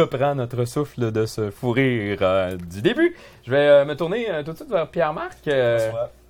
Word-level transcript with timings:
reprend 0.00 0.34
notre 0.34 0.64
souffle 0.64 1.10
de 1.10 1.26
ce 1.26 1.50
fou 1.50 1.70
rire 1.70 2.18
euh, 2.22 2.56
du 2.56 2.82
début, 2.82 3.16
je 3.44 3.50
vais 3.50 3.56
euh, 3.56 3.84
me 3.84 3.94
tourner 3.94 4.30
euh, 4.30 4.42
tout 4.42 4.52
de 4.52 4.56
suite 4.56 4.70
vers 4.70 4.88
Pierre-Marc. 4.88 5.38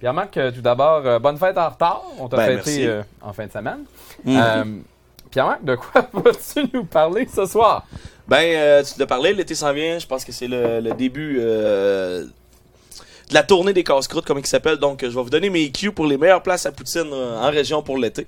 Pierre-Marc, 0.00 0.38
tout 0.54 0.60
d'abord, 0.60 1.20
bonne 1.20 1.38
fête 1.38 1.56
en 1.56 1.68
retard. 1.70 2.02
On 2.18 2.28
t'a 2.28 2.36
Ben, 2.36 2.60
fêté 2.60 3.00
en 3.22 3.32
fin 3.32 3.46
de 3.46 3.52
semaine. 3.52 3.84
Euh, 4.26 4.64
Pierre-Marc, 5.30 5.64
de 5.64 5.74
quoi 5.76 6.06
vas-tu 6.12 6.68
nous 6.72 6.84
parler 6.84 7.26
ce 7.34 7.46
soir? 7.46 7.86
Ben, 8.28 8.82
tu 8.84 8.98
l'as 8.98 9.06
parlé, 9.06 9.32
l'été 9.32 9.54
s'en 9.54 9.72
vient. 9.72 9.98
Je 9.98 10.06
pense 10.06 10.24
que 10.24 10.32
c'est 10.32 10.48
le, 10.48 10.80
le 10.80 10.92
début 10.92 11.36
de 11.38 12.28
la 13.32 13.42
tournée 13.42 13.72
des 13.72 13.84
casse-croûtes, 13.84 14.26
comme 14.26 14.38
il 14.38 14.46
s'appelle. 14.46 14.76
Donc, 14.76 15.00
je 15.02 15.06
vais 15.08 15.22
vous 15.22 15.30
donner 15.30 15.48
mes 15.48 15.70
cues 15.70 15.92
pour 15.92 16.06
les 16.06 16.18
meilleures 16.18 16.42
places 16.42 16.66
à 16.66 16.72
Poutine 16.72 17.12
en 17.12 17.50
région 17.50 17.82
pour 17.82 17.96
l'été. 17.96 18.26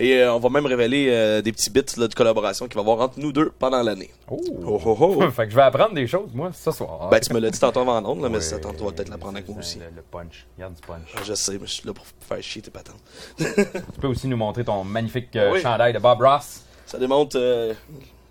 Et 0.00 0.14
euh, 0.18 0.32
on 0.32 0.38
va 0.38 0.48
même 0.48 0.66
révéler 0.66 1.08
euh, 1.10 1.42
des 1.42 1.50
petits 1.52 1.70
bits 1.70 1.82
là, 1.96 2.06
de 2.06 2.14
collaboration 2.14 2.66
qu'il 2.68 2.74
va 2.76 2.82
y 2.82 2.84
avoir 2.90 3.00
entre 3.06 3.18
nous 3.18 3.32
deux 3.32 3.50
pendant 3.58 3.82
l'année. 3.82 4.10
Oh! 4.30 4.40
Oh, 4.64 4.80
oh, 4.84 4.96
oh. 5.20 5.30
fait 5.32 5.44
que 5.46 5.50
je 5.50 5.56
vais 5.56 5.62
apprendre 5.62 5.94
des 5.94 6.06
choses, 6.06 6.30
moi, 6.32 6.50
ce 6.52 6.70
soir. 6.70 7.08
ben, 7.10 7.18
tu 7.18 7.32
me 7.34 7.40
l'as 7.40 7.50
dit 7.50 7.58
tantôt 7.58 7.80
avant 7.80 8.00
l'onde, 8.00 8.22
là, 8.22 8.28
mais 8.28 8.40
ça 8.40 8.58
tantôt, 8.58 8.84
on 8.84 8.86
va 8.86 8.92
peut-être 8.92 9.08
l'apprendre 9.08 9.36
avec 9.36 9.48
moi 9.48 9.58
aussi. 9.58 9.78
Le, 9.78 9.86
le 9.96 10.02
punch. 10.02 10.46
Regarde 10.56 10.74
du 10.74 10.80
punch. 10.82 11.24
Je 11.24 11.34
sais, 11.34 11.52
mais 11.60 11.66
je 11.66 11.72
suis 11.72 11.86
là 11.86 11.92
pour 11.92 12.04
faire 12.20 12.42
chier 12.42 12.62
tes 12.62 12.70
patentes. 12.70 13.00
Tu 13.38 14.00
peux 14.00 14.06
aussi 14.08 14.28
nous 14.28 14.36
montrer 14.36 14.64
ton 14.64 14.84
magnifique 14.84 15.34
euh, 15.36 15.52
Oui. 15.54 15.60
chandail 15.60 15.92
de 15.92 15.98
Bob 15.98 16.20
Ross. 16.20 16.62
Ça 16.86 16.98
démontre 16.98 17.36
euh, 17.36 17.74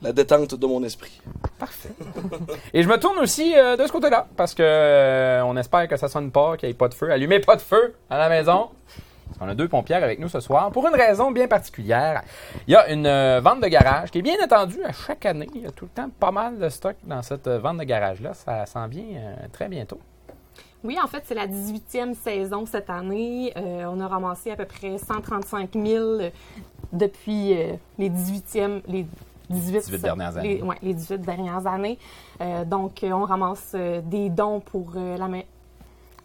la 0.01 0.13
détente 0.13 0.55
de 0.55 0.65
mon 0.67 0.81
esprit. 0.83 1.19
Parfait. 1.59 1.89
Et 2.73 2.81
je 2.81 2.87
me 2.87 2.97
tourne 2.97 3.17
aussi 3.19 3.53
euh, 3.57 3.75
de 3.75 3.85
ce 3.85 3.91
côté-là, 3.91 4.27
parce 4.37 4.53
que 4.53 4.63
euh, 4.63 5.43
on 5.43 5.57
espère 5.57 5.87
que 5.87 5.97
ça 5.97 6.07
sonne 6.07 6.31
pas, 6.31 6.55
qu'il 6.55 6.67
n'y 6.69 6.71
ait 6.71 6.77
pas 6.77 6.87
de 6.87 6.93
feu. 6.93 7.11
Allumez 7.11 7.39
pas 7.39 7.55
de 7.57 7.61
feu 7.61 7.93
à 8.09 8.17
la 8.17 8.29
maison. 8.29 8.69
Parce 9.27 9.39
qu'on 9.39 9.47
a 9.47 9.55
deux 9.55 9.67
pompières 9.67 10.03
avec 10.03 10.19
nous 10.19 10.29
ce 10.29 10.39
soir 10.39 10.71
pour 10.71 10.87
une 10.87 10.95
raison 10.95 11.31
bien 11.31 11.47
particulière. 11.47 12.21
Il 12.67 12.73
y 12.73 12.75
a 12.75 12.89
une 12.89 13.05
euh, 13.05 13.41
vente 13.41 13.61
de 13.61 13.67
garage 13.67 14.11
qui 14.11 14.19
est 14.19 14.21
bien 14.21 14.35
attendue 14.43 14.83
à 14.83 14.91
chaque 14.91 15.25
année. 15.25 15.49
Il 15.55 15.61
y 15.61 15.67
a 15.67 15.71
tout 15.71 15.85
le 15.85 15.91
temps 15.91 16.09
pas 16.19 16.31
mal 16.31 16.57
de 16.57 16.69
stock 16.69 16.95
dans 17.03 17.21
cette 17.21 17.47
euh, 17.47 17.59
vente 17.59 17.77
de 17.77 17.83
garage-là. 17.83 18.33
Ça 18.33 18.65
s'en 18.65 18.87
vient 18.87 19.03
euh, 19.15 19.35
très 19.51 19.67
bientôt. 19.67 19.99
Oui, 20.83 20.97
en 21.03 21.07
fait, 21.07 21.23
c'est 21.25 21.35
la 21.35 21.47
18e 21.47 22.13
saison 22.13 22.65
cette 22.65 22.89
année. 22.89 23.51
On 23.55 23.99
a 23.99 24.07
ramassé 24.07 24.51
à 24.51 24.55
peu 24.55 24.65
près 24.65 24.97
135 24.99 25.71
000 25.73 26.17
depuis 26.93 27.55
les 27.97 28.09
18e, 28.09 28.81
les 28.87 29.05
18, 29.49 29.85
18 29.85 30.01
dernières 30.01 30.37
années. 30.37 30.55
Les, 30.55 30.61
ouais, 30.61 30.75
les 30.81 30.93
18 30.93 31.21
dernières 31.21 31.65
années. 31.67 31.97
Euh, 32.41 32.65
donc, 32.65 33.03
euh, 33.03 33.11
on 33.11 33.23
ramasse 33.23 33.71
euh, 33.75 34.01
des 34.01 34.29
dons 34.29 34.59
pour 34.59 34.93
la 34.95 35.27
main. 35.27 35.41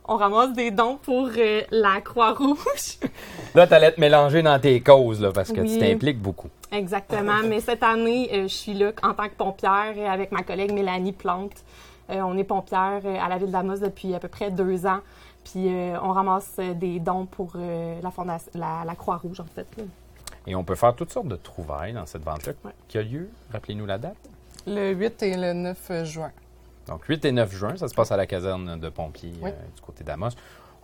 On 0.07 0.17
ramasse 0.17 0.53
des 0.53 0.71
dons 0.73 0.97
pour 0.97 1.29
euh, 1.37 1.63
la 1.71 2.01
Croix-Rouge. 2.01 2.99
Là, 3.55 3.67
tu 3.67 3.75
allais 3.75 3.93
te 3.93 4.01
mélanger 4.01 4.43
dans 4.43 4.59
tes 4.59 4.81
causes, 4.81 5.21
là, 5.21 5.31
parce 5.33 5.53
que 5.53 5.61
Oui. 5.61 5.73
tu 5.75 5.79
t'impliques 5.79 6.19
beaucoup. 6.21 6.49
Exactement. 6.73 7.41
Mais 7.49 7.61
cette 7.61 7.83
année, 7.83 8.29
euh, 8.33 8.43
je 8.45 8.55
suis 8.55 8.75
là 8.75 8.91
en 9.03 9.15
tant 9.15 9.29
que 9.29 9.35
pompière 9.35 9.95
avec 10.11 10.33
ma 10.33 10.43
collègue 10.43 10.73
Mélanie 10.73 11.13
Plante. 11.13 11.53
Euh, 12.11 12.21
on 12.23 12.37
est 12.37 12.45
pompière 12.45 13.01
euh, 13.05 13.17
à 13.21 13.29
la 13.29 13.39
ville 13.39 13.51
d'Amos 13.53 13.77
depuis 13.79 14.15
à 14.15 14.19
peu 14.19 14.29
près 14.29 14.51
deux 14.51 14.87
ans. 14.87 15.01
Puis 15.45 15.69
euh, 15.69 15.97
on 16.03 16.11
ramasse 16.13 16.57
des 16.75 16.99
dons 16.99 17.27
pour 17.27 17.53
euh, 17.57 18.01
la 18.03 18.11
fondation, 18.11 18.51
la, 18.55 18.83
la 18.85 18.95
Croix-Rouge, 18.95 19.41
en 19.41 19.47
fait. 19.55 19.67
là. 19.77 19.85
Et 20.47 20.57
on 20.57 20.65
peut 20.65 20.75
faire 20.75 20.95
toutes 20.97 21.13
sortes 21.13 21.29
de 21.29 21.37
trouvailles 21.37 21.93
dans 21.93 22.07
cette 22.07 22.25
vente-là 22.25 22.55
Ouais. 22.65 22.73
qui 22.89 22.99
a 22.99 23.03
lieu. 23.03 23.29
Rappelez-nous 23.53 23.87
la 23.87 23.99
date. 23.99 24.17
Le 24.67 24.93
8 24.93 25.23
et 25.23 25.37
le 25.37 25.53
9 25.53 26.05
juin. 26.05 26.33
Donc, 26.89 27.05
8 27.05 27.25
et 27.25 27.33
9 27.33 27.53
juin, 27.55 27.77
ça 27.77 27.89
se 27.89 27.95
passe 27.95 28.11
à 28.13 28.17
la 28.17 28.27
caserne 28.27 28.79
de 28.79 28.89
pompiers 28.89 29.33
Oui. 29.41 29.51
euh, 29.51 29.67
du 29.75 29.81
côté 29.83 30.03
d'Amos. 30.05 30.31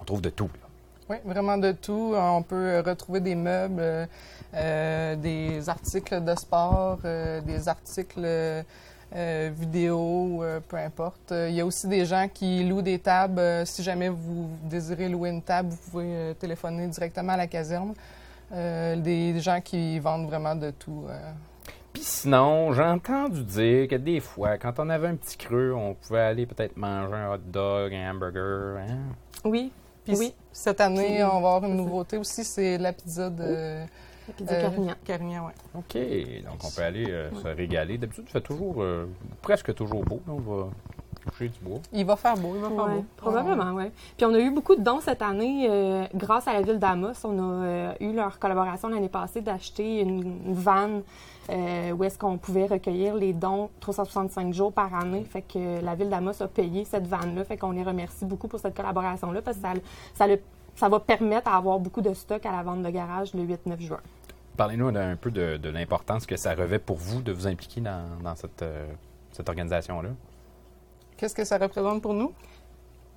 On 0.01 0.05
trouve 0.05 0.21
de 0.21 0.31
tout. 0.31 0.49
là. 0.61 0.69
Oui, 1.11 1.17
vraiment 1.25 1.57
de 1.57 1.73
tout. 1.73 2.13
On 2.15 2.43
peut 2.43 2.83
retrouver 2.85 3.21
des 3.21 3.35
meubles, 3.35 3.81
euh, 3.81 4.07
euh, 4.55 5.17
des 5.17 5.69
articles 5.69 6.23
de 6.23 6.35
sport, 6.37 6.99
euh, 7.05 7.41
des 7.41 7.67
articles 7.69 8.21
euh, 8.23 8.63
euh, 9.17 9.51
vidéo, 9.59 10.43
euh, 10.43 10.61
peu 10.69 10.77
importe. 10.77 11.33
Euh, 11.33 11.49
Il 11.49 11.55
y 11.57 11.61
a 11.63 11.67
aussi 11.67 11.89
des 11.89 12.05
gens 12.05 12.29
qui 12.33 12.63
louent 12.65 12.83
des 12.83 12.99
tables. 12.99 13.39
Euh, 13.41 13.65
si 13.65 13.83
jamais 13.83 14.11
vous 14.11 14.51
désirez 14.65 15.09
louer 15.09 15.31
une 15.31 15.41
table, 15.43 15.71
vous 15.71 15.91
pouvez 15.91 16.05
euh, 16.07 16.35
téléphoner 16.35 16.87
directement 16.89 17.33
à 17.33 17.37
la 17.39 17.47
caserne. 17.47 17.95
Euh, 18.53 18.97
des 18.97 19.41
gens 19.41 19.61
qui 19.63 19.99
vendent 19.99 20.27
vraiment 20.27 20.55
de 20.55 20.71
tout. 20.71 21.05
Puis 21.93 22.03
sinon, 22.03 22.73
j'ai 22.73 22.83
entendu 22.83 23.43
dire 23.43 23.89
que 23.89 23.97
des 23.97 24.21
fois, 24.21 24.59
quand 24.59 24.75
on 24.79 24.89
avait 24.91 25.09
un 25.09 25.17
petit 25.17 25.37
creux, 25.37 25.73
on 25.75 25.95
pouvait 25.95 26.21
aller 26.21 26.47
peut-être 26.47 26.77
manger 26.77 27.15
un 27.15 27.35
hot 27.35 27.39
dog, 27.47 27.95
un 27.95 28.11
hamburger. 28.11 28.79
hein? 28.89 28.99
Oui, 29.45 29.73
Puis 30.05 30.17
Oui. 30.17 30.35
cette 30.53 30.81
année, 30.81 31.15
Puis, 31.17 31.25
on 31.25 31.29
va 31.41 31.49
avoir 31.55 31.65
une 31.65 31.71
ça. 31.71 31.83
nouveauté 31.83 32.17
aussi, 32.19 32.45
c'est 32.45 32.79
la 32.79 32.93
pizza 32.93 33.31
de 33.31 33.81
la 34.29 34.35
pizza 34.37 34.55
euh, 34.55 34.61
Carignan. 34.63 34.95
Carignan, 35.05 35.47
ouais. 35.47 35.53
OK. 35.75 36.45
Donc, 36.45 36.59
on 36.65 36.71
peut 36.71 36.83
aller 36.83 37.07
euh, 37.09 37.31
se 37.43 37.49
régaler. 37.49 37.99
D'habitude, 37.99 38.25
il 38.29 38.31
fait 38.33 38.41
toujours, 38.41 38.77
euh, 38.83 39.07
presque 39.43 39.75
toujours 39.75 40.05
beau. 40.05 40.21
là. 40.27 40.33
On 40.35 40.41
va 40.41 40.69
coucher 41.31 41.49
du 41.49 41.59
bois. 41.61 41.79
Il 41.93 42.07
va 42.07 42.17
faire 42.17 42.37
beau, 42.37 42.53
il 42.55 42.61
va 42.63 42.69
faire 42.69 42.87
Ouais, 42.87 42.95
beau. 42.97 43.05
probablement, 43.17 43.73
oui. 43.75 43.85
Puis 44.17 44.25
on 44.25 44.33
a 44.35 44.39
eu 44.39 44.51
beaucoup 44.51 44.77
de 44.77 44.83
dons 44.83 45.01
cette 45.01 45.21
année 45.21 45.67
euh, 45.71 46.05
grâce 46.15 46.49
à 46.49 46.55
la 46.55 46.63
ville 46.63 46.79
d'Amos. 46.79 47.13
On 47.25 47.39
a 47.39 47.65
euh, 47.67 47.93
eu 48.01 48.13
leur 48.15 48.39
collaboration 48.39 48.89
l'année 48.89 49.09
passée 49.11 49.41
d'acheter 49.43 50.01
une, 50.01 50.23
une 50.47 50.55
vanne 50.55 51.03
euh, 51.51 51.93
où 51.93 52.05
est-ce 52.05 52.19
qu'on 52.19 52.37
pouvait 52.39 52.67
recueillir 52.67 53.15
les 53.15 53.33
dons 53.33 53.71
365 53.81 54.53
jours 54.53 54.73
par 54.73 54.95
année. 54.95 55.25
Fait 55.25 55.43
que 55.43 55.81
la 55.83 55.95
ville 55.95 56.09
d'Amos 56.11 56.43
a 56.43 56.49
payé 56.49 56.85
cette 56.85 57.07
vanne-là. 57.07 57.45
Fait 57.45 57.57
qu'on 57.57 57.71
les 57.73 57.83
remercie 57.83 58.25
beaucoup 58.25 58.49
pour 58.49 58.61
cette 58.61 58.75
collaboration-là 58.77 59.41
parce 59.43 59.57
que 59.57 59.63
ça, 59.63 59.73
ça, 60.15 60.27
le- 60.27 60.41
ça 60.77 60.89
va 60.89 61.01
permettre 61.01 61.51
d'avoir 61.51 61.79
beaucoup 61.79 62.01
de 62.03 62.13
stock 62.15 62.45
à 62.47 62.53
la 62.53 62.63
vente 62.63 62.83
de 62.83 62.91
garage 62.91 63.33
le 63.35 63.43
8-9 63.45 63.81
juin. 63.81 64.01
Parlez-nous 64.57 64.89
un 64.89 65.17
peu 65.17 65.31
de, 65.31 65.57
de 65.57 65.69
l'importance 65.71 66.27
que 66.27 66.37
ça 66.37 66.55
revêt 66.55 66.79
pour 66.81 66.97
vous 66.97 67.23
de 67.23 67.33
vous 67.33 67.47
impliquer 67.47 67.81
dans, 67.81 68.05
dans 68.23 68.35
cette, 68.35 68.63
euh, 68.63 68.87
cette 69.33 69.49
organisation-là. 69.49 70.11
Qu'est-ce 71.17 71.35
que 71.35 71.45
ça 71.45 71.59
représente 71.59 72.03
pour 72.03 72.15
nous? 72.15 72.33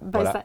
Ben, 0.02 0.10
Voilà. 0.20 0.32
ça, 0.32 0.44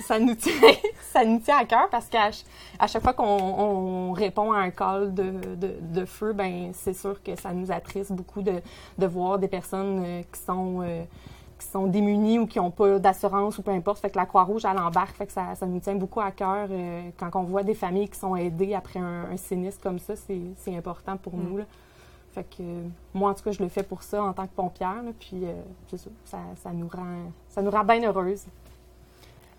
ça 0.00 0.18
nous 0.18 0.34
tient, 0.34 0.52
ça 1.12 1.24
nous 1.24 1.38
tient 1.38 1.58
à 1.58 1.64
cœur 1.64 1.88
parce 1.90 2.06
qu'à 2.06 2.30
à 2.78 2.86
chaque 2.86 3.02
fois 3.02 3.12
qu'on 3.12 3.24
on 3.24 4.12
répond 4.12 4.52
à 4.52 4.58
un 4.58 4.70
call 4.70 5.14
de, 5.14 5.32
de, 5.56 5.76
de 5.80 6.04
feu, 6.04 6.32
ben 6.32 6.70
c'est 6.72 6.94
sûr 6.94 7.22
que 7.22 7.36
ça 7.36 7.52
nous 7.52 7.70
attriste 7.70 8.12
beaucoup 8.12 8.42
de, 8.42 8.60
de 8.98 9.06
voir 9.06 9.38
des 9.38 9.48
personnes 9.48 10.02
euh, 10.04 10.22
qui 10.32 10.40
sont 10.40 10.80
euh, 10.82 11.02
qui 11.58 11.66
sont 11.66 11.86
démunies 11.86 12.38
ou 12.38 12.46
qui 12.46 12.58
n'ont 12.58 12.70
pas 12.70 12.98
d'assurance 12.98 13.58
ou 13.58 13.62
peu 13.62 13.70
importe. 13.70 13.98
Fait 14.00 14.10
que 14.10 14.18
la 14.18 14.26
Croix-Rouge, 14.26 14.64
elle 14.64 14.78
embarque. 14.78 15.16
Fait 15.16 15.26
que 15.26 15.32
ça, 15.32 15.54
ça 15.54 15.66
nous 15.66 15.80
tient 15.80 15.94
beaucoup 15.94 16.20
à 16.20 16.30
cœur 16.30 16.68
euh, 16.70 17.08
quand 17.16 17.30
on 17.34 17.44
voit 17.44 17.62
des 17.62 17.74
familles 17.74 18.08
qui 18.08 18.18
sont 18.18 18.36
aidées 18.36 18.74
après 18.74 19.00
un, 19.00 19.30
un 19.30 19.36
sinistre 19.36 19.82
comme 19.82 19.98
ça. 19.98 20.14
C'est 20.16 20.76
important 20.76 21.16
pour 21.16 21.36
nous. 21.36 21.58
Là. 21.58 21.64
Fait 22.34 22.42
que 22.42 22.62
euh, 22.62 22.82
moi, 23.14 23.30
en 23.30 23.34
tout 23.34 23.44
cas, 23.44 23.52
je 23.52 23.62
le 23.62 23.68
fais 23.68 23.84
pour 23.84 24.02
ça 24.02 24.22
en 24.22 24.32
tant 24.32 24.46
que 24.46 24.54
pompière. 24.54 25.02
là, 25.02 25.12
puis 25.18 25.44
euh, 25.44 25.52
c'est 25.86 25.98
ça, 25.98 26.10
ça, 26.24 26.38
ça 26.56 26.72
nous 26.72 26.88
rend, 26.88 27.30
ça 27.48 27.62
nous 27.62 27.70
rend 27.70 27.84
bien 27.84 28.02
heureuse. 28.02 28.44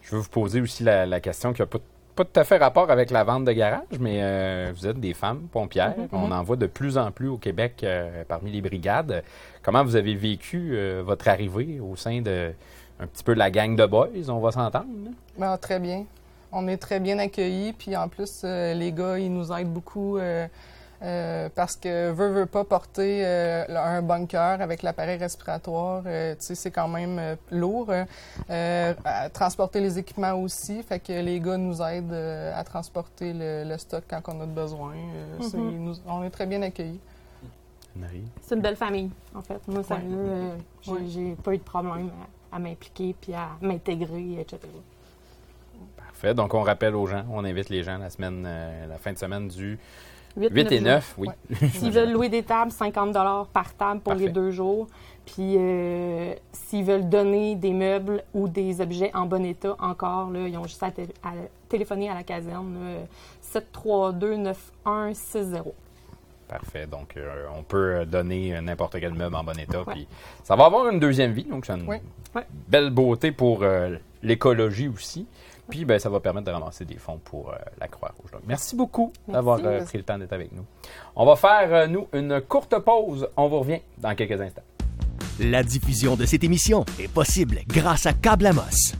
Je 0.05 0.11
veux 0.11 0.21
vous 0.21 0.29
poser 0.29 0.61
aussi 0.61 0.83
la, 0.83 1.05
la 1.07 1.19
question 1.19 1.51
qui 1.51 1.61
n'a 1.61 1.65
pas, 1.65 1.79
pas 2.15 2.25
tout 2.25 2.39
à 2.39 2.43
fait 2.43 2.57
rapport 2.57 2.91
avec 2.91 3.09
la 3.09 3.23
vente 3.23 3.43
de 3.43 3.51
garage, 3.51 3.99
mais 3.99 4.19
euh, 4.21 4.71
vous 4.75 4.85
êtes 4.85 4.99
des 4.99 5.15
femmes 5.15 5.47
pompières. 5.51 5.97
Mhm. 5.97 6.07
On 6.11 6.31
en 6.31 6.43
voit 6.43 6.57
de 6.57 6.67
plus 6.67 6.97
en 6.97 7.11
plus 7.11 7.27
au 7.27 7.37
Québec 7.37 7.81
euh, 7.83 8.23
parmi 8.27 8.51
les 8.51 8.61
brigades. 8.61 9.23
Comment 9.63 9.83
vous 9.83 9.95
avez 9.95 10.13
vécu 10.13 10.71
euh, 10.73 11.01
votre 11.03 11.27
arrivée 11.27 11.79
au 11.79 11.95
sein 11.95 12.21
de 12.21 12.53
un 12.99 13.07
petit 13.07 13.23
peu 13.23 13.33
la 13.33 13.49
gang 13.49 13.75
de 13.75 13.85
boys, 13.85 14.29
on 14.29 14.39
va 14.39 14.51
s'entendre? 14.51 14.85
Ben, 15.37 15.57
très 15.57 15.79
bien. 15.79 16.05
On 16.51 16.67
est 16.67 16.77
très 16.77 16.99
bien 16.99 17.19
accueillis. 17.19 17.73
Puis 17.73 17.95
en 17.97 18.07
plus, 18.07 18.43
euh, 18.45 18.73
les 18.73 18.93
gars, 18.93 19.17
ils 19.17 19.33
nous 19.33 19.51
aident 19.51 19.73
beaucoup 19.73 20.17
euh, 21.01 21.49
parce 21.53 21.75
que 21.75 22.11
veut, 22.11 22.29
veut 22.31 22.45
pas 22.45 22.63
porter 22.63 23.21
euh, 23.25 23.65
un 23.69 24.01
bunker 24.01 24.61
avec 24.61 24.81
l'appareil 24.83 25.17
respiratoire. 25.17 26.03
euh, 26.05 26.33
tu 26.35 26.45
sais, 26.45 26.55
c'est 26.55 26.71
quand 26.71 26.87
même 26.87 27.17
euh, 27.19 27.35
lourd. 27.51 27.91
à 28.49 29.29
transporter 29.29 29.81
les 29.81 29.97
équipements 29.99 30.33
aussi. 30.33 30.81
Fait 30.83 30.99
que 30.99 31.11
les 31.13 31.39
gars 31.39 31.57
nous 31.57 31.81
aident 31.81 32.11
euh, 32.13 32.53
à 32.59 32.63
transporter 32.63 33.33
le, 33.33 33.63
le 33.69 33.77
stock 33.77 34.03
quand 34.09 34.21
on 34.27 34.41
a 34.41 34.45
besoin. 34.45 34.93
Nous- 35.53 35.95
on 36.07 36.23
est 36.23 36.29
très 36.29 36.45
bien 36.45 36.61
accueillis. 36.61 36.99
Marie? 37.95 38.25
C'est 38.41 38.55
une 38.55 38.61
belle 38.61 38.75
famille, 38.75 39.09
en 39.33 39.41
fait. 39.41 39.65
Moi, 39.67 39.81
sérieux, 39.83 40.03
euh, 40.17 40.55
j'ai 41.07 41.29
Ouais. 41.29 41.35
pas 41.41 41.53
eu 41.53 41.57
de 41.57 41.63
problème 41.63 42.09
à, 42.51 42.55
à 42.57 42.59
m'impliquer 42.59 43.15
puis 43.19 43.33
à 43.33 43.49
m'intégrer, 43.61 44.39
etc. 44.41 44.59
Parfait. 45.97 46.33
Donc, 46.33 46.53
on 46.53 46.61
rappelle 46.61 46.95
aux 46.95 47.07
gens, 47.07 47.23
on 47.31 47.43
invite 47.45 47.69
les 47.69 47.83
gens 47.83 47.97
la 47.97 48.09
semaine, 48.09 48.43
euh, 48.45 48.87
la 48.87 48.97
fin 48.97 49.13
de 49.13 49.17
semaine 49.17 49.47
du 49.47 49.79
8, 50.37 50.49
8 50.51 50.71
et 50.71 50.81
9, 50.81 51.15
oui. 51.17 51.27
S'ils 51.73 51.91
veulent 51.91 52.11
louer 52.11 52.29
des 52.29 52.43
tables, 52.43 52.71
50 52.71 53.13
par 53.53 53.73
table 53.75 54.01
pour 54.01 54.13
Parfait. 54.13 54.25
les 54.27 54.31
deux 54.31 54.51
jours. 54.51 54.87
Puis 55.25 55.55
euh, 55.57 56.33
s'ils 56.51 56.83
veulent 56.83 57.09
donner 57.09 57.55
des 57.55 57.73
meubles 57.73 58.23
ou 58.33 58.47
des 58.47 58.79
objets 58.81 59.09
en 59.15 59.25
bon 59.25 59.43
état, 59.43 59.75
encore, 59.79 60.29
là, 60.29 60.47
ils 60.47 60.55
ont 60.57 60.65
juste 60.65 60.83
à, 60.83 60.91
té- 60.91 61.07
à 61.23 61.31
téléphoner 61.67 62.09
à 62.09 62.13
la 62.13 62.23
caserne. 62.23 62.75
là, 62.75 63.59
732-9160. 64.85 65.73
Parfait. 66.47 66.85
Donc, 66.85 67.17
euh, 67.17 67.45
on 67.57 67.63
peut 67.63 67.95
euh, 68.01 68.05
donner 68.05 68.55
euh, 68.55 68.61
n'importe 68.61 68.99
quel 68.99 69.13
meuble 69.13 69.35
en 69.35 69.43
bon 69.43 69.57
état. 69.59 69.79
Ouais. 69.79 69.93
Puis, 69.93 70.07
ça 70.43 70.55
va 70.55 70.65
avoir 70.65 70.87
une 70.89 70.99
deuxième 70.99 71.31
vie. 71.31 71.45
Donc, 71.45 71.65
c'est 71.65 71.73
une. 71.73 71.87
Ouais. 71.87 72.01
belle 72.67 72.91
beauté 72.91 73.31
pour 73.31 73.63
euh, 73.63 73.95
l'écologie 74.21 74.87
aussi. 74.87 75.25
Puis, 75.69 75.85
ben, 75.85 75.97
ça 75.97 76.09
va 76.09 76.19
permettre 76.19 76.45
de 76.45 76.51
ramasser 76.51 76.85
des 76.85 76.97
fonds 76.97 77.19
pour 77.23 77.49
euh, 77.49 77.55
la 77.79 77.87
Croix-Rouge. 77.87 78.31
Donc, 78.31 78.41
merci 78.47 78.75
beaucoup 78.75 79.11
d'avoir 79.27 79.59
euh, 79.63 79.83
pris 79.83 79.97
le 79.97 80.03
temps 80.03 80.17
d'être 80.17 80.33
avec 80.33 80.51
nous. 80.51 80.65
On 81.15 81.25
va 81.25 81.35
faire, 81.35 81.73
euh, 81.73 81.87
nous, 81.87 82.07
une 82.13 82.41
courte 82.41 82.77
pause. 82.79 83.27
On 83.35 83.47
vous 83.47 83.59
revient 83.59 83.79
dans 83.97 84.13
quelques 84.15 84.39
instants. 84.39 84.61
La 85.39 85.63
diffusion 85.63 86.15
de 86.15 86.25
cette 86.25 86.43
émission 86.43 86.85
est 86.99 87.11
possible 87.11 87.61
grâce 87.67 88.05
à 88.05 88.13
Câble 88.13 88.45
Amos. 88.45 88.93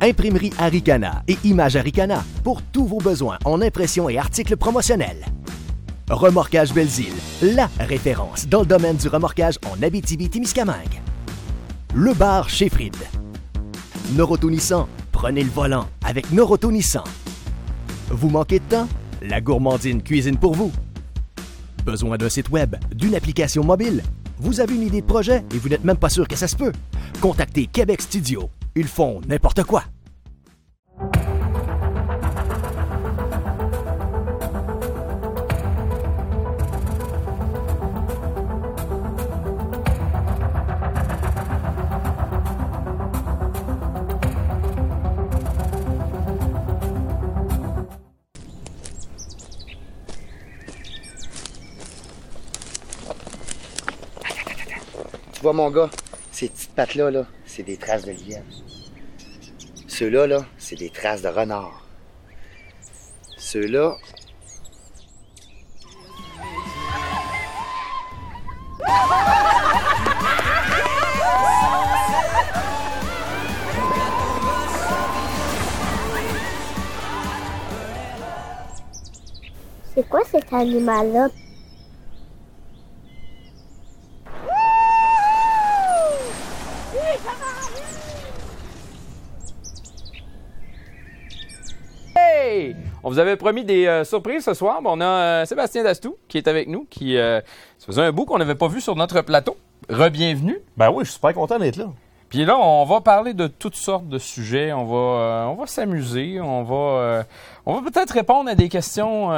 Imprimerie 0.00 0.52
Aricana 0.58 1.22
et 1.26 1.38
Image 1.44 1.76
Aricana 1.76 2.22
pour 2.44 2.60
tous 2.62 2.84
vos 2.84 2.98
besoins 2.98 3.38
en 3.46 3.62
impression 3.62 4.10
et 4.10 4.18
articles 4.18 4.56
promotionnels. 4.56 5.24
Remorquage 6.10 6.72
Belzile, 6.72 7.14
la 7.42 7.68
référence 7.80 8.46
dans 8.46 8.60
le 8.60 8.66
domaine 8.66 8.96
du 8.96 9.08
remorquage 9.08 9.58
en 9.66 9.82
Abitibi-Témiscamingue. 9.82 11.00
Le 11.94 12.12
bar 12.12 12.48
chez 12.48 12.68
Fried. 12.68 12.96
Noroto 14.14 14.48
Nissan, 14.48 14.86
prenez 15.16 15.42
le 15.42 15.50
volant 15.50 15.86
avec 16.04 16.30
Noroto 16.30 16.70
Nissan. 16.70 17.02
Vous 18.10 18.28
manquez 18.28 18.58
de 18.58 18.64
temps? 18.64 18.86
La 19.22 19.40
gourmandine 19.40 20.02
cuisine 20.02 20.36
pour 20.36 20.54
vous. 20.54 20.70
Besoin 21.86 22.18
d'un 22.18 22.28
site 22.28 22.50
web, 22.50 22.76
d'une 22.94 23.14
application 23.14 23.64
mobile? 23.64 24.02
Vous 24.36 24.60
avez 24.60 24.74
une 24.74 24.82
idée 24.82 25.00
de 25.00 25.06
projet 25.06 25.42
et 25.54 25.58
vous 25.58 25.70
n'êtes 25.70 25.84
même 25.84 25.96
pas 25.96 26.10
sûr 26.10 26.28
que 26.28 26.36
ça 26.36 26.46
se 26.46 26.54
peut? 26.54 26.72
Contactez 27.22 27.64
Québec 27.64 28.02
Studio. 28.02 28.50
Ils 28.74 28.86
font 28.86 29.22
n'importe 29.26 29.64
quoi. 29.64 29.84
Vois, 55.46 55.52
mon 55.52 55.70
gars, 55.70 55.88
ces 56.32 56.48
petites 56.48 56.74
pattes-là, 56.74 57.08
là, 57.12 57.24
c'est 57.44 57.62
des 57.62 57.76
traces 57.76 58.04
de 58.04 58.10
lièvre. 58.10 58.42
Ceux-là, 59.86 60.26
là, 60.26 60.44
c'est 60.58 60.74
des 60.74 60.90
traces 60.90 61.22
de 61.22 61.28
renard. 61.28 61.86
Ceux-là. 63.38 63.96
C'est 79.94 80.08
quoi 80.08 80.22
cet 80.28 80.52
animal-là? 80.52 81.28
Hey! 92.18 92.74
On 93.02 93.05
vous 93.16 93.20
avait 93.20 93.36
promis 93.36 93.64
des 93.64 93.86
euh, 93.86 94.04
surprises 94.04 94.44
ce 94.44 94.52
soir. 94.54 94.80
Bon, 94.82 94.98
on 94.98 95.00
a 95.00 95.04
euh, 95.06 95.44
Sébastien 95.46 95.82
Dastou 95.82 96.16
qui 96.28 96.36
est 96.38 96.48
avec 96.48 96.68
nous, 96.68 96.86
qui 96.90 97.16
euh, 97.16 97.40
ça 97.78 97.86
faisait 97.86 98.02
un 98.02 98.12
bout 98.12 98.26
qu'on 98.26 98.38
n'avait 98.38 98.54
pas 98.54 98.68
vu 98.68 98.80
sur 98.80 98.94
notre 98.94 99.20
plateau. 99.22 99.56
Rebienvenue. 99.88 100.58
Ben 100.76 100.90
oui, 100.90 101.04
je 101.04 101.10
suis 101.10 101.14
super 101.14 101.32
content 101.34 101.58
d'être 101.58 101.76
là. 101.76 101.86
Puis 102.28 102.44
là, 102.44 102.58
on 102.58 102.84
va 102.84 103.00
parler 103.00 103.34
de 103.34 103.46
toutes 103.46 103.76
sortes 103.76 104.08
de 104.08 104.18
sujets. 104.18 104.72
On 104.72 104.84
va, 104.84 104.96
euh, 104.96 105.44
on 105.46 105.54
va 105.54 105.66
s'amuser. 105.66 106.40
On 106.40 106.62
va, 106.64 107.24
on 107.64 107.80
va 107.80 107.90
peut-être 107.90 108.10
répondre 108.10 108.50
à 108.50 108.54
des 108.54 108.68
questions 108.68 109.28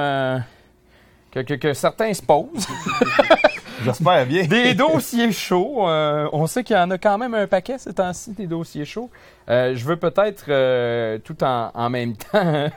que, 1.31 1.41
que- 1.41 1.55
que 1.55 1.75
certains 1.75 2.13
se 2.15 2.23
posent. 2.23 2.67
J'espère 3.85 4.27
bien. 4.27 4.45
des 4.47 4.75
dossiers 4.75 5.33
chauds. 5.33 5.89
euh, 5.89 6.29
on 6.33 6.47
sait 6.47 6.65
qu'il 6.65 6.77
y 6.77 6.79
en 6.79 6.91
a 6.91 6.99
quand 6.99 7.19
même 7.19 7.35
un 7.35 7.47
paquet 7.47 7.79
ces 7.79 7.93
temps-ci, 7.95 8.33
des 8.33 8.47
dossiers 8.47 8.85
chauds. 8.85 9.11
Euh, 9.49 9.75
je 9.75 9.85
veux 9.85 9.97
peut-être, 9.97 10.45
euh, 10.49 11.19
tout 11.19 11.43
en, 11.45 11.71
en 11.75 11.91
même 11.91 12.15
temps, 12.33 12.69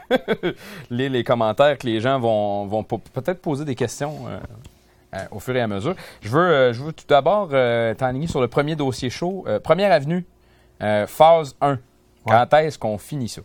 lire 0.89 1.11
les 1.11 1.23
commentaires 1.23 1.77
que 1.77 1.87
les 1.87 1.99
gens 1.99 2.19
vont, 2.19 2.65
vont 2.67 2.83
peut-être 2.83 3.41
poser 3.41 3.65
des 3.65 3.75
questions 3.75 4.25
au 5.31 5.39
fur 5.39 5.55
et 5.55 5.61
à 5.61 5.67
mesure. 5.67 5.95
Je 6.21 6.29
veux, 6.29 6.73
je 6.73 6.81
veux 6.83 6.93
tout 6.93 7.05
d'abord 7.07 7.49
t'enligner 7.97 8.27
sur 8.27 8.39
le 8.41 8.47
premier 8.47 8.75
dossier 8.75 9.09
chaud. 9.09 9.45
Première 9.63 9.91
avenue, 9.91 10.25
phase 11.07 11.55
1. 11.61 11.79
Quand 12.25 12.53
est-ce 12.53 12.77
qu'on 12.79 12.97
finit 12.97 13.27
ça? 13.29 13.41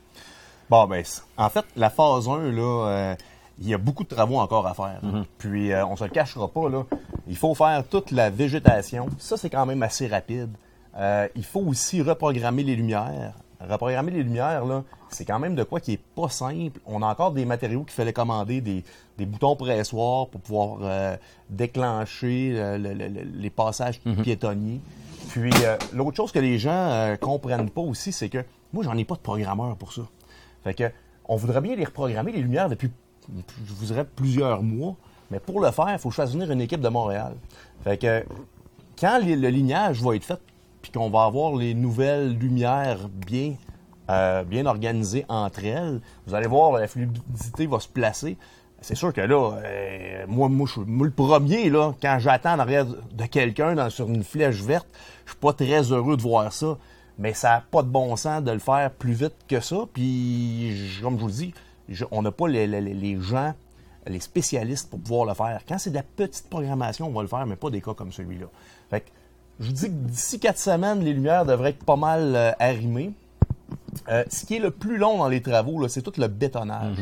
Bon, 0.69 0.87
ben, 0.87 1.03
en 1.37 1.49
fait, 1.49 1.65
la 1.77 1.91
phase 1.91 2.29
1, 2.29 2.51
là, 2.53 3.17
il 3.61 3.69
y 3.69 3.75
a 3.75 3.79
beaucoup 3.79 4.05
de 4.05 4.09
travaux 4.09 4.39
encore 4.39 4.67
à 4.67 4.75
faire. 4.75 5.01
Puis, 5.39 5.73
euh, 5.73 5.87
on 5.87 5.97
se 5.97 6.05
le 6.05 6.11
cachera 6.11 6.49
pas, 6.49 6.69
là. 6.69 6.85
Il 7.27 7.37
faut 7.37 7.55
faire 7.55 7.83
toute 7.89 8.11
la 8.11 8.31
végétation. 8.31 9.07
Ça, 9.19 9.37
c'est 9.37 9.51
quand 9.51 9.67
même 9.67 9.83
assez 9.83 10.07
rapide. 10.07 10.51
Euh, 10.97 11.29
il 11.35 11.45
faut 11.45 11.61
aussi 11.61 12.03
reprogrammer 12.03 12.63
les 12.63 12.77
lumières. 12.77 13.35
Reprogrammer 13.61 14.13
les 14.13 14.23
lumières, 14.23 14.65
là, 14.67 14.83
c'est 15.09 15.25
quand 15.25 15.39
même 15.39 15.55
de 15.55 15.63
quoi 15.65 15.81
qui 15.81 15.93
est 15.95 16.01
pas 16.15 16.29
simple. 16.29 16.79
On 16.87 17.01
a 17.03 17.07
encore 17.07 17.33
des 17.33 17.45
matériaux 17.47 17.81
qu'il 17.85 17.93
fallait 17.93 18.13
commander, 18.13 18.61
des, 18.61 18.85
des 19.17 19.25
boutons 19.27 19.57
pressoirs 19.57 20.27
pour 20.29 20.41
pouvoir 20.43 20.79
euh, 20.83 21.17
déclencher 21.49 22.53
euh, 22.57 22.79
le- 22.79 22.95
le- 22.95 23.09
le- 23.09 23.23
les 23.23 23.51
passages 23.51 24.01
piétonniers. 24.23 24.81
Puis, 25.31 25.51
euh, 25.65 25.77
l'autre 25.93 26.17
chose 26.17 26.33
que 26.33 26.39
les 26.39 26.59
gens 26.59 26.71
euh, 26.73 27.17
comprennent 27.17 27.71
pas 27.71 27.81
aussi, 27.81 28.13
c'est 28.13 28.29
que 28.29 28.45
moi, 28.73 28.85
j'en 28.85 28.97
ai 28.97 29.05
pas 29.05 29.15
de 29.15 29.21
programmeur 29.21 29.77
pour 29.77 29.93
ça. 29.93 30.03
Fait 30.65 30.75
que, 30.75 30.85
on 31.29 31.37
voudrait 31.37 31.61
bien 31.61 31.75
les 31.77 31.85
reprogrammer, 31.85 32.33
les 32.33 32.41
lumières, 32.43 32.69
depuis, 32.69 32.91
je 33.67 33.73
vous 33.73 33.87
dirais, 33.87 34.05
plusieurs 34.05 34.63
mois. 34.63 34.95
Mais 35.31 35.41
pour 35.41 35.61
le 35.61 35.71
faire, 35.71 35.91
il 35.93 35.99
faut 35.99 36.11
choisir 36.11 36.51
une 36.51 36.61
équipe 36.61 36.81
de 36.81 36.89
Montréal. 36.89 37.35
Fait 37.83 37.99
que, 37.99 38.25
quand 39.01 39.19
le 39.25 39.49
lignage 39.49 40.01
va 40.03 40.15
être 40.15 40.25
fait, 40.25 40.41
puis 40.83 40.93
qu'on 40.93 41.11
va 41.11 41.25
avoir 41.25 41.55
les 41.57 41.75
nouvelles 41.75 42.33
lumières 42.37 43.09
bien, 43.09 43.55
euh, 44.09 44.45
bien 44.45 44.67
organisées 44.67 45.25
entre 45.29 45.65
elles, 45.65 46.01
vous 46.27 46.35
allez 46.35 46.47
voir, 46.47 46.73
la 46.79 46.87
fluidité 46.87 47.67
va 47.67 47.81
se 47.81 47.89
placer. 47.89 48.37
C'est 48.81 48.95
sûr 48.95 49.13
que 49.13 49.21
là, 49.23 49.53
euh, 49.65 50.25
moi, 50.29 50.49
moi, 50.49 50.69
je- 50.73 50.81
moi, 50.81 51.07
le 51.07 51.13
premier, 51.13 51.71
là, 51.71 51.93
quand 52.01 52.19
j'attends 52.21 52.55
en 52.55 52.59
arrière 52.61 52.87
de 52.87 53.25
quelqu'un 53.27 53.91
sur 53.91 54.09
une 54.09 54.23
flèche 54.23 54.63
verte, 54.63 54.87
je 55.25 55.33
suis 55.33 55.41
pas 55.41 55.53
très 55.53 55.91
heureux 55.91 56.17
de 56.17 56.23
voir 56.23 56.53
ça. 56.53 56.79
Mais 57.19 57.33
ça 57.33 57.49
n'a 57.49 57.61
pas 57.69 57.83
de 57.83 57.89
bon 57.89 58.15
sens 58.15 58.45
de 58.45 58.51
le 58.53 58.59
faire 58.59 58.91
plus 58.93 59.15
vite 59.15 59.35
que 59.49 59.59
ça. 59.61 59.77
Puis, 59.93 60.99
comme 61.03 61.17
je 61.17 61.21
vous 61.21 61.27
le 61.29 61.33
dis, 61.33 61.55
je- 61.89 62.05
on 62.11 62.23
n'a 62.23 62.31
pas 62.33 62.49
les, 62.49 62.67
les- 62.67 62.81
les 62.81 63.21
gens, 63.21 63.55
les 64.07 64.21
spécialistes 64.21 64.89
pour 64.91 65.01
pouvoir 65.01 65.27
le 65.27 65.35
faire. 65.35 65.61
Quand 65.69 65.79
c'est 65.79 65.91
de 65.91 65.95
la 65.97 66.03
petite 66.03 66.49
programmation, 66.49 67.07
on 67.09 67.13
va 67.13 67.23
le 67.23 67.29
faire, 67.29 67.47
mais 67.47 67.57
pas 67.57 67.71
des 67.71 67.81
cas 67.81 67.95
comme 67.95 68.13
celui-là. 68.13 68.47
Fait 68.91 69.01
que, 69.01 69.07
je 69.61 69.67
vous 69.67 69.73
dis 69.73 69.87
que 69.87 69.93
d'ici 69.95 70.39
quatre 70.39 70.59
semaines, 70.59 71.01
les 71.01 71.13
lumières 71.13 71.45
devraient 71.47 71.71
être 71.71 71.85
pas 71.85 71.97
mal 71.97 72.35
euh, 72.37 72.53
arrimées. 72.59 73.13
Euh, 74.09 74.25
ce 74.31 74.45
qui 74.45 74.57
est 74.57 74.61
le 74.61 74.71
plus 74.71 74.99
long 74.99 75.19
dans 75.19 75.29
les 75.29 75.41
travaux, 75.41 75.89
c'est 75.89 76.03
tout 76.03 76.13
le 76.19 76.29
bétonnage. 76.29 76.99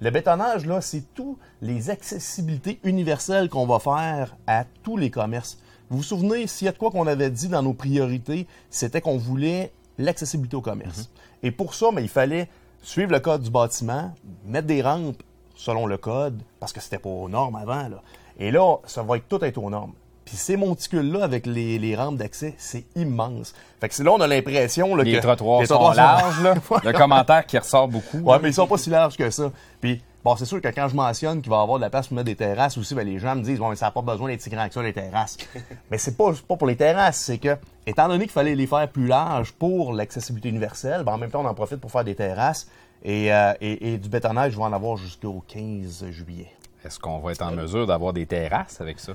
Le 0.00 0.10
bétonnage, 0.10 0.66
là, 0.66 0.80
c'est 0.80 1.04
tous 1.14 1.38
les 1.62 1.88
accessibilités 1.90 2.80
universelles 2.84 3.48
qu'on 3.48 3.66
va 3.66 3.78
faire 3.78 4.36
à 4.48 4.64
tous 4.82 4.96
les 4.96 5.08
commerces. 5.10 5.58
Vous 5.88 5.98
vous 5.98 6.02
souvenez, 6.02 6.46
s'il 6.48 6.64
y 6.64 6.68
a 6.68 6.72
de 6.72 6.78
quoi 6.78 6.90
qu'on 6.90 7.06
avait 7.06 7.30
dit 7.30 7.48
dans 7.48 7.62
nos 7.62 7.72
priorités, 7.74 8.46
c'était 8.70 9.00
qu'on 9.00 9.16
voulait 9.18 9.72
l'accessibilité 9.98 10.56
au 10.56 10.60
commerce. 10.60 11.10
Et 11.44 11.50
pour 11.52 11.74
ça, 11.74 11.86
ben, 11.92 12.00
il 12.00 12.08
fallait 12.08 12.48
suivre 12.82 13.12
le 13.12 13.20
code 13.20 13.42
du 13.42 13.50
bâtiment, 13.50 14.12
mettre 14.44 14.66
des 14.66 14.82
rampes 14.82 15.22
selon 15.54 15.86
le 15.86 15.96
code, 15.96 16.42
parce 16.60 16.72
que 16.72 16.80
c'était 16.80 16.98
pas 16.98 17.08
aux 17.08 17.28
normes 17.28 17.56
avant. 17.56 17.88
Là. 17.88 18.02
Et 18.38 18.50
là, 18.50 18.76
ça 18.86 19.02
va 19.02 19.16
être 19.16 19.28
tout 19.28 19.42
être 19.44 19.58
aux 19.58 19.70
normes. 19.70 19.92
Puis 20.24 20.36
ces 20.36 20.56
monticules-là, 20.56 21.24
avec 21.24 21.46
les, 21.46 21.78
les 21.78 21.96
rampes 21.96 22.16
d'accès, 22.16 22.54
c'est 22.56 22.84
immense. 22.96 23.54
Fait 23.80 23.88
que 23.88 23.94
c'est 23.94 24.04
là, 24.04 24.12
on 24.12 24.20
a 24.20 24.26
l'impression 24.26 24.94
là, 24.94 25.02
Les 25.02 25.14
que... 25.14 25.18
trottoirs 25.18 25.60
les 25.60 25.66
sont 25.66 25.90
larges. 25.90 26.42
Là. 26.42 26.54
Le 26.84 26.92
commentaire 26.92 27.44
qui 27.46 27.58
ressort 27.58 27.88
beaucoup. 27.88 28.18
Ouais, 28.18 28.38
mais 28.40 28.50
ils 28.50 28.54
sont 28.54 28.66
pas 28.66 28.78
si 28.78 28.90
larges 28.90 29.16
que 29.16 29.30
ça. 29.30 29.50
Puis, 29.80 30.02
bon, 30.24 30.36
c'est 30.36 30.44
sûr 30.44 30.60
que 30.60 30.68
quand 30.68 30.88
je 30.88 30.96
mentionne 30.96 31.40
qu'il 31.42 31.50
va 31.50 31.58
y 31.58 31.62
avoir 31.62 31.78
de 31.78 31.82
la 31.84 31.90
place 31.90 32.08
pour 32.08 32.16
mettre 32.16 32.26
des 32.26 32.36
terrasses 32.36 32.76
aussi, 32.78 32.94
ben, 32.94 33.06
les 33.06 33.18
gens 33.18 33.34
me 33.34 33.42
disent, 33.42 33.60
ouais, 33.60 33.68
mais 33.68 33.76
ça 33.76 33.86
n'a 33.86 33.90
pas 33.92 34.02
besoin 34.02 34.28
d'être 34.28 34.42
si 34.42 34.50
grand 34.50 34.66
que 34.68 34.74
ça, 34.74 34.82
les 34.82 34.92
terrasses. 34.92 35.36
mais 35.90 35.98
c'est 35.98 36.16
pas, 36.16 36.32
pas 36.46 36.56
pour 36.56 36.66
les 36.66 36.76
terrasses, 36.76 37.18
c'est 37.18 37.38
que, 37.38 37.56
étant 37.86 38.08
donné 38.08 38.24
qu'il 38.24 38.32
fallait 38.32 38.54
les 38.54 38.66
faire 38.66 38.88
plus 38.88 39.06
larges 39.06 39.52
pour 39.52 39.92
l'accessibilité 39.92 40.48
universelle, 40.48 41.04
ben, 41.04 41.12
en 41.12 41.18
même 41.18 41.30
temps, 41.30 41.42
on 41.42 41.48
en 41.48 41.54
profite 41.54 41.80
pour 41.80 41.90
faire 41.90 42.04
des 42.04 42.14
terrasses. 42.14 42.68
Et, 43.04 43.32
euh, 43.34 43.52
et, 43.60 43.94
et 43.94 43.98
du 43.98 44.08
bétonnage, 44.08 44.52
je 44.52 44.56
vais 44.58 44.62
en 44.62 44.72
avoir 44.72 44.96
jusqu'au 44.96 45.42
15 45.48 46.06
juillet. 46.10 46.52
Est-ce 46.84 46.98
qu'on 46.98 47.18
va 47.18 47.32
être 47.32 47.42
en 47.42 47.50
mesure 47.52 47.86
d'avoir 47.86 48.12
des 48.12 48.26
terrasses 48.26 48.80
avec 48.80 49.00
ça? 49.00 49.12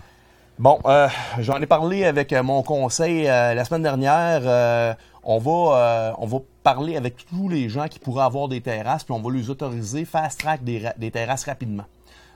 Bon, 0.60 0.80
euh, 0.86 1.08
j'en 1.38 1.62
ai 1.62 1.68
parlé 1.68 2.04
avec 2.04 2.34
mon 2.34 2.64
conseil 2.64 3.28
euh, 3.28 3.54
la 3.54 3.64
semaine 3.64 3.84
dernière. 3.84 4.42
Euh, 4.44 4.94
on 5.30 5.38
va 5.40 5.52
euh, 5.78 6.12
on 6.20 6.26
va 6.26 6.38
parler 6.64 6.96
avec 6.98 7.18
tous 7.28 7.50
les 7.50 7.68
gens 7.70 7.88
qui 7.88 8.00
pourraient 8.00 8.24
avoir 8.24 8.48
des 8.48 8.62
terrasses, 8.62 9.04
puis 9.04 9.14
on 9.14 9.22
va 9.22 9.30
les 9.32 9.50
autoriser 9.52 10.06
fast 10.06 10.40
track 10.40 10.64
des, 10.64 10.80
ra- 10.88 10.94
des 10.98 11.12
terrasses 11.12 11.44
rapidement. 11.46 11.84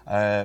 Euh, 0.10 0.44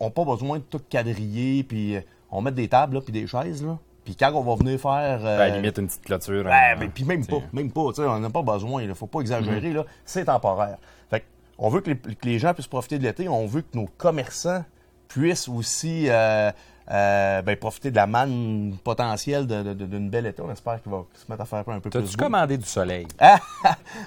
on 0.00 0.04
n'a 0.06 0.10
pas 0.10 0.24
besoin 0.24 0.58
de 0.58 0.62
tout 0.62 0.80
quadriller, 0.90 1.64
puis 1.64 1.96
euh, 1.96 2.00
on 2.30 2.40
met 2.40 2.52
des 2.52 2.68
tables 2.68 2.94
là, 2.94 3.00
puis 3.00 3.12
des 3.12 3.26
chaises 3.26 3.64
là. 3.64 3.78
Puis 4.04 4.16
quand 4.16 4.32
on 4.32 4.42
va 4.42 4.54
venir 4.54 4.80
faire 4.80 5.20
euh, 5.22 5.36
Ben, 5.38 5.54
limite, 5.56 5.76
une 5.78 5.86
petite 5.86 6.04
clôture. 6.04 6.44
ben, 6.44 6.50
hein, 6.52 6.76
ben, 6.78 6.90
puis 6.90 7.04
même 7.04 7.22
t'sais. 7.26 7.32
pas, 7.32 7.42
même 7.52 7.70
pas, 7.70 7.88
tu 7.88 7.94
sais, 7.96 8.02
on 8.08 8.18
n'a 8.20 8.30
pas 8.30 8.42
besoin, 8.42 8.82
il 8.82 8.94
faut 8.94 9.06
pas 9.06 9.18
Mhm. 9.18 9.22
exagérer, 9.22 9.72
là, 9.72 9.84
c'est 10.04 10.24
temporaire. 10.24 10.78
Fait 11.10 11.24
on 11.58 11.68
veut 11.68 11.80
que 11.80 11.90
les, 11.90 11.96
que 11.98 12.26
les 12.26 12.38
gens 12.38 12.54
puissent 12.54 12.68
profiter 12.68 12.98
de 12.98 13.02
l'été, 13.02 13.28
on 13.28 13.46
veut 13.46 13.62
que 13.62 13.76
nos 13.76 13.86
commerçants 13.98 14.64
puissent 15.08 15.48
aussi 15.48 16.06
euh, 16.08 16.50
euh, 16.90 17.42
ben, 17.42 17.56
profiter 17.56 17.90
de 17.90 17.96
la 17.96 18.06
manne 18.06 18.76
potentielle 18.82 19.46
d'une 19.46 20.08
belle 20.08 20.26
été. 20.26 20.40
On 20.42 20.50
espère 20.50 20.80
qu'il 20.82 20.90
va 20.90 21.04
se 21.14 21.30
mettre 21.30 21.42
à 21.42 21.44
faire 21.44 21.58
un 21.68 21.80
peu 21.80 21.90
plus 21.90 22.02
T'as-tu 22.02 22.16
commandé 22.16 22.56
du 22.56 22.64
soleil? 22.66 23.06
Ah! 23.18 23.38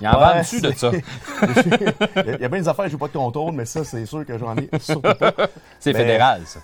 Il 0.02 0.08
en 0.08 0.20
Ouais, 0.20 0.36
vend-tu 0.38 0.62
de 0.62 0.72
ça? 0.72 0.92
Il 1.46 2.26
y 2.26 2.30
a- 2.30 2.38
il 2.40 2.48
bien 2.48 2.50
des 2.60 2.68
affaires 2.68 2.86
que 2.86 2.92
je 2.92 2.98
pas 2.98 3.08
de 3.08 3.14
contrôle, 3.14 3.54
mais 3.54 3.66
ça, 3.66 3.84
c'est 3.84 4.06
sûr 4.06 4.26
que 4.26 4.38
j'en 4.38 4.56
ai 4.58 4.70
surtout 4.80 5.14
pas. 5.14 5.32
C'est 5.80 5.94
fédéral, 5.94 6.42
ça. 6.46 6.60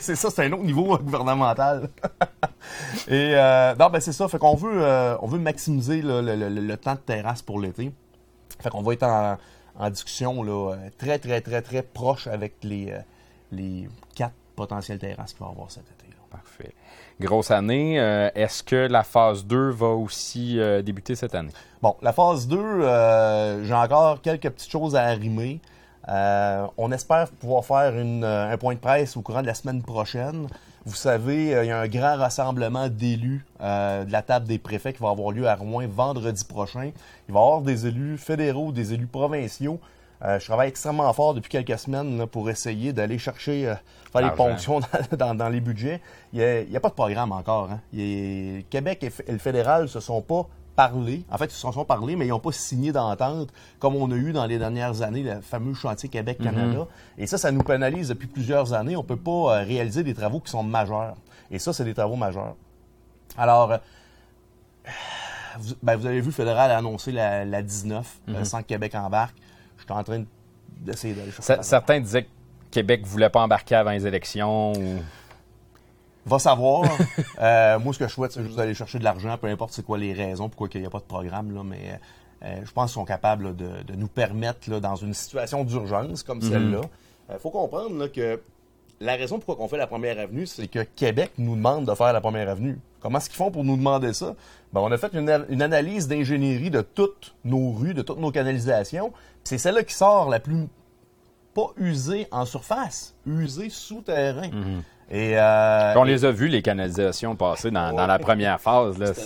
C'est 0.00 0.16
ça, 0.16 0.30
c'est 0.30 0.46
un 0.46 0.52
autre 0.52 0.62
niveau 0.64 0.94
euh, 0.94 0.98
gouvernemental. 0.98 1.88
Et 3.08 3.32
euh, 3.34 3.74
non, 3.78 3.88
ben 3.90 4.00
c'est 4.00 4.12
ça. 4.12 4.28
Fait 4.28 4.38
qu'on 4.38 4.54
veut, 4.54 4.82
euh, 4.82 5.16
on 5.20 5.26
veut 5.26 5.38
maximiser 5.38 6.02
là, 6.02 6.22
le, 6.22 6.34
le- 6.36 6.48
le- 6.48 6.60
le 6.60 6.76
temps 6.76 6.94
de 6.94 6.98
terrasse 7.00 7.42
pour 7.42 7.58
l'été. 7.60 7.92
Fait 8.60 8.70
qu'on 8.70 8.82
va 8.82 8.92
être 8.92 9.02
en, 9.04 9.36
en 9.78 9.90
discussion 9.90 10.42
là, 10.42 10.74
très, 10.98 11.18
très, 11.18 11.40
très, 11.40 11.62
très 11.62 11.82
proche 11.82 12.26
avec 12.26 12.54
les, 12.62 12.94
les 13.50 13.88
quatre 14.14 14.32
potentielles 14.56 14.98
terrasses 14.98 15.32
qu'il 15.32 15.40
va 15.44 15.48
y 15.50 15.52
avoir 15.52 15.70
cet 15.70 15.84
été. 15.84 16.06
là. 16.08 16.16
Parfait. 16.30 16.72
Grosse 17.20 17.50
année. 17.50 18.00
Euh, 18.00 18.30
Est-ce 18.34 18.62
que 18.62 18.76
la 18.88 19.02
phase 19.02 19.44
2 19.44 19.70
va 19.70 19.88
aussi 19.88 20.58
euh, 20.58 20.80
débuter 20.82 21.14
cette 21.14 21.34
année? 21.34 21.52
Bon, 21.82 21.94
la 22.00 22.12
phase 22.12 22.48
2, 22.48 22.56
euh, 22.58 23.64
j'ai 23.64 23.74
encore 23.74 24.22
quelques 24.22 24.48
petites 24.48 24.70
choses 24.70 24.96
à 24.96 25.02
arrimer. 25.04 25.60
Euh, 26.08 26.66
on 26.78 26.90
espère 26.90 27.28
pouvoir 27.30 27.64
faire 27.64 27.96
une, 27.98 28.24
un 28.24 28.56
point 28.56 28.74
de 28.74 28.78
presse 28.80 29.16
au 29.16 29.20
courant 29.22 29.42
de 29.42 29.46
la 29.46 29.54
semaine 29.54 29.82
prochaine. 29.82 30.46
Vous 30.84 30.96
savez, 30.96 31.50
il 31.62 31.66
y 31.66 31.70
a 31.70 31.78
un 31.78 31.86
grand 31.86 32.16
rassemblement 32.16 32.88
d'élus 32.88 33.44
euh, 33.60 34.04
de 34.04 34.10
la 34.10 34.22
table 34.22 34.48
des 34.48 34.58
préfets 34.58 34.92
qui 34.92 35.00
va 35.00 35.10
avoir 35.10 35.30
lieu 35.30 35.46
à 35.46 35.54
Rouen 35.54 35.86
vendredi 35.86 36.44
prochain. 36.44 36.90
Il 37.28 37.34
va 37.34 37.38
y 37.40 37.42
avoir 37.42 37.60
des 37.60 37.86
élus 37.86 38.18
fédéraux, 38.18 38.72
des 38.72 38.92
élus 38.94 39.06
provinciaux. 39.06 39.78
Euh, 40.24 40.38
je 40.38 40.44
travaille 40.46 40.68
extrêmement 40.68 41.12
fort 41.12 41.34
depuis 41.34 41.48
quelques 41.50 41.78
semaines 41.78 42.16
là, 42.18 42.26
pour 42.28 42.48
essayer 42.48 42.92
d'aller 42.92 43.18
chercher, 43.18 43.66
euh, 43.68 43.74
faire 44.12 44.22
les 44.22 44.30
ponctions 44.36 44.80
dans, 45.10 45.16
dans- 45.16 45.34
dans 45.34 45.48
les 45.48 45.60
budgets. 45.60 46.00
Il 46.32 46.66
n'y 46.70 46.76
a, 46.76 46.80
pas 46.80 46.90
de 46.90 46.94
programme 46.94 47.32
encore. 47.32 47.70
Hein. 47.72 47.80
Il 47.92 48.00
y 48.00 48.58
a- 48.58 48.62
Québec 48.62 49.02
et, 49.02 49.32
le 49.32 49.38
fédéral 49.38 49.88
se 49.88 49.98
sont 50.00 50.22
pas 50.22 50.46
parlé. 50.76 51.24
En 51.30 51.36
fait, 51.38 51.46
ils 51.46 51.50
se 51.50 51.60
sont 51.72 51.84
parlé, 51.84 52.14
mais 52.16 52.26
ils 52.26 52.30
n'ont 52.30 52.38
pas 52.38 52.52
signé 52.52 52.92
d'entente 52.92 53.48
comme 53.80 53.96
on 53.96 54.10
a 54.12 54.14
eu 54.14 54.32
dans 54.32 54.46
les 54.46 54.58
dernières 54.58 55.02
années, 55.02 55.22
le 55.24 55.40
fameux 55.40 55.74
chantier 55.74 56.08
Québec-Canada. 56.08 56.86
Et 57.18 57.26
ça, 57.26 57.36
ça 57.36 57.50
nous 57.50 57.62
pénalise 57.62 58.08
depuis 58.08 58.28
plusieurs 58.28 58.72
années. 58.74 58.96
On 58.96 59.02
ne 59.02 59.06
peut 59.06 59.16
pas 59.16 59.30
euh, 59.60 59.64
réaliser 59.64 60.02
des 60.04 60.14
travaux 60.14 60.38
qui 60.40 60.50
sont 60.52 60.62
majeurs. 60.62 61.14
Et 61.50 61.58
ça, 61.58 61.72
c'est 61.72 61.84
des 61.84 61.94
travaux 61.94 62.16
majeurs. 62.16 62.54
Alors, 63.36 63.78
vous, 65.58 65.74
ben, 65.82 65.96
vous 65.96 66.06
avez 66.06 66.20
vu, 66.20 66.26
le 66.26 66.32
fédéral 66.32 66.70
a 66.70 66.78
annoncé 66.78 67.12
la, 67.12 67.44
la 67.44 67.62
19, 67.62 68.20
euh, 68.30 68.44
sans 68.44 68.62
que 68.62 68.68
Québec 68.68 68.94
embarque. 68.94 69.36
Je 69.82 69.92
suis 69.92 70.00
en 70.00 70.04
train 70.04 70.24
d'essayer 70.80 71.14
d'aller 71.14 71.30
chercher. 71.30 71.62
Certains 71.62 72.00
disaient 72.00 72.24
que 72.24 72.28
Québec 72.70 73.04
voulait 73.04 73.30
pas 73.30 73.42
embarquer 73.42 73.74
avant 73.74 73.90
les 73.90 74.06
élections. 74.06 74.72
Ou... 74.72 75.00
Va 76.26 76.38
savoir. 76.38 76.84
Euh, 77.40 77.80
moi, 77.80 77.92
ce 77.92 77.98
que 77.98 78.06
je 78.06 78.12
souhaite, 78.12 78.30
c'est 78.30 78.44
juste 78.44 78.56
d'aller 78.56 78.74
chercher 78.74 79.00
de 79.00 79.04
l'argent, 79.04 79.36
peu 79.36 79.48
importe 79.48 79.72
c'est 79.72 79.84
quoi 79.84 79.98
les 79.98 80.12
raisons, 80.12 80.48
pourquoi 80.48 80.68
il 80.74 80.80
n'y 80.80 80.86
a 80.86 80.90
pas 80.90 81.00
de 81.00 81.04
programme, 81.04 81.52
là, 81.52 81.64
mais 81.64 81.98
euh, 82.44 82.60
je 82.64 82.70
pense 82.70 82.90
qu'ils 82.90 83.00
sont 83.00 83.04
capables 83.04 83.46
là, 83.46 83.52
de, 83.52 83.82
de 83.82 83.94
nous 83.96 84.06
permettre, 84.06 84.70
là, 84.70 84.78
dans 84.78 84.94
une 84.94 85.12
situation 85.12 85.64
d'urgence 85.64 86.22
comme 86.22 86.40
celle-là, 86.40 86.82
il 87.32 87.38
faut 87.40 87.50
comprendre 87.50 88.06
que 88.06 88.40
la 89.00 89.16
raison 89.16 89.40
pourquoi 89.40 89.64
on 89.64 89.68
fait 89.68 89.76
la 89.76 89.88
première 89.88 90.20
avenue, 90.20 90.46
c'est 90.46 90.68
que 90.68 90.80
Québec 90.80 91.32
nous 91.38 91.56
demande 91.56 91.84
de 91.84 91.94
faire 91.94 92.12
la 92.12 92.20
première 92.20 92.48
avenue. 92.48 92.78
Comment 93.02 93.18
est-ce 93.18 93.28
qu'ils 93.28 93.36
font 93.36 93.50
pour 93.50 93.64
nous 93.64 93.76
demander 93.76 94.12
ça? 94.12 94.34
Ben, 94.72 94.80
on 94.80 94.90
a 94.92 94.96
fait 94.96 95.12
une, 95.14 95.44
une 95.50 95.60
analyse 95.62 96.08
d'ingénierie 96.08 96.70
de 96.70 96.80
toutes 96.80 97.34
nos 97.44 97.72
rues, 97.72 97.94
de 97.94 98.02
toutes 98.02 98.20
nos 98.20 98.30
canalisations. 98.30 99.12
C'est 99.44 99.58
celle-là 99.58 99.82
qui 99.82 99.94
sort 99.94 100.30
la 100.30 100.40
plus 100.40 100.68
pas 101.54 101.66
usée 101.76 102.26
en 102.30 102.46
surface, 102.46 103.14
usée 103.26 103.68
souterrain. 103.68 104.48
Et 105.10 105.38
euh, 105.38 105.92
On 105.96 106.04
les 106.04 106.24
a 106.24 106.30
vus, 106.30 106.48
les 106.48 106.62
canalisations 106.62 107.36
passer 107.36 107.70
dans, 107.70 107.92
dans 107.92 108.06
la 108.06 108.18
première 108.18 108.58
phase. 108.58 108.94
C'était. 108.98 109.20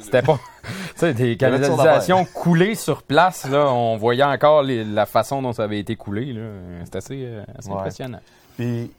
C'était 0.00 0.22
pas. 0.22 0.40
tu 0.64 0.72
sais, 0.96 1.14
des 1.14 1.36
canalisations 1.36 2.24
coulées 2.24 2.74
sur 2.74 3.04
place, 3.04 3.48
là. 3.48 3.66
On 3.72 3.96
voyait 3.96 4.24
encore 4.24 4.64
les- 4.64 4.82
la 4.84 5.06
façon 5.06 5.40
dont 5.42 5.52
ça 5.52 5.62
avait 5.64 5.78
été 5.78 5.94
coulé, 5.94 6.32
là. 6.32 6.40
C'est 6.84 6.96
assez, 6.96 7.22
euh, 7.24 7.44
assez 7.56 7.68
Ouais. 7.68 7.76
impressionnant. 7.76 8.18
Puis, 8.56 8.90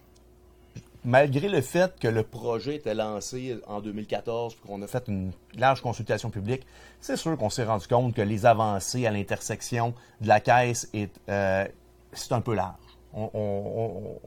malgré 1.04 1.50
le 1.50 1.62
fait 1.62 2.00
que 2.00 2.08
le 2.08 2.24
projet 2.24 2.76
était 2.76 2.94
lancé 2.94 3.60
en 3.68 3.82
2014, 3.82 4.56
puis 4.56 4.68
qu'on 4.68 4.82
a 4.82 4.88
fait 4.88 5.08
une 5.08 5.32
large 5.56 5.82
consultation 5.82 6.30
publique, 6.30 6.66
c'est 7.00 7.18
sûr 7.18 7.38
qu'on 7.38 7.50
s'est 7.50 7.64
rendu 7.64 7.88
compte 7.88 8.14
que 8.14 8.22
les 8.22 8.46
avancées 8.46 9.06
à 9.06 9.12
l'intersection 9.12 9.94
de 10.22 10.28
la 10.28 10.40
caisse, 10.40 10.90
est, 10.94 11.12
euh, 11.30 11.66
c'est 12.14 12.34
un 12.34 12.42
peu 12.42 12.54
large. 12.54 12.76
On, 13.14 14.20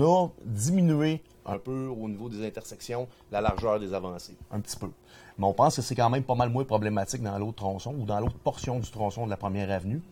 a 0.00 0.28
diminué 0.44 1.22
un 1.46 1.58
peu 1.58 1.86
au 1.86 2.08
niveau 2.08 2.28
des 2.28 2.46
intersections 2.46 3.08
la 3.32 3.40
largeur 3.40 3.80
des 3.80 3.94
avancées, 3.94 4.36
un 4.50 4.60
petit 4.60 4.76
peu. 4.76 4.90
Mais 5.38 5.46
on 5.46 5.54
pense 5.54 5.76
que 5.76 5.82
c'est 5.82 5.94
quand 5.94 6.10
même 6.10 6.24
pas 6.24 6.34
mal 6.34 6.50
moins 6.50 6.64
problématique 6.64 7.22
dans 7.22 7.38
l'autre 7.38 7.56
tronçon 7.56 7.94
ou 7.98 8.04
dans 8.04 8.20
l'autre 8.20 8.38
portion 8.38 8.80
du 8.80 8.90
tronçon 8.90 9.24
de 9.24 9.30
la 9.30 9.36
première 9.36 9.70
avenue. 9.70 10.02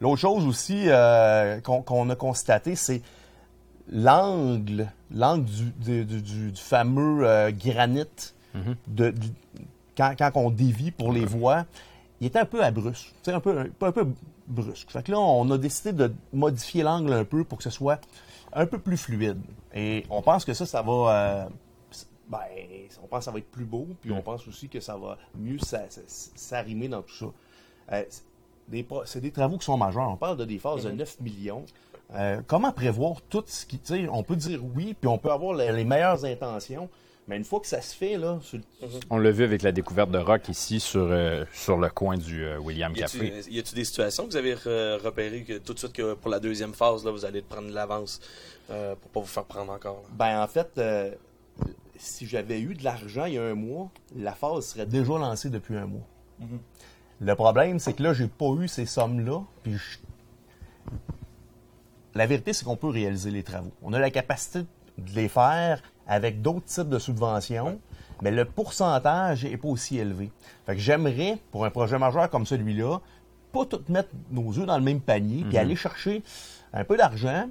L'autre 0.00 0.20
chose 0.20 0.46
aussi 0.46 0.84
euh, 0.88 1.60
qu'on 1.60 2.10
a 2.10 2.16
constaté, 2.16 2.74
c'est 2.74 3.00
l'angle, 3.92 4.90
l'angle 5.14 5.44
du, 5.44 5.64
du- 5.72 6.04
du- 6.04 6.22
du- 6.22 6.52
du 6.52 6.60
fameux 6.60 7.26
euh, 7.26 7.50
granit, 7.52 8.04
de, 8.88 9.10
du- 9.10 9.28
quand, 9.96 10.14
quand 10.18 10.30
on 10.34 10.50
dévie 10.50 10.90
pour 10.90 11.12
les 11.12 11.24
voies, 11.24 11.64
il 12.20 12.26
était 12.26 12.38
un 12.38 12.44
peu 12.46 12.62
abrupte, 12.64 13.12
un 13.26 13.40
peu, 13.40 13.58
un, 13.58 13.64
peu- 13.68 13.86
un 13.86 13.92
peu 13.92 14.06
brusque. 14.48 14.90
Fait 14.90 15.02
que 15.02 15.12
là, 15.12 15.18
on 15.20 15.50
a 15.50 15.58
décidé 15.58 15.92
de 15.92 16.12
modifier 16.32 16.82
l'angle 16.82 17.12
un 17.12 17.24
peu 17.24 17.44
pour 17.44 17.58
que 17.58 17.64
ce 17.64 17.70
soit 17.70 18.00
un 18.52 18.66
peu 18.66 18.78
plus 18.78 18.96
fluide. 18.96 19.38
Et 19.74 20.04
on 20.10 20.22
pense 20.22 20.44
que 20.44 20.54
ça, 20.54 20.66
ça 20.66 20.82
va... 20.82 20.92
euh, 20.92 21.44
ben, 22.28 22.38
on 23.02 23.06
pense 23.06 23.18
que 23.20 23.24
ça 23.26 23.30
va 23.30 23.38
être 23.38 23.50
plus 23.50 23.64
beau, 23.64 23.86
puis 24.00 24.10
on 24.12 24.22
pense 24.22 24.46
aussi 24.48 24.68
que 24.68 24.80
ça 24.80 24.96
va 24.96 25.18
mieux 25.38 25.58
s'a- 25.58 25.88
s'a- 25.90 26.00
s'arrimer 26.06 26.88
dans 26.88 27.02
tout 27.02 27.14
ça. 27.14 27.26
Euh, 27.92 28.04
c'est 28.08 28.22
des 28.68 28.82
pro- 28.82 29.04
c'est 29.04 29.20
des 29.20 29.30
travaux 29.30 29.58
qui 29.58 29.64
sont 29.66 29.76
majeurs. 29.76 30.08
On 30.10 30.16
parle 30.16 30.36
de 30.38 30.44
des 30.46 30.58
phases 30.58 30.84
de 30.84 30.90
9 30.96 31.20
millions. 31.20 31.64
Euh, 32.14 32.40
comment 32.46 32.72
prévoir 32.72 33.22
tout 33.28 33.42
ce 33.46 33.64
qui. 33.64 33.78
Tu 33.78 33.94
sais, 33.94 34.08
on 34.10 34.22
peut 34.22 34.36
dire 34.36 34.60
oui, 34.74 34.94
puis 35.00 35.08
on 35.08 35.16
peut 35.18 35.30
avoir 35.32 35.54
les, 35.54 35.72
les 35.72 35.84
meilleures 35.84 36.24
intentions, 36.26 36.90
mais 37.26 37.36
une 37.38 37.44
fois 37.44 37.58
que 37.60 37.66
ça 37.66 37.80
se 37.80 37.94
fait, 37.96 38.18
là, 38.18 38.38
sur 38.42 38.58
le- 38.58 38.88
On 39.08 39.16
l'a 39.18 39.30
vu 39.30 39.44
avec 39.44 39.62
la 39.62 39.72
découverte 39.72 40.10
de 40.10 40.18
rock 40.18 40.48
ici 40.50 40.78
sur, 40.78 41.06
euh, 41.10 41.44
sur 41.54 41.78
le 41.78 41.88
coin 41.88 42.18
du 42.18 42.44
euh, 42.44 42.58
William 42.58 42.92
Café. 42.92 43.32
y 43.50 43.58
a-tu 43.58 43.74
des 43.74 43.84
situations 43.84 44.24
que 44.26 44.30
vous 44.32 44.36
avez 44.36 44.54
re- 44.54 44.98
repérées 45.02 45.42
que 45.44 45.56
tout 45.56 45.72
de 45.72 45.78
suite 45.78 45.94
que 45.94 46.12
pour 46.14 46.30
la 46.30 46.38
deuxième 46.40 46.74
phase, 46.74 47.02
là, 47.04 47.10
vous 47.12 47.24
allez 47.24 47.40
prendre 47.40 47.68
de 47.68 47.74
l'avance 47.74 48.20
euh, 48.70 48.94
pour 48.96 49.10
pas 49.10 49.20
vous 49.20 49.26
faire 49.26 49.44
prendre 49.44 49.72
encore? 49.72 50.02
là? 50.02 50.08
Ben, 50.12 50.42
en 50.42 50.48
fait, 50.48 50.68
euh, 50.76 51.12
si 51.96 52.26
j'avais 52.26 52.60
eu 52.60 52.74
de 52.74 52.84
l'argent 52.84 53.24
il 53.24 53.34
y 53.34 53.38
a 53.38 53.42
un 53.44 53.54
mois, 53.54 53.88
la 54.16 54.32
phase 54.32 54.66
serait 54.66 54.86
déjà 54.86 55.12
lancée 55.16 55.48
depuis 55.48 55.76
un 55.78 55.86
mois. 55.86 56.06
Le 57.22 57.34
problème, 57.36 57.78
c'est 57.78 57.92
que 57.94 58.02
là, 58.02 58.12
j'ai 58.12 58.26
pas 58.28 58.50
eu 58.60 58.68
ces 58.68 58.84
sommes-là. 58.84 59.40
Puis 59.62 59.74
je- 59.76 59.98
La 62.14 62.26
vérité, 62.26 62.52
c'est 62.52 62.64
qu'on 62.64 62.76
peut 62.76 62.88
réaliser 62.88 63.30
les 63.30 63.42
travaux. 63.42 63.72
On 63.82 63.92
a 63.92 63.98
la 63.98 64.10
capacité 64.10 64.60
de 64.98 65.10
les 65.14 65.28
faire 65.28 65.82
avec 66.06 66.42
d'autres 66.42 66.66
types 66.66 66.88
de 66.88 66.98
subventions, 66.98 67.80
mais 68.22 68.30
le 68.30 68.44
pourcentage 68.44 69.44
n'est 69.44 69.56
pas 69.56 69.68
aussi 69.68 69.98
élevé. 69.98 70.30
Fait 70.66 70.74
que 70.74 70.80
j'aimerais, 70.80 71.38
pour 71.50 71.64
un 71.64 71.70
projet 71.70 71.98
majeur 71.98 72.28
comme 72.28 72.44
celui-là, 72.44 72.98
pas 73.52 73.64
tout 73.64 73.82
mettre 73.88 74.10
nos 74.30 74.58
œufs 74.58 74.66
dans 74.66 74.76
le 74.76 74.84
même 74.84 75.00
panier, 75.00 75.44
puis 75.48 75.58
aller 75.58 75.76
chercher 75.76 76.22
un 76.72 76.84
peu 76.84 76.96
d'argent 76.96 77.48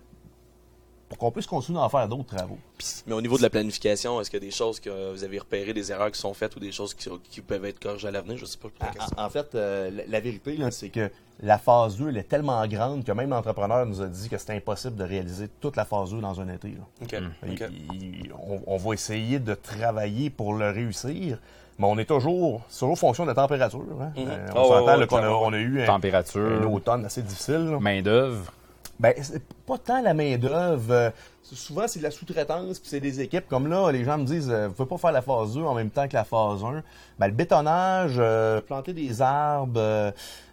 pour 1.11 1.17
qu'on 1.17 1.29
puisse 1.31 1.45
continuer 1.45 1.77
à 1.77 1.81
en 1.83 1.89
faire 1.89 2.07
d'autres 2.07 2.33
travaux. 2.37 2.57
Mais 3.05 3.13
au 3.13 3.19
niveau 3.21 3.35
de 3.37 3.41
la 3.41 3.49
planification, 3.49 4.21
est-ce 4.21 4.29
qu'il 4.31 4.39
y 4.39 4.43
a 4.43 4.45
des 4.45 4.51
choses 4.55 4.79
que 4.79 5.11
vous 5.11 5.25
avez 5.25 5.39
repérées, 5.39 5.73
des 5.73 5.91
erreurs 5.91 6.09
qui 6.09 6.17
sont 6.19 6.33
faites 6.33 6.55
ou 6.55 6.59
des 6.61 6.71
choses 6.71 6.93
qui, 6.93 7.09
qui 7.29 7.41
peuvent 7.41 7.65
être 7.65 7.79
corrigées 7.79 8.07
à 8.07 8.11
l'avenir? 8.11 8.37
Je 8.37 8.45
sais 8.45 8.57
pas. 8.57 8.69
pour 8.69 8.87
la 8.87 8.93
question. 8.93 9.17
En, 9.19 9.25
en 9.25 9.29
fait, 9.29 9.53
euh, 9.55 9.91
la, 9.91 10.03
la 10.07 10.19
vérité, 10.21 10.57
c'est 10.71 10.87
que 10.87 11.11
la 11.43 11.57
phase 11.57 11.97
2, 11.97 12.07
elle 12.09 12.17
est 12.17 12.23
tellement 12.29 12.65
grande 12.65 13.03
que 13.03 13.11
même 13.11 13.29
l'entrepreneur 13.31 13.85
nous 13.85 14.01
a 14.01 14.05
dit 14.07 14.29
que 14.29 14.37
c'était 14.37 14.53
impossible 14.53 14.95
de 14.95 15.03
réaliser 15.03 15.49
toute 15.59 15.75
la 15.75 15.83
phase 15.83 16.11
2 16.11 16.21
dans 16.21 16.39
un 16.39 16.47
été. 16.47 16.69
là. 16.69 16.85
OK. 17.03 17.15
OK. 17.51 17.63
Il- 17.93 18.03
il- 18.25 18.31
on, 18.47 18.61
on 18.65 18.77
va 18.77 18.93
essayer 18.93 19.39
de 19.39 19.53
travailler 19.53 20.29
pour 20.29 20.53
le 20.53 20.69
réussir, 20.71 21.39
mais 21.77 21.87
on 21.87 21.97
est 21.97 22.05
toujours, 22.05 22.61
c'est 22.69 22.79
toujours 22.79 22.97
fonction 22.97 23.23
de 23.25 23.29
la 23.31 23.35
température. 23.35 23.83
hein. 23.99 24.13
Mhm. 24.15 24.27
Euh, 24.29 24.47
Ah 24.47 24.53
on 24.55 24.61
ouais, 24.61 24.67
s'entend 24.69 24.95
qu'on 24.95 25.01
a, 25.01 25.07
clairement. 25.07 25.41
on 25.43 25.51
a 25.53 25.57
eu 25.57 25.81
un, 25.81 25.83
un 25.83 25.87
Température, 25.87 26.71
automne 26.73 27.03
assez 27.05 27.21
difficile. 27.21 27.77
main-d'œuvre. 27.81 28.53
Ben, 29.01 29.13
c'est 29.22 29.43
pas 29.65 29.77
tant 29.79 30.01
la 30.01 30.13
main-d'œuvre. 30.13 30.91
euh, 30.91 31.10
souvent, 31.41 31.88
c'est 31.88 31.98
de 32.00 32.03
la 32.03 32.12
sous-traitance, 32.12 32.79
puis 32.79 32.88
c'est 32.88 33.00
des 33.00 33.20
équipes. 33.20 33.48
Comme 33.48 33.67
là, 33.67 33.91
les 33.91 34.03
gens 34.03 34.17
me 34.20 34.25
disent, 34.25 34.50
euh, 34.51 34.67
vous 34.67 34.75
pouvez 34.75 34.89
pas 34.89 34.98
faire 35.00 35.12
la 35.12 35.24
phase 35.24 35.55
2 35.55 35.63
en 35.63 35.74
même 35.74 35.89
temps 35.89 36.08
que 36.08 36.13
la 36.13 36.24
phase 36.24 36.63
1. 36.63 36.84
Ben, 37.17 37.27
le 37.27 37.34
bétonnage, 37.34 38.13
euh, 38.20 38.62
planter 38.62 38.93
des 38.93 39.20
arbres, 39.22 39.79
euh, 39.79 40.12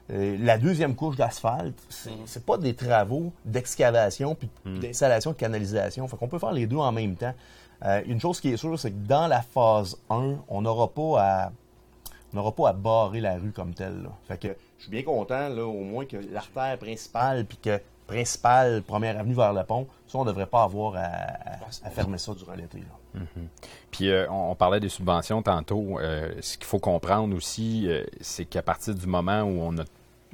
la 0.09 0.57
deuxième 0.57 0.95
couche 0.95 1.17
d'asphalte, 1.17 1.78
c'est 1.90 2.11
c'est 2.25 2.45
pas 2.47 2.57
des 2.57 2.73
travaux 2.75 3.31
d'excavation 3.45 4.35
puis 4.35 4.49
d'installation 4.64 5.33
de 5.33 5.37
canalisation. 5.37 6.09
Fait 6.09 6.17
qu'on 6.17 6.28
peut 6.28 6.38
faire 6.38 6.52
les 6.52 6.67
deux 6.67 6.78
en 6.78 6.90
même 6.93 7.17
temps. 7.17 7.35
Une 8.07 8.19
chose 8.21 8.40
qui 8.40 8.49
est 8.50 8.57
sûre, 8.57 8.78
c'est 8.78 8.90
que 8.90 9.07
dans 9.07 9.26
la 9.28 9.43
phase 9.43 9.99
1, 10.11 10.37
on 10.49 10.62
n'aura 10.62 10.88
pas 10.88 11.21
à 11.23 11.52
on 12.33 12.37
n'aura 12.38 12.52
pas 12.52 12.71
à 12.71 12.73
barrer 12.73 13.21
la 13.21 13.35
rue 13.37 13.52
comme 13.52 13.73
telle. 13.75 14.02
là. 14.02 14.11
Fait 14.26 14.38
que 14.38 14.49
je 14.78 14.83
suis 14.85 14.90
bien 14.90 15.02
content, 15.02 15.49
là, 15.49 15.64
au 15.64 15.83
moins 15.85 16.05
que 16.07 16.17
l'artère 16.33 16.76
principale, 16.78 17.45
puis 17.45 17.59
que 17.59 17.81
principale, 18.08 18.82
première 18.82 19.20
avenue 19.20 19.34
vers 19.34 19.52
le 19.52 19.62
pont, 19.62 19.86
ça, 20.08 20.18
on 20.18 20.24
ne 20.24 20.30
devrait 20.30 20.46
pas 20.46 20.64
avoir 20.64 20.96
à, 20.96 21.90
fermer 21.90 22.18
ça 22.18 22.34
durant 22.34 22.54
l'été. 22.54 22.78
là. 22.78 23.20
Puis 23.90 24.10
euh, 24.10 24.26
on, 24.30 24.50
on 24.50 24.54
parlait 24.54 24.80
des 24.80 24.88
subventions 24.88 25.42
tantôt. 25.42 25.98
Euh, 26.00 26.32
ce 26.40 26.56
qu'il 26.56 26.66
faut 26.66 26.78
comprendre 26.78 27.36
aussi, 27.36 27.86
euh, 27.86 28.04
c'est 28.20 28.46
qu'à 28.46 28.62
partir 28.62 28.94
du 28.94 29.06
moment 29.06 29.42
où 29.42 29.60
on 29.60 29.78
a 29.78 29.84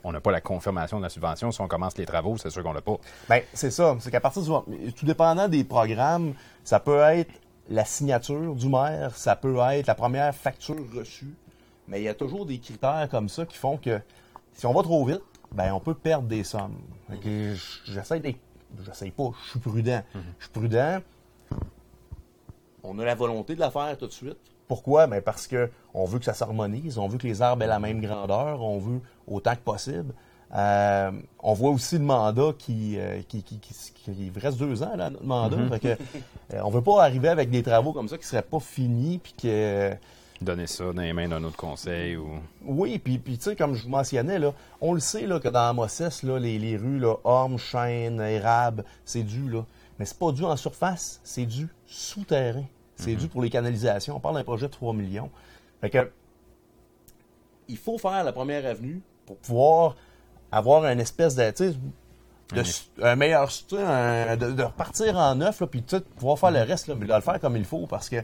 on 0.06 0.12
n'a 0.12 0.20
pas 0.20 0.32
la 0.32 0.42
confirmation 0.42 0.98
de 0.98 1.02
la 1.02 1.08
subvention, 1.08 1.50
si 1.50 1.62
on 1.62 1.66
commence 1.66 1.96
les 1.96 2.04
travaux, 2.04 2.36
c'est 2.36 2.50
sûr 2.50 2.62
qu'on 2.62 2.74
l'a 2.74 2.82
pas. 2.82 2.98
Ben, 3.26 3.40
c'est 3.54 3.70
ça. 3.70 3.96
C'est 4.00 4.10
qu'à 4.10 4.20
partir 4.20 4.42
du 4.42 4.92
tout 4.92 5.06
dépendant 5.06 5.48
des 5.48 5.64
programmes, 5.64 6.34
ça 6.62 6.78
peut 6.78 7.00
être 7.00 7.32
la 7.70 7.86
signature 7.86 8.54
du 8.54 8.68
maire, 8.68 9.16
ça 9.16 9.34
peut 9.34 9.56
être 9.72 9.86
la 9.86 9.94
première 9.94 10.34
facture 10.34 10.76
reçue, 10.94 11.34
mais 11.88 12.02
il 12.02 12.04
y 12.04 12.08
a 12.08 12.14
toujours 12.14 12.44
des 12.44 12.58
critères 12.58 13.08
comme 13.10 13.30
ça 13.30 13.46
qui 13.46 13.56
font 13.56 13.78
que 13.78 13.98
si 14.52 14.66
on 14.66 14.74
va 14.74 14.82
trop 14.82 15.06
vite, 15.06 15.22
ben 15.52 15.72
on 15.72 15.80
peut 15.80 15.94
perdre 15.94 16.28
des 16.28 16.44
sommes. 16.44 16.76
Fait 17.14 17.20
que 17.20 17.54
j- 17.54 17.80
j'essaie 17.86 18.20
d'être, 18.20 18.38
j'essaie 18.84 19.10
pas, 19.10 19.30
je 19.44 19.50
suis 19.50 19.58
prudent. 19.60 20.02
Je 20.38 20.44
suis 20.44 20.52
prudent. 20.52 20.98
On 22.82 22.98
a 22.98 23.04
la 23.04 23.14
volonté 23.14 23.54
de 23.54 23.60
la 23.60 23.70
faire 23.70 23.96
tout 23.96 24.06
de 24.06 24.12
suite. 24.12 24.36
Pourquoi? 24.68 25.06
Ben 25.06 25.20
parce 25.22 25.46
que 25.46 25.70
on 25.92 26.04
veut 26.06 26.18
que 26.18 26.24
ça 26.24 26.34
s'harmonise, 26.34 26.98
on 26.98 27.06
veut 27.08 27.18
que 27.18 27.26
les 27.26 27.42
arbres 27.42 27.62
aient 27.62 27.66
la 27.68 27.78
même 27.78 28.00
grandeur, 28.00 28.62
on 28.62 28.78
veut 28.78 29.00
autant 29.26 29.54
que 29.54 29.60
possible. 29.60 30.12
Euh, 30.54 31.10
on 31.40 31.52
voit 31.54 31.70
aussi 31.70 31.98
le 31.98 32.04
mandat 32.04 32.52
qui, 32.58 32.98
euh, 32.98 33.20
qui, 33.26 33.42
qui, 33.42 33.58
qui, 33.58 33.74
qui- 33.74 34.30
il 34.34 34.38
reste 34.38 34.58
deux 34.58 34.82
ans, 34.82 34.94
là, 34.96 35.10
notre 35.10 35.24
mandat. 35.24 35.56
Fait 35.70 35.80
que, 35.80 35.88
euh, 36.54 36.60
on 36.62 36.70
veut 36.70 36.82
pas 36.82 37.02
arriver 37.02 37.28
avec 37.28 37.50
des 37.50 37.62
travaux 37.62 37.92
comme 37.92 38.08
ça 38.08 38.16
qui 38.18 38.26
seraient 38.26 38.42
pas 38.42 38.60
finis, 38.60 39.18
puis 39.18 39.34
que, 39.42 39.92
Donner 40.44 40.66
ça 40.66 40.92
dans 40.92 41.02
les 41.02 41.12
mains 41.12 41.28
d'un 41.28 41.42
autre 41.44 41.56
conseil 41.56 42.16
ou. 42.16 42.28
oui, 42.64 42.98
puis, 42.98 43.18
puis 43.18 43.38
tu 43.38 43.44
sais, 43.44 43.56
comme 43.56 43.74
je 43.74 43.82
vous 43.84 43.88
mentionnais, 43.88 44.38
là, 44.38 44.52
on 44.80 44.92
le 44.92 45.00
sait 45.00 45.26
là, 45.26 45.40
que 45.40 45.48
dans 45.48 45.72
Mosses, 45.74 46.22
là, 46.22 46.38
les, 46.38 46.58
les 46.58 46.76
rues, 46.76 46.98
là, 46.98 47.16
Orme, 47.24 47.58
Chêne, 47.58 48.20
Érable, 48.20 48.84
c'est 49.04 49.22
dû, 49.22 49.48
là. 49.50 49.64
Mais 49.98 50.04
c'est 50.04 50.18
pas 50.18 50.32
dû 50.32 50.44
en 50.44 50.56
surface, 50.56 51.20
c'est 51.24 51.46
dû 51.46 51.68
souterrain. 51.86 52.64
C'est 52.96 53.14
dû 53.16 53.26
pour 53.28 53.42
les 53.42 53.50
canalisations. 53.50 54.16
On 54.16 54.20
parle 54.20 54.36
d'un 54.36 54.44
projet 54.44 54.66
de 54.66 54.72
3 54.72 54.92
millions. 54.94 55.30
Fait 55.80 55.90
que, 55.90 56.10
il 57.68 57.76
faut 57.76 57.98
faire 57.98 58.22
la 58.24 58.32
première 58.32 58.64
avenue 58.66 59.00
pour 59.26 59.36
pouvoir 59.38 59.96
avoir 60.52 60.84
une 60.86 61.00
espèce 61.00 61.34
de, 61.34 61.52
un 63.02 63.16
meilleur, 63.16 63.48
un- 63.72 64.36
de, 64.36 64.52
de 64.52 64.62
repartir 64.62 65.16
en 65.16 65.34
neuf, 65.34 65.60
là, 65.60 65.66
puis 65.66 65.80
de 65.82 65.98
pouvoir 65.98 66.38
faire 66.38 66.50
le 66.50 66.60
reste, 66.62 66.86
là, 66.88 66.94
mais 66.98 67.06
de 67.06 67.12
le 67.14 67.20
faire 67.20 67.40
comme 67.40 67.56
il 67.56 67.64
faut, 67.64 67.86
parce 67.86 68.08
que 68.08 68.16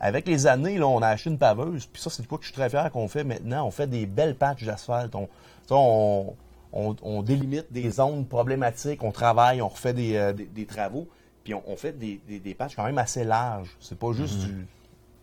avec 0.00 0.26
les 0.26 0.46
années, 0.46 0.78
là, 0.78 0.86
on 0.88 1.02
a 1.02 1.08
acheté 1.08 1.30
une 1.30 1.38
paveuse, 1.38 1.86
puis 1.86 2.00
ça, 2.00 2.08
c'est 2.10 2.26
quoi 2.26 2.38
que 2.38 2.44
je 2.44 2.48
suis 2.48 2.56
très 2.56 2.70
fier 2.70 2.90
qu'on 2.90 3.06
fait 3.08 3.22
maintenant. 3.24 3.66
On 3.66 3.70
fait 3.70 3.86
des 3.86 4.06
belles 4.06 4.34
patchs 4.34 4.64
d'asphalte. 4.64 5.14
On, 5.14 5.26
tu 5.26 5.28
sais, 5.68 5.74
on, 5.76 6.34
on- 6.72 6.96
on 7.02 7.22
délimite 7.22 7.66
des 7.70 7.90
zones 7.90 8.24
problématiques, 8.26 9.02
on 9.04 9.12
travaille, 9.12 9.60
on 9.62 9.68
refait 9.68 9.92
des, 9.92 10.16
euh, 10.16 10.32
des- 10.32 10.46
des 10.46 10.66
travaux, 10.66 11.06
puis 11.44 11.52
on, 11.54 11.62
on 11.66 11.76
fait 11.76 11.92
des, 11.98 12.20
des, 12.26 12.38
des 12.40 12.54
patchs 12.54 12.76
quand 12.76 12.84
même 12.84 12.98
assez 12.98 13.24
larges. 13.24 13.76
C'est 13.80 13.98
pas 13.98 14.12
juste 14.12 14.38
du... 14.40 14.66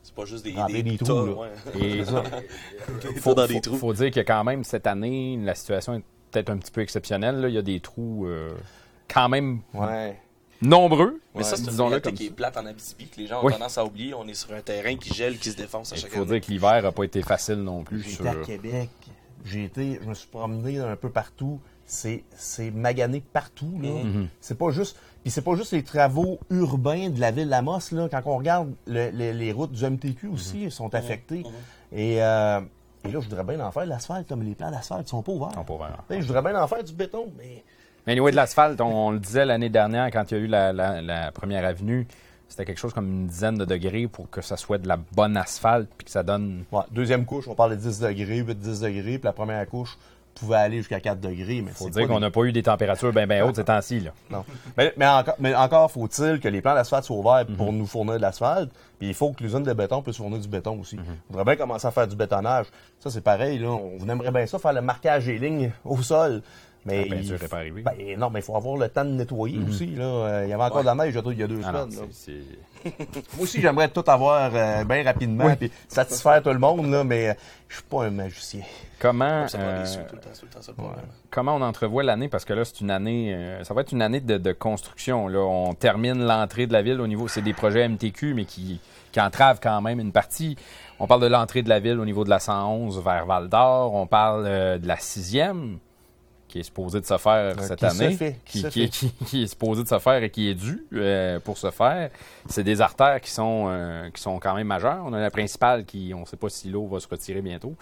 C'est 0.03 0.15
pas 0.15 0.23
juste 0.25 0.45
des, 0.45 0.53
trous, 0.97 1.25
là. 1.25 1.33
ouais. 1.33 1.49
Et 1.81 1.97
Des 3.13 3.19
faut, 3.19 3.33
tas 3.33 3.41
dans 3.41 3.47
des 3.47 3.61
faut- 3.61 3.75
faut 3.75 3.93
dire 3.93 4.09
que 4.11 4.21
quand 4.21 4.43
même, 4.45 4.63
cette 4.63 4.87
année, 4.87 5.37
la 5.43 5.53
situation 5.53 5.95
est 5.95 6.03
peut-être 6.31 6.49
un 6.49 6.57
petit 6.57 6.71
peu 6.71 6.79
exceptionnelle. 6.81 7.41
là. 7.41 7.49
Il 7.49 7.55
y 7.55 7.57
a 7.57 7.61
des 7.61 7.79
trous 7.81 8.25
euh, 8.25 8.55
quand 9.13 9.27
même 9.27 9.59
Ouais. 9.73 10.17
Nombreux. 10.61 11.19
Mais 11.35 11.43
ça, 11.43 11.55
c'est 11.55 11.69
une 11.69 11.79
réalité 11.81 12.01
comme 12.09 12.13
qui 12.17 12.25
est 12.27 12.31
plate 12.31 12.57
en 12.57 12.65
Abitibi, 12.65 13.07
que 13.07 13.17
les 13.21 13.27
gens 13.27 13.41
ont 13.41 13.45
Oui. 13.45 13.53
tendance 13.53 13.77
à 13.77 13.85
oublier. 13.85 14.13
On 14.13 14.27
est 14.27 14.33
sur 14.33 14.53
un 14.53 14.61
terrain 14.61 14.95
qui 14.95 15.13
gèle, 15.13 15.37
qui 15.37 15.51
se 15.51 15.57
défonce 15.57 15.91
à 15.93 15.95
Il 15.95 16.01
chaque 16.01 16.11
faut 16.11 16.21
année. 16.21 16.39
dire 16.39 16.41
que 16.41 16.51
l'hiver 16.51 16.81
n'a 16.81 16.91
pas 16.91 17.03
été 17.03 17.21
facile 17.21 17.55
non 17.63 17.83
plus. 17.83 18.13
Été 18.13 18.27
à 18.27 18.35
Québec. 18.35 18.89
J'ai 19.45 19.65
été, 19.65 19.99
je 20.03 20.09
me 20.09 20.13
suis 20.13 20.27
promené 20.27 20.79
un 20.79 20.95
peu 20.95 21.09
partout. 21.09 21.59
C'est, 21.85 22.23
c'est 22.35 22.69
magané 22.71 23.21
partout. 23.31 23.79
Là. 23.81 23.89
Mhm. 24.03 24.27
C'est 24.41 24.57
pas 24.57 24.71
juste, 24.71 24.97
puis 25.23 25.31
c'est 25.31 25.41
pas 25.43 25.55
juste 25.55 25.71
les 25.71 25.83
travaux 25.83 26.37
urbains 26.49 27.09
de 27.09 27.19
la 27.21 27.31
ville 27.31 27.47
d'Amos. 27.47 27.79
Là. 27.93 28.09
Quand 28.11 28.21
on 28.25 28.37
regarde 28.37 28.73
le- 28.87 29.09
le- 29.11 29.31
les 29.31 29.53
routes 29.53 29.71
du 29.71 29.85
MTQ 29.85 30.27
aussi, 30.27 30.65
elles 30.65 30.71
sont 30.71 30.93
affectées. 30.93 31.43
Et, 31.93 32.21
euh, 32.21 32.59
et 33.05 33.07
là, 33.11 33.19
je 33.21 33.29
voudrais 33.29 33.45
bien 33.45 33.65
en 33.65 33.71
faire 33.71 33.83
de 33.85 33.89
l'asphalte, 33.89 34.27
comme 34.27 34.43
les 34.43 34.53
plans 34.53 34.69
d'asphalte 34.69 35.07
sont 35.07 35.21
pas 35.21 35.31
ouverts. 35.31 35.51
Je 36.09 36.19
voudrais 36.25 36.41
bien 36.41 36.61
en 36.61 36.67
faire 36.67 36.83
du 36.83 36.91
béton, 36.91 37.31
mais 37.37 37.63
Mais 38.07 38.13
anyway, 38.13 38.31
de 38.31 38.35
l'asphalte, 38.37 38.81
on, 38.81 39.07
on 39.07 39.11
le 39.11 39.19
disait 39.19 39.45
l'année 39.45 39.69
dernière 39.69 40.09
quand 40.11 40.31
il 40.31 40.37
y 40.37 40.41
a 40.41 40.43
eu 40.43 40.47
la, 40.47 40.73
la- 40.73 41.01
la 41.01 41.31
première 41.31 41.65
avenue, 41.65 42.07
c'était 42.47 42.63
quelque 42.65 42.79
chose 42.79 42.93
comme 42.93 43.07
une 43.07 43.27
dizaine 43.27 43.57
de 43.57 43.65
degrés 43.65 44.07
pour 44.07 44.29
que 44.29 44.41
ça 44.41 44.55
soit 44.57 44.77
de 44.77 44.87
la 44.87 44.97
bonne 44.97 45.35
asphalte 45.37 45.89
puis 45.97 46.05
que 46.05 46.11
ça 46.11 46.23
donne. 46.23 46.63
ouais, 46.71 46.81
deuxième 46.91 47.25
couche, 47.25 47.47
on 47.47 47.55
parle 47.55 47.71
de 47.71 47.75
10 47.75 47.99
degrés, 47.99 48.41
8-10 48.41 48.81
degrés, 48.81 49.17
puis 49.17 49.25
la 49.25 49.33
première 49.33 49.67
couche 49.67 49.97
pouvait 50.35 50.55
aller 50.55 50.77
jusqu'à 50.77 50.99
4 50.99 51.19
degrés. 51.19 51.61
Mais 51.65 51.71
Faut 51.71 51.89
dire 51.89 52.07
qu'on 52.07 52.19
n'a 52.19 52.29
pas 52.29 52.43
eu 52.43 52.51
des 52.51 52.61
températures 52.63 53.11
bien 53.11 53.25
bien 53.27 53.43
hautes 53.43 53.55
ces 53.55 53.63
temps-ci. 53.65 53.99
là. 54.01 54.11
Non. 54.29 54.45
Mais, 54.77 54.93
mais 54.95 55.07
encore, 55.07 55.35
mais 55.39 55.55
encore 55.55 55.91
faut-il 55.91 56.39
que 56.39 56.47
les 56.47 56.61
plans 56.61 56.75
d'asphalte 56.75 57.05
soient 57.05 57.17
ouverts 57.17 57.47
pour 57.57 57.73
nous 57.73 57.87
fournir 57.87 58.13
de 58.17 58.21
l'asphalte. 58.21 58.69
Puis 58.99 59.07
il 59.09 59.13
faut 59.15 59.31
que 59.33 59.41
l'usine 59.43 59.63
de 59.63 59.73
béton 59.73 60.01
puisse 60.03 60.17
fournir 60.17 60.39
du 60.39 60.47
béton 60.47 60.79
aussi. 60.79 60.95
On 61.29 61.33
voudrait 61.33 61.55
bien 61.55 61.55
commencer 61.65 61.87
à 61.87 61.91
faire 61.91 62.07
du 62.07 62.15
bétonnage. 62.15 62.67
Ça, 62.99 63.09
c'est 63.09 63.21
pareil. 63.21 63.57
Là. 63.59 63.69
On 63.69 64.07
aimerait 64.07 64.31
bien 64.31 64.45
ça, 64.45 64.59
faire 64.59 64.73
le 64.73 64.81
marquage 64.81 65.25
des 65.25 65.39
lignes 65.39 65.71
au 65.83 65.97
sol. 66.03 66.43
Mais 66.87 67.05
La 67.07 67.15
peinture 67.17 67.37
il- 67.39 67.45
est 67.45 67.47
pas 67.49 67.57
arrivée. 67.57 67.81
Ben, 67.83 68.19
non, 68.19 68.29
mais 68.29 68.39
il 68.39 68.43
faut 68.43 68.55
avoir 68.55 68.77
le 68.77 68.89
temps 68.89 69.05
de 69.05 69.11
nettoyer 69.11 69.59
aussi. 69.67 69.87
Là. 69.87 70.05
Euh, 70.05 70.41
Il 70.45 70.49
y 70.49 70.53
avait 70.53 70.63
encore 70.63 70.81
de 70.81 70.85
la 70.85 70.95
neige 70.95 71.13
il 71.13 71.37
y 71.39 71.43
a 71.43 71.47
deux 71.47 71.61
Ah 71.65 71.71
non, 71.71 71.89
semaines. 71.91 72.43
Moi 72.85 73.41
aussi, 73.41 73.59
j'aimerais 73.59 73.89
tout 73.89 74.03
avoir 74.07 74.51
euh, 74.53 74.83
bien 74.85 75.03
rapidement 75.03 75.53
puis 75.55 75.71
satisfaire 75.89 76.41
tout 76.41 76.49
le 76.51 76.59
monde, 76.59 76.89
là, 76.89 77.03
mais 77.03 77.29
euh, 77.29 77.33
je 77.67 77.75
suis 77.75 77.83
pas 77.83 78.05
un 78.05 78.11
magicien. 78.11 78.61
Comment, 78.99 79.45
euh, 79.55 79.83
comment 81.29 81.55
on 81.55 81.61
entrevoit 81.61 82.03
l'année? 82.03 82.27
Parce 82.29 82.45
que 82.45 82.53
là, 82.53 82.63
c'est 82.65 82.81
une 82.81 82.91
année, 82.91 83.33
euh, 83.33 83.63
ça 83.63 83.73
va 83.73 83.81
être 83.81 83.91
une 83.91 84.01
année 84.01 84.21
de, 84.21 84.37
de 84.37 84.51
construction. 84.51 85.27
Là. 85.27 85.39
On 85.39 85.73
termine 85.73 86.23
l'entrée 86.25 86.67
de 86.67 86.73
la 86.73 86.81
ville 86.81 87.01
au 87.01 87.07
niveau, 87.07 87.27
c'est 87.27 87.41
des 87.41 87.53
projets 87.53 87.87
MTQ, 87.87 88.33
mais 88.33 88.45
qui, 88.45 88.79
qui 89.11 89.19
entravent 89.21 89.59
quand 89.61 89.81
même 89.81 89.99
une 89.99 90.11
partie. 90.11 90.55
On 90.99 91.07
parle 91.07 91.21
de 91.21 91.27
l'entrée 91.27 91.61
de 91.63 91.69
la 91.69 91.79
ville 91.79 91.99
au 91.99 92.05
niveau 92.05 92.23
de 92.23 92.29
la 92.29 92.39
111 92.39 93.03
vers 93.03 93.25
Val 93.25 93.49
d'Or. 93.49 93.93
On 93.93 94.07
parle 94.07 94.45
euh, 94.47 94.77
de 94.77 94.87
la 94.87 94.97
sixième, 94.97 95.77
qui 96.47 96.59
est 96.59 96.63
supposée 96.63 96.99
de 97.01 97.05
se 97.05 97.17
faire 97.17 97.33
Euh, 97.33 97.53
cette 97.59 97.79
qui 97.79 97.89
se 97.89 98.03
année. 98.03 98.15
fait, 98.15 98.39
qui 98.45 98.51
qui, 98.53 98.61
se 98.61 98.67
qui- 98.67 98.81
fait. 98.83 98.89
qui- 98.89 99.25
qui 99.25 99.43
est 99.43 99.47
supposée 99.47 99.83
de 99.83 99.87
se 99.87 99.99
faire 99.99 100.23
et 100.23 100.29
qui 100.29 100.49
est 100.49 100.55
due 100.55 100.85
euh, 100.93 101.39
pour 101.39 101.57
se 101.57 101.69
faire. 101.71 102.09
C'est 102.47 102.63
des 102.63 102.79
artères 102.81 103.19
qui 103.21 103.31
sont, 103.31 103.65
euh, 103.67 104.09
qui 104.11 104.21
sont 104.21 104.39
quand 104.39 104.55
même 104.55 104.67
majeures. 104.67 105.03
On 105.05 105.13
a 105.13 105.19
la 105.19 105.31
principale 105.31 105.83
qui, 105.85 106.13
on 106.15 106.21
ne 106.21 106.25
sait 106.25 106.37
pas 106.37 106.49
si 106.49 106.69
l'eau 106.69 106.87
va 106.87 106.99
se 106.99 107.07
retirer 107.07 107.41
bientôt. 107.41 107.75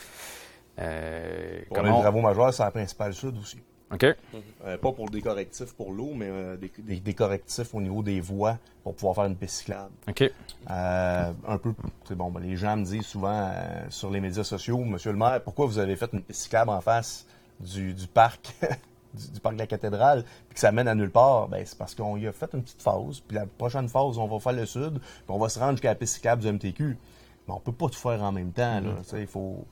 Euh, 0.79 1.61
Pour 1.73 1.83
les 1.83 1.89
on- 1.89 2.01
travaux 2.01 2.21
majeurs, 2.21 2.53
c'est 2.53 2.63
la 2.63 2.71
principale 2.71 3.13
sud 3.13 3.37
aussi. 3.37 3.57
OK. 3.93 4.03
Euh, 4.03 4.77
pas 4.79 4.91
pour 4.91 5.09
des 5.11 5.21
correctifs 5.21 5.73
pour 5.75 5.91
l'eau, 5.93 6.11
mais 6.15 6.27
euh, 6.27 6.57
des, 6.57 6.71
des- 6.79 6.99
des 6.99 7.13
correctifs 7.13 7.73
au 7.75 7.79
niveau 7.79 8.01
des 8.01 8.19
voies 8.19 8.57
pour 8.83 8.95
pouvoir 8.95 9.15
faire 9.15 9.25
une 9.25 9.35
piste 9.37 9.57
cyclable. 9.59 9.91
OK. 10.09 10.23
Euh, 10.71 11.31
un 11.47 11.57
peu, 11.59 11.71
c'est 12.07 12.15
bon, 12.15 12.31
ben, 12.31 12.41
les 12.41 12.55
gens 12.55 12.75
me 12.75 12.83
disent 12.83 13.05
souvent 13.05 13.51
euh, 13.53 13.85
sur 13.89 14.09
les 14.09 14.19
médias 14.19 14.43
sociaux, 14.43 14.79
Monsieur 14.79 15.11
le 15.11 15.17
maire, 15.19 15.39
pourquoi 15.43 15.67
vous 15.67 15.77
avez 15.77 15.95
fait 15.95 16.09
une 16.13 16.23
piste 16.23 16.41
cyclable 16.41 16.71
en 16.71 16.81
face 16.81 17.25
du, 17.59 17.93
du 17.93 18.07
parc, 18.07 18.53
du, 19.13 19.31
du 19.31 19.39
parc 19.39 19.55
de 19.55 19.59
la 19.59 19.67
cathédrale, 19.67 20.23
puis 20.47 20.55
que 20.55 20.59
ça 20.59 20.71
mène 20.71 20.87
à 20.87 20.95
nulle 20.95 21.11
part? 21.11 21.47
Ben, 21.47 21.63
c'est 21.65 21.77
parce 21.77 21.95
qu'on 21.95 22.17
y 22.17 22.27
a 22.27 22.31
fait 22.31 22.49
une 22.53 22.63
petite 22.63 22.81
phase, 22.81 23.21
puis 23.27 23.35
la 23.35 23.45
prochaine 23.45 23.87
phase, 23.89 24.17
on 24.17 24.27
va 24.27 24.39
faire 24.39 24.53
le 24.53 24.65
sud, 24.65 24.99
puis 24.99 25.25
on 25.29 25.37
va 25.37 25.49
se 25.49 25.59
rendre 25.59 25.73
jusqu'à 25.73 25.89
la 25.89 25.95
piste 25.95 26.15
cyclable 26.15 26.41
du 26.41 26.51
MTQ. 26.51 26.97
Mais 27.47 27.53
on 27.53 27.59
peut 27.59 27.71
pas 27.71 27.87
tout 27.87 27.99
faire 27.99 28.23
en 28.23 28.31
même 28.31 28.51
temps, 28.51 28.79
là. 28.81 28.91
Sais, 29.03 29.21
Il 29.21 29.27
faut, 29.27 29.65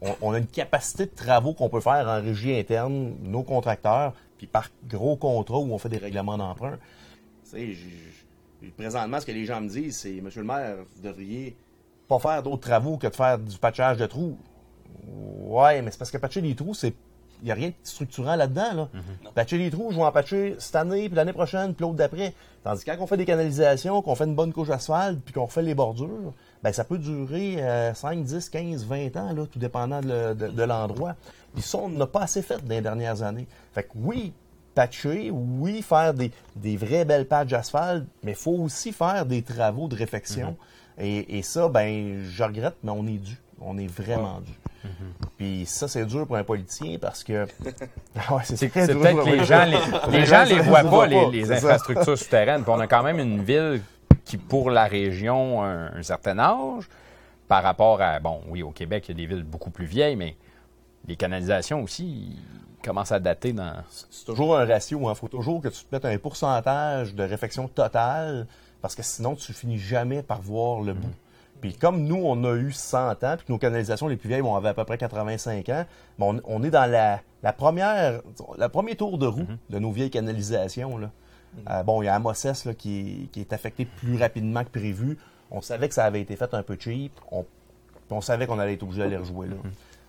on, 0.00 0.14
on 0.22 0.32
a 0.32 0.38
une 0.38 0.46
capacité 0.46 1.06
de 1.06 1.10
travaux 1.10 1.54
qu'on 1.54 1.68
peut 1.68 1.80
faire 1.80 2.06
en 2.06 2.22
régie 2.22 2.56
interne, 2.56 3.16
nos 3.22 3.42
contracteurs, 3.42 4.14
puis 4.38 4.46
par 4.46 4.68
gros 4.88 5.16
contrat 5.16 5.58
où 5.58 5.72
on 5.72 5.78
fait 5.78 5.88
des 5.88 5.98
règlements 5.98 6.38
d'emprunt. 6.38 6.78
Présentement, 8.76 9.20
ce 9.20 9.26
que 9.26 9.32
les 9.32 9.44
gens 9.44 9.60
me 9.60 9.68
disent, 9.68 9.98
c'est 9.98 10.20
Monsieur 10.20 10.40
le 10.40 10.46
maire, 10.46 10.76
vous 10.94 11.02
devriez 11.02 11.56
pas 12.08 12.18
faire 12.18 12.42
d'autres 12.42 12.68
travaux 12.68 12.96
que 12.96 13.06
de 13.06 13.14
faire 13.14 13.38
du 13.38 13.58
patchage 13.58 13.96
de 13.96 14.06
trous. 14.06 14.38
Ouais, 15.06 15.82
mais 15.82 15.90
c'est 15.90 15.98
parce 15.98 16.10
que 16.10 16.18
patcher 16.18 16.42
des 16.42 16.54
trous, 16.54 16.74
c'est. 16.74 16.94
Il 17.42 17.46
n'y 17.46 17.50
a 17.50 17.54
rien 17.54 17.68
de 17.68 17.74
structurant 17.82 18.36
là-dedans. 18.36 18.72
Là. 18.74 18.88
Patcher 19.34 19.58
des 19.58 19.70
trous, 19.70 19.90
je 19.90 19.96
vais 19.96 20.02
en 20.02 20.12
patcher 20.12 20.56
cette 20.58 20.76
année, 20.76 21.08
puis 21.08 21.16
l'année 21.16 21.32
prochaine, 21.32 21.74
puis 21.74 21.82
l'autre 21.82 21.96
d'après. 21.96 22.34
Tandis 22.64 22.84
que 22.84 22.90
quand 22.90 22.96
on 23.00 23.06
fait 23.06 23.16
des 23.16 23.24
canalisations, 23.26 24.02
qu'on 24.02 24.14
fait 24.14 24.24
une 24.24 24.34
bonne 24.34 24.52
couche 24.52 24.68
d'asphalte, 24.68 25.20
puis 25.24 25.32
qu'on 25.32 25.44
refait 25.44 25.62
les 25.62 25.74
bordures, 25.74 26.32
ben 26.62 26.72
ça 26.72 26.84
peut 26.84 26.98
durer 26.98 27.56
euh, 27.62 27.94
5, 27.94 28.24
10, 28.24 28.48
15, 28.48 28.84
20 28.86 29.16
ans, 29.16 29.32
là, 29.32 29.46
tout 29.46 29.58
dépendant 29.58 30.00
de, 30.00 30.08
le- 30.08 30.34
de- 30.34 30.48
de 30.48 30.62
l'endroit. 30.64 31.14
Puis 31.54 31.62
ça, 31.62 31.78
on 31.78 31.88
n'a 31.88 32.06
pas 32.06 32.22
assez 32.22 32.42
fait 32.42 32.56
dans 32.64 32.74
les 32.74 32.80
dernières 32.80 33.22
années. 33.22 33.46
Fait 33.72 33.84
que 33.84 33.90
oui, 33.94 34.32
patcher, 34.74 35.30
oui, 35.30 35.80
faire 35.82 36.12
des, 36.12 36.30
des 36.56 36.76
vraies 36.76 37.04
belles 37.04 37.26
patchs 37.28 37.50
d'asphalte, 37.50 38.04
mais 38.22 38.32
il 38.32 38.36
faut 38.36 38.52
aussi 38.58 38.92
faire 38.92 39.24
des 39.26 39.42
travaux 39.42 39.86
de 39.88 39.94
réfection. 39.96 40.56
et, 40.98 41.38
et 41.38 41.42
ça, 41.42 41.68
ben, 41.68 42.22
je 42.28 42.42
regrette, 42.42 42.76
mais 42.82 42.90
on 42.90 43.06
est 43.06 43.18
dû. 43.18 43.38
On 43.60 43.78
est 43.78 43.86
vraiment 43.86 44.40
dû. 44.40 44.52
Puis 45.36 45.66
ça, 45.66 45.88
c'est 45.88 46.04
dur 46.04 46.26
pour 46.26 46.36
un 46.36 46.44
politicien 46.44 46.98
parce 47.00 47.24
que. 47.24 47.46
Ah 48.16 48.34
ouais, 48.34 48.42
C'est 48.44 48.68
peut-être 48.68 49.24
que 49.24 49.30
les 49.30 49.44
gens 49.44 49.64
les, 50.10 50.18
les 50.18 50.24
gens 50.24 50.44
les 50.44 50.58
voient 50.60 50.84
pas, 50.84 51.06
les, 51.06 51.52
infrastructures 51.52 52.16
souterraines. 52.16 52.62
Puis 52.62 52.72
on 52.74 52.80
a 52.80 52.86
quand 52.86 53.02
même 53.02 53.18
une 53.18 53.42
ville 53.42 53.82
qui, 54.24 54.38
pour 54.38 54.70
la 54.70 54.86
région, 54.86 55.62
a 55.62 55.66
un, 55.66 55.96
un 55.96 56.02
certain 56.02 56.38
âge 56.38 56.88
par 57.46 57.62
rapport 57.62 58.00
à, 58.00 58.18
bon, 58.18 58.40
oui, 58.48 58.62
au 58.62 58.70
Québec, 58.70 59.04
il 59.08 59.10
y 59.10 59.22
a 59.22 59.26
des 59.26 59.34
villes 59.34 59.44
beaucoup 59.44 59.70
plus 59.70 59.84
vieilles, 59.84 60.16
mais 60.16 60.36
les 61.06 61.14
canalisations 61.14 61.82
aussi, 61.82 62.36
commence 62.86 63.12
à 63.12 63.18
dater 63.18 63.52
dans. 63.52 63.74
c'est 63.90 64.24
toujours 64.24 64.56
un 64.56 64.64
ratio. 64.64 65.10
Il 65.10 65.14
faut 65.16 65.28
toujours 65.28 65.60
que 65.60 65.68
tu 65.68 65.84
te 65.84 65.94
mettes 65.94 66.04
un 66.04 66.18
pourcentage 66.18 67.14
de 67.14 67.24
réfection 67.24 67.68
totale 67.68 68.46
parce 68.80 68.94
que 68.94 69.02
sinon, 69.02 69.34
tu 69.34 69.52
finis 69.52 69.78
jamais 69.78 70.22
par 70.22 70.40
voir 70.40 70.80
le 70.80 70.94
bout. 70.94 71.14
Puis 71.60 71.74
comme 71.74 72.04
nous, 72.04 72.16
on 72.22 72.44
a 72.44 72.54
eu 72.54 72.72
100 72.72 73.24
ans, 73.24 73.36
puis 73.36 73.46
que 73.46 73.52
nos 73.52 73.58
canalisations 73.58 74.08
les 74.08 74.16
plus 74.16 74.28
vieilles, 74.28 74.42
on 74.42 74.56
avait 74.56 74.68
à 74.68 74.74
peu 74.74 74.84
près 74.84 74.98
85 74.98 75.68
ans, 75.70 75.84
on, 76.18 76.40
on 76.44 76.62
est 76.62 76.70
dans 76.70 76.90
la, 76.90 77.20
la 77.42 77.52
première, 77.52 78.20
le 78.58 78.68
premier 78.68 78.94
tour 78.94 79.18
de 79.18 79.26
roue 79.26 79.46
de 79.70 79.78
nos 79.78 79.90
vieilles 79.90 80.10
canalisations. 80.10 80.98
Là. 80.98 81.10
Euh, 81.70 81.82
bon, 81.82 82.02
il 82.02 82.06
y 82.06 82.08
a 82.08 82.14
Amosses 82.14 82.64
là, 82.64 82.74
qui, 82.74 83.22
est, 83.24 83.26
qui 83.32 83.40
est 83.40 83.52
affecté 83.52 83.84
plus 83.84 84.18
rapidement 84.18 84.64
que 84.64 84.70
prévu. 84.70 85.18
On 85.50 85.60
savait 85.60 85.88
que 85.88 85.94
ça 85.94 86.04
avait 86.04 86.20
été 86.20 86.36
fait 86.36 86.52
un 86.54 86.62
peu 86.62 86.76
cheap. 86.78 87.12
On, 87.30 87.44
on 88.10 88.20
savait 88.20 88.46
qu'on 88.46 88.58
allait 88.58 88.74
être 88.74 88.82
obligé 88.82 89.02
d'aller 89.02 89.16
rejouer 89.16 89.48
là. 89.48 89.56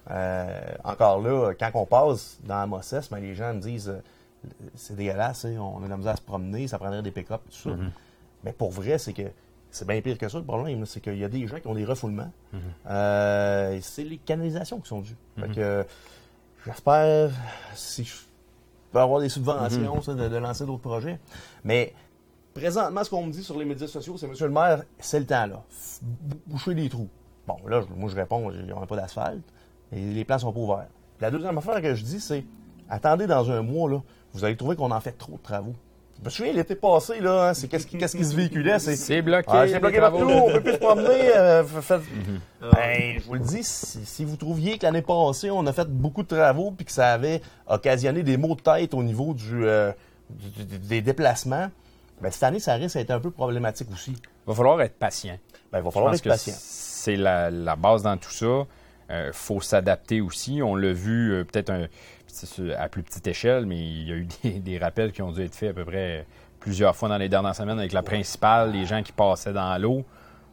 Euh, 0.10 0.62
encore 0.86 1.22
là, 1.22 1.54
quand 1.60 1.70
on 1.74 1.86
passe 1.86 2.40
dans 2.44 2.62
Amosses, 2.62 3.10
ben, 3.12 3.20
les 3.20 3.36
gens 3.36 3.54
me 3.54 3.60
disent 3.60 3.90
euh, 3.90 4.02
c'est 4.76 4.96
dégueulasse, 4.96 5.46
hein, 5.46 5.58
on 5.60 5.82
a 5.82 5.86
de 5.86 5.90
la 5.90 5.98
misère 5.98 6.14
à 6.14 6.16
se 6.16 6.22
promener, 6.22 6.68
ça 6.68 6.80
prendrait 6.80 7.02
des 7.02 7.12
pick-up, 7.12 7.42
tout 7.50 7.70
ça. 7.70 7.76
Mais 8.44 8.54
pour 8.54 8.72
vrai, 8.72 8.98
c'est 8.98 9.12
que 9.14 9.24
c'est 9.78 9.88
bien 9.88 10.02
pire 10.02 10.18
que 10.18 10.28
ça, 10.28 10.38
le 10.40 10.44
problème. 10.44 10.86
C'est 10.86 11.00
qu'il 11.00 11.18
y 11.18 11.24
a 11.24 11.30
des 11.30 11.48
gens 11.48 11.60
qui 11.60 11.68
ont 11.68 11.76
des 11.76 11.86
refoulements. 11.86 12.32
Euh, 12.88 13.72
et 13.74 13.82
c'est 13.82 14.04
les 14.04 14.18
canalisations 14.18 14.80
qui 14.80 14.88
sont 14.88 15.02
dues. 15.02 15.16
Fait 15.40 15.48
que, 15.50 15.60
euh, 15.60 15.84
j'espère, 16.66 17.32
si 17.76 18.04
je 18.04 18.16
peux 18.92 19.00
avoir 19.00 19.22
des 19.22 19.30
subventions, 19.30 20.02
ça, 20.02 20.14
de, 20.14 20.28
de 20.28 20.38
lancer 20.38 20.66
d'autres 20.66 20.82
projets. 20.82 21.20
Mais 21.64 21.94
présentement, 22.54 23.04
ce 23.04 23.10
qu'on 23.10 23.26
me 23.26 23.32
dit 23.32 23.44
sur 23.44 23.58
les 23.58 23.66
médias 23.66 23.88
sociaux, 23.88 24.18
c'est 24.18 24.28
Monsieur 24.28 24.48
le 24.48 24.54
maire, 24.54 24.84
c'est 25.00 25.20
le 25.20 25.26
temps, 25.26 25.46
là. 25.46 25.64
Boucher 26.48 26.74
les 26.74 26.90
trous. 26.90 27.10
Bon, 27.48 27.58
là, 27.68 27.82
moi, 27.96 28.10
je 28.10 28.16
réponds, 28.16 28.52
il 28.52 28.66
n'y 28.66 28.72
aura 28.72 28.88
pas 28.88 28.96
d'asphalte. 28.96 29.44
Et 29.92 30.02
les 30.02 30.26
plans 30.26 30.40
sont 30.40 30.52
pas 30.52 30.60
ouverts. 30.60 30.88
La 31.22 31.32
deuxième 31.32 31.58
affaire 31.58 31.82
que 31.82 31.96
je 31.96 32.04
dis, 32.04 32.20
c'est 32.20 32.46
attendez 32.90 33.28
dans 33.28 33.50
un 33.52 33.62
mois, 33.62 33.90
là, 33.90 34.02
vous 34.34 34.44
allez 34.44 34.58
trouver 34.58 34.76
qu'on 34.76 34.92
en 34.92 35.00
fait 35.00 35.14
trop 35.14 35.34
de 35.34 35.42
travaux. 35.42 35.74
Je 36.20 36.26
me 36.26 36.30
souviens, 36.30 36.54
l'été 36.54 36.76
passé, 36.76 37.20
là, 37.20 37.50
hein, 37.50 37.54
c'est 37.54 37.68
qu'est-ce 37.68 37.86
qui, 37.86 38.00
se 38.26 38.36
véhiculait? 38.36 38.80
C'est 38.80 39.22
bloqué. 39.22 39.48
ah, 39.52 39.66
c'est 39.68 39.80
bloqué 39.80 39.98
travaux. 39.98 40.20
partout, 40.20 40.34
on 40.34 40.52
peut 40.52 40.62
plus 40.62 40.74
se 40.74 40.78
promener. 40.78 41.36
euh, 41.36 41.64
faites- 41.64 42.02
Ben, 42.62 43.20
je 43.20 43.24
vous 43.28 43.34
le 43.36 43.40
dis, 43.42 43.64
si, 43.64 44.04
si 44.06 44.26
vous 44.26 44.36
trouviez 44.36 44.78
que 44.78 44.86
l'année 44.86 45.02
passée, 45.04 45.52
on 45.52 45.66
a 45.68 45.74
fait 45.74 45.88
beaucoup 45.88 46.24
de 46.24 46.28
travaux 46.28 46.72
puis 46.72 46.86
que 46.86 46.92
ça 46.92 47.14
avait 47.14 47.42
occasionné 47.68 48.24
des 48.24 48.36
maux 48.38 48.56
de 48.56 48.62
tête 48.62 48.94
au 48.94 49.04
niveau 49.04 49.34
du, 49.34 49.64
euh, 49.66 49.92
du- 50.30 50.66
du- 50.66 50.78
des 50.80 51.02
déplacements, 51.02 51.70
ben, 52.22 52.32
cette 52.32 52.44
année, 52.44 52.60
ça 52.60 52.74
risque 52.74 52.98
d'être 52.98 53.12
un 53.12 53.20
peu 53.20 53.30
problématique 53.32 53.90
aussi. 53.94 54.12
Il 54.14 54.20
va 54.48 54.56
falloir 54.56 54.82
être 54.82 54.98
patient. 54.98 55.38
Ben, 55.72 55.80
il 55.80 55.84
va 55.84 55.90
Je 55.90 55.94
falloir 55.94 56.12
pense 56.14 56.20
être 56.20 56.28
patient. 56.30 56.54
c'est 56.58 57.16
la, 57.16 57.52
la 57.52 57.76
base 57.76 58.02
dans 58.04 58.18
tout 58.18 58.32
ça. 58.32 58.66
Il 59.10 59.30
faut 59.32 59.62
s'adapter 59.62 60.20
aussi. 60.20 60.62
On 60.62 60.76
l'a 60.76 60.92
vu 60.92 61.32
euh, 61.32 61.44
peut-être 61.46 61.70
un- 61.70 61.88
à 62.78 62.90
plus 62.90 63.04
petite 63.04 63.28
échelle, 63.28 63.66
mais 63.66 63.78
il 63.78 64.08
y 64.08 64.12
a 64.12 64.16
eu 64.16 64.28
des, 64.60 64.78
rappels 64.78 65.12
qui 65.12 65.22
ont 65.22 65.32
dû 65.32 65.42
être 65.42 65.56
faits 65.56 65.72
à 65.72 65.74
peu 65.74 65.86
près 65.86 66.26
plusieurs 66.60 66.96
fois 66.96 67.10
dans 67.10 67.18
les 67.18 67.30
dernières 67.30 67.56
semaines 67.56 67.80
avec 67.80 67.94
la 67.94 68.04
principale, 68.04 68.72
les 68.72 68.86
gens 68.86 69.04
qui 69.04 69.12
passaient 69.12 69.54
dans 69.54 69.82
l'eau. 69.82 70.04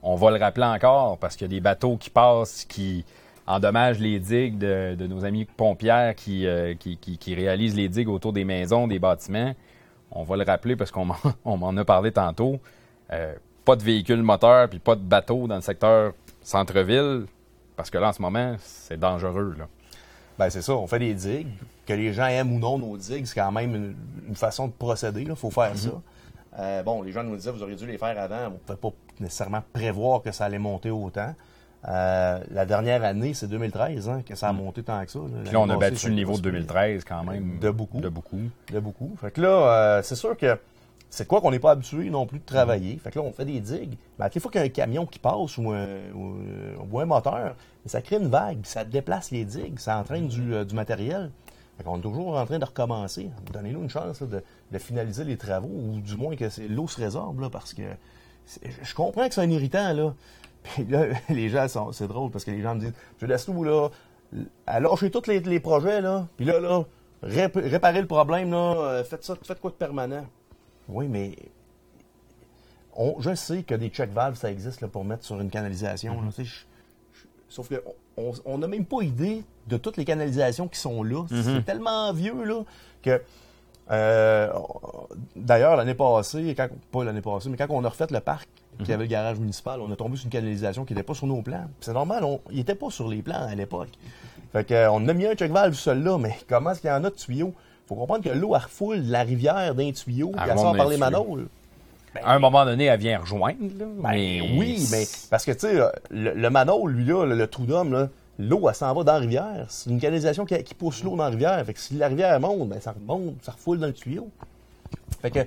On 0.03 0.17
va 0.17 0.31
le 0.31 0.37
rappeler 0.39 0.67
encore 0.67 1.19
parce 1.19 1.37
qu'il 1.37 1.47
y 1.47 1.51
a 1.51 1.55
des 1.57 1.61
bateaux 1.61 1.97
qui 1.97 2.11
passent 2.11 2.65
qui 2.65 3.05
endommagent 3.47 4.01
les 4.01 4.19
digues 4.19 4.59
de, 4.59 5.07
nos 5.07 5.25
amis 5.25 5.45
pompières 5.45 6.15
qui, 6.15 6.47
euh, 6.47 6.75
qui, 6.75 7.35
réalisent 7.35 7.77
les 7.77 7.89
digues 7.89 8.09
autour 8.09 8.33
des 8.33 8.45
maisons, 8.45 8.87
des 8.87 8.99
bâtiments. 8.99 9.55
On 10.11 10.23
va 10.23 10.37
le 10.37 10.45
rappeler 10.45 10.77
parce 10.77 10.91
qu'on 10.91 11.07
m'en- 11.45 11.77
a 11.77 11.85
parlé 11.85 12.13
tantôt. 12.13 12.61
Euh, 13.13 13.35
pas 13.65 13.77
de 13.77 13.83
véhicules 13.83 14.23
moteurs 14.23 14.69
puis 14.69 14.79
pas 14.79 14.95
de 14.95 15.01
bateaux 15.01 15.47
dans 15.47 15.57
le 15.57 15.63
secteur 15.63 16.13
centre-ville 16.43 17.25
parce 17.77 17.91
que 17.91 17.99
là, 17.99 18.09
en 18.09 18.13
ce 18.13 18.23
moment, 18.23 18.57
c'est 18.59 18.99
dangereux. 18.99 19.57
Ben, 20.39 20.51
c'est 20.51 20.63
ça, 20.63 20.75
on 20.75 20.87
fait 20.87 20.99
des 20.99 21.15
digues. 21.15 21.49
Que 21.87 21.93
les 21.93 22.13
gens 22.13 22.27
aiment 22.27 22.53
ou 22.55 22.59
non 22.59 22.79
nos 22.79 22.97
digues, 22.97 23.27
c'est 23.27 23.39
quand 23.39 23.53
même 23.53 23.75
une, 23.75 23.95
une 24.29 24.35
façon 24.35 24.69
de 24.69 24.73
procéder. 24.73 25.23
Il 25.29 25.37
faut 25.37 25.51
faire 25.51 25.77
ça. 25.77 25.91
Euh, 26.59 26.83
bon, 26.83 27.03
les 27.03 27.13
gens 27.13 27.23
nous 27.23 27.37
disaient, 27.37 27.51
vous 27.51 27.63
auriez 27.63 27.77
dû 27.77 27.87
les 27.87 27.99
faire 27.99 28.19
avant. 28.19 28.47
On 28.47 28.51
ne 28.51 28.57
pouvait 28.57 28.79
pas 28.79 28.93
nécessairement 29.21 29.63
prévoir 29.73 30.23
que 30.23 30.33
ça 30.33 30.45
allait 30.47 30.59
monter 30.59 30.91
autant. 30.91 31.35
Euh, 31.87 32.41
la 32.51 32.65
dernière 32.65 33.05
année, 33.05 33.35
c'est 33.35 33.47
2013 33.47 34.09
hein, 34.09 34.23
que 34.27 34.35
ça 34.35 34.49
a 34.49 34.53
monté 34.53 34.83
tant 34.83 35.05
que 35.05 35.11
ça. 35.11 35.19
Puis 35.45 35.53
là, 35.53 35.61
on 35.61 35.69
a 35.69 35.77
battu 35.77 36.09
le 36.09 36.15
niveau 36.15 36.37
de 36.37 36.43
2013 36.43 37.05
quand 37.05 37.25
même. 37.25 37.59
De 37.59 37.71
beaucoup. 37.71 38.01
De 38.01 38.09
beaucoup. 38.09 38.41
De 38.73 38.81
beaucoup. 38.81 39.15
Fait 39.21 39.31
que 39.31 39.41
là, 39.41 39.49
euh, 39.49 40.03
c'est 40.03 40.15
sûr 40.15 40.37
que 40.37 40.59
c'est 41.11 41.29
quoi 41.29 41.41
qu'on 41.41 41.51
n'est 41.53 41.59
pas 41.61 41.71
habitué 41.73 42.11
non 42.11 42.27
plus 42.27 42.41
de 42.41 42.45
travailler. 42.45 42.97
Fait 42.99 43.11
que 43.11 43.19
là, 43.19 43.25
on 43.25 43.33
fait 43.33 43.45
des 43.45 43.61
digues. 43.61 43.97
Mais 44.19 44.25
à 44.25 44.31
chaque 44.31 44.43
qu'il 44.43 44.57
y 44.57 44.59
a 44.59 44.63
un 44.63 44.69
camion 44.69 45.07
qui 45.07 45.19
passe 45.19 45.57
ou 45.59 45.71
un, 45.71 45.87
ou, 46.15 46.37
euh, 46.41 47.01
un 47.01 47.05
moteur, 47.05 47.55
ça 47.87 48.03
crée 48.03 48.17
une 48.17 48.29
vague, 48.29 48.61
ça 48.65 48.85
déplace 48.85 49.31
les 49.31 49.45
digues, 49.45 49.79
ça 49.79 49.97
entraîne 49.99 50.27
du, 50.29 50.55
euh, 50.55 50.65
du 50.65 50.75
matériel. 50.75 51.31
Fait 51.77 51.85
qu'on 51.85 51.99
est 51.99 52.03
toujours 52.03 52.37
en 52.37 52.47
train 52.47 52.59
de 52.59 52.65
recommencer. 52.65 53.31
Donnez-nous 53.53 53.83
une 53.83 53.91
chance 53.91 54.23
de, 54.23 54.43
finaliser 54.79 55.25
les 55.25 55.37
travaux, 55.37 55.69
ou 55.69 56.01
du 56.01 56.17
moins 56.17 56.35
que 56.37 56.47
l'eau 56.69 56.89
se 56.89 57.01
résorbe, 57.01 57.41
là, 57.41 57.49
parce 57.51 57.75
que 57.75 57.83
je- 58.83 58.95
comprends 58.95 59.29
que 59.29 59.35
c'est 59.35 59.41
un 59.41 59.51
irritant, 59.51 59.93
là. 59.93 60.15
Puis 60.65 60.85
là, 60.87 61.07
les 61.29 61.49
gens. 61.49 61.67
C'est 61.93 62.09
drôle 62.09 62.31
parce 62.31 62.45
que 62.45 62.51
les 62.51 62.63
gens 62.63 62.75
me 62.75 62.81
disent 62.81 62.95
Je 63.21 63.27
laisse 63.27 63.45
tout, 63.45 63.63
là, 63.65 63.89
à 64.67 64.81
lâcher 64.81 65.11
tous 65.11 65.27
les, 65.27 65.61
projets, 65.61 66.01
là. 66.01 66.27
Puis 66.37 66.47
là, 66.47 66.59
là, 66.59 66.85
rép- 67.23 67.59
réparer 67.71 68.01
le 68.01 68.07
problème, 68.07 68.51
là, 68.51 68.75
euh, 68.77 69.05
faites 69.05 69.25
ça, 69.25 69.35
faites 69.43 69.61
quoi 69.61 69.71
de 69.71 69.77
permanent. 69.77 70.25
Oui, 70.89 71.09
mais 71.09 71.35
on- 72.97 73.17
je 73.21 73.35
sais 73.35 73.63
que 73.63 73.75
des 73.75 73.89
check 73.89 74.11
valves, 74.13 74.37
ça 74.37 74.51
existe 74.51 74.81
là, 74.81 74.89
pour 74.89 75.05
mettre 75.05 75.25
sur 75.25 75.41
une 75.41 75.51
canalisation. 75.51 76.15
je- 77.13 77.19
je- 77.21 77.27
sauf 77.49 77.69
qu'on 77.69 78.33
on 78.45 78.59
n'a 78.59 78.67
même 78.67 78.85
pas 78.85 79.03
idée 79.03 79.43
de 79.67 79.77
toutes 79.77 79.97
les 79.97 80.05
canalisations 80.05 80.69
qui 80.69 80.79
sont 80.79 81.03
là. 81.03 81.25
C'est 81.43 81.65
tellement 81.65 82.13
vieux 82.13 82.45
là, 82.45 82.63
que. 83.03 83.21
euh, 83.91 84.53
D'ailleurs, 85.37 85.77
l'année 85.77 85.95
passée, 85.95 86.55
quand, 86.57 86.69
pas 86.91 87.05
l'année 87.05 87.21
passée, 87.21 87.49
mais 87.49 87.57
quand 87.57 87.67
on 87.71 87.85
a 87.85 87.89
refait 87.89 88.07
le 88.11 88.21
parc, 88.21 88.49
qui 88.83 88.93
avait 88.93 89.05
le 89.05 89.09
garage 89.09 89.39
municipal, 89.39 89.81
on 89.81 89.91
a 89.93 89.97
tombé 89.97 90.17
sur 90.17 90.25
une 90.27 90.33
canalisation 90.33 90.85
qui 90.85 90.95
n'était 90.95 91.05
pas 91.05 91.15
sur 91.15 91.29
nos 91.29 91.43
plans. 91.43 91.67
C'est 91.81 91.93
normal, 91.93 92.25
on, 92.25 92.41
il 92.51 92.57
n'était 92.57 92.75
pas 92.75 92.91
sur 92.91 93.07
les 93.09 93.23
plans 93.23 93.47
à 93.47 93.55
l'époque. 93.55 93.91
Fait 94.53 94.65
que, 94.65 94.75
euh, 94.75 94.91
on 94.91 95.07
a 95.09 95.13
mis 95.13 95.27
un 95.27 95.35
check 95.35 95.53
valve 95.53 95.75
seul 95.75 96.03
là, 96.03 96.19
mais 96.19 96.37
comment 96.49 96.71
est-ce 96.73 96.81
qu'il 96.81 96.91
y 96.91 96.93
en 96.93 97.05
a 97.05 97.11
de 97.11 97.15
tuyaux? 97.15 97.53
Faut 97.89 97.95
comprendre 97.95 98.25
que 98.25 98.31
l'eau, 98.31 98.55
elle 98.55 98.63
refoule 98.63 99.07
de 99.07 99.13
la 99.13 99.23
rivière 99.23 99.75
d'un 99.75 99.93
tuyau, 99.93 100.31
puis 100.31 100.41
elle 100.51 100.59
sort 100.59 100.75
par 100.77 100.87
les 100.89 100.97
les 100.97 101.03
tuyaux. 101.03 101.11
manôles. 101.11 101.47
À 102.23 102.35
un 102.35 102.39
moment 102.39 102.65
donné, 102.65 102.85
elle 102.85 103.01
vient 103.01 103.19
rejoindre. 103.19 103.59
Là, 103.79 103.85
Ben 103.87 104.11
mais 104.13 104.41
oui, 104.57 104.87
mais 104.93 105.05
parce 105.31 105.45
que, 105.45 105.51
tu 105.53 105.59
sais, 105.61 105.75
le, 106.11 106.33
le 106.33 106.51
manôle, 106.51 106.93
lui, 106.93 107.05
là, 107.05 107.25
le, 107.27 107.35
le 107.35 107.47
trou 107.49 107.65
d'homme, 107.67 108.09
l'eau, 108.39 108.69
elle 108.69 108.75
s'en 108.75 108.95
va 108.95 109.03
dans 109.03 109.15
la 109.15 109.19
rivière. 109.19 109.67
C'est 109.69 109.91
une 109.91 109.99
canalisation 110.01 110.45
qui, 110.45 110.63
qui 110.63 110.75
pousse 110.75 111.03
l'eau 111.03 111.17
dans 111.17 111.25
la 111.25 111.31
rivière. 111.31 111.65
Fait 111.67 111.75
que 111.75 111.81
si 111.81 111.95
la 111.95 112.07
rivière 112.09 112.39
monte, 112.39 112.69
ben, 112.69 112.81
ça 112.81 112.93
remonte, 112.93 113.35
ça 113.43 113.51
refoule 113.53 113.81
dans 113.81 113.89
le 113.89 113.93
tuyau. 113.93 114.29
Fait 115.23 115.31
que 115.33 115.41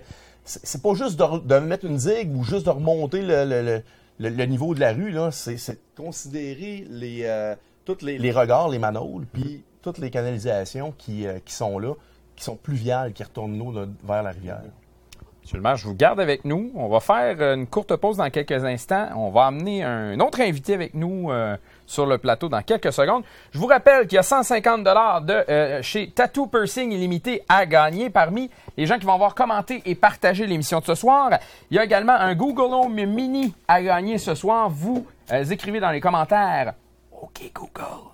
c'est 0.43 0.81
pas 0.81 0.93
juste 0.93 1.17
de, 1.17 1.23
re- 1.23 1.45
de 1.45 1.55
mettre 1.59 1.85
une 1.85 1.97
digue 1.97 2.35
ou 2.35 2.43
juste 2.43 2.65
de 2.65 2.69
remonter 2.71 3.21
le, 3.21 4.45
niveau 4.45 4.75
de 4.75 4.81
la 4.81 4.91
rue, 4.91 5.11
là. 5.11 5.31
C'est 5.31 5.57
considérer 5.95 6.85
les, 6.89 7.21
euh, 7.23 7.55
tous 7.85 8.01
les, 8.01 8.17
les 8.17 8.31
regards, 8.31 8.67
les 8.69 8.79
manôles, 8.79 9.25
puis 9.31 9.63
toutes 9.81 9.99
les 9.99 10.09
canalisations 10.09 10.93
qui, 10.97 11.25
euh, 11.27 11.39
qui 11.45 11.53
sont 11.53 11.79
là, 11.79 11.93
qui 12.37 12.43
sont 12.43 12.55
pluviales, 12.55 13.11
qui 13.11 13.23
retournent 13.23 13.57
l'eau 13.57 13.73
vers 14.03 14.23
la 14.23 14.31
rivière. 14.31 14.61
Monsieur 15.47 15.59
le 15.59 15.75
je 15.77 15.87
vous 15.87 15.95
garde 15.95 16.19
avec 16.19 16.43
nous. 16.43 16.71
On 16.75 16.89
va 16.89 16.99
faire 16.99 17.37
euh, 17.39 17.55
une 17.55 17.67
courte 17.67 17.95
pause 17.95 18.17
dans 18.17 18.29
quelques 18.29 18.65
instants. 18.65 19.07
On 19.15 19.29
va 19.29 19.45
amener 19.45 19.81
un 19.81 20.19
autre 20.19 20.41
invité 20.41 20.73
avec 20.73 20.93
nous 20.93 21.31
euh, 21.31 21.55
sur 21.85 22.05
le 22.05 22.17
plateau 22.17 22.49
dans 22.49 22.61
quelques 22.61 22.91
secondes. 22.91 23.23
Je 23.51 23.57
vous 23.57 23.65
rappelle 23.65 24.07
qu'il 24.07 24.17
y 24.17 24.19
a 24.19 24.23
150 24.23 24.83
dollars 24.83 25.21
de 25.21 25.33
euh, 25.47 25.81
chez 25.81 26.09
Tattoo 26.09 26.47
Piercing 26.47 26.91
Illimité 26.91 27.43
à 27.47 27.65
gagner 27.65 28.09
parmi 28.09 28.51
les 28.75 28.85
gens 28.85 28.99
qui 28.99 29.05
vont 29.05 29.13
avoir 29.13 29.35
commenté 29.35 29.81
et 29.85 29.95
partagé 29.95 30.45
l'émission 30.47 30.81
de 30.81 30.85
ce 30.85 30.95
soir. 30.95 31.29
Il 31.71 31.77
y 31.77 31.79
a 31.79 31.85
également 31.85 32.15
un 32.15 32.35
Google 32.35 32.73
Home 32.73 32.93
Mini 32.93 33.53
à 33.69 33.81
gagner 33.81 34.17
ce 34.17 34.35
soir. 34.35 34.69
Vous 34.69 35.07
écrivez 35.49 35.79
dans 35.79 35.91
les 35.91 36.01
commentaires 36.01 36.73
OK 37.21 37.49
Google 37.53 38.11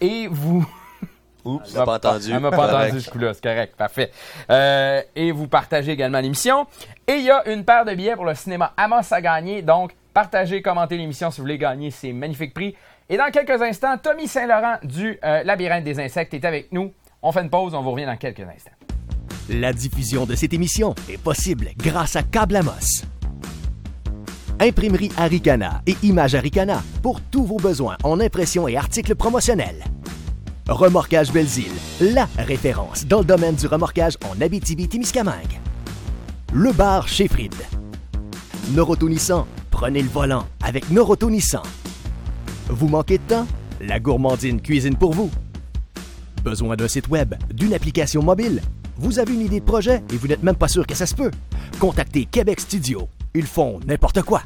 et 0.00 0.26
vous 0.26 0.66
Oups, 1.44 1.68
j'ai 1.68 1.84
pas 1.84 1.94
entendu. 1.96 2.30
elle 2.32 2.40
m'a 2.40 2.50
pas 2.50 2.68
Correct. 2.68 2.86
entendu 2.88 3.00
ce 3.00 3.10
coup-là, 3.10 3.34
c'est 3.34 3.42
correct, 3.42 3.74
parfait. 3.76 4.10
Euh, 4.50 5.02
et 5.16 5.32
vous 5.32 5.48
partagez 5.48 5.92
également 5.92 6.20
l'émission. 6.20 6.66
Et 7.06 7.14
il 7.14 7.22
y 7.24 7.30
a 7.30 7.48
une 7.50 7.64
paire 7.64 7.84
de 7.84 7.94
billets 7.94 8.14
pour 8.14 8.24
le 8.24 8.34
cinéma 8.34 8.72
Amos 8.76 9.12
à 9.12 9.20
gagner. 9.20 9.62
Donc, 9.62 9.92
partagez, 10.14 10.62
commentez 10.62 10.96
l'émission 10.96 11.30
si 11.30 11.38
vous 11.38 11.44
voulez 11.44 11.58
gagner 11.58 11.90
ces 11.90 12.12
magnifiques 12.12 12.54
prix. 12.54 12.76
Et 13.08 13.16
dans 13.16 13.30
quelques 13.30 13.60
instants, 13.60 13.98
Tommy 13.98 14.28
Saint-Laurent 14.28 14.76
du 14.84 15.18
euh, 15.24 15.42
Labyrinthe 15.42 15.84
des 15.84 15.98
insectes 16.00 16.32
est 16.34 16.44
avec 16.44 16.72
nous. 16.72 16.92
On 17.22 17.32
fait 17.32 17.42
une 17.42 17.50
pause, 17.50 17.74
on 17.74 17.82
vous 17.82 17.90
revient 17.90 18.06
dans 18.06 18.16
quelques 18.16 18.40
instants. 18.40 18.70
La 19.48 19.72
diffusion 19.72 20.24
de 20.24 20.34
cette 20.36 20.52
émission 20.54 20.94
est 21.10 21.18
possible 21.20 21.70
grâce 21.76 22.14
à 22.16 22.22
Câble 22.22 22.56
Amos. 22.56 23.02
Imprimerie 24.60 25.10
Aricana 25.16 25.82
et 25.86 25.96
Image 26.04 26.36
Aricana 26.36 26.82
pour 27.02 27.20
tous 27.20 27.44
vos 27.44 27.56
besoins 27.56 27.96
en 28.04 28.20
impression 28.20 28.68
et 28.68 28.76
articles 28.76 29.16
promotionnels. 29.16 29.84
Remorquage 30.68 31.32
Belzile, 31.32 31.72
la 32.00 32.28
référence 32.38 33.04
dans 33.04 33.18
le 33.18 33.24
domaine 33.24 33.56
du 33.56 33.66
remorquage 33.66 34.16
en 34.30 34.40
Abitibi-Témiscamingue. 34.40 35.60
Le 36.52 36.70
bar 36.70 37.08
chez 37.08 37.26
Fried. 37.26 37.54
Noroto 38.70 39.08
prenez 39.72 40.02
le 40.02 40.08
volant 40.08 40.46
avec 40.62 40.88
Noroto 40.88 41.30
Nissan. 41.30 41.62
Vous 42.68 42.86
manquez 42.86 43.18
de 43.18 43.24
temps? 43.24 43.46
La 43.80 43.98
gourmandine 43.98 44.60
cuisine 44.60 44.96
pour 44.96 45.14
vous. 45.14 45.32
Besoin 46.44 46.76
d'un 46.76 46.88
site 46.88 47.08
web, 47.08 47.34
d'une 47.52 47.74
application 47.74 48.22
mobile? 48.22 48.62
Vous 48.96 49.18
avez 49.18 49.34
une 49.34 49.40
idée 49.40 49.58
de 49.58 49.64
projet 49.64 50.00
et 50.12 50.16
vous 50.16 50.28
n'êtes 50.28 50.44
même 50.44 50.54
pas 50.54 50.68
sûr 50.68 50.86
que 50.86 50.94
ça 50.94 51.06
se 51.06 51.14
peut? 51.16 51.32
Contactez 51.80 52.24
Québec 52.26 52.60
Studio. 52.60 53.08
Ils 53.34 53.46
font 53.46 53.80
n'importe 53.84 54.22
quoi. 54.22 54.42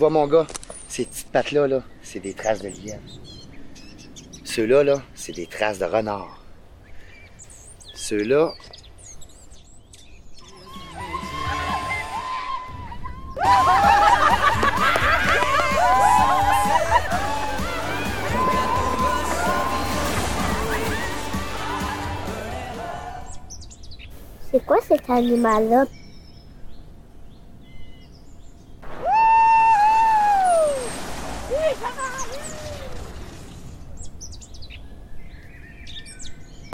Vois, 0.00 0.08
mon 0.08 0.26
gars, 0.26 0.46
ces 0.88 1.04
petites 1.04 1.30
pattes-là, 1.30 1.66
là, 1.66 1.82
c'est 2.02 2.20
des 2.20 2.32
traces 2.32 2.62
de 2.62 2.68
lièvre. 2.68 3.02
Ceux-là, 4.44 4.82
là, 4.82 5.02
c'est 5.14 5.32
des 5.32 5.46
traces 5.46 5.78
de 5.78 5.84
renard. 5.84 6.42
Ceux-là, 7.94 8.54
C'est 24.50 24.66
quoi 24.66 24.78
cet 24.80 25.08
animal-là? 25.08 25.84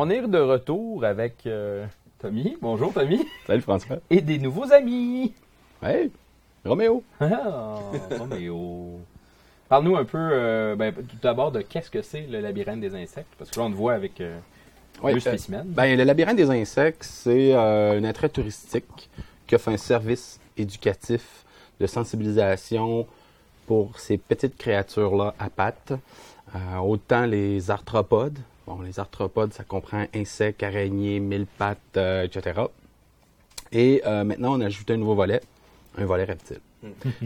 On 0.07 0.11
est 0.11 0.23
de 0.23 0.39
retour 0.39 1.05
avec 1.05 1.35
euh, 1.47 1.85
Tommy. 2.21 2.57
Bonjour 2.63 2.93
Tommy. 2.93 3.27
Salut 3.45 3.61
François. 3.61 3.97
Et 4.09 4.21
des 4.21 4.39
nouveaux 4.39 4.71
amis. 4.71 5.35
Hey, 5.83 6.13
Roméo. 6.65 7.03
Ah, 7.19 7.81
Roméo. 8.17 9.01
Parle-nous 9.69 9.97
un 9.97 10.05
peu, 10.05 10.17
euh, 10.17 10.77
ben, 10.77 10.95
tout 10.95 11.17
d'abord, 11.21 11.51
de 11.51 11.61
qu'est-ce 11.61 11.91
que 11.91 12.03
c'est 12.03 12.21
le 12.21 12.39
labyrinthe 12.39 12.79
des 12.79 12.95
insectes. 12.95 13.35
Parce 13.37 13.51
que 13.51 13.59
là, 13.59 13.67
on 13.67 13.71
te 13.73 13.75
voit 13.75 13.95
avec 13.95 14.21
euh, 14.21 14.39
Ouais, 15.03 15.13
deux 15.13 15.19
spécimens. 15.19 15.65
Ben, 15.67 15.99
le 15.99 16.05
labyrinthe 16.05 16.37
des 16.37 16.51
insectes, 16.51 17.03
c'est 17.03 17.53
un 17.55 18.05
attrait 18.05 18.29
touristique 18.29 19.11
qui 19.49 19.57
offre 19.57 19.71
un 19.71 19.77
service 19.77 20.39
éducatif 20.57 21.45
de 21.81 21.87
sensibilisation 21.89 23.09
pour 23.67 23.99
ces 23.99 24.19
petites 24.19 24.57
créatures-là 24.57 25.35
à 25.41 25.51
pattes. 25.51 25.95
Autant 26.81 27.27
les 27.27 27.73
arthropodes. 27.73 28.39
Bon, 28.67 28.81
les 28.81 28.99
arthropodes, 28.99 29.53
ça 29.53 29.63
comprend 29.63 30.07
insectes, 30.13 30.63
araignées, 30.63 31.21
mille 31.21 31.47
pattes, 31.47 31.79
euh, 31.97 32.25
etc. 32.25 32.63
Et 33.71 34.03
euh, 34.05 34.25
maintenant, 34.25 34.59
on 34.59 34.61
a 34.61 34.67
ajouté 34.67 34.95
un 34.95 34.97
nouveau 34.97 35.15
volet, 35.15 35.41
un 35.97 36.05
volet 36.05 36.25
reptile. 36.25 36.61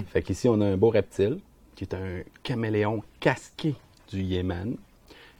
fait 0.08 0.22
qu'ici, 0.22 0.48
on 0.48 0.60
a 0.60 0.66
un 0.66 0.76
beau 0.76 0.90
reptile 0.90 1.38
qui 1.74 1.84
est 1.84 1.94
un 1.94 2.22
caméléon 2.42 3.02
casqué 3.20 3.74
du 4.10 4.20
Yémen. 4.20 4.76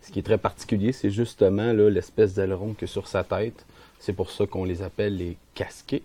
Ce 0.00 0.10
qui 0.10 0.20
est 0.20 0.22
très 0.22 0.38
particulier, 0.38 0.92
c'est 0.92 1.10
justement 1.10 1.72
l'espèce 1.72 2.34
d'aileron 2.34 2.72
que 2.72 2.86
sur 2.86 3.06
sa 3.06 3.22
tête. 3.22 3.66
C'est 3.98 4.14
pour 4.14 4.30
ça 4.30 4.46
qu'on 4.46 4.64
les 4.64 4.80
appelle 4.80 5.18
les 5.18 5.36
casqués. 5.54 6.02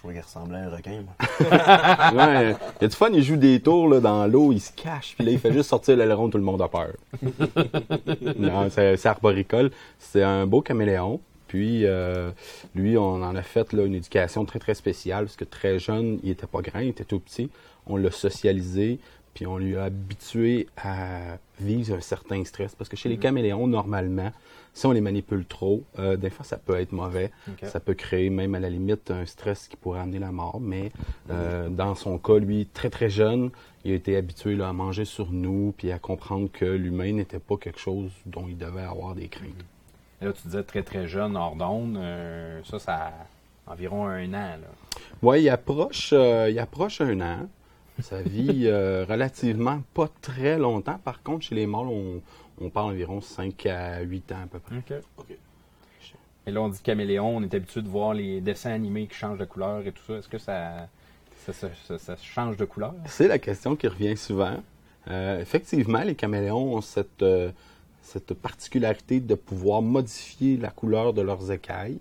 Je 0.00 0.04
trouvais 0.04 0.14
qu'il 0.14 0.24
ressemblait 0.24 0.56
à 0.56 0.62
un 0.62 0.70
requin, 0.70 1.02
moi. 1.02 1.14
Ouais, 2.26 2.56
il 2.80 2.82
y 2.82 2.84
a 2.86 2.88
du 2.88 2.96
fun, 2.96 3.10
il 3.12 3.22
joue 3.22 3.36
des 3.36 3.60
tours 3.60 3.86
là, 3.86 4.00
dans 4.00 4.26
l'eau, 4.26 4.50
il 4.50 4.58
se 4.58 4.72
cache, 4.72 5.14
puis 5.14 5.26
là, 5.26 5.32
il 5.32 5.38
fait 5.38 5.52
juste 5.52 5.68
sortir 5.68 5.94
l'aileron, 5.94 6.30
tout 6.30 6.38
le 6.38 6.44
monde 6.44 6.62
a 6.62 6.68
peur. 6.68 6.92
non, 8.38 8.70
c'est 8.70 8.96
c'est 8.96 9.08
arboricole. 9.10 9.70
C'est 9.98 10.22
un 10.22 10.46
beau 10.46 10.62
caméléon. 10.62 11.20
Puis, 11.48 11.84
euh, 11.84 12.30
lui, 12.74 12.96
on 12.96 13.22
en 13.22 13.36
a 13.36 13.42
fait 13.42 13.74
là, 13.74 13.84
une 13.84 13.94
éducation 13.94 14.46
très, 14.46 14.58
très 14.58 14.72
spéciale, 14.72 15.26
parce 15.26 15.36
que 15.36 15.44
très 15.44 15.78
jeune, 15.78 16.18
il 16.22 16.30
était 16.30 16.46
pas 16.46 16.62
grand, 16.62 16.80
il 16.80 16.88
était 16.88 17.04
tout 17.04 17.20
petit. 17.20 17.50
On 17.86 17.98
l'a 17.98 18.10
socialisé, 18.10 19.00
puis 19.34 19.46
on 19.46 19.58
lui 19.58 19.76
a 19.76 19.84
habitué 19.84 20.66
à 20.76 21.38
vivre 21.60 21.96
un 21.96 22.00
certain 22.00 22.44
stress. 22.44 22.74
Parce 22.74 22.88
que 22.90 22.96
chez 22.96 23.08
les 23.08 23.16
caméléons, 23.18 23.66
normalement, 23.66 24.32
si 24.74 24.86
on 24.86 24.92
les 24.92 25.00
manipule 25.00 25.44
trop, 25.44 25.82
euh, 25.98 26.16
des 26.16 26.30
fois, 26.30 26.44
ça 26.44 26.56
peut 26.56 26.74
être 26.80 26.92
mauvais. 26.92 27.30
Ça 27.66 27.80
peut 27.80 27.94
créer 27.94 28.30
même 28.30 28.54
à 28.54 28.60
la 28.60 28.70
limite 28.70 29.10
un 29.10 29.26
stress 29.26 29.66
qui 29.68 29.76
pourrait 29.76 30.00
amener 30.00 30.18
la 30.18 30.32
mort. 30.32 30.60
Mais 30.60 30.90
euh, 31.30 31.68
dans 31.68 31.94
son 31.94 32.18
cas, 32.18 32.38
lui, 32.38 32.66
très 32.72 32.90
très 32.90 33.10
jeune, 33.10 33.50
il 33.84 33.92
a 33.92 33.94
été 33.94 34.16
habitué 34.16 34.54
là, 34.56 34.68
à 34.68 34.72
manger 34.72 35.04
sur 35.04 35.30
nous, 35.32 35.74
puis 35.76 35.90
à 35.92 35.98
comprendre 35.98 36.48
que 36.52 36.64
l'humain 36.64 37.12
n'était 37.12 37.38
pas 37.40 37.56
quelque 37.56 37.80
chose 37.80 38.10
dont 38.26 38.46
il 38.48 38.58
devait 38.58 38.82
avoir 38.82 39.14
des 39.14 39.28
craintes. 39.28 39.64
Et 40.20 40.26
Là, 40.26 40.32
tu 40.32 40.42
disais 40.48 40.62
très 40.62 40.82
très 40.82 41.06
jeune, 41.08 41.36
hors 41.36 41.56
d'onde. 41.56 41.96
euh, 41.96 42.60
ça, 42.64 42.78
ça 42.78 43.12
a 43.66 43.72
environ 43.72 44.06
un 44.06 44.28
an. 44.28 44.56
Là. 44.56 44.68
Oui, 45.22 45.42
il 45.42 45.48
approche, 45.48 46.12
il 46.12 46.58
approche 46.58 47.00
un 47.00 47.20
an. 47.20 47.48
Ça 48.02 48.22
vit 48.22 48.66
euh, 48.66 49.04
relativement 49.08 49.82
pas 49.94 50.08
très 50.20 50.58
longtemps. 50.58 50.98
Par 51.04 51.22
contre, 51.22 51.44
chez 51.44 51.54
les 51.54 51.66
mâles, 51.66 51.86
on, 51.88 52.20
on 52.60 52.70
parle 52.70 52.92
environ 52.92 53.20
5 53.20 53.66
à 53.66 54.00
8 54.00 54.32
ans 54.32 54.36
à 54.44 54.46
peu 54.46 54.58
près. 54.58 54.76
OK. 54.78 54.92
Ok. 55.18 55.36
Et 56.46 56.50
là, 56.50 56.62
on 56.62 56.68
dit 56.68 56.80
caméléon. 56.80 57.36
On 57.36 57.42
est 57.42 57.54
habitué 57.54 57.82
de 57.82 57.88
voir 57.88 58.14
les 58.14 58.40
dessins 58.40 58.72
animés 58.72 59.06
qui 59.06 59.14
changent 59.14 59.38
de 59.38 59.44
couleur 59.44 59.86
et 59.86 59.92
tout 59.92 60.02
ça. 60.06 60.14
Est-ce 60.14 60.28
que 60.28 60.38
ça, 60.38 60.88
ça, 61.46 61.52
ça- 61.52 61.68
ça- 61.86 61.98
ça 61.98 62.16
change 62.16 62.56
de 62.56 62.64
couleur? 62.64 62.94
C'est 63.06 63.28
la 63.28 63.38
question 63.38 63.76
qui 63.76 63.88
revient 63.88 64.16
souvent. 64.16 64.56
Euh, 65.08 65.40
effectivement, 65.40 66.00
les 66.02 66.14
caméléons 66.14 66.74
ont 66.74 66.80
cette, 66.80 67.22
euh, 67.22 67.50
cette 68.02 68.34
particularité 68.34 69.20
de 69.20 69.34
pouvoir 69.34 69.82
modifier 69.82 70.56
la 70.56 70.70
couleur 70.70 71.12
de 71.12 71.22
leurs 71.22 71.50
écailles. 71.52 71.98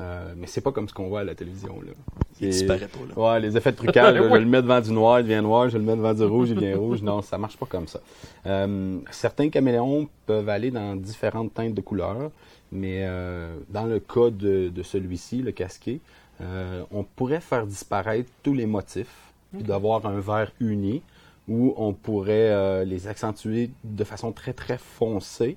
Euh, 0.00 0.34
mais 0.36 0.46
c'est 0.48 0.60
pas 0.60 0.72
comme 0.72 0.88
ce 0.88 0.94
qu'on 0.94 1.08
voit 1.08 1.20
à 1.20 1.24
la 1.24 1.34
télévision. 1.36 1.80
Là. 1.80 1.92
Il 2.40 2.48
disparaît 2.50 2.88
pas, 2.88 2.98
là. 3.08 3.32
Ouais, 3.34 3.40
les 3.40 3.56
effets 3.56 3.70
de 3.70 3.76
trucage, 3.76 4.14
là, 4.14 4.22
je 4.22 4.28
Oui. 4.32 4.40
le 4.40 4.46
mets 4.46 4.60
devant 4.60 4.80
du 4.80 4.90
noir, 4.90 5.20
il 5.20 5.22
devient 5.26 5.40
noir, 5.42 5.68
je 5.68 5.78
le 5.78 5.84
mets 5.84 5.94
devant 5.96 6.12
du 6.12 6.24
rouge, 6.24 6.50
il 6.50 6.56
devient 6.56 6.74
rouge. 6.74 7.00
Non, 7.02 7.22
ça 7.22 7.38
marche 7.38 7.56
pas 7.56 7.66
comme 7.66 7.86
ça. 7.86 8.00
Euh, 8.46 8.98
certains 9.12 9.50
caméléons 9.50 10.08
peuvent 10.26 10.48
aller 10.48 10.70
dans 10.72 10.96
différentes 10.96 11.54
teintes 11.54 11.74
de 11.74 11.80
couleurs, 11.80 12.30
mais 12.72 13.02
euh, 13.04 13.54
dans 13.70 13.84
le 13.86 14.00
cas 14.00 14.30
de, 14.30 14.68
de 14.68 14.82
celui-ci, 14.82 15.42
le 15.42 15.52
casqué, 15.52 16.00
euh, 16.40 16.82
on 16.90 17.04
pourrait 17.04 17.40
faire 17.40 17.64
disparaître 17.64 18.28
tous 18.42 18.52
les 18.54 18.66
motifs, 18.66 19.32
puis 19.52 19.62
d'avoir 19.62 20.04
un 20.06 20.18
vert 20.18 20.50
uni, 20.58 21.02
où 21.46 21.72
on 21.76 21.92
pourrait 21.92 22.50
euh, 22.50 22.84
les 22.84 23.06
accentuer 23.06 23.70
de 23.84 24.02
façon 24.02 24.32
très 24.32 24.54
très 24.54 24.78
foncée. 24.78 25.56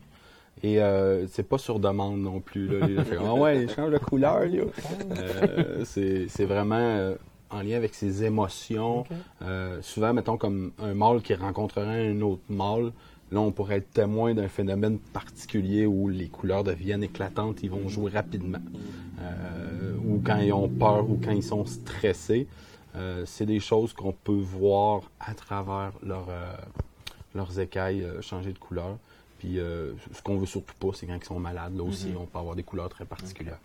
Et 0.63 0.81
euh, 0.81 1.27
c'est 1.27 1.47
pas 1.47 1.57
sur 1.57 1.79
demande 1.79 2.19
non 2.19 2.39
plus. 2.39 2.67
Là. 2.67 2.87
Les 2.87 2.95
gens 2.95 3.03
font, 3.03 3.25
ah 3.25 3.33
ouais, 3.35 3.67
change 3.67 3.91
de 3.91 3.97
couleur. 3.97 4.41
Euh, 5.17 5.83
c'est 5.85 6.45
vraiment 6.45 6.75
euh, 6.75 7.15
en 7.49 7.61
lien 7.61 7.77
avec 7.77 7.93
ses 7.93 8.23
émotions. 8.23 9.05
Euh, 9.41 9.79
souvent, 9.81 10.13
mettons 10.13 10.37
comme 10.37 10.71
un 10.79 10.93
mâle 10.93 11.21
qui 11.21 11.33
rencontrerait 11.33 12.09
un 12.09 12.21
autre 12.21 12.41
mâle, 12.49 12.91
là, 13.31 13.39
on 13.39 13.51
pourrait 13.51 13.77
être 13.77 13.91
témoin 13.91 14.33
d'un 14.33 14.47
phénomène 14.47 14.97
particulier 14.97 15.85
où 15.85 16.09
les 16.09 16.27
couleurs 16.27 16.63
deviennent 16.63 17.03
éclatantes, 17.03 17.59
ils 17.63 17.69
vont 17.69 17.87
jouer 17.87 18.11
rapidement. 18.11 18.61
Ou 20.05 20.21
quand 20.23 20.37
ils 20.37 20.53
ont 20.53 20.69
peur 20.69 21.09
ou 21.09 21.19
quand 21.23 21.31
ils 21.31 21.43
sont 21.43 21.65
stressés. 21.65 22.47
C'est 23.25 23.45
des 23.45 23.59
choses 23.59 23.93
qu'on 23.93 24.13
peut 24.13 24.31
voir 24.31 25.03
à 25.19 25.33
travers 25.33 25.91
leur, 26.03 26.27
leurs 27.35 27.59
écailles 27.59 28.05
changer 28.21 28.53
de 28.53 28.59
couleur. 28.59 28.97
Puis 29.39 29.59
euh, 29.59 29.93
ce 30.13 30.21
qu'on 30.21 30.37
veut 30.37 30.45
surtout 30.45 30.73
pas, 30.79 30.89
c'est 30.93 31.05
quand 31.05 31.15
ils 31.15 31.23
sont 31.25 31.39
malades. 31.39 31.75
Là 31.77 31.83
aussi, 31.83 32.13
on 32.19 32.25
peut 32.25 32.39
avoir 32.39 32.55
des 32.55 32.63
couleurs 32.63 32.89
très 32.89 33.05
particulières. 33.05 33.59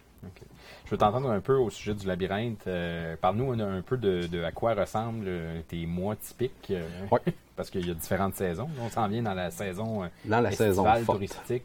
Je 0.84 0.90
veux 0.92 0.98
t'entendre 0.98 1.30
un 1.30 1.40
peu 1.40 1.54
au 1.56 1.68
sujet 1.68 1.94
du 1.94 2.06
labyrinthe. 2.06 2.64
Euh, 2.68 3.16
Parle-nous 3.20 3.52
un, 3.52 3.78
un 3.78 3.82
peu 3.82 3.96
de, 3.96 4.28
de 4.28 4.44
à 4.44 4.52
quoi 4.52 4.74
ressemblent 4.74 5.24
euh, 5.26 5.60
tes 5.66 5.84
mois 5.84 6.14
typiques. 6.14 6.68
euh, 6.70 6.86
Ouais. 7.10 7.18
Parce 7.56 7.70
qu'il 7.70 7.84
y 7.86 7.90
a 7.90 7.94
différentes 7.94 8.36
saisons. 8.36 8.68
On 8.80 8.88
s'en 8.88 9.08
vient 9.08 9.22
dans 9.22 9.34
la 9.34 9.50
saison 9.50 10.08
Dans 10.24 10.40
la 10.40 10.52
saison 10.52 10.84
forte. 10.84 11.04
touristique. 11.06 11.64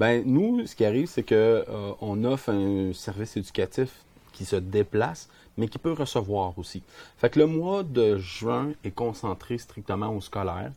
Ben, 0.00 0.22
nous, 0.26 0.66
ce 0.66 0.74
qui 0.74 0.84
arrive, 0.84 1.06
c'est 1.06 1.22
que 1.22 1.64
on 2.00 2.24
offre 2.24 2.50
un 2.50 2.92
service 2.92 3.36
éducatif 3.36 4.04
qui 4.38 4.44
se 4.44 4.54
déplace, 4.54 5.28
mais 5.56 5.66
qui 5.66 5.78
peut 5.78 5.92
recevoir 5.92 6.56
aussi. 6.58 6.80
Fait 7.16 7.28
que 7.28 7.40
le 7.40 7.46
mois 7.46 7.82
de 7.82 8.18
juin 8.18 8.70
est 8.84 8.92
concentré 8.92 9.58
strictement 9.58 10.14
au 10.14 10.20
scolaire. 10.20 10.70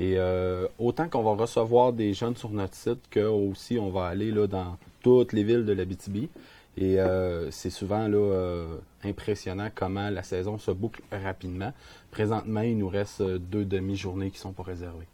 Et 0.00 0.14
euh, 0.18 0.66
autant 0.80 1.08
qu'on 1.08 1.22
va 1.22 1.40
recevoir 1.40 1.92
des 1.92 2.12
jeunes 2.12 2.36
sur 2.36 2.50
notre 2.50 2.74
site, 2.74 3.02
que 3.08 3.20
aussi 3.20 3.78
on 3.78 3.90
va 3.90 4.06
aller 4.06 4.32
là, 4.32 4.48
dans 4.48 4.76
toutes 5.00 5.32
les 5.32 5.44
villes 5.44 5.64
de 5.64 5.72
l'Abitibi. 5.72 6.28
Et 6.76 6.98
euh, 6.98 7.52
c'est 7.52 7.70
souvent 7.70 8.08
euh, 8.10 8.78
impressionnant 9.04 9.68
comment 9.72 10.10
la 10.10 10.24
saison 10.24 10.58
se 10.58 10.72
boucle 10.72 11.00
rapidement. 11.12 11.72
Présentement, 12.10 12.62
il 12.62 12.76
nous 12.78 12.88
reste 12.88 13.22
deux 13.22 13.64
demi-journées 13.64 14.32
qui 14.32 14.38
sont 14.38 14.52
pas 14.52 14.64
réservées. 14.64 15.06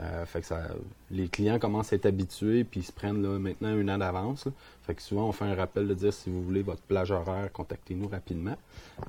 Euh, 0.00 0.26
fait 0.26 0.40
que 0.40 0.46
ça, 0.46 0.62
les 1.10 1.28
clients 1.28 1.58
commencent 1.58 1.92
à 1.92 1.96
être 1.96 2.06
habitués, 2.06 2.64
puis 2.64 2.80
ils 2.80 2.84
se 2.84 2.92
prennent 2.92 3.20
maintenant 3.38 3.68
un 3.68 3.88
an 3.88 3.98
d'avance. 3.98 4.48
Fait 4.82 4.94
que 4.94 5.02
souvent, 5.02 5.28
on 5.28 5.32
fait 5.32 5.44
un 5.44 5.54
rappel 5.54 5.86
de 5.86 5.94
dire 5.94 6.12
si 6.12 6.30
vous 6.30 6.42
voulez 6.42 6.62
votre 6.62 6.82
plage 6.82 7.10
horaire, 7.10 7.50
contactez-nous 7.52 8.08
rapidement. 8.08 8.56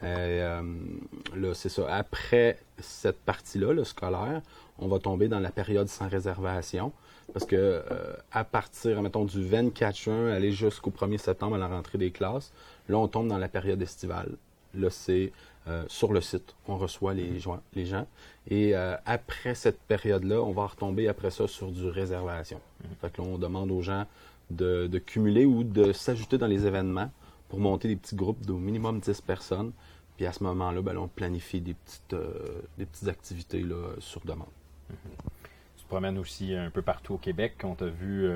Euh, 0.03 0.61
euh, 0.61 0.61
là, 1.35 1.53
c'est 1.53 1.69
ça. 1.69 1.85
Après 1.93 2.59
cette 2.79 3.19
partie-là, 3.19 3.73
le 3.73 3.83
scolaire, 3.83 4.41
on 4.79 4.87
va 4.87 4.99
tomber 4.99 5.27
dans 5.27 5.39
la 5.39 5.51
période 5.51 5.87
sans 5.87 6.07
réservation. 6.07 6.91
Parce 7.33 7.45
que 7.45 7.83
à 8.31 8.43
partir, 8.43 9.01
mettons, 9.01 9.25
du 9.25 9.43
24 9.43 9.97
juin, 9.97 10.27
aller 10.27 10.51
jusqu'au 10.51 10.91
1er 10.91 11.17
septembre 11.17 11.55
à 11.55 11.57
la 11.57 11.67
rentrée 11.67 11.97
des 11.97 12.11
classes, 12.11 12.53
là, 12.87 12.97
on 12.97 13.07
tombe 13.07 13.27
dans 13.27 13.39
la 13.39 13.47
période 13.47 13.81
estivale. 13.81 14.37
Là, 14.75 14.89
c'est 14.91 15.31
euh, 15.67 15.83
sur 15.87 16.13
le 16.13 16.21
site. 16.21 16.55
On 16.67 16.77
reçoit 16.77 17.15
les, 17.15 17.39
les 17.73 17.85
gens. 17.85 18.07
Et 18.47 18.75
euh, 18.75 18.95
après 19.05 19.55
cette 19.55 19.79
période-là, 19.79 20.39
on 20.41 20.51
va 20.51 20.67
retomber 20.67 21.07
après 21.07 21.31
ça 21.31 21.47
sur 21.47 21.71
du 21.71 21.87
réservation. 21.87 22.61
Fait 23.01 23.11
que 23.11 23.21
là, 23.21 23.27
on 23.27 23.39
demande 23.39 23.71
aux 23.71 23.81
gens 23.81 24.05
de, 24.51 24.85
de 24.85 24.99
cumuler 24.99 25.45
ou 25.45 25.63
de 25.63 25.91
s'ajouter 25.91 26.37
dans 26.37 26.45
les 26.45 26.67
événements 26.67 27.09
pour 27.49 27.59
monter 27.59 27.87
des 27.87 27.95
petits 27.95 28.15
groupes 28.15 28.45
d'au 28.45 28.57
minimum 28.57 28.99
10 28.99 29.21
personnes. 29.21 29.71
Puis 30.17 30.27
à 30.27 30.31
ce 30.33 30.43
moment-là, 30.43 30.81
ben, 30.81 30.97
on 30.97 31.07
planifie 31.07 31.61
des 31.61 31.73
petites, 31.73 32.13
euh, 32.13 32.61
des 32.77 32.85
petites 32.85 33.07
activités 33.07 33.61
là, 33.61 33.95
sur 33.99 34.21
demande. 34.21 34.47
Tu 34.89 35.83
te 35.83 35.87
promènes 35.89 36.19
aussi 36.19 36.53
un 36.53 36.69
peu 36.69 36.83
partout 36.83 37.15
au 37.15 37.17
Québec. 37.17 37.55
On 37.63 37.73
t'a 37.73 37.87
vu. 37.87 38.29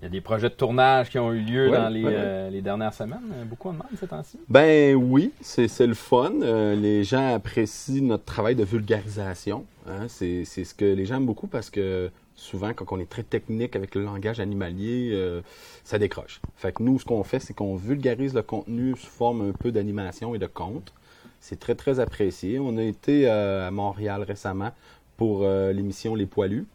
Il 0.00 0.04
y 0.04 0.06
a 0.06 0.10
des 0.10 0.20
projets 0.20 0.48
de 0.50 0.54
tournage 0.54 1.08
qui 1.10 1.18
ont 1.18 1.32
eu 1.32 1.40
lieu 1.40 1.70
Ouais, 1.70 1.76
dans 1.78 1.88
les, 1.88 2.02
ouais, 2.04 2.10
ouais. 2.10 2.14
euh, 2.16 2.50
les 2.50 2.60
dernières 2.62 2.92
semaines. 2.92 3.20
Beaucoup 3.46 3.68
en 3.70 3.72
demande 3.72 3.86
ces 3.98 4.06
temps-ci. 4.06 4.38
Ben 4.48 4.94
oui, 4.94 5.32
c'est 5.40 5.86
le 5.86 5.94
fun. 5.94 6.32
Euh, 6.42 6.74
les 6.74 7.02
gens 7.02 7.34
apprécient 7.34 8.02
notre 8.02 8.24
travail 8.24 8.54
de 8.54 8.64
vulgarisation. 8.64 9.64
hein. 9.88 10.06
C'est 10.08 10.44
ce 10.44 10.74
que 10.74 10.84
les 10.84 11.06
gens 11.06 11.16
aiment 11.16 11.26
beaucoup 11.26 11.46
parce 11.46 11.70
que 11.70 12.10
souvent, 12.34 12.74
quand 12.74 12.84
on 12.92 13.00
est 13.00 13.08
très 13.08 13.22
technique 13.22 13.74
avec 13.74 13.94
le 13.94 14.02
langage 14.04 14.38
animalier, 14.40 15.10
euh, 15.14 15.40
ça 15.82 15.98
décroche. 15.98 16.40
Fait 16.56 16.72
que 16.72 16.82
nous, 16.82 16.98
ce 16.98 17.04
qu'on 17.06 17.24
fait, 17.24 17.40
c'est 17.40 17.54
qu'on 17.54 17.76
vulgarise 17.76 18.34
le 18.34 18.42
contenu 18.42 18.94
sous 18.96 19.06
forme 19.10 19.48
un 19.48 19.52
peu 19.52 19.72
d'animation 19.72 20.34
et 20.34 20.38
de 20.38 20.46
conte. 20.46 20.92
C'est 21.40 21.58
très, 21.58 21.74
très 21.74 22.00
apprécié. 22.00 22.58
On 22.58 22.76
a 22.76 22.82
été 22.82 23.28
à 23.30 23.70
Montréal 23.70 24.22
récemment 24.24 24.72
pour 25.16 25.46
l'émission 25.48 26.14
Les 26.14 26.26
Poilus. 26.26 26.66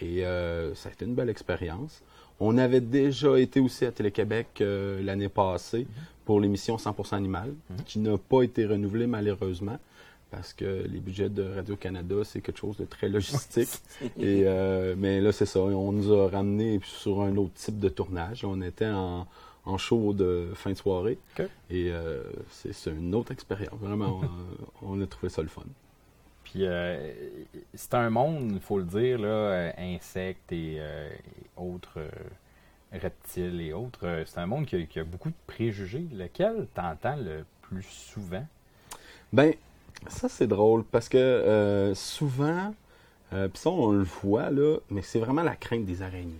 Et 0.00 0.24
euh, 0.24 0.74
ça 0.74 0.88
a 0.88 0.92
été 0.92 1.04
une 1.04 1.14
belle 1.14 1.28
expérience. 1.28 2.02
On 2.40 2.56
avait 2.56 2.80
déjà 2.80 3.38
été 3.38 3.60
aussi 3.60 3.84
à 3.84 3.90
Télé-Québec 3.92 4.46
euh, 4.60 5.02
l'année 5.02 5.28
passée 5.28 5.86
pour 6.24 6.40
l'émission 6.40 6.76
100% 6.76 7.16
Animal, 7.16 7.54
qui 7.86 7.98
n'a 7.98 8.16
pas 8.18 8.42
été 8.42 8.66
renouvelée 8.66 9.06
malheureusement, 9.06 9.78
parce 10.30 10.52
que 10.52 10.84
les 10.86 11.00
budgets 11.00 11.30
de 11.30 11.42
Radio-Canada, 11.42 12.16
c'est 12.24 12.40
quelque 12.40 12.58
chose 12.58 12.76
de 12.76 12.84
très 12.84 13.08
logistique. 13.08 13.70
Et, 14.18 14.42
euh, 14.44 14.94
mais 14.96 15.20
là, 15.20 15.32
c'est 15.32 15.46
ça. 15.46 15.60
On 15.60 15.90
nous 15.90 16.12
a 16.12 16.28
ramenés 16.28 16.80
sur 16.84 17.22
un 17.22 17.34
autre 17.36 17.54
type 17.54 17.78
de 17.78 17.88
tournage. 17.88 18.44
On 18.44 18.60
était 18.60 18.86
en, 18.86 19.26
en 19.64 19.78
show 19.78 20.12
de 20.12 20.48
fin 20.54 20.70
de 20.70 20.76
soirée. 20.76 21.18
Et 21.70 21.90
euh, 21.90 22.22
c'est 22.50 22.74
c'est 22.74 22.90
une 22.90 23.14
autre 23.14 23.32
expérience. 23.32 23.78
Vraiment, 23.80 24.20
on, 24.82 24.98
on 24.98 25.00
a 25.00 25.06
trouvé 25.06 25.30
ça 25.30 25.42
le 25.42 25.48
fun. 25.48 25.62
Puis 26.50 26.64
euh, 26.64 27.12
c'est 27.74 27.92
un 27.92 28.08
monde, 28.08 28.52
il 28.54 28.60
faut 28.60 28.78
le 28.78 28.84
dire, 28.84 29.18
là, 29.18 29.28
euh, 29.28 29.70
insectes 29.76 30.50
et, 30.50 30.76
euh, 30.78 31.10
et 31.10 31.60
autres 31.60 31.98
euh, 31.98 32.08
reptiles 32.92 33.60
et 33.60 33.74
autres. 33.74 34.24
c'est 34.24 34.38
un 34.38 34.46
monde 34.46 34.64
qui 34.64 34.76
a, 34.76 34.82
qui 34.84 34.98
a 34.98 35.04
beaucoup 35.04 35.28
de 35.28 35.34
préjugés. 35.46 36.06
Lequel 36.10 36.66
t'entends 36.74 37.16
le 37.16 37.44
plus 37.60 37.82
souvent? 37.82 38.46
Ben, 39.30 39.52
ça 40.06 40.30
c'est 40.30 40.46
drôle 40.46 40.84
parce 40.84 41.10
que 41.10 41.92
souvent, 41.94 42.74
puis 43.30 43.50
ça 43.54 43.68
on 43.68 43.92
le 43.92 44.04
voit 44.04 44.48
là, 44.48 44.78
mais 44.88 45.02
c'est 45.02 45.18
vraiment 45.18 45.42
la 45.42 45.54
crainte 45.54 45.84
des 45.84 46.00
araignées. 46.00 46.38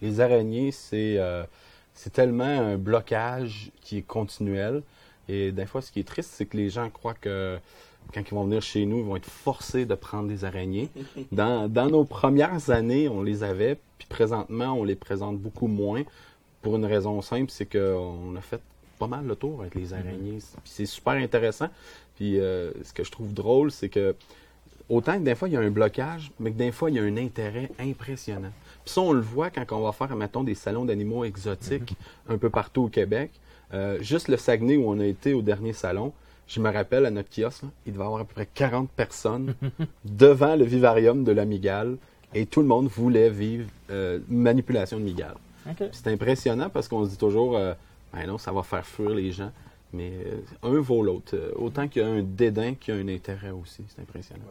Les 0.00 0.20
araignées, 0.20 0.72
c'est 0.72 1.18
euh, 1.18 1.44
c'est 1.92 2.14
tellement 2.14 2.44
un 2.44 2.78
blocage 2.78 3.72
qui 3.82 3.98
est 3.98 4.02
continuel. 4.02 4.82
Et 5.28 5.52
des 5.52 5.66
fois, 5.66 5.82
ce 5.82 5.92
qui 5.92 6.00
est 6.00 6.08
triste, 6.08 6.30
c'est 6.32 6.46
que 6.46 6.56
les 6.56 6.70
gens 6.70 6.88
croient 6.88 7.14
que 7.14 7.58
quand 8.12 8.20
ils 8.20 8.34
vont 8.34 8.44
venir 8.44 8.62
chez 8.62 8.86
nous, 8.86 8.98
ils 8.98 9.04
vont 9.04 9.16
être 9.16 9.30
forcés 9.30 9.84
de 9.84 9.94
prendre 9.94 10.28
des 10.28 10.44
araignées. 10.44 10.88
Dans, 11.30 11.68
dans 11.68 11.88
nos 11.88 12.04
premières 12.04 12.70
années, 12.70 13.08
on 13.08 13.22
les 13.22 13.44
avait, 13.44 13.78
puis 13.98 14.08
présentement, 14.08 14.72
on 14.72 14.84
les 14.84 14.96
présente 14.96 15.38
beaucoup 15.38 15.68
moins 15.68 16.02
pour 16.62 16.76
une 16.76 16.84
raison 16.84 17.22
simple, 17.22 17.50
c'est 17.50 17.66
qu'on 17.66 18.34
a 18.36 18.40
fait 18.40 18.60
pas 18.98 19.06
mal 19.06 19.26
le 19.26 19.34
tour 19.34 19.62
avec 19.62 19.74
les 19.74 19.94
araignées. 19.94 20.38
Puis 20.38 20.72
c'est 20.72 20.86
super 20.86 21.14
intéressant. 21.14 21.68
Puis 22.16 22.38
euh, 22.38 22.70
ce 22.84 22.92
que 22.92 23.02
je 23.02 23.10
trouve 23.10 23.32
drôle, 23.32 23.70
c'est 23.70 23.88
que 23.88 24.14
autant 24.88 25.18
que 25.18 25.24
des 25.24 25.34
fois, 25.34 25.48
il 25.48 25.52
y 25.52 25.56
a 25.56 25.60
un 25.60 25.70
blocage, 25.70 26.30
mais 26.38 26.50
que 26.50 26.58
des 26.58 26.72
fois, 26.72 26.90
il 26.90 26.96
y 26.96 26.98
a 26.98 27.02
un 27.02 27.16
intérêt 27.16 27.70
impressionnant. 27.78 28.52
Puis 28.84 28.92
ça, 28.92 29.00
on 29.00 29.12
le 29.12 29.20
voit 29.20 29.50
quand 29.50 29.64
on 29.72 29.80
va 29.80 29.92
faire, 29.92 30.14
mettons, 30.16 30.44
des 30.44 30.54
salons 30.54 30.84
d'animaux 30.84 31.24
exotiques 31.24 31.94
un 32.28 32.36
peu 32.36 32.50
partout 32.50 32.82
au 32.82 32.88
Québec. 32.88 33.30
Euh, 33.72 33.98
juste 34.02 34.28
le 34.28 34.36
Saguenay 34.36 34.76
où 34.76 34.90
on 34.90 34.98
a 35.00 35.06
été 35.06 35.32
au 35.32 35.42
dernier 35.42 35.72
salon, 35.72 36.12
je 36.50 36.60
me 36.60 36.70
rappelle 36.70 37.06
à 37.06 37.10
notre 37.10 37.28
kiosque, 37.30 37.62
là, 37.62 37.68
il 37.86 37.92
devait 37.92 38.02
y 38.02 38.06
avoir 38.06 38.20
à 38.20 38.24
peu 38.24 38.34
près 38.34 38.48
40 38.52 38.90
personnes 38.90 39.54
devant 40.04 40.56
le 40.56 40.64
vivarium 40.64 41.22
de 41.22 41.30
la 41.30 41.44
migale 41.44 41.96
et 42.34 42.44
tout 42.46 42.60
le 42.60 42.66
monde 42.66 42.88
voulait 42.88 43.30
vivre 43.30 43.68
euh, 43.90 44.18
manipulation 44.28 44.98
de 44.98 45.04
migale. 45.04 45.36
C'est 45.92 46.08
impressionnant 46.08 46.68
parce 46.68 46.88
qu'on 46.88 47.04
se 47.04 47.10
dit 47.10 47.18
toujours, 47.18 47.56
euh, 47.56 47.74
ben 48.12 48.26
non, 48.26 48.38
ça 48.38 48.50
va 48.50 48.64
faire 48.64 48.84
fuir 48.84 49.10
les 49.10 49.30
gens. 49.30 49.52
Mais 49.92 50.10
euh, 50.26 50.40
un 50.64 50.80
vaut 50.80 51.02
l'autre. 51.04 51.36
Autant 51.54 51.86
qu'il 51.86 52.02
y 52.02 52.04
a 52.04 52.08
un 52.08 52.22
dédain 52.22 52.74
qu'il 52.74 52.94
y 52.94 52.98
a 52.98 53.00
un 53.00 53.08
intérêt 53.08 53.50
aussi. 53.50 53.84
C'est 53.88 54.02
impressionnant. 54.02 54.42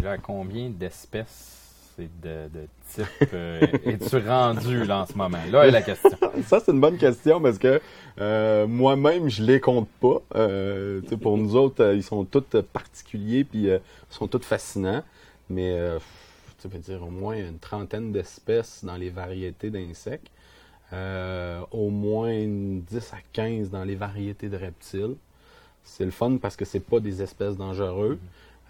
Là, 0.00 0.18
combien 0.18 0.70
d'espèces 0.70 1.65
et 1.98 2.08
de, 2.22 2.48
de 2.48 2.66
types 2.88 3.32
euh, 3.32 3.60
es-tu 3.84 4.16
rendu 4.18 4.84
là, 4.84 5.00
en 5.02 5.06
ce 5.06 5.14
moment? 5.14 5.38
Là 5.50 5.66
est 5.66 5.70
la 5.70 5.82
question. 5.82 6.10
Ça, 6.46 6.60
c'est 6.60 6.72
une 6.72 6.80
bonne 6.80 6.98
question 6.98 7.40
parce 7.40 7.58
que 7.58 7.80
euh, 8.20 8.66
moi-même, 8.66 9.28
je 9.28 9.42
les 9.42 9.60
compte 9.60 9.88
pas. 10.00 10.20
Euh, 10.34 11.00
pour 11.20 11.38
nous 11.38 11.56
autres, 11.56 11.82
euh, 11.82 11.94
ils 11.94 12.02
sont 12.02 12.24
tous 12.24 12.60
particuliers 12.72 13.44
puis 13.44 13.64
ils 13.64 13.80
sont 14.10 14.28
tous 14.28 14.44
fascinants. 14.44 15.02
Mais 15.48 15.78
tu 16.60 16.68
peux 16.68 16.78
dire 16.78 17.02
au 17.02 17.10
moins 17.10 17.36
une 17.36 17.58
trentaine 17.58 18.10
d'espèces 18.12 18.84
dans 18.84 18.96
les 18.96 19.10
variétés 19.10 19.70
d'insectes. 19.70 20.30
Au 20.92 21.90
moins 21.90 22.32
une 22.32 22.82
10 22.82 23.12
à 23.12 23.18
15 23.32 23.70
dans 23.70 23.84
les 23.84 23.94
variétés 23.94 24.48
de 24.48 24.56
reptiles. 24.56 25.14
C'est 25.84 26.04
le 26.04 26.10
fun 26.10 26.38
parce 26.38 26.56
que 26.56 26.64
c'est 26.64 26.80
pas 26.80 26.98
des 26.98 27.22
espèces 27.22 27.56
dangereuses. 27.56 28.18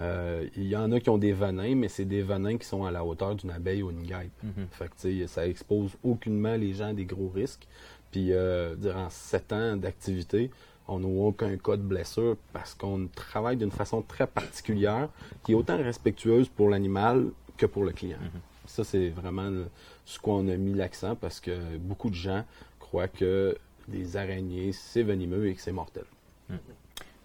Euh, 0.02 0.46
il 0.56 0.64
y 0.64 0.76
en 0.76 0.92
a 0.92 1.00
qui 1.00 1.09
ont 1.09 1.16
des 1.18 1.32
venins, 1.32 1.74
mais 1.74 1.88
c'est 1.88 2.04
des 2.04 2.22
venins 2.22 2.59
qui 2.59 2.66
sont 2.66 2.85
à 2.85 2.90
la 2.90 3.04
hauteur 3.04 3.35
d'une 3.35 3.50
abeille 3.50 3.82
ou 3.82 3.90
une 3.90 4.02
guêpe. 4.02 4.30
Fait 4.72 4.88
que, 4.88 4.94
tu 5.00 5.20
sais, 5.20 5.26
ça 5.26 5.46
expose 5.46 5.92
aucunement 6.04 6.54
les 6.56 6.74
gens 6.74 6.88
à 6.88 6.92
des 6.92 7.06
gros 7.06 7.28
risques. 7.35 7.66
Puis, 8.12 8.32
euh, 8.32 8.74
durant 8.76 9.09
sept 9.11 9.52
ans 9.52 9.76
d'activité, 9.76 10.50
on 10.88 11.00
n'a 11.00 11.09
aucun 11.09 11.56
cas 11.56 11.76
de 11.76 11.82
blessure 11.82 12.37
parce 12.52 12.74
qu'on 12.74 13.09
travaille 13.14 13.56
d'une 13.56 13.70
façon 13.70 14.02
très 14.02 14.26
particulière 14.26 15.09
qui 15.42 15.52
est 15.52 15.54
autant 15.54 15.76
respectueuse 15.78 16.48
pour 16.48 16.68
l'animal 16.68 17.30
que 17.56 17.66
pour 17.66 17.85
le 17.85 17.92
client. 17.92 18.18
Ça, 18.66 18.85
c'est 18.85 19.09
vraiment 19.09 19.48
le- 19.48 19.66
sur 20.04 20.20
quoi 20.22 20.35
on 20.35 20.48
a 20.48 20.56
mis 20.56 20.74
l'accent 20.74 21.16
parce 21.16 21.40
que 21.40 21.76
beaucoup 21.78 22.11
de 22.11 22.14
gens 22.14 22.44
croient 22.78 23.09
que 23.09 23.56
des 23.88 24.16
araignées, 24.16 24.72
c'est 24.72 25.02
venimeux 25.02 25.46
et 25.48 25.54
que 25.54 25.61
c'est 25.62 25.72
mortel. 25.72 26.04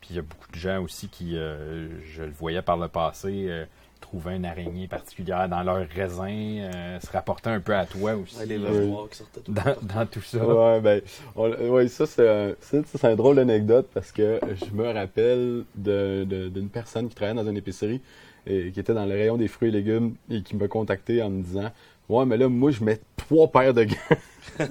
Puis 0.02 0.10
il 0.12 0.16
y 0.16 0.20
a 0.20 0.24
beaucoup 0.24 0.52
de 0.52 0.58
gens 0.58 0.82
aussi 0.82 1.08
qui, 1.08 1.38
euh, 1.38 1.88
je 2.12 2.24
le 2.24 2.32
voyais 2.32 2.62
par 2.62 2.76
le 2.78 2.88
passé, 2.88 3.46
euh, 3.50 3.66
trouvaient 4.02 4.36
une 4.36 4.46
araignée 4.46 4.88
particulière 4.88 5.48
dans 5.48 5.62
leur 5.62 5.88
raisin, 5.88 6.28
euh, 6.28 7.00
se 7.00 7.10
rapportaient 7.12 7.52
un 7.52 7.60
peu 7.60 7.76
à 7.76 7.86
toi 7.86 8.16
aussi 8.16 8.36
Ouais, 8.40 8.46
les 8.48 8.58
euh, 8.58 8.88
noires 8.88 9.08
qui 9.10 9.18
sortaient 9.20 9.42
tout 9.42 9.52
le 9.52 9.56
dans, 9.56 9.64
temps. 9.76 9.96
dans 10.00 10.06
tout 10.08 10.22
ça. 10.22 10.44
Ouais, 10.46 10.82
ben, 10.82 11.02
on- 11.36 11.52
ouais, 11.70 11.88
ça, 11.88 12.08
c'est 12.08 12.28
un, 12.28 12.50
ça, 12.60 12.80
ça, 12.84 12.98
c'est 12.98 13.08
un 13.08 13.16
drôle 13.16 13.36
d'anecdote 13.36 13.88
parce 13.94 14.12
que 14.12 14.40
je 14.60 14.74
me 14.76 14.92
rappelle 14.92 15.66
de- 15.76 16.26
de- 16.28 16.50
d'une 16.50 16.70
personne 16.70 17.08
qui 17.10 17.16
travaillait 17.16 17.42
dans 17.44 17.50
une 17.50 17.58
épicerie 17.58 18.02
et 18.48 18.72
qui 18.72 18.80
était 18.80 18.96
dans 18.96 19.06
le 19.06 19.12
rayon 19.14 19.38
des 19.38 19.48
fruits 19.48 19.70
et 19.70 19.72
légumes 19.72 20.16
et 20.32 20.42
qui 20.42 20.56
m'a 20.56 20.68
contacté 20.68 21.22
en 21.22 21.30
me 21.30 21.44
disant 21.44 21.72
Ouais, 22.12 22.26
mais 22.26 22.36
là, 22.36 22.50
moi, 22.50 22.72
je 22.72 22.84
mets 22.84 23.00
trois 23.16 23.48
paires 23.48 23.74
de 23.74 23.86
gants 23.86 24.18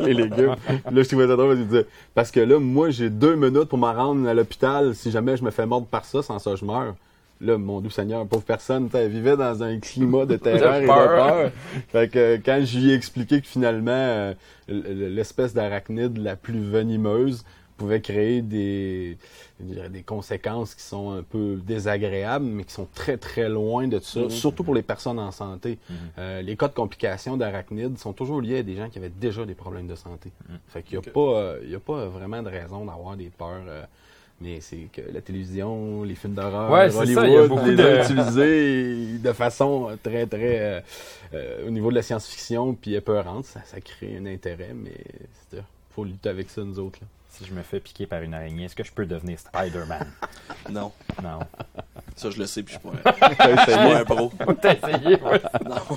les 0.00 0.14
légumes. 0.14 0.54
Là, 0.68 1.02
je 1.02 1.08
trouvais 1.08 1.26
ça 1.26 1.34
drôle 1.34 1.66
parce 2.14 2.30
que 2.30 2.38
là, 2.38 2.60
moi, 2.60 2.90
j'ai 2.90 3.10
deux 3.10 3.34
minutes 3.34 3.64
pour 3.64 3.78
m'en 3.78 3.92
rendre 3.92 4.28
à 4.28 4.32
l'hôpital 4.32 4.94
si 4.94 5.10
jamais 5.10 5.36
je 5.36 5.42
me 5.42 5.50
fais 5.50 5.66
mordre 5.66 5.88
par 5.88 6.04
ça, 6.04 6.22
sans 6.22 6.38
ça, 6.38 6.54
je 6.54 6.64
meurs. 6.64 6.94
Là, 7.40 7.58
mon 7.58 7.80
doux 7.80 7.90
Seigneur, 7.90 8.24
pauvre 8.28 8.44
personne, 8.44 8.88
elle 8.94 9.10
vivait 9.10 9.36
dans 9.36 9.64
un 9.64 9.80
climat 9.80 10.24
de 10.24 10.36
terreur 10.36 10.76
et 10.76 10.82
de 10.82 10.86
peur. 10.86 11.50
Fait 11.90 12.08
que 12.08 12.18
euh, 12.18 12.38
quand 12.44 12.60
je 12.64 12.78
lui 12.78 12.90
ai 12.92 12.94
expliqué 12.94 13.40
que 13.40 13.48
finalement, 13.48 13.90
euh, 13.90 14.34
l'espèce 14.68 15.52
d'arachnide 15.52 16.16
la 16.18 16.36
plus 16.36 16.60
venimeuse 16.60 17.44
pouvait 17.82 18.00
créer 18.00 18.42
des, 18.42 19.16
des 19.60 20.02
conséquences 20.02 20.74
qui 20.74 20.82
sont 20.82 21.10
un 21.12 21.22
peu 21.22 21.56
désagréables, 21.64 22.44
mais 22.44 22.64
qui 22.64 22.72
sont 22.72 22.88
très 22.94 23.16
très 23.16 23.48
loin 23.48 23.88
de 23.88 23.98
ça, 24.00 24.20
surtout 24.30 24.62
pour 24.64 24.74
les 24.74 24.82
personnes 24.82 25.18
en 25.18 25.32
santé. 25.32 25.78
Euh, 26.18 26.42
les 26.42 26.56
cas 26.56 26.68
de 26.68 26.74
complications 26.74 27.36
d'arachnides 27.36 27.98
sont 27.98 28.12
toujours 28.12 28.40
liés 28.40 28.58
à 28.58 28.62
des 28.62 28.76
gens 28.76 28.88
qui 28.88 28.98
avaient 28.98 29.08
déjà 29.20 29.44
des 29.44 29.54
problèmes 29.54 29.86
de 29.88 29.96
santé. 29.96 30.30
Fait 30.68 30.82
qu'il 30.82 30.98
n'y 30.98 31.04
a, 31.06 31.10
pas, 31.10 31.20
euh, 31.20 31.60
il 31.64 31.70
y 31.70 31.74
a 31.74 31.80
pas 31.80 32.06
vraiment 32.06 32.42
de 32.42 32.48
raison 32.48 32.84
d'avoir 32.84 33.16
des 33.16 33.30
peurs. 33.36 33.64
euh, 33.66 33.84
Mais 34.40 34.60
c'est 34.60 34.88
que 34.92 35.02
la 35.12 35.20
télévision, 35.20 36.02
les 36.04 36.16
films 36.16 36.34
d'horreur, 36.34 36.70
Ouais, 36.70 36.90
ça, 36.90 37.00
Hollywood, 37.00 37.26
il 37.26 37.32
y 37.32 37.36
a 37.36 37.46
beaucoup 37.46 37.66
les 37.66 37.76
de- 37.76 38.00
utilisés 38.02 39.18
de 39.18 39.32
façon 39.32 39.96
très, 40.02 40.26
très... 40.26 40.58
euh, 40.60 40.80
euh, 41.34 41.66
au 41.68 41.70
niveau 41.70 41.90
de 41.90 41.94
la 41.96 42.02
science-fiction, 42.02 42.74
puis 42.74 42.94
épeurante, 42.94 43.44
ça, 43.44 43.60
ça 43.64 43.80
crée 43.80 44.16
un 44.20 44.26
intérêt, 44.26 44.72
mais 44.74 44.96
il 45.52 45.62
faut 45.94 46.04
lutter 46.04 46.28
avec 46.30 46.48
ça, 46.50 46.62
nous 46.64 46.78
autres. 46.78 46.98
là. 47.02 47.06
Si 47.32 47.46
je 47.46 47.54
me 47.54 47.62
fais 47.62 47.80
piquer 47.80 48.06
par 48.06 48.20
une 48.22 48.34
araignée, 48.34 48.64
est-ce 48.66 48.76
que 48.76 48.84
je 48.84 48.92
peux 48.92 49.06
devenir 49.06 49.38
Spider-Man? 49.38 50.06
Non. 50.70 50.92
Non. 51.22 51.38
Ça, 52.14 52.30
je 52.30 52.38
le 52.38 52.46
sais, 52.46 52.62
puis 52.62 52.74
je 52.74 52.78
suis 52.78 53.02
pas, 53.02 53.14
je 53.56 53.60
suis 53.62 53.72
pas 53.74 53.98
un 54.00 54.04
pro. 54.04 54.30
T'as 54.60 54.74
essayé, 54.74 55.14
ouais. 55.22 55.40
Non. 55.68 55.96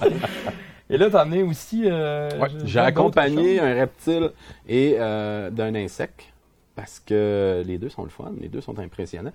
Et 0.90 0.98
là, 0.98 1.10
t'as 1.10 1.22
amené 1.22 1.44
aussi. 1.44 1.84
euh, 1.86 2.30
Ouais, 2.40 2.48
J'ai 2.64 2.80
accompagné 2.80 3.60
un 3.60 3.74
reptile 3.76 4.32
et 4.68 4.96
euh, 4.98 5.50
d'un 5.50 5.76
insecte 5.76 6.24
parce 6.76 7.00
que 7.00 7.64
les 7.66 7.78
deux 7.78 7.90
sont 7.90 8.04
le 8.04 8.10
fun, 8.10 8.34
les 8.40 8.48
deux 8.48 8.62
sont 8.62 8.78
impressionnants. 8.80 9.34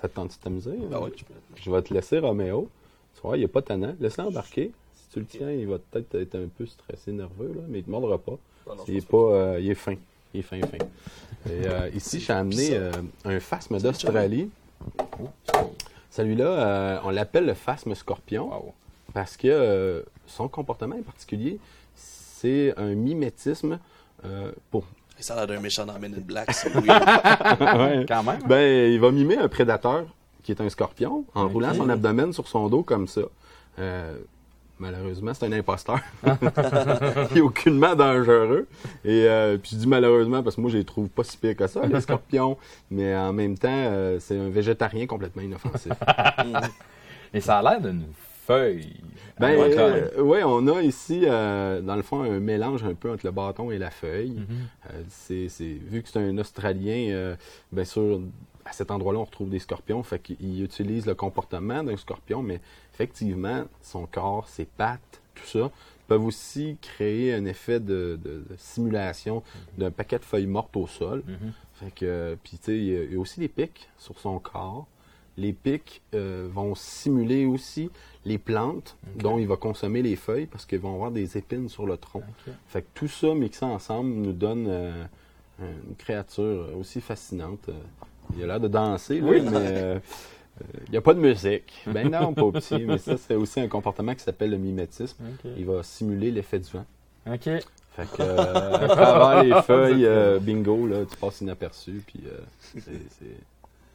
Ça 0.00 0.08
te 0.08 0.14
tente 0.14 0.30
de 0.30 0.42
t'amuser? 0.42 0.76
Ben 0.90 0.98
ouais. 1.00 1.10
Je 1.56 1.70
vais 1.70 1.82
te 1.82 1.92
laisser, 1.92 2.18
Roméo. 2.18 2.68
Tu 3.14 3.20
vois, 3.22 3.36
il 3.36 3.40
n'est 3.40 3.48
pas 3.48 3.62
tannant. 3.62 3.94
Laisse-le 4.00 4.24
embarquer. 4.24 4.70
Si 4.94 5.08
tu 5.12 5.18
le 5.20 5.26
tiens, 5.26 5.50
il 5.50 5.66
va 5.66 5.78
peut-être 5.78 6.14
être 6.14 6.34
un 6.36 6.48
peu 6.56 6.66
stressé, 6.66 7.12
nerveux, 7.12 7.52
là, 7.54 7.62
mais 7.68 7.78
il 7.78 7.82
ne 7.82 7.86
te 7.86 7.90
mordra 7.90 8.18
pas. 8.18 8.38
Ah 8.68 8.72
non, 8.76 8.84
Il 8.88 8.96
est 8.96 9.06
pas, 9.06 9.16
euh, 9.16 9.58
il 9.60 9.70
est 9.70 9.74
fin. 9.74 9.94
Il 10.34 10.40
est 10.40 10.42
fin, 10.42 10.60
fin. 10.60 10.78
Et, 11.50 11.66
euh, 11.66 11.90
ici, 11.94 12.20
j'ai 12.20 12.32
amené 12.32 12.70
euh, 12.72 12.92
un 13.24 13.40
phasme 13.40 13.78
d'Australie. 13.78 14.50
Celui-là, 16.10 16.44
euh, 16.46 16.98
on 17.04 17.10
l'appelle 17.10 17.46
le 17.46 17.54
phasme 17.54 17.94
scorpion 17.94 18.48
Wow. 18.50 18.74
parce 19.14 19.36
que 19.36 19.48
euh, 19.48 20.02
son 20.26 20.48
comportement 20.48 20.96
en 20.96 21.02
particulier, 21.02 21.58
c'est 21.94 22.74
un 22.76 22.94
mimétisme 22.94 23.78
euh, 24.24 24.52
pour. 24.70 24.84
Ça 25.18 25.34
a 25.34 25.36
l'air 25.38 25.46
d'un 25.46 25.60
méchant 25.60 25.86
dans 25.86 25.98
Men 25.98 26.14
in 26.14 26.20
Black, 26.20 26.52
c'est. 26.52 26.74
Ouais. 26.76 28.04
Quand 28.08 28.22
même. 28.24 28.40
Ben, 28.46 28.92
il 28.92 29.00
va 29.00 29.10
mimer 29.10 29.36
un 29.38 29.48
prédateur 29.48 30.04
qui 30.42 30.50
est 30.52 30.60
un 30.60 30.68
scorpion 30.68 31.24
en 31.34 31.48
roulant 31.48 31.72
son 31.74 31.88
abdomen 31.88 32.32
sur 32.32 32.48
son 32.48 32.68
dos 32.68 32.82
comme 32.82 33.06
ça. 33.06 33.20
Euh, 33.78 34.18
malheureusement, 34.82 35.32
c'est 35.32 35.46
un 35.46 35.52
imposteur. 35.52 36.00
il 37.30 37.38
est 37.38 37.40
aucunement 37.40 37.94
dangereux. 37.94 38.66
Et 39.04 39.26
euh, 39.28 39.56
puis 39.56 39.70
je 39.72 39.76
dis 39.76 39.86
malheureusement 39.86 40.42
parce 40.42 40.56
que 40.56 40.60
moi, 40.60 40.70
je 40.70 40.78
les 40.78 40.84
trouve 40.84 41.08
pas 41.08 41.24
si 41.24 41.36
pires 41.36 41.56
que 41.56 41.66
ça, 41.66 41.86
les 41.86 42.00
scorpions. 42.00 42.58
Mais 42.90 43.16
en 43.16 43.32
même 43.32 43.56
temps, 43.56 43.68
euh, 43.70 44.18
c'est 44.20 44.38
un 44.38 44.48
végétarien 44.50 45.06
complètement 45.06 45.42
inoffensif. 45.42 45.92
Et 47.34 47.40
ça 47.40 47.58
a 47.58 47.62
l'air 47.62 47.80
d'une 47.80 48.04
feuille. 48.46 48.92
Ben, 49.38 49.56
euh, 49.58 50.20
ouais, 50.20 50.42
on 50.44 50.66
a 50.68 50.82
ici, 50.82 51.22
euh, 51.24 51.80
dans 51.80 51.96
le 51.96 52.02
fond, 52.02 52.22
un 52.22 52.38
mélange 52.38 52.84
un 52.84 52.94
peu 52.94 53.10
entre 53.10 53.24
le 53.24 53.32
bâton 53.32 53.70
et 53.70 53.78
la 53.78 53.90
feuille. 53.90 54.32
Mhm. 54.32 54.46
Euh, 54.90 55.02
c'est, 55.08 55.48
c'est- 55.48 55.78
vu 55.90 56.02
que 56.02 56.08
c'est 56.08 56.18
un 56.18 56.36
Australien, 56.38 57.08
euh, 57.10 57.34
bien 57.72 57.84
sûr, 57.84 58.20
à 58.72 58.74
cet 58.74 58.90
endroit-là, 58.90 59.18
on 59.20 59.24
retrouve 59.24 59.50
des 59.50 59.58
scorpions. 59.58 60.02
Fait 60.02 60.18
qu'il 60.18 60.62
utilise 60.62 61.04
le 61.06 61.14
comportement 61.14 61.82
d'un 61.84 61.96
scorpion, 61.98 62.42
mais 62.42 62.60
effectivement, 62.94 63.64
son 63.82 64.06
corps, 64.06 64.48
ses 64.48 64.64
pattes, 64.64 65.20
tout 65.34 65.44
ça, 65.46 65.70
peuvent 66.08 66.24
aussi 66.24 66.76
créer 66.80 67.34
un 67.34 67.44
effet 67.44 67.80
de, 67.80 68.18
de- 68.22 68.44
de 68.48 68.56
simulation 68.56 69.42
d'un 69.78 69.90
paquet 69.90 70.18
de 70.18 70.24
feuilles 70.24 70.46
mortes 70.46 70.74
au 70.76 70.86
sol. 70.86 71.22
Mhm. 71.26 71.52
Fait 71.74 71.90
que, 71.94 72.36
puis 72.42 72.56
tu 72.58 72.64
sais, 72.64 72.76
il 72.78 73.12
y 73.12 73.14
a- 73.16 73.18
aussi 73.20 73.40
des 73.40 73.48
pics 73.48 73.88
sur 73.98 74.18
son 74.18 74.38
corps. 74.38 74.86
Les 75.38 75.52
pics 75.52 76.02
euh, 76.14 76.48
vont 76.52 76.74
simuler 76.74 77.46
aussi 77.46 77.90
les 78.24 78.36
plantes 78.38 78.96
dont 79.16 79.38
il 79.38 79.46
va 79.46 79.56
consommer 79.56 80.02
les 80.02 80.16
feuilles 80.16 80.46
parce 80.46 80.66
qu'ils 80.66 80.78
vont 80.80 80.94
avoir 80.94 81.10
des 81.10 81.36
épines 81.38 81.68
sur 81.70 81.86
le 81.86 81.96
tronc. 81.96 82.20
Ok. 82.46 82.54
Fait 82.68 82.82
que 82.82 82.88
tout 82.94 83.08
ça 83.08 83.34
mixé 83.34 83.64
ensemble 83.64 84.10
nous 84.10 84.32
donne 84.32 84.66
euh, 84.68 85.04
une 85.60 85.94
créature 85.96 86.68
aussi 86.78 87.00
fascinante. 87.00 87.68
Euh, 87.70 87.72
Il 88.36 88.42
a 88.44 88.46
l'air 88.46 88.60
de 88.60 88.68
danser, 88.68 89.20
Oui. 89.22 89.40
mais 89.42 89.50
euh, 89.54 89.94
euh, 89.94 89.98
il 90.86 90.90
n'y 90.92 90.96
a 90.96 91.00
pas 91.02 91.14
de 91.14 91.20
musique. 91.20 91.72
Ben 91.86 92.10
non, 92.10 92.32
pas 92.34 92.50
petit, 92.52 92.84
mais 92.84 92.98
ça, 92.98 93.16
c'est 93.16 93.34
aussi 93.34 93.60
un 93.60 93.68
comportement 93.68 94.14
qui 94.14 94.20
s'appelle 94.22 94.50
le 94.50 94.58
mimétisme. 94.58 95.16
Il 95.56 95.66
va 95.66 95.82
simuler 95.82 96.30
l'effet 96.30 96.58
du 96.58 96.70
vent. 96.70 96.84
Ok. 97.26 97.44
Fait 97.94 98.06
que, 98.16 98.22
euh, 98.22 98.72
à 98.74 98.88
travers 98.88 99.42
les 99.44 99.62
feuilles, 99.66 100.06
euh, 100.06 100.38
bingo, 100.38 100.86
là, 100.86 101.04
tu 101.04 101.14
passes 101.16 101.42
inaperçu, 101.42 102.02
puis 102.06 102.20
c'est-. 102.78 103.26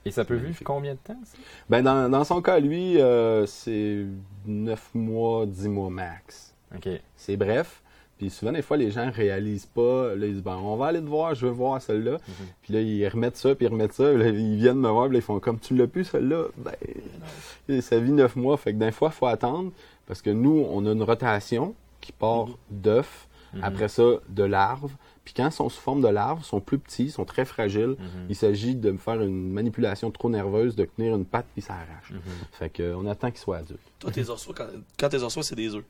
Et 0.05 0.11
ça 0.11 0.23
peut 0.23 0.35
vivre 0.35 0.59
combien 0.63 0.93
de 0.93 0.99
temps, 0.99 1.19
ça? 1.25 1.37
Ben, 1.69 1.81
dans, 1.83 2.07
dans 2.09 2.23
son 2.23 2.41
cas, 2.41 2.59
lui, 2.59 3.01
euh, 3.01 3.45
c'est 3.45 4.05
9 4.45 4.89
mois, 4.93 5.45
10 5.45 5.67
mois 5.67 5.89
max. 5.89 6.53
Ok. 6.73 6.87
C'est 7.17 7.35
bref. 7.35 7.81
Puis 8.17 8.29
souvent, 8.29 8.51
des 8.51 8.61
fois, 8.61 8.77
les 8.77 8.91
gens 8.91 9.11
réalisent 9.11 9.67
pas. 9.67 10.15
Là, 10.15 10.25
ils 10.25 10.33
disent, 10.33 10.43
ben, 10.43 10.57
on 10.57 10.75
va 10.75 10.87
aller 10.87 11.01
te 11.01 11.07
voir, 11.07 11.35
je 11.35 11.45
veux 11.45 11.51
voir 11.51 11.81
celle-là. 11.81 12.17
Puis 12.61 12.73
là, 12.73 12.81
ils 12.81 13.07
remettent 13.07 13.37
ça, 13.37 13.53
puis 13.53 13.65
ils 13.65 13.69
remettent 13.69 13.93
ça. 13.93 14.09
Puis 14.09 14.23
là, 14.23 14.29
ils 14.29 14.57
viennent 14.57 14.79
me 14.79 14.89
voir, 14.89 15.05
puis 15.05 15.13
là, 15.13 15.19
ils 15.19 15.23
font 15.23 15.39
comme 15.39 15.59
tu 15.59 15.75
l'as 15.75 15.87
pu, 15.87 16.03
celle-là? 16.03 16.45
Ben, 16.57 17.81
ça 17.81 17.99
vit 17.99 18.11
9 18.11 18.35
mois. 18.35 18.57
Fait 18.57 18.73
que 18.73 18.79
des 18.79 18.91
fois, 18.91 19.09
il 19.13 19.17
faut 19.17 19.27
attendre. 19.27 19.71
Parce 20.07 20.21
que 20.21 20.29
nous, 20.29 20.65
on 20.69 20.85
a 20.85 20.91
une 20.91 21.03
rotation 21.03 21.75
qui 22.01 22.11
part 22.11 22.47
d'œufs, 22.71 23.27
après 23.61 23.87
ça, 23.87 24.03
de 24.29 24.43
larves. 24.43 24.93
Puis 25.25 25.33
quand 25.35 25.47
ils 25.47 25.51
sont 25.51 25.67
sous 25.67 25.81
forme 25.81 26.01
de 26.01 26.07
larves, 26.07 26.39
ils 26.41 26.45
sont 26.45 26.61
plus 26.61 26.77
petits, 26.77 27.05
ils 27.05 27.11
sont 27.11 27.25
très 27.25 27.43
fragiles. 27.43 27.97
Il 28.29 28.35
s'agit 28.35 28.75
de 28.75 28.91
me 28.91 28.97
faire 28.97 29.21
une 29.21 29.51
manipulation 29.51 30.09
trop 30.09 30.29
nerveuse, 30.29 30.75
de 30.75 30.85
tenir 30.85 31.15
une 31.15 31.25
patte, 31.25 31.47
puis 31.53 31.61
ça 31.61 31.73
arrache. 31.73 32.13
Fait 32.53 32.69
que, 32.69 32.93
on 32.95 33.05
attend 33.05 33.29
qu'ils 33.29 33.39
soient 33.39 33.57
adultes. 33.57 33.79
Toi, 33.99 34.11
tes 34.11 34.23
reçois, 34.23 34.53
quand, 34.55 34.67
quand 34.97 35.09
tes 35.09 35.17
reçois, 35.17 35.43
c'est 35.43 35.55
des 35.55 35.75
œufs. 35.75 35.83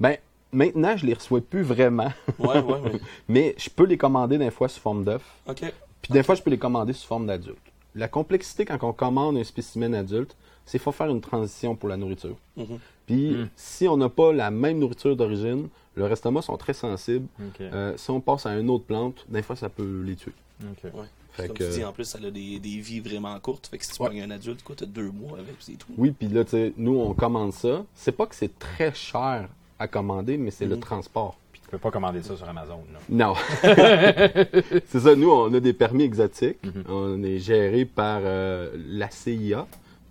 Ben, 0.00 0.16
maintenant, 0.52 0.96
je 0.96 1.06
les 1.06 1.14
reçois 1.14 1.40
plus 1.40 1.62
vraiment. 1.62 2.12
Ouais, 2.38 2.60
ouais, 2.60 2.80
ouais. 2.80 3.00
Mais 3.28 3.54
je 3.58 3.68
peux 3.70 3.84
les 3.84 3.96
commander 3.98 4.38
des 4.38 4.50
fois 4.50 4.68
sous 4.68 4.80
forme 4.80 5.04
d'œuf. 5.04 5.22
OK. 5.48 5.60
Puis 6.02 6.12
des 6.12 6.22
fois, 6.22 6.34
je 6.34 6.42
peux 6.42 6.50
les 6.50 6.58
commander 6.58 6.92
sous 6.92 7.06
forme 7.06 7.26
d'adulte. 7.26 7.58
La 7.94 8.08
complexité 8.08 8.64
quand 8.64 8.82
on 8.84 8.92
commande 8.92 9.36
un 9.38 9.44
spécimen 9.44 9.94
adulte, 9.94 10.36
c'est 10.64 10.72
qu'il 10.78 10.84
faut 10.84 10.92
faire 10.92 11.08
une 11.08 11.20
transition 11.20 11.74
pour 11.74 11.88
la 11.88 11.96
nourriture. 11.96 12.36
Mhm. 12.56 12.78
Puis 13.06 13.36
si 13.56 13.88
on 13.88 13.96
n'a 13.96 14.08
pas 14.10 14.32
la 14.32 14.50
même 14.50 14.78
nourriture 14.78 15.16
d'origine, 15.16 15.68
leurs 15.96 16.12
estomacs 16.12 16.44
sont 16.44 16.56
très 16.58 16.74
sensibles. 16.74 17.26
Ok. 17.40 17.60
Euh, 17.62 17.94
si 17.96 18.10
on 18.10 18.20
passe 18.20 18.44
à 18.46 18.54
une 18.56 18.68
autre 18.70 18.84
plante, 18.84 19.24
des 19.28 19.42
fois, 19.42 19.56
ça 19.56 19.68
peut 19.68 20.02
les 20.04 20.14
tuer. 20.14 20.32
Ok. 20.62 20.92
Ouais. 20.94 21.06
Fait 21.32 21.46
Comme 21.48 21.56
que- 21.56 21.64
tu 21.64 21.70
dis, 21.78 21.84
en 21.84 21.92
plus, 21.92 22.04
ça 22.04 22.18
a 22.18 22.30
des, 22.30 22.58
des 22.58 22.78
vies 22.80 23.00
vraiment 23.00 23.38
courtes. 23.40 23.66
Fait 23.68 23.78
que 23.78 23.84
si 23.84 23.92
tu 23.92 24.02
Ouais. 24.02 24.08
pognes 24.08 24.22
un 24.22 24.30
adulte, 24.30 24.62
quoi, 24.62 24.76
t'as 24.76 24.86
deux 24.86 25.10
mois 25.10 25.38
avec, 25.38 25.54
c'est 25.60 25.72
tout. 25.78 25.86
Oui, 25.96 26.10
puis 26.10 26.28
là, 26.28 26.44
tu 26.44 26.50
sais, 26.50 26.72
nous, 26.76 26.98
on 26.98 27.14
commande 27.14 27.52
ça. 27.52 27.84
C'est 27.94 28.12
pas 28.12 28.26
que 28.26 28.34
c'est 28.34 28.58
très 28.58 28.92
cher 28.94 29.48
à 29.78 29.88
commander, 29.88 30.36
mais 30.36 30.50
c'est 30.50 30.66
le 30.66 30.74
Mhm. 30.76 30.80
transport. 30.80 31.36
Puis 31.52 31.60
tu 31.62 31.68
peux 31.70 31.78
pas 31.78 31.90
commander 31.90 32.22
ça 32.22 32.36
sur 32.36 32.48
Amazon, 32.48 32.80
là. 32.92 32.98
Non. 33.08 33.34
c'est 34.86 35.00
ça, 35.00 35.14
nous, 35.14 35.30
on 35.30 35.52
a 35.54 35.60
des 35.60 35.72
permis 35.72 36.04
exotiques. 36.04 36.58
Mhm. 36.64 36.84
On 36.88 37.22
est 37.22 37.38
géré 37.38 37.84
par 37.84 38.20
euh, 38.24 38.70
la 38.88 39.10
CIA, 39.10 39.66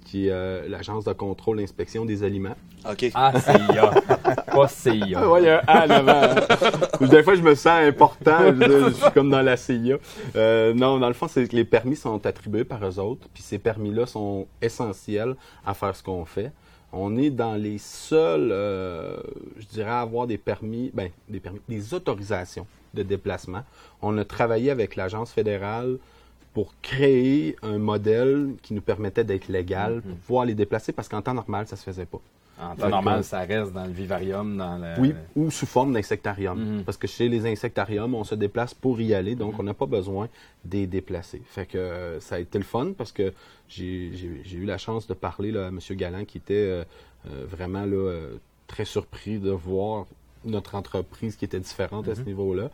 qui 0.05 0.27
est 0.27 0.31
euh, 0.31 0.67
l'Agence 0.69 1.03
de 1.03 1.11
contrôle 1.13 1.59
et 1.59 1.63
inspection 1.63 2.05
des 2.05 2.23
aliments. 2.23 2.55
OK. 2.89 3.11
Ah, 3.13 3.33
CIA. 3.39 3.91
pas 4.53 4.67
CIA. 4.69 5.19
Ah 5.21 5.29
ouais, 5.29 5.41
il 5.41 5.45
y 5.45 5.49
a 5.49 5.61
un 5.67 5.89
A 5.91 5.95
avant. 5.95 6.41
hein. 7.01 7.07
Des 7.07 7.23
fois, 7.23 7.35
je 7.35 7.41
me 7.41 7.55
sens 7.55 7.81
important. 7.81 8.37
Je, 8.57 8.91
suis 8.93 9.11
comme 9.13 9.29
dans 9.29 9.41
la 9.41 9.57
CIA. 9.57 9.97
Euh, 10.37 10.73
non, 10.73 10.97
dans 10.99 11.09
le 11.09 11.13
fond, 11.13 11.27
c'est 11.27 11.45
que 11.47 11.55
les 11.55 11.65
permis 11.65 11.97
sont 11.97 12.25
attribués 12.25 12.63
par 12.63 12.85
eux 12.87 12.99
autres. 12.99 13.27
Puis 13.33 13.43
ces 13.43 13.57
permis-là 13.57 14.05
sont 14.05 14.47
essentiels 14.61 15.35
à 15.65 15.73
faire 15.73 15.93
ce 15.95 16.03
qu'on 16.03 16.23
fait. 16.23 16.51
On 16.93 17.17
est 17.17 17.29
dans 17.29 17.55
les 17.55 17.77
seuls, 17.77 18.49
euh, 18.51 19.17
je 19.57 19.65
dirais, 19.67 19.89
à 19.89 20.01
avoir 20.01 20.25
des 20.25 20.37
permis, 20.37 20.89
ben, 20.93 21.09
des 21.27 21.39
permis, 21.39 21.59
des 21.67 21.93
autorisations 21.93 22.65
de 22.93 23.03
déplacement. 23.03 23.63
On 24.01 24.17
a 24.17 24.25
travaillé 24.25 24.71
avec 24.71 24.95
l'agence 24.95 25.31
fédérale 25.31 25.97
pour 26.53 26.73
créer 26.81 27.55
un 27.61 27.77
modèle 27.77 28.55
qui 28.63 28.73
nous 28.73 28.81
permettait 28.81 29.23
d'être 29.23 29.47
légal, 29.47 30.01
pour 30.01 30.17
pouvoir 30.17 30.45
les 30.45 30.55
déplacer, 30.55 30.91
parce 30.91 31.07
qu'en 31.07 31.21
temps 31.21 31.33
normal, 31.33 31.67
ça 31.67 31.75
se 31.75 31.83
faisait 31.83 32.05
pas. 32.05 32.21
En 32.59 32.75
temps 32.75 32.89
normal, 32.89 33.19
que- 33.19 33.25
ça 33.25 33.39
reste 33.41 33.71
dans 33.73 33.85
le 33.85 33.91
vivarium, 33.91 34.57
dans 34.57 34.77
le... 34.77 34.99
Oui, 34.99 35.13
ou 35.35 35.51
sous 35.51 35.65
forme 35.67 35.93
d'insectarium. 35.93 36.57
Mhm. 36.77 36.83
Parce 36.83 36.97
que 36.97 37.07
chez 37.07 37.29
les 37.29 37.45
insectariums, 37.45 38.15
on 38.15 38.23
se 38.23 38.35
déplace 38.35 38.73
pour 38.73 38.99
y 38.99 39.13
aller, 39.13 39.35
donc 39.35 39.59
on 39.59 39.63
n'a 39.63 39.73
pas 39.75 39.85
besoin 39.85 40.27
des 40.65 40.87
déplacer. 40.87 41.41
Fait 41.45 41.65
que 41.65 41.77
euh, 41.77 42.19
ça 42.19 42.35
a 42.35 42.39
été 42.39 42.57
le 42.57 42.63
fun 42.63 42.93
parce 42.97 43.11
que 43.11 43.33
j'ai 43.69 44.11
eu 44.53 44.65
la 44.65 44.77
chance 44.77 45.07
de 45.07 45.13
parler 45.13 45.51
là, 45.51 45.65
à 45.65 45.67
M. 45.69 45.79
Galland 45.91 46.25
qui 46.25 46.37
était 46.39 46.53
euh, 46.55 46.83
euh, 47.29 47.45
vraiment 47.47 47.85
là, 47.85 48.11
très 48.67 48.85
surpris 48.85 49.37
de 49.39 49.51
voir 49.51 50.05
notre 50.45 50.75
entreprise 50.75 51.35
qui 51.35 51.45
était 51.45 51.59
différente 51.59 52.07
à 52.07 52.15
ce 52.15 52.21
niveau-là. 52.21 52.69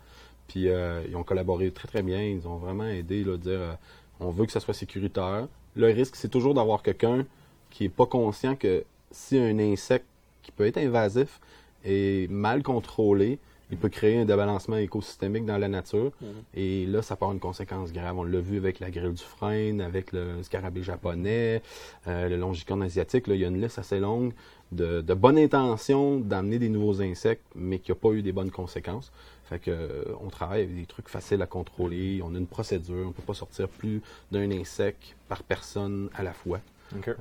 Puis 0.47 0.67
euh, 0.69 1.01
ils 1.09 1.15
ont 1.15 1.23
collaboré 1.23 1.71
très 1.71 1.87
très 1.87 2.03
bien, 2.03 2.21
ils 2.21 2.47
ont 2.47 2.57
vraiment 2.57 2.85
aidé 2.85 3.23
là, 3.23 3.33
à 3.33 3.37
dire 3.37 3.51
euh, 3.59 3.73
on 4.19 4.29
veut 4.31 4.45
que 4.45 4.51
ça 4.51 4.59
soit 4.59 4.73
sécuritaire. 4.73 5.47
Le 5.75 5.87
risque, 5.87 6.15
c'est 6.15 6.29
toujours 6.29 6.53
d'avoir 6.53 6.83
quelqu'un 6.83 7.25
qui 7.71 7.85
est 7.85 7.89
pas 7.89 8.05
conscient 8.05 8.55
que 8.55 8.83
si 9.13 9.37
un 9.37 9.59
insecte 9.59 10.05
qui 10.41 10.51
peut 10.51 10.65
être 10.65 10.77
invasif 10.77 11.39
est 11.85 12.29
mal 12.29 12.63
contrôlé, 12.63 13.39
il 13.71 13.77
peut 13.77 13.89
créer 13.89 14.19
un 14.19 14.25
débalancement 14.25 14.77
écosystémique 14.77 15.45
dans 15.45 15.57
la 15.57 15.67
nature. 15.67 16.11
Mhm. 16.21 16.27
Et 16.53 16.85
là, 16.85 17.01
ça 17.01 17.15
peut 17.15 17.25
avoir 17.25 17.33
une 17.33 17.39
conséquence 17.39 17.91
grave. 17.91 18.17
On 18.17 18.23
l'a 18.23 18.39
vu 18.39 18.57
avec 18.57 18.79
la 18.79 18.91
grille 18.91 19.13
du 19.13 19.23
frein, 19.23 19.79
avec 19.79 20.11
le 20.11 20.43
scarabée 20.43 20.83
japonais, 20.83 21.61
euh, 22.07 22.29
le 22.29 22.37
longicorne 22.37 22.83
asiatique. 22.83 23.27
Là, 23.27 23.35
il 23.35 23.41
y 23.41 23.45
a 23.45 23.47
une 23.47 23.61
liste 23.61 23.79
assez 23.79 23.99
longue 23.99 24.33
de, 24.71 25.01
de 25.01 25.13
bonnes 25.13 25.37
intentions 25.37 26.19
d'amener 26.19 26.59
des 26.59 26.69
nouveaux 26.69 27.01
insectes, 27.01 27.45
mais 27.55 27.79
qui 27.79 27.91
n'ont 27.91 27.97
pas 27.97 28.09
eu 28.09 28.21
des 28.21 28.31
bonnes 28.31 28.51
conséquences. 28.51 29.11
Fait 29.45 29.59
que, 29.59 29.71
euh, 29.71 30.03
on 30.21 30.29
travaille 30.29 30.61
avec 30.61 30.75
des 30.75 30.85
trucs 30.85 31.09
faciles 31.09 31.41
à 31.41 31.47
contrôler. 31.47 32.21
On 32.23 32.35
a 32.35 32.37
une 32.37 32.47
procédure. 32.47 33.05
On 33.05 33.07
ne 33.07 33.13
peut 33.13 33.23
pas 33.23 33.33
sortir 33.33 33.67
plus 33.67 34.01
d'un 34.31 34.51
insecte 34.51 35.15
par 35.27 35.41
personne 35.41 36.09
à 36.13 36.21
la 36.21 36.33
fois. 36.33 36.59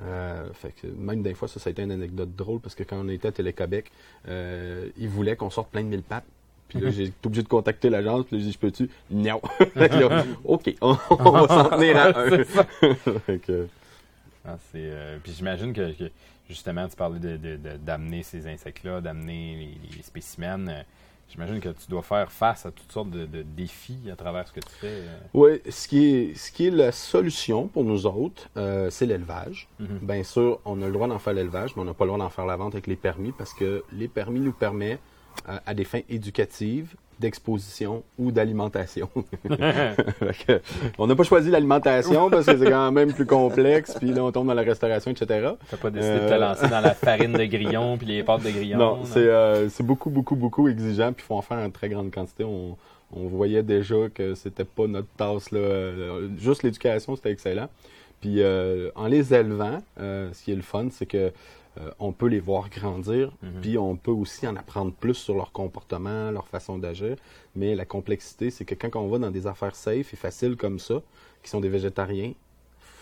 Euh, 0.05 0.45
fait 0.53 0.73
que 0.81 0.87
même 0.87 1.21
des 1.23 1.33
fois, 1.33 1.47
ça, 1.47 1.59
ça 1.59 1.69
a 1.69 1.71
été 1.71 1.81
une 1.81 1.91
anecdote 1.91 2.35
drôle 2.35 2.59
parce 2.59 2.75
que 2.75 2.83
quand 2.83 2.97
on 2.97 3.09
était 3.09 3.27
à 3.27 3.31
Télé-Québec, 3.31 3.91
euh, 4.27 4.89
ils 4.97 5.09
voulaient 5.09 5.35
qu'on 5.35 5.49
sorte 5.49 5.69
plein 5.71 5.81
de 5.83 5.87
mille 5.87 6.03
pattes. 6.03 6.25
Puis 6.69 6.79
là, 6.79 6.89
j'ai 6.91 7.03
été 7.05 7.13
obligé 7.25 7.43
de 7.43 7.47
contacter 7.47 7.89
l'agence. 7.89 8.25
Puis 8.25 8.37
là, 8.37 8.39
j'ai 8.41 8.47
dit, 8.47 8.53
je 8.53 8.59
peux-tu? 8.59 8.89
Non. 9.11 9.41
OK, 10.45 10.75
on, 10.81 10.97
on 11.09 11.31
va 11.31 11.47
s'en 11.47 11.69
tenir 11.69 11.97
à 11.97 12.07
un. 12.09 12.43
Ah, 14.45 14.57
euh, 14.75 15.17
puis 15.23 15.31
j'imagine 15.31 15.71
que, 15.71 15.93
que, 15.93 16.11
justement, 16.49 16.87
tu 16.87 16.95
parlais 16.95 17.19
de, 17.19 17.37
de- 17.37 17.55
de- 17.55 17.77
d'amener 17.77 18.23
ces 18.23 18.45
insectes-là, 18.47 18.99
d'amener 18.99 19.77
les, 19.83 19.95
les 19.97 20.03
spécimens. 20.03 20.67
J'imagine 21.29 21.59
que 21.59 21.69
tu 21.69 21.89
dois 21.89 22.01
faire 22.03 22.31
face 22.31 22.65
à 22.65 22.71
toutes 22.71 22.91
sortes 22.91 23.09
de, 23.09 23.25
de 23.25 23.41
défis 23.41 24.09
à 24.11 24.15
travers 24.15 24.47
ce 24.47 24.53
que 24.53 24.59
tu 24.59 24.69
fais. 24.79 24.87
euh. 24.87 25.17
Oui, 25.33 25.61
ce 25.69 25.87
qui 25.87 26.05
est, 26.05 26.35
ce 26.35 26.51
qui 26.51 26.67
est 26.67 26.71
la 26.71 26.91
solution 26.91 27.67
pour 27.67 27.83
nous 27.83 28.05
autres, 28.05 28.49
euh, 28.57 28.89
c'est 28.89 29.05
l'élevage. 29.05 29.67
Mhm. 29.79 29.99
Bien 30.03 30.23
sûr, 30.23 30.59
on 30.65 30.81
a 30.81 30.85
le 30.87 30.91
droit 30.93 31.07
d'en 31.07 31.19
faire 31.19 31.33
l'élevage, 31.33 31.75
mais 31.75 31.81
on 31.81 31.85
n'a 31.85 31.93
pas 31.93 32.05
le 32.05 32.09
droit 32.09 32.19
d'en 32.19 32.29
faire 32.29 32.45
la 32.45 32.55
vente 32.55 32.73
avec 32.75 32.87
les 32.87 32.95
permis 32.95 33.31
parce 33.31 33.53
que 33.53 33.83
les 33.91 34.07
permis 34.07 34.39
nous 34.39 34.53
permettent, 34.53 35.01
à 35.65 35.73
des 35.73 35.83
fins 35.83 36.01
éducatives, 36.09 36.95
d'exposition 37.19 38.03
ou 38.17 38.31
d'alimentation. 38.31 39.09
On 40.97 41.07
n'a 41.07 41.15
pas 41.15 41.23
choisi 41.23 41.49
l'alimentation 41.49 42.29
parce 42.29 42.45
que 42.45 42.57
c'est 42.57 42.69
quand 42.69 42.91
même 42.91 43.13
plus 43.13 43.25
complexe, 43.25 43.95
puis 43.97 44.11
là 44.11 44.23
on 44.23 44.31
tombe 44.31 44.47
dans 44.47 44.53
la 44.53 44.61
restauration, 44.61 45.11
etc. 45.11 45.51
T'as 45.69 45.77
pas 45.77 45.89
décidé 45.89 46.15
de 46.15 46.19
te 46.27 46.33
Euh, 46.33 46.37
lancer 46.37 46.67
dans 46.67 46.81
la 46.81 46.93
farine 47.05 47.33
de 47.33 47.45
grillon 47.45 47.97
puis 47.97 48.07
les 48.07 48.23
pâtes 48.23 48.43
de 48.43 48.49
grillon. 48.49 48.77
Non, 48.77 48.99
c'est 49.05 49.19
euh, 49.19 49.69
c'est 49.69 49.85
beaucoup, 49.85 50.09
beaucoup, 50.09 50.35
beaucoup 50.35 50.67
exigeant, 50.67 51.13
puis 51.13 51.23
il 51.23 51.27
faut 51.27 51.35
en 51.35 51.41
faire 51.41 51.57
en 51.57 51.69
très 51.69 51.89
grande 51.89 52.11
quantité. 52.11 52.43
On, 52.43 52.77
on 53.15 53.27
voyait 53.27 53.63
déjà 53.63 54.09
que 54.13 54.35
c'était 54.35 54.65
pas 54.65 54.87
notre 54.87 55.09
tasse. 55.15 55.51
Là. 55.51 55.59
Euh, 55.59 56.29
Juste 56.37 56.63
l'éducation, 56.63 57.15
c'était 57.15 57.31
excellent. 57.31 57.69
Puis 58.21 58.41
euh, 58.41 58.89
en 58.95 59.07
les 59.07 59.33
élevant, 59.33 59.79
ce 59.97 60.43
qui 60.43 60.51
est 60.51 60.55
le 60.55 60.61
fun, 60.61 60.87
c'est 60.91 61.05
que 61.05 61.31
euh, 61.79 61.89
on 61.99 62.11
peut 62.11 62.27
les 62.27 62.39
voir 62.39 62.69
grandir, 62.69 63.31
Mhm. 63.41 63.61
puis 63.61 63.77
on 63.77 63.95
peut 63.95 64.11
aussi 64.11 64.47
en 64.47 64.55
apprendre 64.55 64.93
plus 64.93 65.15
sur 65.15 65.35
leur 65.35 65.51
comportement, 65.51 66.29
leur 66.31 66.47
façon 66.47 66.77
d'agir. 66.77 67.15
Mais 67.55 67.73
la 67.75 67.85
complexité, 67.85 68.51
c'est 68.51 68.65
que 68.65 68.75
quand 68.75 68.95
on 68.99 69.07
va 69.07 69.17
dans 69.19 69.31
des 69.31 69.47
affaires 69.47 69.75
safe 69.75 70.13
et 70.13 70.17
faciles 70.17 70.55
comme 70.55 70.79
ça, 70.79 71.01
qui 71.41 71.49
sont 71.49 71.59
des 71.59 71.69
végétariens, 71.69 72.33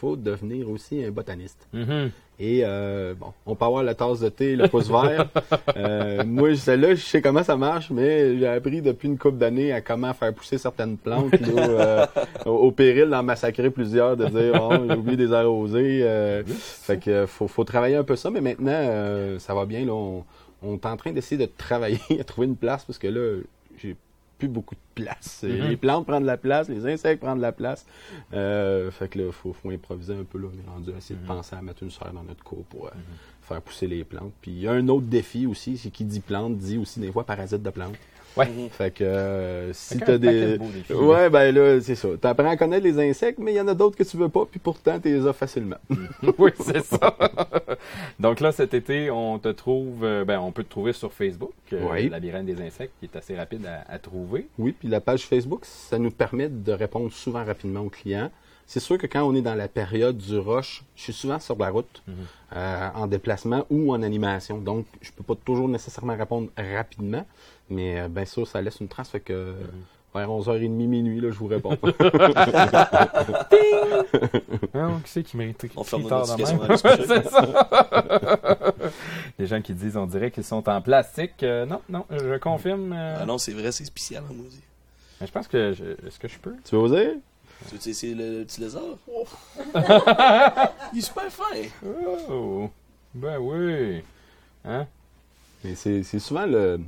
faut 0.02 0.16
devenir 0.16 0.68
aussi 0.68 1.04
un 1.04 1.12
botaniste. 1.12 1.68
Mhm. 1.74 2.10
Et 2.40 2.62
euh, 2.64 3.14
bon, 3.14 3.28
on 3.46 3.54
peut 3.54 3.66
avoir 3.66 3.84
la 3.84 3.94
tasse 3.94 4.20
de 4.20 4.30
thé, 4.30 4.56
le 4.56 4.68
pouce 4.68 4.90
vert. 4.90 5.28
Euh, 5.78 6.24
moi, 6.26 6.56
celle-là, 6.56 6.96
je 6.96 7.02
sais 7.02 7.22
comment 7.22 7.44
ça 7.44 7.56
marche, 7.56 7.92
mais 7.92 8.38
j'ai 8.38 8.48
appris 8.48 8.82
depuis 8.82 9.08
une 9.08 9.18
couple 9.18 9.38
d'années 9.38 9.72
à 9.72 9.82
comment 9.82 10.14
faire 10.14 10.34
pousser 10.34 10.58
certaines 10.58 10.98
plantes, 10.98 11.40
là, 11.40 12.10
euh, 12.46 12.50
au, 12.50 12.72
péril 12.72 13.10
d'en 13.10 13.24
massacrer 13.24 13.70
plusieurs, 13.70 14.18
de 14.18 14.26
dire 14.26 14.60
oh, 14.62 14.74
j'ai 14.88 14.96
oublié 14.96 15.18
des 15.18 15.34
arroser. 15.34 16.02
euh, 16.04 16.44
fait 16.46 16.98
que 16.98 17.26
faut, 17.26 17.48
faut 17.48 17.64
travailler 17.64 17.96
un 17.96 18.04
peu 18.04 18.16
ça, 18.16 18.30
mais 18.30 18.42
maintenant 18.42 19.40
ça 19.40 19.54
va 19.54 19.66
bien. 19.66 19.86
Là, 19.86 19.94
on, 19.94 20.24
on 20.62 20.74
est 20.76 20.86
en 20.86 20.98
train 20.98 21.12
d'essayer 21.12 21.40
de 21.46 21.50
travailler 21.58 22.00
à 22.20 22.24
trouver 22.24 22.48
une 22.48 22.58
place 22.58 22.84
parce 22.86 23.00
que 23.00 23.08
là, 23.08 23.42
j'ai 23.78 23.96
plus 24.42 24.48
beaucoup 24.48 24.74
de 24.74 25.04
place. 25.04 25.44
Mhm. 25.44 25.70
Les 25.70 25.78
plantes 25.78 26.08
prennent 26.08 26.24
de 26.24 26.28
la 26.28 26.38
place, 26.38 26.68
les 26.68 26.88
insectes 26.88 27.22
prennent 27.22 27.38
de 27.38 27.44
la 27.44 27.52
place. 27.52 27.86
Euh, 28.34 28.90
fait 28.90 29.08
que 29.08 29.20
là, 29.20 29.32
faut, 29.32 29.54
faut 29.54 29.70
improviser 29.70 30.16
un 30.16 30.24
peu. 30.24 30.40
Là. 30.40 30.48
On 30.52 30.58
est 30.58 30.74
rendu 30.74 30.92
à 30.92 30.98
essayer 30.98 31.20
de 31.20 31.28
penser 31.28 31.56
à 31.56 31.62
mettre 31.62 31.84
une 31.84 31.92
serre 31.92 32.12
dans 32.12 32.24
notre 32.24 32.44
cour 32.44 32.64
pour 32.66 32.88
euh, 32.88 32.92
faire 33.44 33.62
pousser 33.62 33.86
les 33.86 34.04
plantes. 34.04 34.34
Puis 34.42 34.50
il 34.50 34.60
y 34.62 34.68
a 34.68 34.72
un 34.72 34.88
autre 34.88 35.06
défi 35.06 35.46
aussi, 35.46 35.78
c'est 35.78 35.92
qui 35.92 36.06
dit 36.06 36.22
plante 36.22 36.58
dit 36.58 36.80
aussi 36.80 37.00
des 37.00 37.12
fois 37.12 37.24
parasite 37.24 37.62
de 37.62 37.70
plantes. 37.70 37.98
Ouais. 38.38 38.48
Fait 38.72 38.92
que 38.94 39.04
euh, 39.04 39.74
si 39.74 39.98
t'as 40.00 40.18
des. 40.18 40.58
de 40.58 40.94
ouais, 40.94 41.30
ben 41.30 41.54
là, 41.54 41.82
c'est 41.82 41.96
ça. 41.96 42.08
T'apprends 42.20 42.50
à 42.50 42.56
connaître 42.58 42.84
les 42.84 42.98
insectes, 43.10 43.40
mais 43.40 43.52
il 43.54 43.56
y 43.58 43.62
en 43.62 43.68
a 43.68 43.74
d'autres 43.74 43.98
que 43.98 44.04
tu 44.04 44.16
veux 44.18 44.30
pas, 44.30 44.46
puis 44.50 44.60
pourtant, 44.60 45.00
tu 45.00 45.10
les 45.10 45.28
as 45.28 45.34
facilement. 45.34 45.78
oui, 46.38 46.52
c'est 46.60 46.84
ça. 46.86 47.18
Donc 48.20 48.40
là, 48.40 48.52
cet 48.52 48.74
été, 48.74 49.12
on 49.12 49.40
te 49.40 49.50
trouve, 49.50 50.04
euh, 50.04 50.24
ben, 50.26 50.40
on 50.40 50.52
peut 50.52 50.64
te 50.64 50.70
trouver 50.70 50.94
sur 50.94 51.12
Facebook, 51.14 51.52
euh, 51.74 51.86
Oui. 51.92 52.10
Labyrinthe 52.10 52.46
des 52.46 52.62
insectes, 52.62 52.94
qui 53.00 53.06
est 53.06 53.16
assez 53.18 53.36
rapide 53.36 53.66
à, 53.66 53.84
à 53.92 54.00
trouver. 54.00 54.48
Oui, 54.58 54.74
puis 54.78 54.88
la 54.88 55.02
page 55.02 55.26
Facebook, 55.26 55.66
ça 55.66 56.00
nous 56.00 56.12
permet 56.12 56.50
de 56.50 56.72
répondre 56.72 57.12
souvent 57.12 57.44
rapidement 57.44 57.82
aux 57.82 57.90
clients. 57.90 58.32
C'est 58.68 58.80
sûr 58.80 58.98
que 58.98 59.08
quand 59.08 59.24
on 59.24 59.36
est 59.36 59.42
dans 59.42 59.56
la 59.56 59.68
période 59.68 60.16
du 60.18 60.38
rush, 60.38 60.84
je 60.96 61.04
suis 61.04 61.14
souvent 61.14 61.40
sur 61.40 61.58
la 61.58 61.70
route, 61.70 62.02
Mhm. 62.08 62.14
euh, 62.56 62.88
en 62.96 63.08
déplacement 63.08 63.66
ou 63.70 63.92
en 63.92 64.02
animation. 64.02 64.60
Donc, 64.60 64.86
je 65.02 65.12
peux 65.12 65.24
pas 65.24 65.36
toujours 65.44 65.68
nécessairement 65.68 66.16
répondre 66.16 66.48
rapidement, 66.58 67.26
mais 67.72 68.02
euh, 68.02 68.08
bien 68.08 68.26
sûr, 68.26 68.48
ça 68.48 68.62
laisse 68.62 68.80
une 68.80 68.88
trace. 68.88 69.10
Fait 69.10 69.20
que 69.20 69.34
euh, 69.34 69.54
vers 70.14 70.30
11h30, 70.30 70.70
minuit, 70.70 71.20
là, 71.22 71.32
je 71.32 71.38
vous 71.40 71.48
réponds. 71.48 71.78
Ah, 74.74 74.90
qui 75.04 75.10
c'est 75.12 75.24
qui 75.24 75.38
mérite 75.38 75.66
On 75.76 75.84
ferme 75.84 76.08
tard 76.08 76.26
c'est 76.38 77.30
ça. 77.30 78.74
Les 79.38 79.46
gens 79.48 79.62
qui 79.62 79.74
disent, 79.74 79.98
on 79.98 80.06
dirait 80.06 80.32
qu'ils 80.32 80.44
sont 80.44 80.68
en 80.70 80.82
plastique. 80.82 81.44
Euh, 81.44 81.66
non, 81.66 81.82
non, 81.90 82.06
je 82.10 82.38
confirme. 82.38 82.94
euh, 82.94 83.18
Ah 83.22 83.26
non, 83.26 83.38
c'est 83.38 83.52
vrai, 83.54 83.72
c'est 83.72 83.86
spécial 83.86 84.24
en 84.30 84.34
maudit. 84.34 84.62
mais 85.20 85.28
je 85.28 85.32
pense 85.32 85.48
que, 85.48 85.74
je- 85.74 86.08
est-ce 86.08 86.20
que 86.20 86.28
je 86.28 86.38
peux? 86.40 86.56
tu 86.64 86.76
veux 86.76 86.82
oser? 86.82 87.18
Tu 87.70 87.78
sais, 87.80 87.94
c'est 87.94 88.14
le, 88.14 88.40
le 88.40 88.46
petit 88.46 88.62
lézard? 88.62 88.82
Il 90.94 91.00
est 91.00 91.02
super 91.02 91.30
fin. 91.32 91.44
Oh, 92.30 92.70
ben 93.14 93.38
oui. 93.40 94.02
Hein? 94.66 94.88
Mais 95.64 95.76
c'est 95.76 96.02
c'est 96.04 96.20
souvent 96.20 96.46
le, 96.46 96.80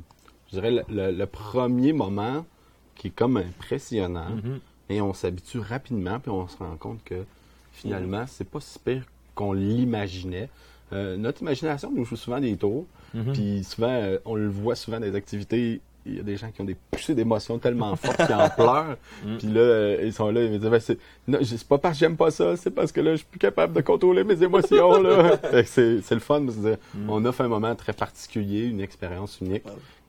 je 0.54 0.60
dirais, 0.60 0.70
le, 0.70 0.82
le- 0.88 1.12
le 1.12 1.26
premier 1.26 1.92
moment 1.92 2.46
qui 2.94 3.08
est 3.08 3.14
comme 3.14 3.36
impressionnant. 3.36 4.30
Mhm. 4.30 4.60
Et 4.90 5.00
on 5.00 5.12
s'habitue 5.14 5.58
rapidement, 5.58 6.20
puis 6.20 6.30
on 6.30 6.46
se 6.48 6.56
rend 6.58 6.76
compte 6.76 7.02
que 7.04 7.24
finalement, 7.72 8.24
c'est 8.26 8.48
pas 8.48 8.60
si 8.60 8.78
pire 8.78 9.02
qu'on 9.34 9.52
l'imaginait. 9.52 10.48
Euh, 10.92 11.16
notre 11.16 11.42
imagination 11.42 11.90
nous 11.90 12.04
joue 12.04 12.16
souvent 12.16 12.40
des 12.40 12.56
tours, 12.56 12.86
Mhm. 13.14 13.32
puis 13.32 13.64
souvent, 13.64 13.88
euh, 13.90 14.18
on 14.24 14.34
le 14.36 14.48
voit 14.48 14.74
souvent 14.76 15.00
dans 15.00 15.06
les 15.06 15.14
activités. 15.14 15.80
Il 16.06 16.16
y 16.16 16.20
a 16.20 16.22
des 16.22 16.36
gens 16.36 16.50
qui 16.50 16.60
ont 16.60 16.64
des 16.64 16.76
poussées 16.90 17.14
d'émotions 17.14 17.58
tellement 17.58 17.96
fortes 17.96 18.16
qu'ils 18.26 18.34
en 18.34 18.48
pleurent. 18.50 18.96
Mm. 19.24 19.36
Puis 19.38 19.46
là, 19.48 19.60
euh, 19.60 20.00
ils 20.04 20.12
sont 20.12 20.30
là, 20.30 20.42
ils 20.42 20.50
me 20.52 20.58
disent, 20.58 20.68
Ben, 20.68 20.80
c'est 20.80 20.98
non, 21.26 21.38
c'est 21.42 21.66
pas 21.66 21.78
parce 21.78 21.94
que 21.94 22.00
j'aime 22.00 22.16
pas 22.16 22.30
ça, 22.30 22.56
c'est 22.56 22.70
parce 22.70 22.92
que 22.92 23.00
là, 23.00 23.12
je 23.12 23.16
suis 23.18 23.26
plus 23.26 23.38
capable 23.38 23.72
de 23.72 23.80
contrôler 23.80 24.22
mes 24.24 24.42
émotions. 24.42 25.00
là. 25.02 25.36
Fait 25.50 25.62
que 25.64 25.68
c'est 25.68 26.00
c'est 26.02 26.14
le 26.14 26.20
fun, 26.20 26.44
parce 26.44 26.58
que 26.58 26.74
Mm. 26.94 27.08
on 27.10 27.24
offre 27.24 27.40
un 27.40 27.48
moment 27.48 27.74
très 27.74 27.92
particulier, 27.94 28.64
une 28.66 28.80
expérience 28.80 29.38
unique. 29.40 29.64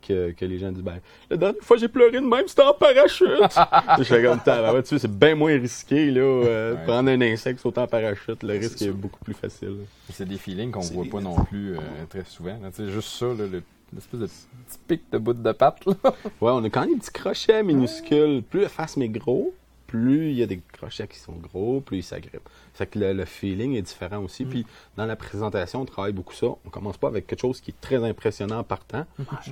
Que, 0.08 0.30
que 0.34 0.46
les 0.46 0.60
gens 0.60 0.72
disent, 0.72 0.84
ben, 0.84 1.00
la 1.32 1.38
dernière 1.38 1.60
fois 1.64 1.78
j'ai 1.78 1.88
pleuré 1.88 2.12
de 2.12 2.20
même, 2.28 2.48
c'était 2.48 2.62
en 2.62 2.76
parachute. 2.76 3.28
je 3.98 4.04
fais 4.04 4.22
comme 4.22 4.40
ça, 4.46 4.72
tu 4.84 4.88
sais, 4.90 5.00
c'est 5.00 5.12
bien 5.12 5.34
moins 5.34 5.54
risqué, 5.58 6.12
là, 6.12 6.22
euh, 6.22 6.76
Ouais. 6.76 6.84
prendre 6.86 7.10
un 7.10 7.20
insecte, 7.22 7.60
sauter 7.60 7.80
en 7.82 7.88
parachute, 7.88 8.44
le 8.44 8.54
risque 8.54 8.80
est 8.84 8.92
beaucoup 8.92 9.18
plus 9.26 9.34
facile. 9.34 9.78
C'est 10.14 10.28
des 10.28 10.38
feelings 10.38 10.70
qu'on 10.70 10.82
C'est 10.84 10.94
voit 10.94 11.06
pas 11.12 11.22
non 11.22 11.44
plus 11.46 11.74
euh, 11.74 11.80
très 12.08 12.24
souvent. 12.24 12.52
là. 12.62 12.70
Tu 12.76 12.86
sais, 12.86 12.92
juste 12.92 13.10
ça, 13.18 13.26
là, 13.26 13.48
le- 13.52 13.64
l'espèce 13.94 14.20
de 14.20 14.26
petit 14.28 14.80
pic 14.88 15.04
de 15.12 15.18
bout 15.18 15.34
de 15.34 15.52
patte. 15.52 15.86
Là. 15.86 15.94
Ouais, 16.42 16.52
on 16.52 16.64
a 16.64 16.70
quand 16.70 16.82
même 16.82 16.94
des 16.94 17.00
petits 17.00 17.12
crochets 17.12 17.64
minuscules. 17.64 18.44
Plus 18.44 18.62
la 18.62 18.70
face 18.70 18.98
met 18.98 19.10
gros, 19.10 19.54
plus 19.88 20.32
il 20.32 20.38
y 20.38 20.44
a 20.44 20.46
des 20.46 20.60
crochets 20.74 21.08
qui 21.08 21.20
sont 21.20 21.34
gros, 21.34 21.82
plus 21.82 21.98
ils 21.98 22.04
s'agrippent. 22.04 22.50
Fait 22.74 22.88
que 22.88 23.00
le, 23.00 23.14
le 23.14 23.26
feeling 23.26 23.76
est 23.76 23.82
différent 23.82 24.24
aussi. 24.24 24.46
Puis 24.46 24.66
dans 24.98 25.06
la 25.06 25.16
présentation, 25.16 25.82
on 25.82 25.86
travaille 25.86 26.14
beaucoup 26.14 26.34
ça. 26.34 26.48
On 26.66 26.70
commence 26.70 26.98
pas 26.98 27.08
avec 27.08 27.28
quelque 27.28 27.40
chose 27.40 27.62
qui 27.62 27.72
est 27.72 27.82
très 27.82 28.04
impressionnant 28.04 28.64
partant. 28.64 29.06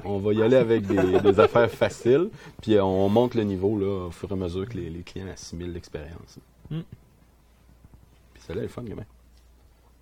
On 0.04 0.18
va 0.18 0.34
y 0.34 0.42
aller 0.42 0.58
avec 0.58 0.86
des, 0.86 1.20
des 1.24 1.40
affaires 1.40 1.70
faciles, 1.72 2.30
puis 2.62 2.76
euh, 2.76 2.84
on 2.84 3.10
monte 3.10 3.36
le 3.36 3.44
niveau 3.44 3.78
là, 3.78 4.08
au 4.08 4.12
fur 4.12 4.30
et 4.30 4.34
à 4.34 4.38
mesure 4.38 4.68
que 4.68 4.78
les, 4.78 4.90
les 4.90 5.04
clients 5.04 5.28
assimilent 5.32 5.74
l'expérience. 5.74 6.40
Mm. 6.70 6.82
Puis 8.34 8.44
celle-là 8.46 8.64
est 8.64 8.68
fun, 8.68 8.84
gamin. 8.84 9.06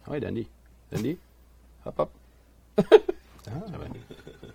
Ah 0.08 0.12
ouais, 0.12 0.20
Dandy. 0.20 0.48
Dandy, 0.92 1.18
hop 1.86 2.00
hop. 2.00 2.12
Ah. 3.48 3.52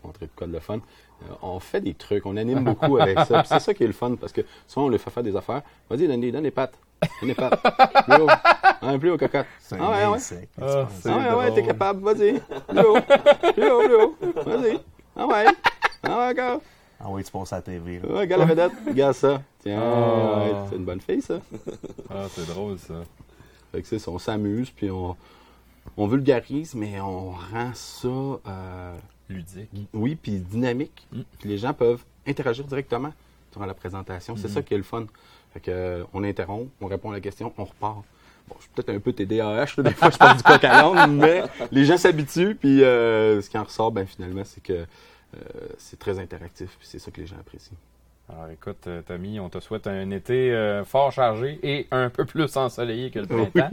Montrer 0.05 0.29
quoi 0.37 0.47
de 0.47 0.53
le 0.53 0.61
fun. 0.61 0.77
Euh, 1.23 1.33
on 1.43 1.59
fait 1.61 1.81
des 1.81 1.95
trucs, 1.95 2.25
on 2.27 2.37
anime 2.37 2.63
beaucoup 2.65 2.99
avec 2.99 3.19
ça. 3.21 3.43
C'est 3.45 3.59
ça 3.61 3.75
qui 3.75 3.85
est 3.85 3.87
le 3.89 3.93
fun, 3.93 4.15
parce 4.17 4.33
que 4.33 4.43
souvent 4.67 4.87
on 4.87 4.89
les 4.91 4.99
fait 4.99 5.11
faire 5.11 5.23
des 5.23 5.35
affaires. 5.35 5.63
Vas-y, 5.91 6.07
Dandy, 6.07 6.31
donne 6.31 6.45
les 6.45 6.51
pattes. 6.51 6.75
Donne 7.21 7.29
les 7.31 7.35
pattes. 7.35 7.61
Plus 8.05 8.23
haut. 8.23 8.27
Ah, 8.29 8.99
plus 8.99 9.11
haut, 9.11 9.19
cocotte. 9.19 9.47
C'est 9.61 9.77
Ah 9.81 9.91
ouais, 9.91 10.03
un 10.03 10.11
ouais. 10.13 10.19
Ah, 10.61 10.87
penses. 10.89 11.07
Ah 11.07 11.17
ouais, 11.17 11.45
ouais, 11.45 11.55
t'es 11.55 11.63
capable, 11.65 12.03
vas-y. 12.03 12.41
Plus 12.69 12.81
haut. 12.81 12.99
Plus 13.55 13.71
haut, 13.71 13.81
plus 13.83 13.95
haut. 13.97 14.17
Vas-y. 14.45 14.81
Ah 15.17 15.27
ouais. 15.27 15.45
Ah 16.03 16.19
ouais, 16.19 16.31
encore. 16.41 16.61
Ah 17.01 17.07
oui, 17.09 17.25
tu 17.25 17.33
passes 17.33 17.53
à 17.53 17.57
la 17.57 17.63
TV. 17.63 17.99
là. 18.01 18.09
Ouais, 18.09 18.21
regarde 18.21 18.41
la 18.43 18.47
vedette. 18.47 18.73
Regarde 18.87 19.15
ça. 19.15 19.43
Tiens, 19.63 19.81
Ah. 19.83 20.39
ouais, 20.39 20.53
c'est 20.71 20.77
une 20.77 20.85
bonne 20.85 21.01
fille, 21.01 21.23
ça. 21.23 21.41
Ah, 22.11 22.27
c'est 22.31 22.47
drôle, 22.47 22.79
ça. 22.79 22.95
Fait 23.73 23.83
que 23.83 23.89
c'est 23.89 23.99
ça, 23.99 24.11
on 24.11 24.19
s'amuse, 24.19 24.71
puis 24.71 24.91
on, 24.91 25.17
on 25.97 26.07
vulgarise, 26.07 26.75
mais 26.75 27.01
on 27.01 27.31
rend 27.31 27.73
ça, 27.75 28.09
euh, 28.09 28.97
Ludique. 29.29 29.71
oui, 29.93 30.15
puis 30.15 30.39
dynamique. 30.39 31.07
Mm. 31.13 31.21
Puis 31.39 31.49
les 31.49 31.59
gens 31.59 31.73
peuvent 31.73 32.05
interagir 32.27 32.65
directement 32.65 33.13
durant 33.53 33.67
la 33.67 33.75
présentation. 33.75 34.37
C'est 34.37 34.49
ça 34.49 34.63
qui 34.63 34.75
est 34.75 34.79
le 34.79 34.83
fun. 34.83 35.07
Fait 35.53 35.61
que, 35.61 35.71
euh, 35.71 36.05
on 36.13 36.23
interrompt, 36.23 36.71
on 36.81 36.87
répond 36.87 37.11
à 37.11 37.15
la 37.15 37.21
question, 37.21 37.53
on 37.57 37.65
repart. 37.65 38.05
Bon, 38.49 38.55
je 38.59 38.65
suis 38.65 38.71
peut-être 38.75 38.91
un 38.91 39.01
peu 39.01 39.13
TDAH, 39.13 39.67
là, 39.79 39.83
des 39.83 39.93
fois 39.93 40.11
je 40.11 40.19
passe 40.19 40.37
du 40.37 40.43
coq 40.43 40.63
à 40.63 40.83
l'âne, 40.83 41.17
mais 41.21 41.43
les 41.73 41.85
gens 41.85 41.97
s'habituent, 41.97 42.55
puis 42.55 42.85
euh, 42.85 43.41
ce 43.43 43.51
qui 43.51 43.59
en 43.59 43.65
ressort, 43.65 43.91
ben, 43.91 44.07
finalement, 44.07 44.45
c'est 44.45 44.63
que 44.63 44.73
euh, 44.73 44.87
c'est 45.79 45.99
très 45.99 46.19
interactif, 46.19 46.77
puis 46.79 46.87
c'est 46.89 46.99
ça 46.99 47.11
que 47.11 47.21
les 47.21 47.27
gens 47.27 47.37
apprécient. 47.41 47.77
Alors 48.29 48.51
écoute, 48.51 48.89
euh, 48.89 49.03
Tommy, 49.07 49.39
on 49.39 49.49
te 49.49 49.61
souhaite 49.61 49.87
un 49.87 50.11
été 50.11 50.53
euh, 50.53 50.85
fort 50.85 51.13
chargé 51.13 51.61
et 51.63 51.87
un 51.93 52.11
peu 52.11 52.25
plus 52.25 52.57
ensoleillé 52.57 53.11
que 53.11 53.21
le 53.21 53.27
printemps. 53.27 53.71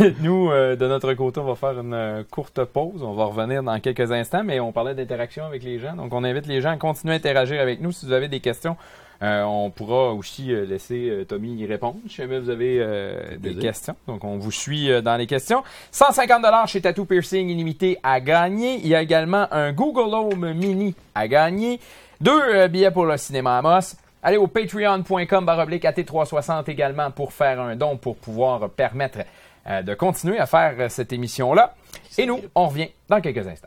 Nous, 0.20 0.50
euh, 0.50 0.76
de 0.76 0.86
notre 0.86 1.14
côté, 1.14 1.40
on 1.40 1.44
va 1.44 1.54
faire 1.54 1.80
une 1.80 1.94
euh, 1.94 2.24
courte 2.30 2.62
pause. 2.64 3.02
On 3.02 3.14
va 3.14 3.24
revenir 3.24 3.62
dans 3.62 3.80
quelques 3.80 4.12
instants, 4.12 4.44
mais 4.44 4.60
on 4.60 4.70
parlait 4.70 4.94
d'interaction 4.94 5.46
avec 5.46 5.62
les 5.62 5.78
gens. 5.78 5.96
Donc, 5.96 6.12
on 6.12 6.24
invite 6.24 6.46
les 6.46 6.60
gens 6.60 6.72
à 6.72 6.76
continuer 6.76 7.14
à 7.14 7.16
interagir 7.16 7.58
avec 7.58 7.80
nous. 7.80 7.90
Si 7.90 8.04
vous 8.04 8.12
avez 8.12 8.28
des 8.28 8.40
questions, 8.40 8.76
euh, 9.22 9.44
on 9.44 9.70
pourra 9.70 10.12
aussi 10.12 10.52
euh, 10.52 10.66
laisser 10.66 11.24
Tommy 11.28 11.54
y 11.54 11.64
répondre 11.64 11.96
si 12.08 12.16
jamais 12.16 12.40
vous 12.40 12.50
avez 12.50 12.78
euh, 12.80 13.36
des 13.38 13.54
questions. 13.54 13.94
Donc, 14.08 14.24
on 14.24 14.36
vous 14.36 14.50
suit 14.50 14.90
dans 15.02 15.16
les 15.16 15.28
questions. 15.28 15.62
150 15.92 16.44
chez 16.66 16.80
Tattoo 16.80 17.04
Piercing 17.04 17.48
illimité 17.48 17.98
à 18.02 18.20
gagner. 18.20 18.80
Il 18.82 18.88
y 18.88 18.96
a 18.96 19.02
également 19.02 19.46
un 19.52 19.72
Google 19.72 20.12
Home 20.12 20.52
Mini 20.54 20.94
à 21.14 21.28
gagner. 21.28 21.78
Deux 22.22 22.40
euh, 22.40 22.68
billets 22.68 22.92
pour 22.92 23.04
le 23.04 23.16
cinéma 23.16 23.58
Amos. 23.58 23.96
Allez 24.22 24.36
au 24.36 24.46
patreon.com 24.46 25.44
baroblique 25.44 25.82
AT360 25.82 26.70
également 26.70 27.10
pour 27.10 27.32
faire 27.32 27.60
un 27.60 27.74
don 27.74 27.96
pour 27.96 28.16
pouvoir 28.16 28.70
permettre 28.70 29.18
euh, 29.66 29.82
de 29.82 29.92
continuer 29.94 30.38
à 30.38 30.46
faire 30.46 30.76
euh, 30.78 30.88
cette 30.88 31.12
émission-là. 31.12 31.74
Et 32.16 32.24
nous, 32.24 32.38
on 32.54 32.68
revient 32.68 32.90
dans 33.08 33.20
quelques 33.20 33.44
instants. 33.48 33.66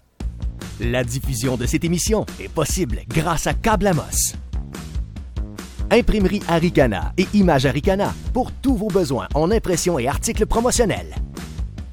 La 0.79 1.03
diffusion 1.03 1.57
de 1.57 1.65
cette 1.65 1.83
émission 1.83 2.25
est 2.39 2.47
possible 2.47 3.01
grâce 3.09 3.45
à 3.45 3.53
Câble 3.53 3.87
Amos. 3.87 4.37
Imprimerie 5.91 6.41
Aricana 6.47 7.11
et 7.17 7.27
Image 7.33 7.65
Aricana 7.65 8.13
pour 8.33 8.53
tous 8.53 8.77
vos 8.77 8.87
besoins 8.87 9.27
en 9.35 9.51
impression 9.51 9.99
et 9.99 10.07
articles 10.07 10.45
promotionnels. 10.45 11.13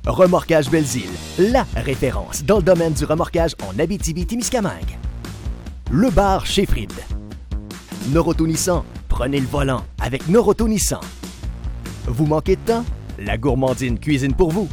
Remorquage 0.07 0.71
Belzile, 0.71 1.11
la 1.41 1.67
référence 1.75 2.45
dans 2.45 2.59
le 2.59 2.63
domaine 2.63 2.93
du 2.93 3.05
remorquage 3.05 3.57
en 3.69 3.77
Abitibi-Témiscamingue. 3.81 5.01
Le 5.95 6.09
bar 6.09 6.47
chez 6.47 6.64
Fried. 6.64 6.90
Noroto 8.12 8.47
prenez 9.11 9.38
le 9.38 9.47
volant 9.47 9.84
avec 10.01 10.26
Noroto. 10.26 10.66
Vous 12.07 12.24
manquez 12.24 12.57
de 12.57 12.62
temps? 12.62 12.84
La 13.18 13.36
gourmandine 13.36 13.99
cuisine 13.99 14.32
pour 14.32 14.53
vous. 14.53 14.70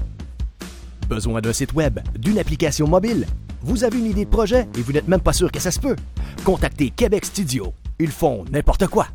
Besoin 1.09 1.41
d'un 1.41 1.51
site 1.51 1.73
web, 1.73 1.99
d'une 2.17 2.39
application 2.39 2.87
mobile? 2.87 3.27
Vous 3.61 3.83
avez 3.83 3.99
une 3.99 4.05
idée 4.05 4.23
de 4.23 4.29
projet 4.29 4.65
et 4.77 4.81
vous 4.81 4.93
n'êtes 4.93 5.09
même 5.09 5.19
pas 5.19 5.33
sûr 5.33 5.51
que 5.51 5.59
ça 5.59 5.71
se 5.71 5.79
peut? 5.81 5.97
Contactez 6.45 6.89
Québec 6.89 7.25
Studio. 7.25 7.73
Ils 7.99 8.11
font 8.11 8.45
n'importe 8.49 8.87
quoi. 8.87 9.07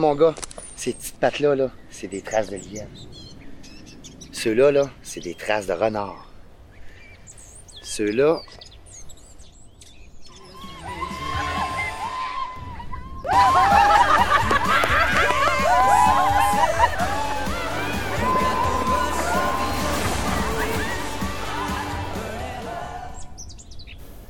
Mon 0.00 0.14
gars, 0.14 0.34
ces 0.76 0.94
petites 0.94 1.16
pattes-là, 1.16 1.54
là, 1.54 1.70
c'est 1.90 2.08
des 2.08 2.22
traces 2.22 2.48
de 2.48 2.56
lièvre. 2.56 2.88
Ceux-là, 4.32 4.72
là, 4.72 4.90
c'est 5.02 5.20
des 5.20 5.34
traces 5.34 5.66
de 5.66 5.74
renard. 5.74 6.26
Ceux-là. 7.82 8.40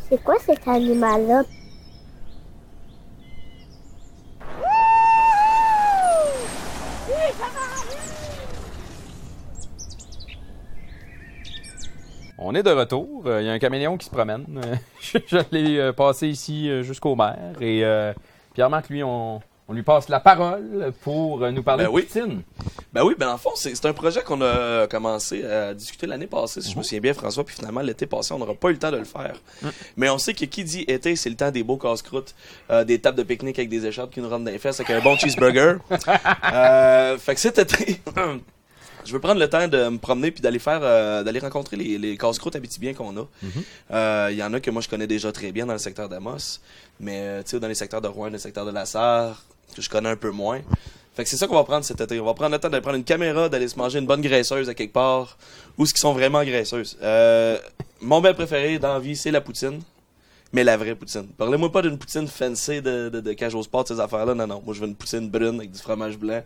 C'est 0.09 0.25
quoi 0.25 0.35
cet 0.45 0.67
animal-là? 0.67 1.45
On 12.43 12.55
est 12.55 12.63
de 12.63 12.71
retour. 12.71 13.25
Euh, 13.27 13.43
Il 13.43 13.47
y 13.47 13.51
a 13.51 13.53
un 13.53 13.59
caméléon 13.59 13.99
qui 13.99 14.07
se 14.07 14.11
promène. 14.11 14.47
Je 15.01 15.39
l'ai 15.53 15.79
euh, 15.79 15.93
passé 15.93 16.27
ici 16.27 16.71
euh, 16.71 16.83
jusqu'au 16.83 17.15
maire. 17.15 17.55
Et 17.61 17.85
Pierre-Marc, 18.55 18.89
lui, 18.89 19.03
on, 19.03 19.41
on 19.69 19.73
lui 19.75 19.83
passe 19.83 20.09
la 20.09 20.21
parole 20.21 20.93
pour 21.03 21.39
nous 21.51 21.63
parler 21.63 21.85
Ben 21.85 21.91
de 21.91 21.95
oui. 21.95 22.03
poutine. 22.03 22.43
Ben 22.93 23.05
oui, 23.05 23.15
ben 23.17 23.29
en 23.29 23.39
fond, 23.39 23.51
c'est 23.55 23.85
un 23.87 23.93
projet 23.93 24.23
qu'on 24.23 24.41
a 24.41 24.87
commencé 24.89 25.45
à 25.45 25.75
discuter 25.75 26.07
l'année 26.09 26.27
passée, 26.27 26.61
si 26.61 26.73
je 26.73 26.79
me 26.79 26.83
souviens 26.83 26.99
bien, 27.01 27.15
François, 27.15 27.45
puis 27.45 27.55
finalement, 27.55 27.83
l'été 27.83 28.07
passé, 28.07 28.33
on 28.35 28.39
n'aura 28.39 28.55
pas 28.55 28.71
eu 28.71 28.73
le 28.73 28.79
temps 28.81 28.91
de 28.91 28.97
le 28.97 29.05
faire. 29.05 29.35
Mais 29.97 30.09
on 30.11 30.19
sait 30.19 30.35
que 30.35 30.45
qui 30.47 30.65
dit 30.65 30.81
été, 30.89 31.15
c'est 31.15 31.31
le 31.31 31.37
temps 31.37 31.53
des 31.53 31.63
beaux 31.63 31.77
casse-croûtes, 31.77 32.35
euh, 32.71 32.83
des 32.83 32.99
tables 33.01 33.19
de 33.19 33.23
pique-nique 33.23 33.59
avec 33.61 33.69
des 33.69 33.87
écharpes 33.87 34.11
qui 34.13 34.21
nous 34.21 34.29
rentrent 34.29 34.45
dans 34.45 34.51
les 34.51 34.59
fesses, 34.59 34.81
avec 34.81 34.91
un 34.91 35.01
bon 35.01 35.17
cheeseburger. 35.17 35.77
euh, 36.53 37.17
fait 37.19 37.35
que 37.37 37.41
cet 37.41 37.59
été, 37.61 38.01
je 39.05 39.13
veux 39.13 39.21
prendre 39.21 39.41
le 39.41 39.49
temps 39.49 39.67
de 39.69 39.89
me 39.89 39.99
promener 39.99 40.31
puis 40.31 40.41
d'aller 40.41 40.59
faire, 40.59 40.81
euh, 40.83 41.23
d'aller 41.23 41.41
rencontrer 41.41 41.77
les, 41.77 41.99
les 41.99 42.17
casse-croûtes 42.17 42.57
habitibiens 42.57 42.95
qu'on 42.95 43.17
a. 43.17 43.27
Euh, 43.93 44.29
Il 44.31 44.37
y 44.37 44.43
en 44.43 44.53
a 44.53 44.61
que 44.61 44.71
moi, 44.71 44.83
je 44.83 44.89
connais 44.89 45.07
déjà 45.07 45.33
très 45.33 45.53
bien 45.53 45.67
dans 45.67 45.73
le 45.73 45.79
secteur 45.79 46.09
d'Amos, 46.09 46.61
mais 46.99 47.19
euh, 47.21 47.43
tu 47.43 47.51
sais, 47.51 47.61
dans 47.61 47.69
les 47.69 47.75
secteurs 47.75 48.01
de 48.01 48.09
Rouen, 48.09 48.27
dans 48.27 48.33
le 48.33 48.39
secteur 48.39 48.67
de 48.67 48.71
la 48.73 48.87
Sarre, 48.87 49.43
que 49.75 49.83
je 49.83 49.89
connais 49.89 50.11
un 50.11 50.17
peu 50.17 50.31
moins. 50.31 50.61
Fait 51.15 51.25
que 51.25 51.29
c'est 51.31 51.37
ça 51.37 51.47
qu'on 51.47 51.57
va 51.57 51.65
prendre 51.65 51.85
cet 51.85 52.01
été. 52.01 52.21
On 52.21 52.25
va 52.25 52.35
prendre 52.35 52.53
le 52.53 52.59
temps 52.59 52.69
d'aller 52.69 52.83
prendre 52.83 52.97
une 52.97 53.05
caméra, 53.05 53.49
d'aller 53.49 53.69
se 53.69 53.77
manger 53.77 53.99
une 53.99 54.07
bonne 54.07 54.21
graisseuse 54.23 54.69
à 54.69 54.75
quelque 54.75 54.93
part, 54.93 55.37
où 55.77 55.85
ce 55.87 55.93
qui 55.93 56.01
sont 56.01 56.13
vraiment 56.13 56.43
graisseuses. 56.45 56.97
Euh, 57.03 57.59
mon 58.01 58.21
bel 58.21 58.35
préféré 58.35 58.79
dans 58.79 58.95
la 58.95 59.01
vie, 59.01 59.17
c'est 59.17 59.31
la 59.31 59.41
poutine. 59.41 59.81
Mais 60.53 60.65
la 60.65 60.77
vraie 60.77 60.95
poutine. 60.97 61.29
Parlez-moi 61.39 61.71
pas 61.71 61.81
d'une 61.83 61.97
poutine 61.97 62.27
fancy 62.27 62.83
de, 62.83 63.09
de, 63.09 63.21
de 63.21 63.33
cage 63.35 63.55
au 63.55 63.63
sport, 63.63 63.87
ces 63.87 64.01
affaires-là. 64.01 64.35
Non, 64.35 64.47
non. 64.49 64.61
Moi, 64.65 64.75
je 64.75 64.81
veux 64.81 64.89
une 64.89 64.97
poutine 64.97 65.29
brune 65.31 65.57
avec 65.59 65.71
du 65.71 65.79
fromage 65.79 66.19
blanc. 66.19 66.41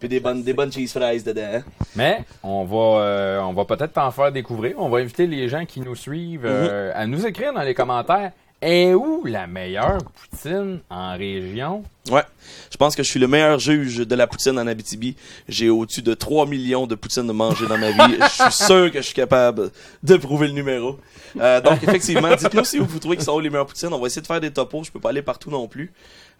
Puis 0.00 0.08
des 0.08 0.20
bonnes, 0.20 0.42
des 0.42 0.52
bonnes 0.54 0.72
cheese 0.72 0.88
fries 0.88 1.22
dedans. 1.22 1.42
hein. 1.56 1.62
Mais 1.94 2.24
on 2.42 2.64
va, 2.64 3.02
euh, 3.04 3.40
on 3.40 3.52
va 3.52 3.64
peut-être 3.66 3.92
t'en 3.92 4.10
faire 4.10 4.32
découvrir. 4.32 4.74
On 4.78 4.88
va 4.88 4.98
inviter 5.00 5.26
les 5.26 5.48
gens 5.48 5.64
qui 5.66 5.80
nous 5.80 5.94
suivent 5.94 6.46
euh, 6.46 6.92
à 6.94 7.06
nous 7.06 7.26
écrire 7.26 7.52
dans 7.52 7.60
les 7.62 7.74
commentaires. 7.74 8.32
Et 8.64 8.94
où 8.94 9.24
la 9.24 9.48
meilleure 9.48 9.98
poutine 10.04 10.78
en 10.88 11.16
région? 11.16 11.82
Ouais. 12.08 12.22
Je 12.70 12.76
pense 12.76 12.94
que 12.94 13.02
je 13.02 13.08
suis 13.08 13.18
le 13.18 13.26
meilleur 13.26 13.58
juge 13.58 13.96
de 13.98 14.14
la 14.14 14.28
poutine 14.28 14.56
en 14.56 14.68
Abitibi. 14.68 15.16
J'ai 15.48 15.68
au-dessus 15.68 16.02
de 16.02 16.14
3 16.14 16.46
millions 16.46 16.86
de 16.86 16.94
poutines 16.94 17.30
mangées 17.32 17.66
dans 17.66 17.76
ma 17.76 17.90
vie. 17.90 18.18
Je 18.20 18.42
suis 18.44 18.52
sûr 18.64 18.92
que 18.92 18.98
je 18.98 19.06
suis 19.06 19.14
capable 19.14 19.72
de 20.04 20.16
prouver 20.16 20.46
le 20.46 20.52
numéro. 20.52 20.96
Euh, 21.40 21.60
donc, 21.60 21.82
effectivement, 21.82 22.34
dites-nous 22.36 22.64
si 22.64 22.78
vous 22.78 23.00
trouvez 23.00 23.16
qu'ils 23.16 23.24
sont 23.24 23.36
les 23.40 23.50
meilleures 23.50 23.66
poutines. 23.66 23.92
On 23.92 23.98
va 23.98 24.06
essayer 24.06 24.22
de 24.22 24.26
faire 24.28 24.40
des 24.40 24.52
topos. 24.52 24.84
Je 24.84 24.92
peux 24.92 25.00
pas 25.00 25.10
aller 25.10 25.22
partout 25.22 25.50
non 25.50 25.66
plus. 25.66 25.92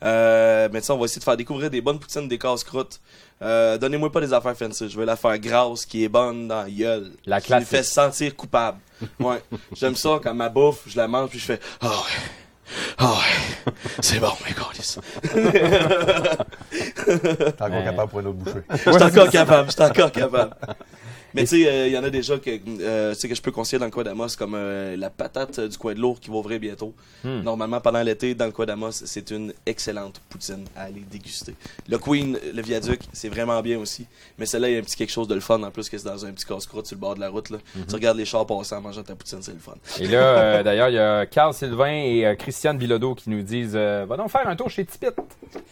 Euh, 0.02 0.68
mais 0.72 0.90
on 0.90 0.98
va 0.98 1.04
essayer 1.04 1.20
de 1.20 1.24
faire 1.24 1.36
découvrir 1.36 1.70
des 1.70 1.80
bonnes 1.80 1.98
poutines, 1.98 2.26
des 2.28 2.38
casse-croûtes. 2.38 3.00
Euh, 3.40 3.78
donnez-moi 3.78 4.10
pas 4.10 4.20
des 4.20 4.32
affaires 4.32 4.56
fancy. 4.56 4.88
Je 4.88 4.96
veux 4.98 5.04
la 5.04 5.16
faire 5.16 5.38
grasse, 5.38 5.84
qui 5.86 6.04
est 6.04 6.08
bonne 6.08 6.48
dans 6.48 6.62
la 6.62 6.70
gueule. 6.70 7.12
La 7.26 7.40
Qui 7.40 7.52
me 7.52 7.58
classique. 7.58 7.68
fait 7.68 7.82
sentir 7.82 8.36
coupable. 8.36 8.78
Ouais. 9.20 9.42
J'aime 9.74 9.96
ça 9.96 10.20
quand 10.22 10.34
ma 10.34 10.48
bouffe, 10.48 10.82
je 10.86 10.96
la 10.96 11.08
mange 11.08 11.30
puis 11.30 11.38
je 11.38 11.44
fais, 11.44 11.60
ah 11.80 11.88
ouais. 11.88 11.94
Ah 12.98 13.12
ouais. 13.12 13.72
C'est 14.00 14.18
bon, 14.18 14.30
mais. 14.44 14.54
T'es 16.94 17.62
encore 17.62 17.84
capable 17.84 18.10
pour 18.10 18.20
une 18.20 18.26
autre 18.28 18.38
bouchée. 18.38 18.62
Je 18.70 18.76
suis 18.92 19.02
encore 19.02 19.28
capable, 19.30 19.70
je 19.70 19.74
suis 19.74 19.82
encore 19.82 20.12
capable. 20.12 20.54
Mais 21.34 21.42
tu 21.42 21.62
sais, 21.62 21.88
il 21.88 21.92
y 21.92 21.98
en 21.98 22.04
a 22.04 22.10
déjà 22.10 22.38
que, 22.38 22.50
euh, 22.80 23.14
tu 23.14 23.20
sais, 23.20 23.28
que 23.28 23.34
je 23.34 23.42
peux 23.42 23.50
conseiller 23.52 23.78
dans 23.78 23.84
le 23.86 23.90
coin 23.90 24.04
d'Amos, 24.04 24.28
comme 24.38 24.54
euh, 24.54 24.96
la 24.96 25.10
patate 25.10 25.58
euh, 25.58 25.68
du 25.68 25.78
coin 25.78 25.94
de 25.94 26.00
l'Our 26.00 26.20
qui 26.20 26.30
va 26.30 26.36
ouvrir 26.36 26.60
bientôt. 26.60 26.94
Hmm. 27.24 27.40
Normalement, 27.42 27.80
pendant 27.80 28.02
l'été, 28.02 28.34
dans 28.34 28.46
le 28.46 28.52
coin 28.52 28.66
d'Amos, 28.66 28.90
c'est 28.92 29.30
une 29.30 29.52
excellente 29.66 30.20
poutine 30.28 30.64
à 30.76 30.82
aller 30.82 31.02
déguster. 31.10 31.54
Le 31.88 31.98
Queen, 31.98 32.38
le 32.54 32.62
viaduc, 32.62 33.00
c'est 33.12 33.28
vraiment 33.28 33.60
bien 33.62 33.78
aussi. 33.78 34.06
Mais 34.38 34.46
celle-là, 34.46 34.68
il 34.68 34.74
y 34.74 34.76
a 34.76 34.78
un 34.78 34.82
petit 34.82 34.96
quelque 34.96 35.10
chose 35.12 35.28
de 35.28 35.34
le 35.34 35.40
fun 35.40 35.62
en 35.62 35.70
plus 35.70 35.88
que 35.88 35.98
c'est 35.98 36.06
dans 36.06 36.24
un 36.26 36.32
petit 36.32 36.44
casse-croûte 36.44 36.86
sur 36.86 36.96
le 36.96 37.00
bord 37.00 37.14
de 37.14 37.20
la 37.20 37.28
route. 37.28 37.50
Là. 37.50 37.58
Tu 37.88 37.94
regardes 37.94 38.18
les 38.18 38.24
chars 38.24 38.46
passer 38.46 38.74
en 38.74 38.80
mangeant 38.80 39.02
ta 39.02 39.14
poutine, 39.14 39.38
c'est 39.42 39.52
le 39.52 39.58
fun. 39.58 39.74
Et 40.00 40.08
là, 40.08 40.18
euh, 40.38 40.62
d'ailleurs, 40.62 40.88
il 40.88 40.94
y 40.94 40.98
a 40.98 41.26
Carl 41.26 41.54
Sylvain 41.54 41.92
et 41.92 42.26
euh, 42.26 42.34
Christiane 42.34 42.78
Bilodeau 42.78 43.14
qui 43.14 43.30
nous 43.30 43.42
disent 43.42 43.72
euh, 43.74 44.04
Va 44.08 44.16
donc 44.16 44.30
faire 44.30 44.46
un 44.48 44.56
tour 44.56 44.68
chez 44.70 44.84
Tipit 44.84 45.06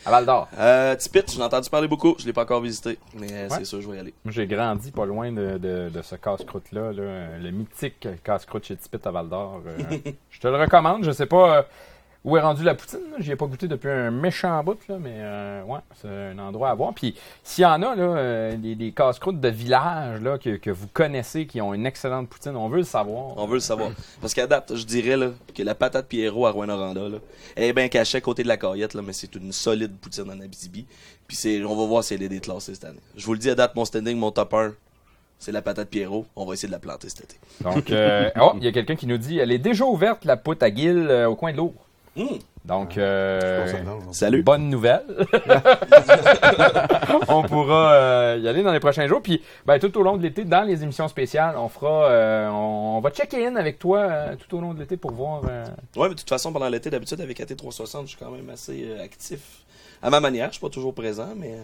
à 0.04 0.10
Val 0.10 0.26
d'Or. 0.26 0.48
Euh, 0.58 0.94
Tipit, 0.96 1.22
j'en 1.34 1.42
ai 1.42 1.44
entendu 1.44 1.68
parler 1.70 1.88
beaucoup, 1.88 2.14
je 2.18 2.26
l'ai 2.26 2.32
pas 2.32 2.42
encore 2.42 2.60
visité, 2.60 2.98
mais 3.18 3.28
euh, 3.32 3.48
Ouais. 3.48 3.56
c'est 3.58 3.64
sûr, 3.64 3.80
je 3.80 3.88
vais 3.90 3.96
y 3.96 4.00
aller. 4.00 4.14
J'ai 4.26 4.46
grandi 4.46 4.90
pas 4.92 5.04
loin 5.06 5.32
de, 5.32 5.49
de, 5.58 6.02
ce 6.02 6.16
casse-croûte-là, 6.16 6.92
là, 6.92 7.38
le 7.38 7.50
mythique 7.50 8.08
casse-croûte 8.24 8.64
chez 8.64 8.76
Tipit 8.76 8.98
à 9.04 9.10
Val 9.10 9.28
d'Or. 9.28 9.62
Euh, 9.66 9.98
je 10.30 10.40
te 10.40 10.48
le 10.48 10.56
recommande. 10.56 11.04
Je 11.04 11.10
sais 11.10 11.26
pas. 11.26 11.58
euh, 11.58 11.62
où 12.22 12.36
est 12.36 12.40
rendue 12.40 12.64
la 12.64 12.74
poutine. 12.74 13.00
J'y 13.18 13.32
ai 13.32 13.36
pas 13.36 13.46
goûté 13.46 13.66
depuis 13.66 13.88
un 13.88 14.10
méchant 14.10 14.62
bout, 14.62 14.78
mais 14.88 15.14
euh, 15.16 15.62
ouais, 15.64 15.78
c'est 16.00 16.08
un 16.08 16.38
endroit 16.38 16.68
à 16.68 16.74
voir. 16.74 16.92
Puis 16.92 17.14
s'il 17.42 17.62
y 17.62 17.66
en 17.66 17.82
a, 17.82 17.94
là, 17.94 18.56
des, 18.56 18.92
casse-croûtes 18.92 19.40
de 19.40 19.48
village 19.48 20.20
là, 20.20 20.36
que, 20.36 20.56
que 20.56 20.70
vous 20.70 20.86
connaissez 20.92 21.46
qui 21.46 21.62
ont 21.62 21.72
une 21.72 21.86
excellente 21.86 22.28
poutine, 22.28 22.56
on 22.56 22.68
veut 22.68 22.78
le 22.78 22.84
savoir. 22.84 23.38
On 23.38 23.46
veut 23.46 23.54
le 23.54 23.60
savoir. 23.60 23.92
Parce 24.20 24.34
qu'à 24.34 24.46
je 24.68 24.84
dirais 24.84 25.30
que 25.54 25.62
la 25.62 25.74
patate 25.74 26.08
Pierrot 26.08 26.44
à 26.44 26.50
Rouen-Noranda, 26.50 27.08
là, 27.08 27.18
elle 27.56 27.64
est 27.64 27.72
bien 27.72 27.88
cachée 27.88 28.18
à 28.18 28.20
côté 28.20 28.42
de 28.42 28.48
la 28.48 28.58
carriette, 28.58 28.92
là, 28.92 29.00
mais 29.02 29.14
c'est 29.14 29.34
une 29.34 29.52
solide 29.52 29.96
poutine 29.96 30.30
en 30.30 30.40
Abitibi. 30.40 30.84
Puis 31.26 31.64
on 31.64 31.74
va 31.74 31.86
voir 31.86 32.04
si 32.04 32.14
elle 32.14 32.22
est 32.22 32.28
déclassée 32.28 32.74
cette 32.74 32.84
année. 32.84 33.00
Je 33.16 33.24
vous 33.24 33.32
le 33.32 33.38
dis 33.38 33.48
à 33.48 33.54
date, 33.54 33.74
mon 33.76 33.84
standing, 33.84 34.18
mon 34.18 34.30
top 34.30 34.52
1, 34.52 34.74
c'est 35.40 35.50
la 35.50 35.60
patate 35.62 35.88
Pierrot. 35.88 36.26
On 36.36 36.44
va 36.46 36.54
essayer 36.54 36.68
de 36.68 36.72
la 36.72 36.78
planter 36.78 37.08
cet 37.08 37.24
été. 37.24 37.36
Donc, 37.62 37.90
euh, 37.90 38.30
oh, 38.40 38.52
il 38.58 38.62
y 38.64 38.68
a 38.68 38.72
quelqu'un 38.72 38.94
qui 38.94 39.08
nous 39.08 39.18
dit 39.18 39.38
elle 39.40 39.50
est 39.50 39.58
déjà 39.58 39.84
ouverte, 39.84 40.24
la 40.24 40.36
poutre 40.36 40.64
à 40.64 40.70
guille, 40.70 40.88
euh, 41.08 41.28
au 41.28 41.34
coin 41.34 41.50
de 41.52 41.56
l'eau. 41.56 41.74
Hum, 42.16 42.28
Donc, 42.64 42.98
euh, 42.98 43.66
Salut. 44.12 44.42
bonne 44.42 44.68
nouvelle. 44.68 45.04
on 47.28 47.42
pourra 47.44 47.92
euh, 47.94 48.38
y 48.42 48.48
aller 48.48 48.62
dans 48.62 48.72
les 48.72 48.80
prochains 48.80 49.06
jours. 49.06 49.22
Puis, 49.22 49.42
ben, 49.66 49.78
tout 49.78 49.96
au 49.96 50.02
long 50.02 50.16
de 50.16 50.22
l'été, 50.22 50.44
dans 50.44 50.62
les 50.62 50.82
émissions 50.82 51.08
spéciales, 51.08 51.54
on 51.56 51.68
fera, 51.68 52.06
euh, 52.10 52.48
on, 52.50 52.96
on 52.96 53.00
va 53.00 53.10
checker 53.10 53.46
in 53.46 53.56
avec 53.56 53.78
toi 53.78 53.98
euh, 54.00 54.34
tout 54.36 54.56
au 54.56 54.60
long 54.60 54.74
de 54.74 54.80
l'été 54.80 54.96
pour 54.96 55.12
voir. 55.12 55.42
euh, 55.48 55.64
Ouais, 55.96 56.08
mais 56.08 56.14
de 56.14 56.20
toute 56.20 56.28
façon, 56.28 56.52
pendant 56.52 56.68
l'été, 56.68 56.90
d'habitude, 56.90 57.20
avec 57.20 57.38
AT360, 57.40 58.02
je 58.02 58.06
suis 58.08 58.18
quand 58.18 58.30
même 58.30 58.50
assez 58.50 58.84
euh, 58.88 59.02
actif. 59.04 59.40
À 60.02 60.10
ma 60.10 60.20
manière, 60.20 60.48
je 60.48 60.54
suis 60.54 60.60
pas 60.60 60.68
toujours 60.70 60.94
présent, 60.94 61.28
mais 61.36 61.52
euh, 61.54 61.62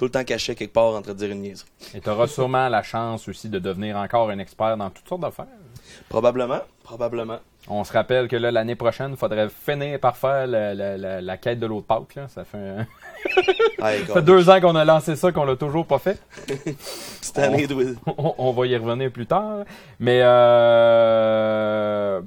tout 0.00 0.06
le 0.06 0.10
temps 0.12 0.24
caché 0.24 0.54
quelque 0.54 0.72
part 0.72 0.94
en 0.94 1.02
train 1.02 1.12
de 1.12 1.18
dire 1.18 1.30
une 1.30 1.42
niaiserie. 1.42 1.68
et 1.94 2.00
tu 2.00 2.08
auras 2.08 2.26
sûrement 2.26 2.70
la 2.70 2.82
chance 2.82 3.28
aussi 3.28 3.50
de 3.50 3.58
devenir 3.58 3.98
encore 3.98 4.30
un 4.30 4.38
expert 4.38 4.74
dans 4.78 4.88
toutes 4.88 5.06
sortes 5.06 5.20
d'affaires. 5.20 5.44
Probablement, 6.08 6.60
probablement. 6.82 7.36
On 7.68 7.84
se 7.84 7.92
rappelle 7.92 8.26
que 8.26 8.36
là, 8.36 8.50
l'année 8.50 8.76
prochaine, 8.76 9.10
il 9.10 9.16
faudrait 9.18 9.50
finir 9.50 10.00
par 10.00 10.16
faire 10.16 10.46
la, 10.46 10.72
la- 10.72 10.96
la- 10.96 11.20
la 11.20 11.36
quête 11.36 11.60
de 11.60 11.66
l'eau 11.66 11.80
de 11.82 11.84
Pâques. 11.84 12.14
Là. 12.16 12.28
Ça 12.28 12.44
fait, 12.46 12.56
un- 12.56 12.86
ça 13.78 13.94
écoute, 13.96 14.14
fait 14.14 14.22
deux 14.22 14.48
ans 14.48 14.58
qu'on 14.62 14.74
a 14.74 14.86
lancé 14.86 15.16
ça, 15.16 15.32
qu'on 15.32 15.44
l'a 15.44 15.56
toujours 15.56 15.84
pas 15.84 15.98
fait. 15.98 16.18
Cette 17.20 17.38
année, 17.38 17.66
de- 17.66 17.94
on, 18.16 18.34
on 18.38 18.52
va 18.52 18.66
y 18.66 18.74
revenir 18.78 19.10
plus 19.12 19.26
tard. 19.26 19.64
Mais 19.98 20.20
euh, 21.10 22.20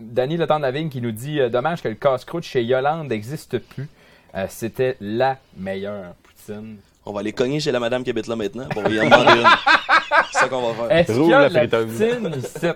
Danny 0.00 0.36
Le 0.36 0.46
Temps 0.48 0.58
de 0.58 0.62
la 0.62 0.70
Vigne 0.72 0.88
qui 0.88 1.00
nous 1.00 1.12
dit 1.12 1.40
euh, 1.40 1.48
Dommage 1.48 1.82
que 1.82 1.88
le 1.88 1.94
casse-croûte 1.94 2.42
chez 2.44 2.64
Yolande 2.64 3.08
n'existe 3.08 3.58
plus. 3.58 3.88
Euh, 4.34 4.46
C'était 4.48 4.96
la 5.00 5.38
meilleure 5.56 6.14
poutine. 6.24 6.78
On 7.06 7.12
va 7.12 7.20
aller 7.20 7.32
cogner 7.32 7.60
chez 7.60 7.72
la 7.72 7.80
madame 7.80 8.04
qui 8.04 8.10
habite 8.10 8.26
là 8.26 8.36
maintenant 8.36 8.66
pour 8.68 8.86
y 8.88 9.00
en 9.00 9.04
demander 9.04 9.40
une. 9.40 9.46
C'est 10.32 10.38
ça 10.40 10.48
qu'on 10.48 10.72
va 10.72 10.74
faire. 10.74 10.96
Est-ce 10.98 11.12
qu'il 11.12 11.26
y 11.26 11.34
a 11.34 11.48
la 11.48 11.48
de 11.48 11.86
la? 12.66 12.74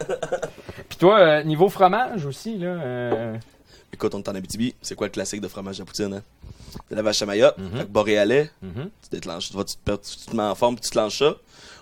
Puis 0.89 0.99
toi, 0.99 1.19
euh, 1.19 1.43
niveau 1.43 1.69
fromage 1.69 2.25
aussi, 2.27 2.59
là, 2.59 2.67
euh, 2.67 3.35
Écoute, 3.95 4.15
on 4.15 4.19
est 4.19 4.29
en 4.29 4.35
Abitibi. 4.35 4.75
C'est 4.83 4.95
quoi 4.97 5.07
le 5.07 5.13
classique 5.13 5.41
de 5.41 5.49
fromage 5.49 5.81
à 5.81 5.85
poutine, 5.85 6.13
hein? 6.15 6.23
C'est 6.89 6.97
la 6.97 7.03
vache 7.03 7.23
à 7.23 7.27
Mayotte, 7.27 7.55
fait 7.77 7.85
que 7.85 7.89
boréalais. 7.89 8.51
mhm. 8.61 8.91
Tu 9.03 9.09
déclenches, 9.13 9.51
tu, 9.51 9.57
vas, 9.57 9.63
tu, 9.65 9.77
te, 9.77 9.81
perds- 9.85 10.01
tu 10.01 10.27
te 10.31 10.35
mets 10.37 10.43
en 10.43 10.55
forme 10.57 10.75
puis 10.75 10.83
tu 10.85 10.91
te 10.91 10.99
lances 10.99 11.17
ça. 11.17 11.35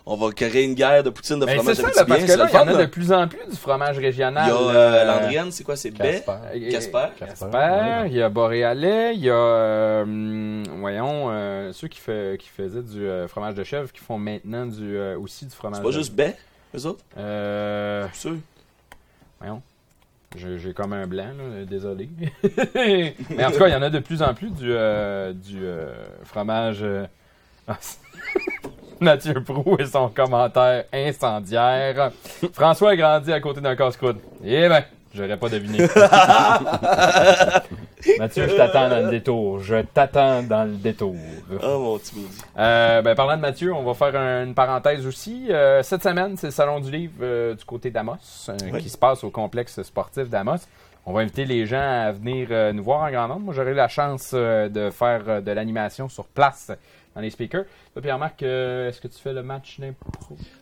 On 0.05 0.17
va 0.17 0.31
créer 0.33 0.65
une 0.65 0.75
guerre 0.75 1.03
de 1.03 1.09
poutine 1.11 1.39
de 1.41 1.47
Ben, 1.47 1.55
fromage 1.55 1.77
c'est 1.77 1.83
ça, 1.83 1.89
là, 1.89 2.05
parce 2.05 2.25
que 2.25 2.33
là, 2.33 2.47
il 2.51 2.55
y 2.55 2.59
en 2.59 2.69
a 2.69 2.75
de 2.75 2.87
plus 2.87 3.13
en 3.13 3.27
plus 3.29 3.39
du 3.49 3.57
fromage 3.57 3.97
Il 3.97 4.03
y 4.03 4.07
régional. 4.07 4.51
a 4.51 4.53
là. 4.55 4.55
euh, 4.55 5.05
Landrienne, 5.05 5.51
c'est 5.53 5.65
quoi? 5.65 5.77
C'est 5.77 5.93
baie? 5.93 6.23
Casper. 6.71 7.07
Casper? 7.19 8.03
Il 8.09 8.13
y 8.15 8.21
a 8.21 8.29
Boréalais, 8.29 9.15
il 9.15 9.21
y 9.23 9.31
a, 9.31 9.35
euh, 9.35 10.65
voyons, 10.79 11.29
euh, 11.31 11.73
ceux 11.73 11.89
qui, 11.89 12.01
fait, 12.01 12.39
qui 12.39 12.49
faisaient 12.49 12.83
du 12.83 13.07
euh, 13.07 13.29
fromage 13.29 13.55
de 13.55 13.65
chèvre, 13.65 13.91
qui 13.93 14.01
font 14.01 14.19
maintenant 14.19 14.67
du, 14.67 14.97
euh, 14.97 15.17
aussi 15.19 15.47
du 15.47 15.55
fromage 15.55 15.79
C'est 15.79 15.83
pas 15.85 15.89
de- 15.89 15.95
juste 15.95 16.13
baie, 16.13 16.37
eux 16.77 16.85
autres? 16.85 17.03
Euh, 17.17 18.07
Sûr. 18.13 18.37
voyons. 19.41 19.63
J'ai 20.37 20.72
comme 20.72 20.93
un 20.93 21.07
blanc, 21.07 21.28
là, 21.37 21.64
désolé. 21.64 22.09
Mais 22.74 23.45
en 23.45 23.51
tout 23.51 23.59
cas, 23.59 23.68
il 23.68 23.72
y 23.72 23.76
en 23.76 23.83
a 23.83 23.91
de 23.91 23.99
plus 23.99 24.22
en 24.22 24.35
plus 24.35 24.51
du, 24.51 24.72
euh, 24.72 25.33
du 25.33 25.59
euh, 25.62 25.93
fromage. 26.24 26.78
euh, 26.83 27.07
ah, 27.68 27.78
Mathieu 29.01 29.35
Prou 29.43 29.76
et 29.78 29.87
son 29.87 30.09
commentaire 30.09 30.85
incendiaire. 30.93 32.12
François 32.53 32.91
a 32.91 32.97
grandi 32.97 33.33
à 33.33 33.41
côté 33.41 33.61
d'un 33.61 33.74
casse-croûte. 33.76 34.18
Eh 34.45 34.68
ben, 34.68 34.85
j'aurais 35.15 35.37
pas 35.37 35.49
deviné. 35.49 35.79
Mathieu, 38.19 38.49
je 38.49 38.57
t'attends 38.57 38.89
dans 38.89 39.05
le 39.05 39.11
détour. 39.11 39.61
Je 39.61 39.77
t'attends 39.83 40.43
dans 40.43 40.65
le 40.65 40.73
détour. 40.75 41.15
Oh 41.63 41.79
mon 41.79 41.99
petit. 41.99 42.27
Euh, 42.59 43.01
ben, 43.03 43.15
parlant 43.15 43.37
de 43.37 43.41
Mathieu, 43.43 43.73
on 43.73 43.83
va 43.85 43.95
faire 43.95 44.21
un- 44.21 44.45
une 44.45 44.55
parenthèse 44.55 45.07
aussi. 45.07 45.47
Euh, 45.51 45.83
cette 45.83 46.03
semaine, 46.03 46.37
c'est 46.37 46.49
le 46.49 46.53
Salon 46.53 46.81
du 46.81 46.91
Livre 46.91 47.13
euh, 47.23 47.55
du 47.55 47.65
côté 47.65 47.91
d'Amos, 47.91 48.17
euh, 48.49 48.57
Oui. 48.73 48.83
qui 48.83 48.91
se 48.91 48.99
passe 48.99 49.23
au 49.25 49.31
complexe 49.31 49.81
sportif 49.83 50.29
d'Amos. 50.29 50.57
On 51.05 51.13
va 51.13 51.21
inviter 51.23 51.45
les 51.45 51.67
gens 51.67 51.81
à 51.81 52.13
venir 52.13 52.49
euh, 52.51 52.73
nous 52.73 52.85
voir 52.85 53.03
en 53.03 53.11
grand 53.11 53.29
nombre. 53.29 53.41
Moi, 53.41 53.55
j'aurai 53.55 53.73
eu 53.73 53.75
la 53.75 53.89
chance 53.89 54.33
de 54.35 54.91
faire 54.91 55.43
de 55.43 55.51
l'animation 55.53 56.09
sur 56.09 56.25
place 56.27 56.71
dans 57.15 57.21
les 57.21 57.31
speakers. 57.31 57.65
Toi, 57.93 58.03
Pierre-Marc, 58.03 58.43
euh, 58.43 58.89
est-ce 58.89 59.01
que 59.01 59.09
tu 59.09 59.19
fais 59.19 59.33
le 59.33 59.43
match 59.43 59.79
d'impro? 59.79 60.11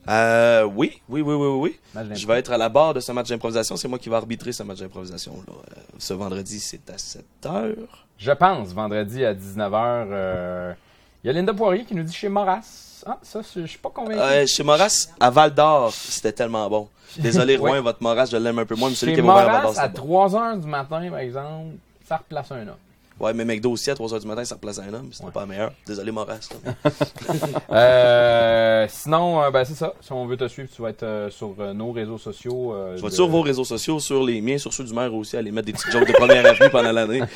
Euh, 0.08 0.64
oui, 0.64 1.00
oui, 1.08 1.20
oui, 1.20 1.34
oui, 1.34 1.78
oui. 1.94 2.04
Je 2.14 2.26
vais 2.26 2.38
être 2.38 2.52
à 2.52 2.58
la 2.58 2.68
barre 2.68 2.94
de 2.94 3.00
ce 3.00 3.12
match 3.12 3.28
d'improvisation. 3.28 3.76
C'est 3.76 3.88
moi 3.88 3.98
qui 3.98 4.08
vais 4.08 4.16
arbitrer 4.16 4.52
ce 4.52 4.62
match 4.62 4.78
d'improvisation. 4.78 5.32
Euh, 5.48 5.52
ce 5.98 6.14
vendredi, 6.14 6.58
c'est 6.60 6.90
à 6.90 6.98
7 6.98 7.24
heures. 7.46 8.06
Je 8.18 8.32
pense, 8.32 8.68
vendredi 8.72 9.24
à 9.24 9.34
19h. 9.34 10.74
Il 11.22 11.26
y 11.26 11.30
a 11.30 11.32
Linda 11.34 11.52
Poirier 11.52 11.84
qui 11.84 11.94
nous 11.94 12.02
dit 12.02 12.14
chez 12.14 12.28
Moras. 12.28 13.02
Ah, 13.06 13.18
ça, 13.22 13.40
je 13.56 13.66
suis 13.66 13.78
pas 13.78 13.90
convaincu. 13.90 14.18
Euh, 14.18 14.46
chez 14.46 14.62
Moras, 14.62 15.08
à 15.18 15.30
Val 15.30 15.54
d'Or, 15.54 15.92
c'était 15.92 16.32
tellement 16.32 16.68
bon. 16.68 16.88
Désolé, 17.18 17.56
Ouais. 17.58 17.70
Rouen, 17.72 17.82
votre 17.82 18.02
Moras, 18.02 18.26
je 18.26 18.36
l'aime 18.36 18.58
un 18.58 18.66
peu 18.66 18.74
moins, 18.74 18.88
mais 18.90 18.94
celui 18.94 19.14
Chez 19.14 19.20
qui 19.20 19.26
est 19.26 19.30
à 19.30 19.34
Val 19.34 19.44
d'Or, 19.46 19.62
Moras, 19.62 19.80
à 19.82 19.88
c'était 19.88 20.00
bon. 20.00 20.26
3h 20.26 20.60
du 20.60 20.66
matin, 20.66 21.10
par 21.10 21.18
exemple, 21.18 21.76
ça 22.06 22.16
replace 22.18 22.52
un 22.52 22.68
homme. 22.68 22.76
Ouais, 23.20 23.34
mais 23.34 23.44
McDo 23.44 23.70
aussi, 23.72 23.90
à 23.90 23.94
3h 23.94 24.18
du 24.20 24.26
matin, 24.26 24.44
ça 24.46 24.54
replace 24.54 24.78
un 24.78 24.92
homme. 24.94 25.10
C'était 25.12 25.26
Ouais. 25.26 25.30
pas 25.32 25.44
meilleur. 25.46 25.72
Désolé, 25.86 26.10
là. 26.10 26.24
Euh, 27.70 28.86
sinon, 28.88 29.42
euh, 29.42 29.50
ben, 29.50 29.64
c'est 29.64 29.74
ça. 29.74 29.92
Si 30.00 30.10
on 30.12 30.26
veut 30.26 30.36
te 30.38 30.48
suivre, 30.48 30.68
tu 30.74 30.80
vas 30.82 30.88
être 30.90 31.02
euh, 31.02 31.30
sur 31.30 31.54
euh, 31.60 31.72
nos 31.74 31.92
réseaux 31.92 32.18
sociaux. 32.18 32.74
Je 32.74 32.92
vais 32.92 32.98
être 32.98 33.04
de- 33.04 33.10
sur 33.10 33.28
vos 33.28 33.42
réseaux 33.42 33.64
sociaux, 33.64 34.00
sur 34.00 34.24
les 34.24 34.40
miens, 34.40 34.56
sur 34.58 34.72
ceux 34.72 34.84
du 34.84 34.94
maire 34.94 35.14
aussi, 35.14 35.36
aller 35.36 35.50
mettre 35.52 35.66
des 35.66 35.72
petites 35.72 35.90
jokes 35.92 36.08
de 36.08 36.12
première 36.14 36.44
avenue 36.46 36.70
pendant 36.70 36.92
l'année. 36.92 37.20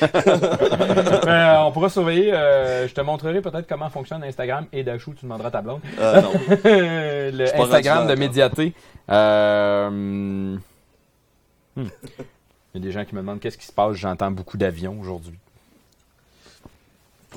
Euh, 1.25 1.57
on 1.59 1.71
pourra 1.71 1.89
surveiller. 1.89 2.31
je 2.31 2.93
te 2.93 3.01
montrerai 3.01 3.41
peut-être 3.41 3.67
comment 3.67 3.89
fonctionne 3.89 4.23
Instagram 4.23 4.65
et 4.73 4.83
Dachou, 4.83 5.13
tu 5.13 5.25
demanderas 5.25 5.51
ta 5.51 5.61
blonde. 5.61 5.81
Non. 5.99 6.31
le 6.63 7.59
Instagram 7.61 8.07
de 8.07 8.15
Médiaté. 8.15 8.73
Hmm. 9.07 10.57
Il 11.77 11.83
y 12.75 12.77
a 12.77 12.79
des 12.79 12.91
gens 12.91 13.05
qui 13.05 13.15
me 13.15 13.21
demandent 13.21 13.39
qu'est-ce 13.39 13.57
qui 13.57 13.65
se 13.65 13.71
passe. 13.71 13.93
J'entends 13.95 14.31
beaucoup 14.31 14.57
d'avions 14.57 14.97
aujourd'hui. 14.99 15.37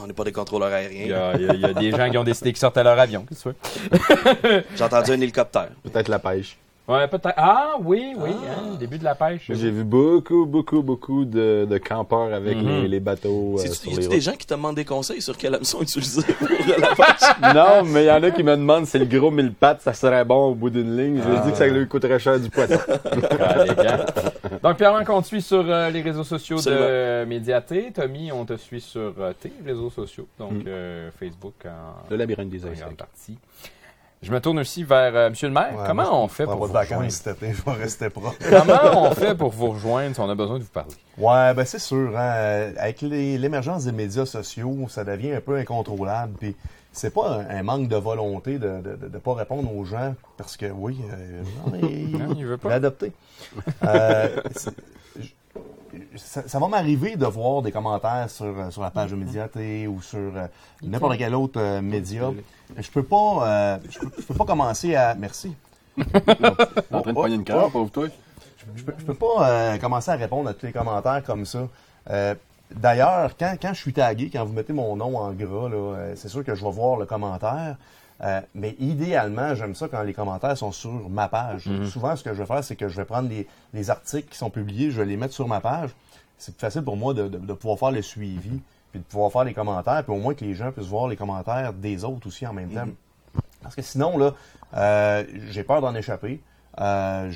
On 0.03 0.07
n'est 0.07 0.13
pas 0.13 0.25
des 0.25 0.33
contrôleurs 0.33 0.71
Il 0.91 1.07
y, 1.09 1.13
aériens. 1.13 1.17
a, 1.31 1.35
il 1.37 1.43
y 1.47 1.49
a- 1.51 1.55
il 1.55 1.61
y 1.61 1.65
a 1.65 1.73
des 1.75 1.91
gens 1.91 2.11
qui 2.11 2.19
ont 2.19 2.25
décidé 2.25 2.51
qu'ils 2.53 2.61
sortaient 2.61 2.85
leur 2.85 2.99
avion. 2.99 3.25
Qu'est-ce 3.29 3.49
que? 3.49 4.65
J'ai 4.77 4.85
entendu 4.85 5.11
un 5.13 5.21
hélicoptère. 5.21 5.69
Peut-être 5.83 6.09
la 6.09 6.19
pêche. 6.19 6.57
Ouais, 6.87 7.07
peut-être. 7.07 7.35
Ah, 7.37 7.73
oui, 7.85 8.15
oui. 8.17 8.31
hein, 8.49 8.77
début 8.81 8.97
de 8.97 9.05
la 9.05 9.15
pêche. 9.15 9.43
J'ai 9.51 9.71
vu 9.71 9.85
beaucoup, 9.85 10.47
beaucoup, 10.47 10.81
beaucoup 10.81 11.27
de, 11.27 11.67
de 11.69 11.77
campeurs 11.77 12.33
avec 12.33 12.57
Mhm. 12.57 12.67
les, 12.83 12.89
les 12.89 13.01
bateaux 13.01 13.57
euh, 13.59 13.61
C'est 13.61 13.75
sur 13.75 13.93
y 13.93 13.97
les 13.97 14.07
a 14.07 14.09
des 14.09 14.21
gens 14.23 14.33
qui 14.33 14.47
te 14.47 14.55
demandent 14.55 14.77
des 14.77 14.87
conseils 14.87 15.21
sur 15.21 15.37
quel 15.37 15.55
hameçon 15.55 15.83
utiliser 15.83 16.23
pour 16.23 16.49
la 16.49 16.95
pêche? 16.95 17.29
Non, 17.55 17.85
mais 17.85 18.05
il 18.05 18.07
y 18.07 18.11
en 18.11 18.23
a 18.23 18.31
qui 18.31 18.43
me 18.43 18.57
demandent 18.57 18.87
si 18.87 18.99
le 18.99 19.05
gros 19.05 19.31
mille 19.31 19.53
pattes, 19.53 19.83
ça 19.83 19.93
serait 19.93 20.25
bon 20.25 20.53
au 20.53 20.55
bout 20.55 20.71
d'une 20.71 20.97
ligne. 20.97 21.19
Je 21.23 21.29
Ah. 21.29 21.33
lui 21.33 21.41
dis 21.45 21.51
que 21.51 21.59
ça 21.59 21.67
lui 21.67 21.87
coûterait 21.87 22.19
cher 22.19 22.41
du 22.41 22.49
poisson. 22.49 22.79
Ah, 23.39 23.65
les 23.65 23.75
gars. 23.75 24.07
Donc, 24.63 24.77
Pierre-Marc, 24.77 25.09
on 25.11 25.23
te 25.23 25.27
suit 25.27 25.43
sur 25.43 25.65
euh, 25.69 25.91
les 25.91 26.03
réseaux 26.03 26.25
sociaux 26.25 26.57
de 26.57 26.61
Absolument. 26.61 26.83
euh, 26.89 27.27
Médiaté. 27.27 27.93
Tommy, 27.95 28.33
on 28.33 28.45
te 28.45 28.57
suit 28.57 28.81
sur 28.81 29.15
euh, 29.19 29.33
tes 29.39 29.53
réseaux 29.65 29.91
sociaux. 29.91 30.27
Donc, 30.39 30.53
Mm. 30.53 30.63
euh, 30.67 31.11
Facebook 31.19 31.55
en, 31.67 32.09
Le 32.11 32.17
labyrinthe 32.17 32.49
des 32.51 32.61
partie. 32.97 33.39
Je 34.21 34.33
me 34.33 34.41
tourne 34.41 34.59
aussi 34.59 34.83
vers 34.83 35.15
euh, 35.15 35.31
Monsieur 35.31 35.47
le 35.47 35.55
maire. 35.55 35.71
Ouais, 35.77 35.85
Comment 35.87 36.03
moi, 36.03 36.17
on 36.17 36.27
fait 36.29 36.45
pour 36.45 36.57
vous 36.57 36.73
de 36.73 36.77
rejoindre? 36.77 37.05
je 37.09 37.71
vais 37.71 37.73
rester 37.83 38.11
proche. 38.11 38.35
Comment 38.51 39.03
on 39.09 39.11
fait 39.13 39.37
pour 39.37 39.51
vous 39.53 39.71
rejoindre 39.71 40.13
si 40.15 40.21
on 40.21 40.29
a 40.29 40.35
besoin 40.35 40.59
de 40.59 40.65
vous 40.65 40.71
parler? 40.71 40.95
Ouais, 41.17 41.55
ben 41.55 41.65
c'est 41.65 41.79
sûr. 41.79 42.19
hein, 42.19 42.73
Avec 42.79 43.01
l'émergence 43.03 43.85
des 43.85 43.93
médias 43.93 44.27
sociaux, 44.27 44.77
ça 44.89 45.05
devient 45.05 45.35
un 45.35 45.41
peu 45.41 45.57
incontrôlable. 45.57 46.33
Puis 46.41 46.57
c'est 46.99 47.11
pas 47.11 47.29
un, 47.41 47.49
un 47.59 47.63
manque 47.63 47.89
de 47.89 47.97
volonté 47.97 48.59
de 48.59 48.69
ne 48.69 49.09
de, 49.09 49.19
pas 49.19 49.35
répondre 49.35 49.73
aux 49.75 49.85
gens 49.85 50.15
parce 50.37 50.57
que 50.57 50.67
oui, 50.67 50.99
euh, 51.13 51.43
non, 51.67 51.89
il, 51.89 52.19
Non, 52.19 52.35
il 52.37 52.45
veut 52.47 52.57
pas. 52.59 52.75
adopté. 52.75 53.13
Euh, 53.85 54.41
ça, 56.17 56.47
ça 56.47 56.59
va 56.59 56.69
m'arriver 56.69 57.17
de 57.17 57.27
voir 57.27 57.63
des 57.63 57.73
commentaires 57.73 58.29
sur, 58.29 58.47
euh, 58.47 58.71
sur 58.71 58.83
la 58.83 58.91
page 58.91 59.11
de 59.11 59.17
Médiaté 59.17 59.87
ou 59.87 60.03
sur 60.03 60.19
euh, 60.19 60.47
n'importe 60.83 61.17
quel 61.19 61.35
autre 61.35 61.61
euh, 61.61 61.81
média. 61.81 62.31
Je 62.77 62.91
peux 62.91 63.03
pas, 63.03 63.39
euh, 63.43 63.79
je 63.89 63.99
peux, 64.01 64.11
je 64.19 64.27
peux 64.27 64.35
pas 64.35 64.45
commencer 64.45 64.95
à. 64.95 65.15
Merci. 65.15 65.55
En 66.93 67.01
train 67.03 67.13
de 67.13 67.15
pogner 67.15 67.35
une 67.37 67.45
cœur, 67.45 67.71
pauvre 67.71 67.91
toi. 67.91 68.07
Je 68.77 68.83
peux, 68.85 68.95
je 68.99 69.05
peux 69.05 69.15
pas 69.15 69.49
euh, 69.51 69.79
commencer 69.79 70.11
à 70.11 70.15
répondre 70.17 70.49
à 70.49 70.55
tous 70.55 70.67
les 70.67 70.73
commentaires 70.73 71.23
comme 71.25 71.45
ça. 71.45 71.69
D'ailleurs, 72.75 73.37
quand, 73.39 73.57
quand 73.61 73.73
je 73.75 73.81
suis 73.81 73.93
tagué, 73.93 74.31
quand 74.31 74.45
vous 74.45 74.53
mettez 74.53 74.73
mon 74.73 74.95
nom 74.97 75.17
en 75.19 75.33
gras, 75.33 75.71
euh, 75.73 76.13
c'est 76.17 76.29
sûr 76.29 76.45
que 76.45 76.55
je 76.55 76.65
vais 76.65 76.71
voir 76.71 76.97
le 76.99 77.07
commentaire. 77.07 77.77
Euh, 78.21 78.41
mais 78.55 78.75
idéalement, 78.81 79.55
j'aime 79.55 79.75
ça 79.75 79.87
quand 79.89 80.03
les 80.03 80.13
commentaires 80.13 80.57
sont 80.59 80.73
sur 80.73 81.09
ma 81.09 81.29
page. 81.29 81.69
Souvent, 81.87 82.17
ce 82.17 82.25
que 82.25 82.35
je 82.35 82.41
vais 82.41 82.47
faire, 82.47 82.65
c'est 82.65 82.75
que 82.77 82.89
je 82.89 82.97
vais 82.97 83.05
prendre 83.05 83.29
les, 83.29 83.47
les 83.73 83.91
articles 83.91 84.29
qui 84.29 84.37
sont 84.37 84.51
publiés, 84.51 84.91
je 84.91 85.01
vais 85.01 85.07
les 85.07 85.17
mettre 85.17 85.35
sur 85.35 85.47
ma 85.49 85.61
page. 85.61 85.91
c'est 86.37 86.53
plus 86.55 86.61
facile 86.61 86.83
pour 86.83 86.97
moi 86.97 87.15
de, 87.15 87.29
de- 87.29 87.39
de 87.39 87.53
pouvoir 87.53 87.79
faire 87.79 87.91
le 87.93 88.03
suivi, 88.03 88.61
puis 88.91 89.01
de 89.01 89.05
pouvoir 89.05 89.31
faire 89.33 89.45
les 89.45 89.55
commentaires, 89.55 90.03
puis 90.05 90.13
au 90.13 90.19
moins 90.19 90.35
que 90.35 90.45
les 90.45 90.55
gens 90.55 90.73
puissent 90.73 90.87
voir 90.89 91.07
les 91.09 91.17
commentaires 91.17 91.73
des 91.73 92.05
autres 92.05 92.27
aussi 92.27 92.45
en 92.47 92.53
même 92.53 92.71
temps. 92.71 92.87
Parce 93.63 93.75
que 93.77 93.83
sinon, 93.83 94.19
là, 94.19 94.35
euh, 94.77 95.25
j'ai 95.51 95.63
peur 95.63 95.81
d'en 95.81 95.95
échapper. 95.95 96.41
Euh, 96.81 97.29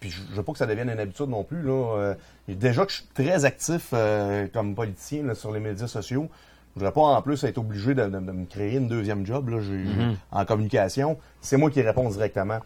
puis 0.00 0.10
je 0.10 0.18
je 0.30 0.34
veux 0.36 0.42
pas 0.42 0.52
que 0.52 0.58
ça 0.58 0.66
devienne 0.66 0.90
une 0.90 0.98
habitude 0.98 1.28
non 1.28 1.44
plus. 1.44 1.62
Là. 1.62 1.96
Euh, 1.98 2.14
déjà 2.48 2.84
que 2.84 2.90
je 2.92 2.96
suis 2.98 3.06
très 3.14 3.44
actif 3.44 3.90
euh, 3.92 4.46
comme 4.52 4.74
politicien 4.74 5.22
là, 5.24 5.34
sur 5.34 5.52
les 5.52 5.60
médias 5.60 5.86
sociaux, 5.86 6.28
je 6.74 6.80
voudrais 6.80 6.92
pas 6.92 7.00
en 7.02 7.22
plus 7.22 7.42
être 7.44 7.58
obligé 7.58 7.94
de, 7.94 8.04
de- 8.04 8.10
de 8.18 8.32
me 8.32 8.44
créer 8.46 8.76
une 8.76 8.88
deuxième 8.88 9.24
job 9.24 9.48
là, 9.50 9.60
j'ai- 9.60 9.84
en 10.32 10.44
communication. 10.44 11.18
C'est 11.40 11.56
moi 11.56 11.70
qui 11.70 11.80
réponds 11.82 12.08
directement. 12.10 12.58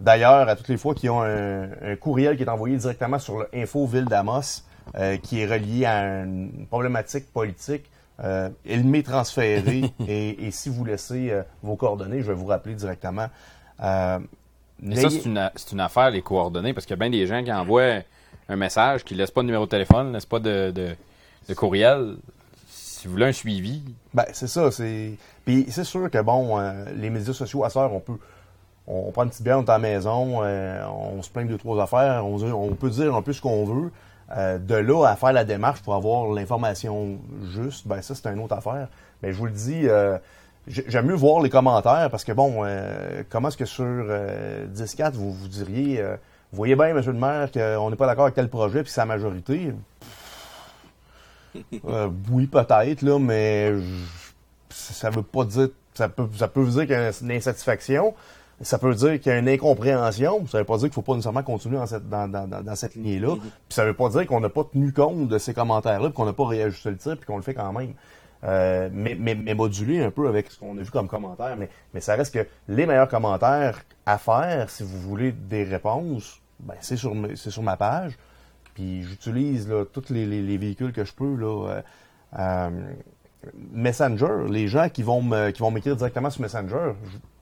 D'ailleurs, 0.00 0.48
à 0.48 0.56
toutes 0.56 0.68
les 0.68 0.76
fois 0.78 0.94
qu'ils 0.94 1.10
ont 1.10 1.22
un, 1.22 1.64
un 1.82 1.96
courriel 1.96 2.36
qui 2.36 2.44
est 2.44 2.48
envoyé 2.48 2.76
directement 2.76 3.18
sur 3.18 3.38
le 3.38 3.48
Info 3.52 3.86
Ville 3.86 4.06
d'Amos, 4.06 4.62
euh, 4.96 5.16
qui 5.18 5.40
est 5.42 5.46
relié 5.46 5.84
à 5.86 6.22
une 6.22 6.66
problématique 6.70 7.30
politique, 7.32 7.84
euh, 8.24 8.48
il 8.64 8.86
m'est 8.86 9.02
transféré 9.02 9.92
et, 10.08 10.46
et 10.46 10.50
si 10.52 10.68
vous 10.68 10.84
laissez 10.84 11.30
euh, 11.30 11.42
vos 11.62 11.76
coordonnées, 11.76 12.20
je 12.22 12.28
vais 12.28 12.34
vous 12.34 12.46
rappeler 12.46 12.74
directement. 12.74 13.26
Mais 14.82 14.96
ça, 14.96 15.10
c'est 15.10 15.72
une, 15.72 15.80
affaire, 15.80 16.10
les 16.10 16.22
coordonnées, 16.22 16.72
parce 16.72 16.86
qu'il 16.86 16.96
y 16.96 16.98
a 16.98 17.00
bien 17.00 17.10
des 17.10 17.26
gens 17.26 17.42
qui 17.42 17.52
envoient 17.52 18.00
un 18.48 18.56
message, 18.56 19.04
qui 19.04 19.14
ne 19.14 19.18
laissent 19.18 19.30
pas 19.30 19.42
de 19.42 19.46
numéro 19.46 19.64
de 19.64 19.70
téléphone, 19.70 20.08
ne 20.08 20.12
laissent 20.14 20.26
pas 20.26 20.38
de, 20.38 20.70
de, 20.70 20.94
de 21.48 21.54
courriel. 21.54 22.16
Si 22.68 23.06
vous 23.06 23.12
voulez 23.12 23.26
un 23.26 23.32
suivi, 23.32 23.82
Ben, 24.12 24.24
c'est 24.32 24.46
ça. 24.46 24.70
C'est... 24.70 25.12
Puis 25.44 25.66
c'est 25.70 25.84
sûr 25.84 26.10
que, 26.10 26.20
bon, 26.20 26.58
euh, 26.58 26.84
les 26.96 27.10
médias 27.10 27.32
sociaux, 27.32 27.64
à 27.64 27.70
soeur, 27.70 27.92
on 27.92 28.00
peut... 28.00 28.18
On, 28.86 29.04
on 29.08 29.10
prend 29.12 29.24
une 29.24 29.30
petite 29.30 29.42
bière, 29.42 29.58
on 29.58 29.64
est 29.64 29.70
à 29.70 29.74
la 29.74 29.78
maison, 29.78 30.40
euh, 30.42 30.84
on 30.86 31.22
se 31.22 31.30
plaint 31.30 31.46
de 31.46 31.52
deux, 31.52 31.58
trois 31.58 31.82
affaires, 31.82 32.26
on, 32.26 32.74
peut 32.74 32.90
dire 32.90 33.14
un 33.14 33.22
peu 33.22 33.32
ce 33.32 33.40
qu'on 33.40 33.64
veut. 33.64 33.90
Euh, 34.36 34.58
de 34.58 34.76
là 34.76 35.06
à 35.06 35.16
faire 35.16 35.32
la 35.32 35.44
démarche 35.44 35.82
pour 35.82 35.94
avoir 35.94 36.32
l'information 36.32 37.18
juste, 37.50 37.88
ben 37.88 38.00
ça, 38.00 38.14
c'est 38.14 38.28
une 38.28 38.38
autre 38.40 38.54
affaire. 38.54 38.88
Mais 39.22 39.32
je 39.32 39.36
vous 39.36 39.46
le 39.46 39.52
dis, 39.52 39.86
j'aime 40.66 41.06
mieux 41.06 41.14
voir 41.14 41.42
les 41.42 41.50
commentaires 41.50 42.08
parce 42.10 42.24
que, 42.24 42.32
bon, 42.32 42.62
euh, 42.64 43.22
comment 43.28 43.48
est-ce 43.48 43.56
que 43.56 43.64
sur 43.64 43.84
euh, 43.86 44.66
10-4, 44.74 45.12
vous, 45.12 45.32
vous 45.32 45.48
diriez, 45.48 46.00
euh, 46.00 46.16
vous 46.52 46.56
voyez 46.56 46.76
bien, 46.76 46.92
monsieur 46.94 47.12
le 47.12 47.18
maire, 47.18 47.50
qu'on 47.50 47.90
n'est 47.90 47.96
pas 47.96 48.06
d'accord 48.06 48.24
avec 48.24 48.34
tel 48.34 48.48
projet, 48.48 48.82
puis 48.82 48.92
la 48.96 49.06
majorité? 49.06 49.72
Euh, 51.88 52.08
oui, 52.30 52.46
peut-être, 52.46 53.02
là, 53.02 53.18
mais 53.18 53.72
ça 54.68 55.10
veut 55.10 55.22
pas 55.22 55.44
dire. 55.44 55.68
Ça 55.94 56.08
peut, 56.08 56.28
ça 56.38 56.46
peut 56.48 56.64
dire 56.64 56.82
qu'il 56.82 56.90
y 56.90 56.94
a 56.94 57.10
une 57.20 57.32
insatisfaction. 57.32 58.14
Ça 58.62 58.78
peut 58.78 58.94
dire 58.94 59.18
qu'il 59.20 59.32
y 59.32 59.34
a 59.34 59.38
une 59.38 59.48
incompréhension. 59.48 60.46
Ça 60.46 60.58
veut 60.58 60.64
pas 60.64 60.76
dire 60.76 60.84
qu'il 60.86 60.92
faut 60.94 61.02
pas 61.02 61.14
nécessairement 61.14 61.42
continuer 61.42 61.76
dans 61.78 61.86
cette, 61.86 62.08
dans, 62.08 62.28
dans, 62.30 62.46
dans- 62.46 62.76
cette 62.76 62.94
lignée-là. 62.94 63.34
Puis 63.36 63.50
ça 63.70 63.84
veut 63.84 63.94
pas 63.94 64.08
dire 64.10 64.26
qu'on 64.26 64.38
n'a 64.40 64.48
pas 64.50 64.64
tenu 64.64 64.92
compte 64.92 65.28
de 65.28 65.38
ces 65.38 65.52
commentaires-là, 65.54 66.08
puis 66.10 66.14
qu'on 66.14 66.26
n'a 66.26 66.32
pas 66.32 66.46
réajusté 66.46 66.90
le 66.90 66.96
tir, 66.96 67.16
puis 67.16 67.26
qu'on 67.26 67.36
le 67.36 67.42
fait 67.42 67.54
quand 67.54 67.72
même. 67.72 67.94
Euh, 68.44 68.88
mais, 68.92 69.16
mais, 69.18 69.34
mais 69.34 69.52
un 70.02 70.10
peu 70.10 70.26
avec 70.28 70.50
ce 70.50 70.58
qu'on 70.58 70.76
a 70.78 70.82
vu 70.82 70.90
comme 70.90 71.08
commentaires. 71.08 71.56
Mais, 71.58 71.68
mais 71.94 72.00
ça 72.00 72.14
reste 72.14 72.32
que 72.34 72.46
les 72.68 72.86
meilleurs 72.86 73.08
commentaires 73.08 73.80
à 74.06 74.18
faire, 74.18 74.70
si 74.70 74.82
vous 74.82 74.98
voulez 75.00 75.32
des 75.32 75.64
réponses, 75.64 76.40
ben, 76.60 76.74
c'est 76.80 76.96
sur, 76.96 77.14
sur 77.34 77.62
ma 77.62 77.76
page. 77.76 78.18
Puis 78.74 79.02
j'utilise 79.02 79.68
tous 79.92 80.10
les, 80.10 80.24
les- 80.26 80.42
les 80.42 80.56
véhicules 80.58 80.92
que 80.92 81.04
je 81.04 81.12
peux. 81.12 81.34
Là, 81.36 81.68
euh, 81.68 81.82
euh, 82.38 82.70
Messenger, 83.72 84.46
les 84.50 84.68
gens 84.68 84.88
qui 84.90 85.02
vont 85.02 85.22
qui 85.52 85.60
vont 85.62 85.70
m'écrire 85.70 85.96
directement 85.96 86.28
sur 86.30 86.42
Messenger, 86.42 86.92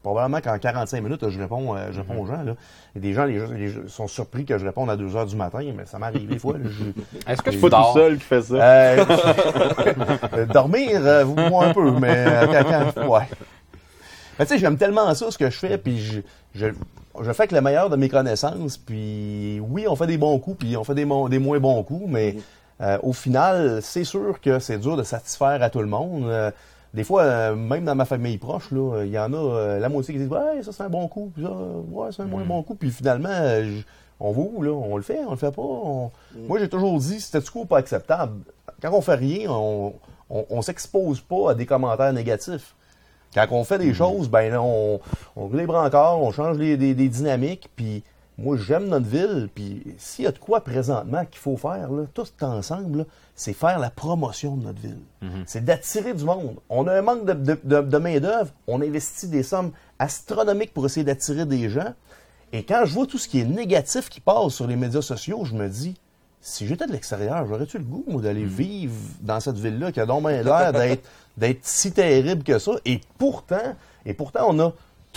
probablement 0.02 0.40
qu'en 0.40 0.58
45 0.58 1.02
minutes, 1.02 1.28
je 1.28 1.38
réponds, 1.38 1.74
euh, 1.76 1.88
je 1.92 1.98
réponds 2.00 2.22
aux 2.22 2.26
gens. 2.26 2.42
Là. 2.42 2.54
Et 2.96 3.00
des 3.00 3.12
gens, 3.12 3.24
les, 3.24 3.38
gens- 3.38 3.52
les 3.52 3.68
gens 3.68 3.80
sont 3.88 4.06
surpris 4.08 4.44
que 4.44 4.56
je 4.56 4.64
réponde 4.64 4.88
à 4.90 4.96
2 4.96 5.16
heures 5.16 5.26
du 5.26 5.36
matin, 5.36 5.60
mais 5.76 5.84
ça 5.86 5.98
m'arrive 5.98 6.28
des 6.28 6.38
fois. 6.38 6.54
je- 6.64 7.30
est-ce 7.32 7.42
que 7.42 7.50
Je 7.50 7.56
tu 7.56 7.60
suis 7.62 7.68
pas 7.70 7.76
dors? 7.76 7.92
tout 7.92 7.98
seul 7.98 8.16
qui 8.18 8.24
fait 8.24 8.42
ça? 8.42 8.54
euh, 8.54 9.04
euh, 10.34 10.46
dormir, 10.52 10.90
euh, 11.04 11.24
vous 11.24 11.34
moi 11.34 11.66
un 11.66 11.74
peu, 11.74 11.90
mais 11.92 12.24
quand, 12.94 13.06
ouais. 13.08 13.22
Mais 14.38 14.46
tu 14.46 14.52
sais, 14.54 14.58
j'aime 14.58 14.76
tellement 14.76 15.12
ça, 15.14 15.30
ce 15.30 15.38
que 15.38 15.50
je 15.50 15.58
fais, 15.58 15.78
puis 15.78 15.98
je, 15.98 16.20
je, 16.54 16.66
je 17.20 17.32
fais 17.32 17.40
avec 17.42 17.52
le 17.52 17.60
meilleur 17.60 17.90
de 17.90 17.96
mes 17.96 18.08
connaissances, 18.08 18.78
puis 18.78 19.60
oui, 19.68 19.86
on 19.88 19.96
fait 19.96 20.06
des 20.06 20.16
bons 20.18 20.38
coups, 20.38 20.58
puis 20.58 20.76
on 20.76 20.84
fait 20.84 20.94
des, 20.94 21.04
mo- 21.04 21.28
des 21.28 21.40
moins 21.40 21.58
bons 21.58 21.82
coups, 21.82 22.04
mais 22.06 22.36
euh, 22.80 22.98
au 23.02 23.12
final, 23.12 23.80
c'est 23.82 24.04
sûr 24.04 24.40
que 24.40 24.60
c'est 24.60 24.78
dur 24.78 24.96
de 24.96 25.02
satisfaire 25.02 25.60
à 25.60 25.70
tout 25.70 25.80
le 25.80 25.86
monde. 25.88 26.30
Des 26.94 27.04
fois, 27.04 27.22
euh, 27.22 27.54
même 27.54 27.84
dans 27.84 27.94
ma 27.94 28.04
famille 28.06 28.38
proche, 28.38 28.70
là, 28.70 29.02
il 29.04 29.10
y 29.10 29.18
en 29.18 29.32
a 29.32 29.36
euh, 29.36 29.78
la 29.78 29.88
moitié 29.88 30.14
qui 30.14 30.20
disent 30.20 30.30
Ouais, 30.30 30.62
ça 30.62 30.72
c'est 30.72 30.82
un 30.82 30.88
bon 30.88 31.06
coup, 31.08 31.30
puis 31.34 31.44
ça, 31.44 31.50
ouais, 31.50 32.08
c'est 32.12 32.22
un 32.22 32.26
moins 32.26 32.44
bon 32.44 32.62
coup, 32.62 32.74
puis 32.74 32.90
finalement, 32.90 33.28
euh, 33.30 33.64
je- 33.64 33.82
on 34.20 34.32
va 34.32 34.40
où, 34.40 34.62
là? 34.62 34.70
On 34.72 34.96
le 34.96 35.02
fait, 35.02 35.20
on 35.26 35.32
le 35.32 35.36
fait 35.36 35.52
pas. 35.54 35.62
on- 35.62 36.10
Moi, 36.48 36.58
j'ai 36.58 36.68
toujours 36.68 36.98
dit, 36.98 37.20
c'était 37.20 37.40
du 37.40 37.50
coup 37.50 37.66
pas 37.66 37.78
acceptable. 37.78 38.40
Quand 38.82 38.90
on 38.92 39.00
fait 39.00 39.14
rien, 39.14 39.50
on, 39.50 39.92
on, 40.30 40.44
on 40.50 40.62
s'expose 40.62 41.20
pas 41.20 41.50
à 41.50 41.54
des 41.54 41.66
commentaires 41.66 42.12
négatifs. 42.12 42.74
Quand 43.34 43.46
on 43.50 43.62
fait 43.64 43.78
des 43.78 43.92
choses, 43.94 44.28
ben 44.30 44.50
là, 44.50 44.62
on, 44.62 45.00
on 45.36 45.50
les 45.52 45.66
brancards, 45.66 46.20
on 46.20 46.32
change 46.32 46.56
les, 46.56 46.76
des, 46.78 46.94
des 46.94 47.08
dynamiques, 47.08 47.68
puis 47.76 48.02
moi, 48.38 48.56
j'aime 48.56 48.86
notre 48.86 49.06
ville, 49.06 49.48
puis 49.52 49.82
s'il 49.98 50.24
y 50.24 50.28
a 50.28 50.32
de 50.32 50.38
quoi 50.38 50.62
présentement 50.62 51.24
qu'il 51.24 51.40
faut 51.40 51.56
faire, 51.56 51.90
là, 51.90 52.04
tout 52.14 52.24
ensemble, 52.40 53.04
c'est 53.34 53.52
faire 53.52 53.78
la 53.80 53.90
promotion 53.90 54.56
de 54.56 54.64
notre 54.66 54.80
ville. 54.80 55.00
C'est 55.46 55.64
d'attirer 55.64 56.14
du 56.14 56.24
monde. 56.24 56.54
On 56.68 56.86
a 56.86 56.94
un 56.96 57.02
manque 57.02 57.24
de, 57.24 57.32
de, 57.32 57.58
de- 57.64 57.80
de 57.80 57.98
main-d'œuvre, 57.98 58.50
on 58.68 58.80
investit 58.80 59.26
des 59.26 59.42
sommes 59.42 59.72
astronomiques 59.98 60.72
pour 60.72 60.86
essayer 60.86 61.04
d'attirer 61.04 61.46
des 61.46 61.68
gens, 61.68 61.92
et 62.52 62.62
quand 62.64 62.82
je 62.86 62.94
vois 62.94 63.06
tout 63.06 63.18
ce 63.18 63.28
qui 63.28 63.40
est 63.40 63.44
négatif 63.44 64.08
qui 64.08 64.20
passe 64.20 64.54
sur 64.54 64.66
les 64.66 64.76
médias 64.76 65.02
sociaux, 65.02 65.44
je 65.44 65.54
me 65.54 65.68
dis, 65.68 65.96
si 66.40 66.66
j'étais 66.66 66.86
de 66.86 66.92
l'extérieur, 66.92 67.44
j'aurais-tu 67.46 67.78
le 67.78 67.84
goût, 67.84 68.04
moi, 68.06 68.22
d'aller 68.22 68.44
vivre 68.44 68.94
dans 69.20 69.40
cette 69.40 69.58
ville-là 69.58 69.90
qui 69.92 69.98
a 70.00 70.06
donc 70.06 70.22
l'air 70.24 70.72
d'être, 70.72 71.08
d'être 71.36 71.58
si 71.66 71.90
terrible 71.92 72.44
que 72.44 72.58
ça? 72.60 72.72
Et 72.84 73.00
pourtant, 73.18 73.74
et 74.06 74.14
pourtant, 74.14 74.46
on 74.48 74.58
a 74.60 74.72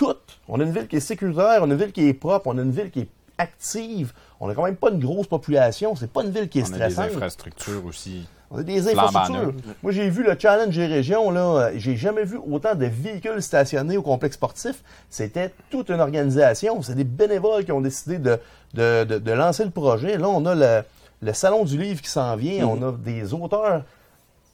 tout. 0.06 0.16
On 0.48 0.60
a 0.60 0.64
une 0.64 0.72
ville 0.72 0.88
qui 0.88 0.96
est 0.96 1.00
sécuritaire, 1.00 1.60
on 1.62 1.70
a 1.70 1.74
une 1.74 1.76
ville 1.76 1.92
qui 1.92 2.08
est 2.08 2.14
propre, 2.14 2.48
on 2.48 2.58
a 2.58 2.62
une 2.62 2.72
ville 2.72 2.90
qui 2.90 3.02
est 3.02 3.10
active. 3.38 4.14
On 4.40 4.50
a 4.50 4.56
quand 4.56 4.64
même 4.64 4.76
pas 4.76 4.90
une 4.90 5.00
grosse 5.00 5.28
population. 5.28 5.96
C'est 5.96 6.12
pas 6.12 6.24
une 6.24 6.32
ville 6.32 6.50
qui 6.50 6.60
est 6.60 6.64
On 6.64 6.74
a 6.74 6.78
des 6.88 6.92
stressante. 6.94 7.16
infrastructures 7.16 7.86
aussi. 7.86 8.28
On 8.50 8.58
a 8.58 8.64
des 8.64 8.88
infrastructures. 8.90 9.54
Moi, 9.84 9.92
j'ai 9.92 10.10
vu 10.10 10.24
le 10.24 10.36
Challenge 10.38 10.76
des 10.76 10.86
régions, 10.88 11.30
là. 11.32 11.72
J'ai 11.76 11.96
jamais 11.96 12.26
vu 12.26 12.38
autant 12.52 12.76
de 12.76 12.86
véhicules 12.86 13.42
stationnés 13.42 13.96
au 13.98 14.02
complexe 14.02 14.36
sportif. 14.36 14.84
C'était 15.10 15.54
toute 15.70 15.90
une 15.90 16.02
organisation. 16.02 16.82
C'est 16.82 16.96
des 16.96 17.04
bénévoles 17.06 17.64
qui 17.64 17.72
ont 17.72 17.82
décidé 17.82 18.18
de, 18.18 18.38
de, 18.74 19.04
de- 19.06 19.20
de 19.20 19.32
lancer 19.32 19.64
le 19.64 19.72
projet. 19.72 20.18
Là, 20.18 20.28
on 20.28 20.46
a 20.48 20.54
le, 20.56 20.82
le 21.22 21.34
Salon 21.34 21.64
du 21.64 21.78
Livre 21.78 22.02
qui 22.02 22.10
s'en 22.10 22.36
vient. 22.36 22.66
On 22.68 22.82
a 22.88 22.92
des 22.92 23.34
auteurs 23.34 23.84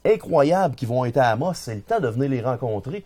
incroyables 0.06 0.76
qui 0.76 0.86
vont 0.86 1.06
être 1.06 1.18
à 1.18 1.30
Amos. 1.32 1.54
C'est 1.56 1.76
le 1.76 1.82
temps 1.82 2.00
de 2.00 2.08
venir 2.08 2.30
les 2.30 2.42
rencontrer. 2.42 3.04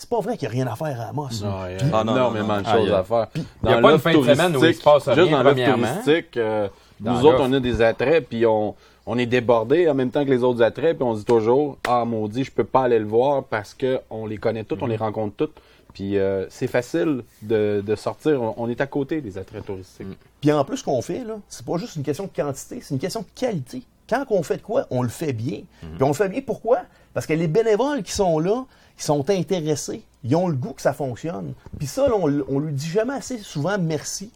C'est 0.00 0.08
pas 0.08 0.20
vrai 0.20 0.38
qu'il 0.38 0.48
n'y 0.48 0.54
a 0.54 0.64
rien 0.64 0.72
à 0.72 0.76
faire 0.76 0.98
à 0.98 1.04
Amos. 1.10 1.28
Non, 1.42 1.56
il 1.68 1.72
y 1.86 1.90
a 1.92 1.98
Ah, 1.98 2.04
non, 2.04 2.14
énormément 2.16 2.56
non, 2.56 2.62
de 2.62 2.66
choses 2.66 2.90
a- 2.90 2.98
à 3.00 3.04
faire. 3.04 3.26
il 3.34 3.68
y 3.68 3.72
a 3.72 3.80
pas 3.82 3.92
une 3.92 3.98
fin 3.98 4.16
de 4.16 4.22
semaine 4.22 4.56
où 4.56 4.64
il 4.64 4.74
se 4.74 4.82
passe 4.82 5.04
rien, 5.08 5.14
Juste 5.16 5.30
dans 5.30 5.42
l'offre 5.42 5.74
touristique, 5.74 6.36
euh, 6.38 6.68
Dans 7.00 7.12
nous 7.18 7.26
autres, 7.26 7.40
on 7.42 7.52
a 7.52 7.60
des 7.60 7.82
attraits, 7.82 8.26
puis 8.26 8.46
on, 8.46 8.74
on 9.04 9.18
est 9.18 9.26
débordés 9.26 9.90
en 9.90 9.94
même 9.94 10.10
temps 10.10 10.24
que 10.24 10.30
les 10.30 10.42
autres 10.42 10.62
attraits, 10.62 10.96
puis 10.96 11.04
on 11.06 11.12
se 11.14 11.18
dit 11.18 11.24
toujours 11.26 11.76
«Ah, 11.86 12.06
maudit, 12.06 12.44
je 12.44 12.50
peux 12.50 12.64
pas 12.64 12.84
aller 12.84 12.98
le 12.98 13.04
voir 13.04 13.44
parce 13.44 13.74
qu'on 13.74 14.24
les 14.26 14.38
connaît 14.38 14.64
tous, 14.64 14.78
on 14.80 14.86
les 14.86 14.96
rencontre 14.96 15.36
tous.» 15.36 15.50
Puis 15.92 16.16
euh, 16.16 16.46
c'est 16.48 16.66
facile 16.68 17.22
de, 17.42 17.82
de 17.86 17.94
sortir. 17.94 18.40
On, 18.40 18.54
on 18.56 18.68
est 18.70 18.80
à 18.80 18.86
côté 18.86 19.20
des 19.20 19.36
attraits 19.36 19.66
touristiques. 19.66 20.06
Puis 20.40 20.50
en 20.50 20.64
plus, 20.64 20.78
ce 20.78 20.84
qu'on 20.84 21.02
fait, 21.02 21.24
là, 21.24 21.34
c'est 21.48 21.66
pas 21.66 21.76
juste 21.76 21.96
une 21.96 22.04
question 22.04 22.24
de 22.24 22.30
quantité, 22.34 22.78
c'est 22.80 22.94
une 22.94 23.00
question 23.00 23.20
de 23.20 23.26
qualité. 23.38 23.82
Quand 24.08 24.24
on 24.30 24.42
fait 24.42 24.56
de 24.56 24.62
quoi, 24.62 24.86
on 24.90 25.02
le 25.02 25.08
fait 25.10 25.32
bien. 25.34 25.60
Puis 25.80 26.02
on 26.02 26.08
le 26.08 26.14
fait 26.14 26.28
bien 26.30 26.40
pourquoi? 26.46 26.78
Parce 27.12 27.26
que 27.26 27.32
les 27.32 27.48
bénévoles 27.48 28.02
qui 28.02 28.12
sont 28.12 28.38
là, 28.38 28.64
ils 29.00 29.04
sont 29.04 29.28
intéressés. 29.30 30.02
Ils 30.22 30.36
ont 30.36 30.48
le 30.48 30.54
goût 30.54 30.72
que 30.72 30.82
ça 30.82 30.92
fonctionne. 30.92 31.54
Puis 31.78 31.86
ça, 31.86 32.06
là, 32.06 32.14
on, 32.14 32.44
on 32.48 32.58
lui 32.58 32.72
dit 32.72 32.88
jamais 32.88 33.14
assez 33.14 33.38
souvent 33.38 33.78
merci. 33.78 34.30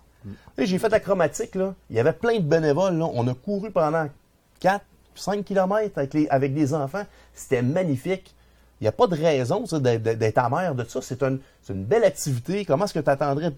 J'ai 0.56 0.78
fait 0.78 0.88
la 0.88 1.00
chromatique, 1.00 1.54
là. 1.54 1.74
Il 1.90 1.96
y 1.96 2.00
avait 2.00 2.12
plein 2.14 2.36
de 2.36 2.44
bénévoles, 2.44 2.96
là. 2.96 3.06
On 3.12 3.26
a 3.28 3.34
couru 3.34 3.70
pendant 3.70 4.08
4, 4.60 4.82
5 5.14 5.44
kilomètres 5.44 5.98
avec, 5.98 6.14
les, 6.14 6.28
avec 6.28 6.54
des 6.54 6.72
enfants. 6.72 7.04
C'était 7.34 7.60
magnifique. 7.60 8.34
Il 8.80 8.84
n'y 8.84 8.88
a 8.88 8.92
pas 8.92 9.06
de 9.06 9.14
raison 9.14 9.64
d'être 9.78 10.38
amer 10.38 10.74
de 10.74 10.84
ça. 10.84 11.00
C'est 11.02 11.22
une, 11.22 11.40
une 11.68 11.84
belle 11.84 12.04
activité. 12.04 12.64
Comment 12.64 12.86
est-ce 12.86 12.94
que 12.94 13.00
tu 13.00 13.10
attendrais 13.10 13.52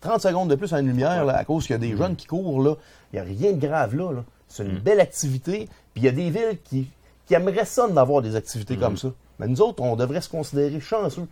30 0.00 0.20
secondes 0.20 0.50
de 0.50 0.54
plus 0.54 0.72
à 0.74 0.80
une 0.80 0.86
lumière 0.88 1.24
là, 1.24 1.36
à 1.36 1.44
cause 1.44 1.66
qu'il 1.66 1.74
y 1.74 1.76
a 1.76 1.78
des 1.78 1.96
jeunes 1.96 2.16
qui 2.16 2.26
courent 2.26 2.62
là? 2.62 2.74
Il 3.12 3.16
n'y 3.16 3.20
a 3.20 3.24
rien 3.24 3.52
de 3.52 3.66
grave 3.66 3.96
là. 3.96 4.12
là. 4.12 4.24
C'est 4.48 4.64
une 4.64 4.78
belle 4.78 5.00
activité. 5.00 5.68
Puis 5.94 6.02
il 6.02 6.04
y 6.04 6.08
a 6.08 6.12
des 6.12 6.30
villes 6.30 6.58
qui, 6.64 6.88
qui 7.26 7.34
aimeraient 7.34 7.64
ça 7.64 7.88
d'avoir 7.88 8.20
des 8.20 8.36
activités 8.36 8.76
comme 8.76 8.96
ça. 8.96 9.08
Mais 9.40 9.48
nous 9.48 9.60
autres, 9.62 9.82
on 9.82 9.96
devrait 9.96 10.20
se 10.20 10.28
considérer 10.28 10.78
chanceux. 10.80 11.26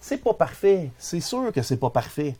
C'est 0.00 0.18
pas 0.22 0.34
parfait. 0.34 0.90
C'est 0.98 1.20
sûr 1.20 1.52
que 1.52 1.62
c'est 1.62 1.76
pas 1.76 1.90
parfait. 1.90 2.34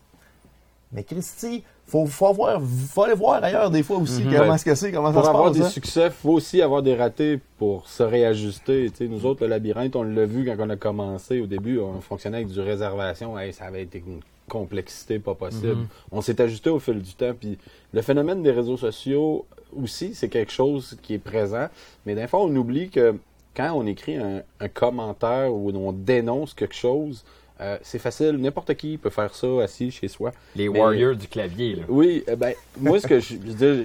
Mais 0.93 1.05
Christy, 1.05 1.63
faut, 1.87 2.05
faut, 2.07 2.27
avoir, 2.27 2.61
faut 2.61 3.05
aller 3.05 3.15
voir 3.15 3.43
ailleurs 3.43 3.71
des 3.71 3.83
fois 3.83 3.97
aussi 3.97 4.23
comment 4.25 4.49
Ouais. 4.51 4.55
est-ce 4.57 4.65
que 4.65 4.75
c'est, 4.75 4.93
comment 4.93 5.11
Pour 5.13 5.23
ça 5.23 5.27
se 5.27 5.31
avoir 5.31 5.45
passe. 5.51 5.57
des 5.59 5.63
hein. 5.65 5.69
succès, 5.71 6.07
il 6.07 6.11
faut 6.11 6.33
aussi 6.33 6.61
avoir 6.61 6.83
des 6.83 6.95
ratés 6.95 7.41
pour 7.57 7.89
se 7.89 8.03
réajuster. 8.03 8.91
Nous 9.01 9.25
autres, 9.25 9.43
le 9.45 9.49
labyrinthe, 9.49 9.97
on 9.97 10.03
l'a 10.03 10.27
vu 10.27 10.45
quand 10.45 10.57
on 10.59 10.69
a 10.69 10.77
commencé. 10.77 11.41
Au 11.41 11.47
début, 11.47 11.79
on 11.79 12.01
fonctionnait 12.01 12.39
avec 12.39 12.49
du 12.49 12.61
réservation. 12.61 13.39
Hey, 13.39 13.53
ça 13.55 13.67
avait 13.67 13.83
été 13.85 14.03
une 14.07 14.21
complexité 14.49 15.19
pas 15.19 15.35
possible. 15.35 15.77
Mhm. 15.77 15.87
On 16.11 16.21
s'est 16.21 16.41
ajusté 16.41 16.69
au 16.69 16.79
fil 16.79 17.01
du 17.01 17.15
temps. 17.15 17.33
Puis 17.39 17.57
le 17.95 18.03
phénomène 18.03 18.43
des 18.43 18.51
réseaux 18.51 18.77
sociaux 18.77 19.47
aussi, 19.75 20.15
c'est 20.15 20.29
quelque 20.29 20.53
chose 20.53 20.99
qui 21.01 21.15
est 21.15 21.19
présent. 21.19 21.69
Mais 22.05 22.15
des 22.15 22.27
fois, 22.27 22.41
on 22.43 22.55
oublie 22.55 22.91
que 22.91 23.15
quand 23.55 23.73
on 23.75 23.87
écrit 23.87 24.17
un, 24.17 24.43
un 24.61 24.69
commentaire 24.69 25.53
ou 25.53 25.71
on 25.71 25.93
dénonce 25.93 26.55
quelque 26.55 26.75
chose, 26.75 27.25
euh, 27.61 27.79
c'est 27.83 27.99
facile. 27.99 28.33
N'importe 28.39 28.75
qui 28.75 28.97
peut 28.99 29.11
faire 29.11 29.35
ça 29.35 29.47
assis 29.63 29.91
chez 29.91 30.09
soi. 30.09 30.33
Les 30.57 30.69
Mais- 30.69 30.79
warriors 30.81 31.15
du 31.17 31.29
clavier, 31.29 31.77
là. 31.77 31.83
Oui, 31.89 32.25
eh 32.27 32.35
ben, 32.37 32.55
moi, 32.81 32.99
ce 33.01 33.07
que 33.07 33.21
je, 33.21 33.35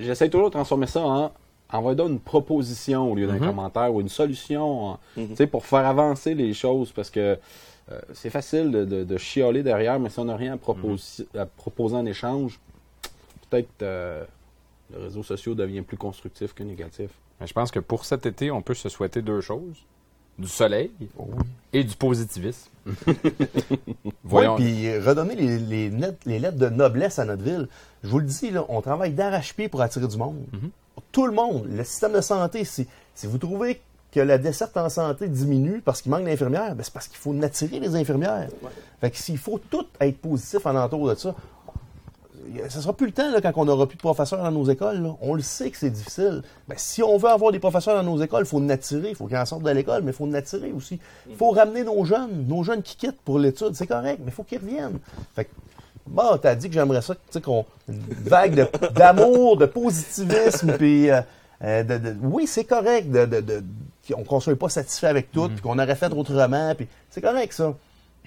j'essaie 0.01 0.29
toujours 0.29 0.47
de 0.47 0.53
transformer 0.53 0.87
ça 0.87 1.01
en 1.01 1.31
envoie 1.69 1.93
une 2.07 2.19
proposition 2.19 3.11
au 3.11 3.15
lieu 3.15 3.27
d'un 3.27 3.33
Mhm. 3.39 3.47
commentaire 3.47 3.93
ou 3.93 3.99
une 4.01 4.07
solution, 4.09 4.85
en- 4.91 4.99
Mhm. 5.17 5.27
tu 5.29 5.35
sais, 5.35 5.47
pour 5.47 5.65
faire 5.65 5.85
avancer 5.85 6.33
les 6.33 6.53
choses 6.53 6.91
parce 6.93 7.09
que 7.09 7.37
euh, 7.91 8.01
c'est 8.13 8.29
facile 8.29 8.71
de, 8.71 8.83
de, 8.85 9.03
de 9.03 9.17
chialer 9.17 9.63
derrière, 9.63 9.97
mais 9.99 10.09
si 10.09 10.19
on 10.19 10.25
n'a 10.25 10.35
rien 10.35 10.53
à, 10.53 10.57
proposer, 10.57 11.25
à 11.37 11.45
proposer 11.45 11.95
en 11.95 12.05
échange, 12.05 12.59
peut-être 13.49 13.81
euh, 13.81 14.23
le 14.93 15.03
réseau 15.03 15.23
social 15.23 15.55
devient 15.55 15.81
plus 15.81 15.97
constructif 15.97 16.53
que 16.53 16.63
négatif. 16.63 17.09
Mais 17.39 17.47
Je 17.47 17.53
pense 17.53 17.71
que 17.71 17.79
pour 17.79 18.05
cet 18.05 18.25
été, 18.25 18.51
on 18.51 18.61
peut 18.61 18.73
se 18.73 18.89
souhaiter 18.89 19.21
deux 19.21 19.41
choses. 19.41 19.77
Du 20.39 20.47
soleil 20.47 20.91
et 21.73 21.83
du 21.83 21.95
positivisme. 21.95 22.69
Voyons. 24.23 24.55
Oui, 24.55 24.63
puis 24.63 24.99
redonner 24.99 25.35
les, 25.35 25.57
les, 25.59 25.89
net- 25.89 26.19
les 26.25 26.39
lettres 26.39 26.57
de 26.57 26.69
noblesse 26.69 27.17
à 27.19 27.25
notre 27.25 27.43
ville. 27.43 27.67
Je 28.03 28.09
vous 28.09 28.19
le 28.19 28.25
dis, 28.25 28.51
là, 28.51 28.63
on 28.69 28.81
travaille 28.81 29.13
d'arrache-pied 29.13 29.67
pour 29.67 29.81
attirer 29.81 30.07
du 30.07 30.17
monde. 30.17 30.37
Tout 31.11 31.25
le 31.25 31.31
monde. 31.33 31.65
Le 31.69 31.83
système 31.83 32.13
de 32.13 32.21
santé, 32.21 32.63
si, 32.65 32.87
si 33.15 33.27
vous 33.27 33.37
trouvez 33.37 33.81
que 34.11 34.19
la 34.19 34.37
desserte 34.37 34.77
en 34.77 34.89
santé 34.89 35.27
diminue 35.27 35.81
parce 35.81 36.01
qu'il 36.01 36.11
manque 36.11 36.23
d'infirmières, 36.25 36.75
ben 36.75 36.83
c'est 36.83 36.93
parce 36.93 37.07
qu'il 37.07 37.17
faut 37.17 37.35
attirer 37.43 37.79
les 37.79 37.95
infirmières. 37.95 38.47
Fait 39.01 39.11
que 39.11 39.17
s'il 39.17 39.37
faut 39.37 39.59
tout 39.59 39.85
être 39.99 40.17
positif 40.19 40.65
en 40.65 40.75
entour 40.75 41.09
de 41.09 41.15
ça, 41.15 41.35
ça 42.69 42.81
sera 42.81 42.93
plus 42.93 43.07
le 43.07 43.11
temps 43.11 43.31
là, 43.31 43.41
quand 43.41 43.51
on 43.55 43.65
n'aura 43.65 43.87
plus 43.87 43.95
de 43.97 44.01
professeurs 44.01 44.41
dans 44.43 44.51
nos 44.51 44.65
écoles. 44.69 45.01
là. 45.01 45.15
On 45.21 45.33
le 45.33 45.41
sait 45.41 45.69
que 45.69 45.77
c'est 45.77 45.89
difficile. 45.89 46.43
Ben, 46.67 46.75
si 46.77 47.03
on 47.03 47.17
veut 47.17 47.29
avoir 47.29 47.51
des 47.51 47.59
professeurs 47.59 47.95
dans 47.95 48.09
nos 48.09 48.21
écoles, 48.21 48.43
il 48.43 48.47
faut 48.47 48.59
en 48.59 48.69
attirer. 48.69 49.09
Il 49.09 49.15
faut 49.15 49.27
qu'ils 49.27 49.37
en 49.37 49.45
sortent 49.45 49.63
de 49.63 49.71
l'école, 49.71 50.03
mais 50.03 50.11
il 50.11 50.15
faut 50.15 50.25
en 50.25 50.33
attirer 50.33 50.71
aussi. 50.71 50.99
Il 51.29 51.35
faut 51.35 51.51
ramener 51.51 51.83
nos 51.83 52.03
jeunes, 52.05 52.45
nos 52.47 52.63
jeunes 52.63 52.81
qui 52.81 52.95
quittent 52.95 53.21
pour 53.21 53.39
l'étude. 53.39 53.73
C'est 53.73 53.87
correct, 53.87 54.19
mais 54.23 54.31
il 54.31 54.33
faut 54.33 54.43
qu'ils 54.43 54.59
reviennent. 54.59 54.99
Fait 55.35 55.45
que, 55.45 55.49
bon, 56.05 56.37
t'as 56.41 56.55
dit 56.55 56.67
que 56.67 56.73
j'aimerais 56.73 57.01
ça, 57.01 57.15
tu 57.15 57.21
sais, 57.31 57.41
qu'on 57.41 57.65
une 57.89 58.01
vague 58.25 58.69
d'amour, 58.93 59.57
de, 59.57 59.65
positivisme, 59.65 60.73
puis 60.77 61.09
euh, 61.09 61.21
euh, 61.63 61.83
de, 61.83 61.97
de- 61.97 62.15
oui, 62.21 62.47
c'est 62.47 62.65
correct 62.65 63.09
de, 63.09 63.63
qu'on 64.13 64.35
ne 64.35 64.41
soit 64.41 64.55
pas 64.55 64.69
satisfait 64.69 65.07
avec 65.07 65.31
tout, 65.31 65.49
puis 65.49 65.61
qu'on 65.61 65.79
aurait 65.79 65.95
fait 65.95 66.11
autrement, 66.13 66.73
puis 66.75 66.87
c'est 67.09 67.21
correct 67.21 67.53
ça. 67.53 67.73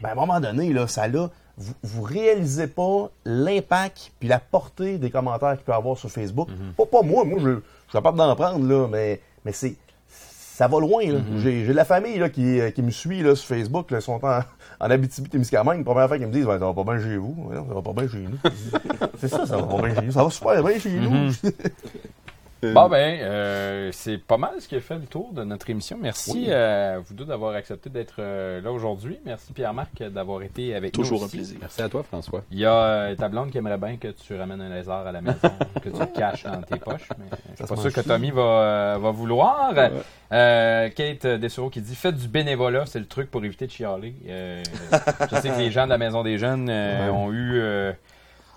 Ben, 0.03 0.11
à 0.11 0.13
un 0.13 0.15
moment 0.15 0.41
donné, 0.41 0.73
là, 0.73 0.87
ça 0.87 1.09
là, 1.09 1.31
vous, 1.61 1.75
vous 1.83 2.03
réalisez 2.03 2.67
pas 2.67 3.11
l'impact 3.25 4.13
puis 4.19 4.29
la 4.29 4.39
portée 4.39 4.97
des 4.99 5.11
commentaires 5.11 5.55
qu'il 5.57 5.65
peut 5.65 5.75
avoir 5.75 5.97
sur 5.99 6.11
Facebook. 6.11 6.49
Pas, 6.77 6.87
pas 6.87 7.03
moi, 7.03 7.25
moi 7.25 7.39
je, 7.39 7.51
je 7.51 7.55
suis 7.55 7.93
capable 7.93 8.17
d'en 8.17 8.35
prendre, 8.35 8.67
là, 8.67 8.89
mais, 8.91 9.21
mais 9.45 9.53
c'est. 9.53 9.77
Ça 10.09 10.69
va 10.69 10.79
loin, 10.79 11.03
là. 11.07 11.21
J'ai 11.39 11.65
j'ai 11.65 11.69
de 11.69 11.73
la 11.73 11.87
famille 11.87 12.19
là, 12.19 12.29
qui, 12.29 12.61
euh, 12.61 12.71
qui 12.71 12.83
me 12.83 12.91
suit 12.91 13.23
là, 13.23 13.35
sur 13.35 13.47
Facebook, 13.47 13.87
ils 13.91 14.03
sont 14.03 14.21
en, 14.23 14.41
en 14.81 14.91
Abitibi-Témiscamingue. 14.91 15.79
La 15.79 15.85
première 15.85 16.09
fois 16.09 16.19
qu'ils 16.19 16.27
me 16.27 16.33
disent, 16.33 16.45
Ben, 16.45 16.59
ça 16.59 16.67
va 16.67 16.75
pas 16.75 16.85
bien 16.85 17.03
chez 17.03 17.17
vous. 17.17 17.51
Non, 17.51 17.67
ça 17.67 17.75
va 17.75 17.83
pas 17.83 17.93
bien 17.93 18.09
chez 18.09 18.19
nous. 18.19 18.39
c'est 19.19 19.29
ça, 19.29 19.47
ça 19.47 19.57
va 19.57 19.63
pas 19.63 19.83
bien 19.83 19.95
chez 19.95 20.07
nous. 20.07 20.13
Ça 20.13 20.25
va 20.25 20.31
super 20.31 20.63
bien 20.63 20.79
chez 20.79 20.91
nous. 20.91 21.33
Bon, 22.63 22.89
ben, 22.91 23.19
euh, 23.23 23.89
c'est 23.93 24.19
pas 24.19 24.37
mal 24.37 24.51
ce 24.61 24.69
qui 24.69 24.77
a 24.77 24.81
fait 24.81 24.97
le 24.97 25.07
tour 25.07 25.33
de 25.33 25.45
notre 25.45 25.71
émission. 25.71 25.97
Merci 26.01 26.33
Oui. 26.33 26.47
euh, 26.51 26.97
à 26.97 26.99
vous 26.99 27.15
deux 27.15 27.25
d'avoir 27.25 27.55
accepté 27.55 27.89
d'être 27.89 28.17
euh, 28.19 28.61
là 28.61 28.71
aujourd'hui. 28.71 29.19
Merci 29.25 29.53
Pierre-Marc 29.55 30.03
d'avoir 30.03 30.43
été 30.43 30.75
avec 30.75 30.93
Toujours 30.93 31.19
nous. 31.21 31.25
un 31.25 31.27
aussi. 31.27 31.37
plaisir. 31.39 31.57
Merci 31.61 31.81
à 31.81 31.89
toi, 31.89 32.03
François. 32.03 32.43
Il 32.51 32.59
y 32.59 32.67
a 32.67 32.73
euh, 32.75 33.15
ta 33.17 33.29
blonde 33.31 33.51
qui 33.51 33.57
aimerait 33.59 33.79
bien 33.79 33.97
que 33.97 34.09
tu 34.09 34.35
ramènes 34.37 34.61
un 34.61 34.69
lézard 34.75 35.07
à 35.07 35.13
la 35.13 35.23
maison, 35.23 35.39
que 35.83 35.89
tu 35.89 35.99
le 35.99 36.07
caches 36.07 36.45
dans 36.45 36.61
tes 36.61 36.77
poches, 36.79 37.09
mais 37.19 37.25
je 37.31 37.57
suis 37.57 37.67
Ça 37.67 37.75
pas 37.75 37.81
sûr 37.81 37.93
que 37.93 38.01
Tommy 38.03 38.31
va, 38.31 38.43
euh, 38.43 38.99
va 39.01 39.11
vouloir. 39.11 39.73
Euh, 40.33 40.89
Kate 40.91 41.27
Dessureau 41.27 41.71
qui 41.71 41.81
dit 41.81 41.95
Faites 41.95 42.17
du 42.17 42.29
bénévolat, 42.29 42.85
c'est 42.87 42.99
le 43.01 43.07
truc 43.07 43.31
pour 43.31 43.43
éviter 43.45 43.67
de 43.67 43.73
chialer. 43.73 44.15
Euh, 44.29 44.63
je 45.31 45.37
sais 45.37 45.49
que 45.49 45.59
les 45.59 45.71
gens 45.71 45.85
de 45.87 45.91
la 45.91 45.99
Maison 45.99 46.23
des 46.23 46.37
Jeunes 46.39 46.69
euh, 46.69 47.07
Ouais. 47.07 47.11
ont 47.11 47.33
eu, 47.33 47.61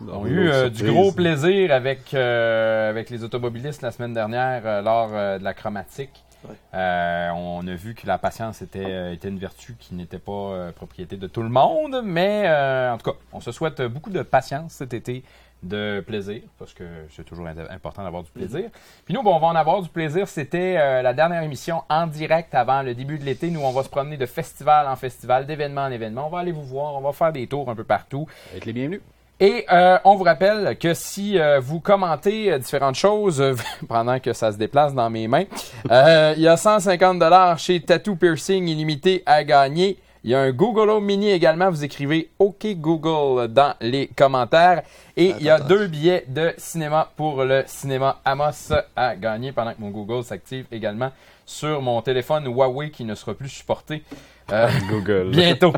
ont 0.02 0.26
Une 0.26 0.34
eu 0.34 0.50
euh, 0.50 0.70
du 0.70 0.92
gros 0.92 1.12
plaisir 1.12 1.72
avec, 1.72 2.14
euh, 2.14 2.90
avec 2.90 3.10
les 3.10 3.24
automobilistes 3.24 3.82
la 3.82 3.92
semaine 3.92 4.14
dernière 4.14 4.62
euh, 4.66 4.82
lors 4.82 5.10
euh, 5.14 5.40
de 5.40 5.44
la 5.44 5.54
chromatique. 5.54 6.24
Ouais. 6.44 6.56
Euh, 6.74 7.30
on 7.36 7.66
a 7.68 7.74
vu 7.76 7.96
que 7.96 8.06
la 8.06 8.18
patience 8.18 8.62
était, 8.62 8.84
euh, 8.86 9.14
était 9.14 9.30
une 9.30 9.40
vertu 9.40 9.76
qui 9.80 9.96
n'était 9.96 10.20
pas 10.20 10.32
euh, 10.32 10.72
propriété 10.74 11.16
de 11.16 11.28
tout 11.28 11.42
le 11.42 11.50
monde, 11.50 12.02
mais 12.04 12.44
euh, 12.46 12.94
en 12.94 12.98
tout 12.98 13.12
cas, 13.12 13.18
on 13.32 13.40
se 13.40 13.52
souhaite 13.54 13.82
beaucoup 13.82 14.10
de 14.10 14.22
patience 14.24 14.74
cet 14.74 14.94
été, 14.94 15.24
de 15.64 16.04
plaisir, 16.06 16.42
parce 16.60 16.74
que 16.74 16.84
c'est 17.10 17.24
toujours 17.24 17.48
important 17.48 18.04
d'avoir 18.04 18.24
du 18.24 18.32
plaisir. 18.32 18.70
Puis 19.06 19.14
nous, 19.14 19.24
bon, 19.24 19.34
on 19.34 19.40
va 19.40 19.48
en 19.48 19.56
avoir 19.56 19.82
du 19.82 19.88
plaisir. 19.88 20.28
C'était 20.28 20.76
euh, 20.78 21.02
la 21.02 21.14
dernière 21.14 21.42
émission 21.42 21.84
en 21.88 22.06
direct 22.06 22.54
avant 22.54 22.82
le 22.82 22.94
début 22.94 23.18
de 23.18 23.24
l'été. 23.24 23.50
Nous, 23.50 23.62
on 23.62 23.72
va 23.72 23.84
se 23.84 23.88
promener 23.88 24.18
de 24.18 24.26
festival 24.26 24.90
en 24.90 24.98
festival, 24.98 25.46
d'événement 25.46 25.84
en 25.84 25.92
événement. 25.92 26.28
On 26.28 26.30
va 26.30 26.40
aller 26.40 26.52
vous 26.52 26.66
voir, 26.66 26.96
on 26.96 27.00
va 27.00 27.14
faire 27.14 27.32
des 27.32 27.48
tours 27.48 27.70
un 27.70 27.76
peu 27.76 27.86
partout. 27.86 28.28
Être 28.54 28.66
les 28.66 28.74
bienvenus. 28.74 29.00
Et 29.44 29.66
euh, 29.74 29.98
on 30.06 30.16
vous 30.16 30.24
rappelle 30.24 30.78
que 30.78 30.94
si 30.94 31.38
euh, 31.38 31.60
vous 31.60 31.82
commentez 31.82 32.50
euh, 32.50 32.60
différentes 32.60 32.96
choses 32.96 33.42
euh, 33.42 33.56
pendant 33.90 34.18
que 34.18 34.32
ça 34.32 34.54
se 34.54 34.58
déplace 34.58 34.94
dans 34.94 35.10
mes 35.10 35.28
mains, 35.28 35.44
euh, 35.92 36.34
il 36.38 36.44
y 36.44 36.48
a 36.48 36.56
150 36.56 37.20
dollars 37.20 37.60
chez 37.60 37.82
Tattoo 37.82 38.16
Piercing 38.16 38.66
illimité 38.70 39.22
à 39.26 39.44
gagner. 39.44 39.98
Il 40.24 40.32
y 40.32 40.34
a 40.34 40.40
un 40.40 40.52
Google 40.54 40.90
Home 40.90 41.04
Mini 41.04 41.30
également. 41.30 41.70
Vous 41.70 41.84
écrivez 41.84 42.30
OK 42.40 42.66
Google 42.78 43.50
dans 43.50 43.74
les 43.82 44.08
commentaires. 44.16 44.84
Et 45.18 45.34
il 45.38 45.44
y 45.44 45.50
a 45.50 45.60
deux 45.60 45.88
billets 45.88 46.24
de 46.30 46.54
cinéma 46.58 47.12
pour 47.18 47.44
le 47.44 47.66
cinéma 47.68 48.22
Amos 48.24 48.72
à 48.96 49.18
gagner 49.18 49.52
pendant 49.52 49.74
que 49.74 49.82
mon 49.82 49.90
Google 49.90 50.24
s'active 50.24 50.68
également 50.72 51.12
sur 51.46 51.82
mon 51.82 52.02
téléphone 52.02 52.46
Huawei 52.46 52.92
qui 52.92 53.04
ne 53.04 53.14
sera 53.14 53.34
plus 53.34 53.50
supporté. 53.50 54.04
Euh, 54.52 54.70
Google. 54.90 55.30
bientôt. 55.32 55.74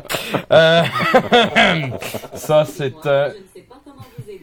Euh, 0.52 0.82
ça, 2.34 2.64
c'est... 2.64 3.06
euh, 3.06 3.30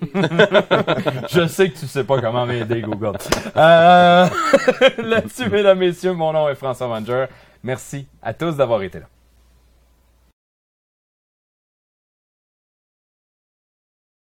Je 1.29 1.47
sais 1.47 1.69
que 1.69 1.77
tu 1.79 1.87
sais 1.87 2.03
pas 2.03 2.19
comment 2.19 2.45
m'aider, 2.45 2.81
Google. 2.81 3.17
Euh, 3.55 4.27
Là-dessus, 4.97 5.49
mesdames, 5.49 5.79
messieurs, 5.79 6.13
mon 6.13 6.33
nom 6.33 6.49
est 6.49 6.55
François 6.55 6.87
Manger. 6.87 7.25
Merci 7.63 8.07
à 8.21 8.33
tous 8.33 8.55
d'avoir 8.57 8.81
été 8.83 8.99
là. 8.99 9.05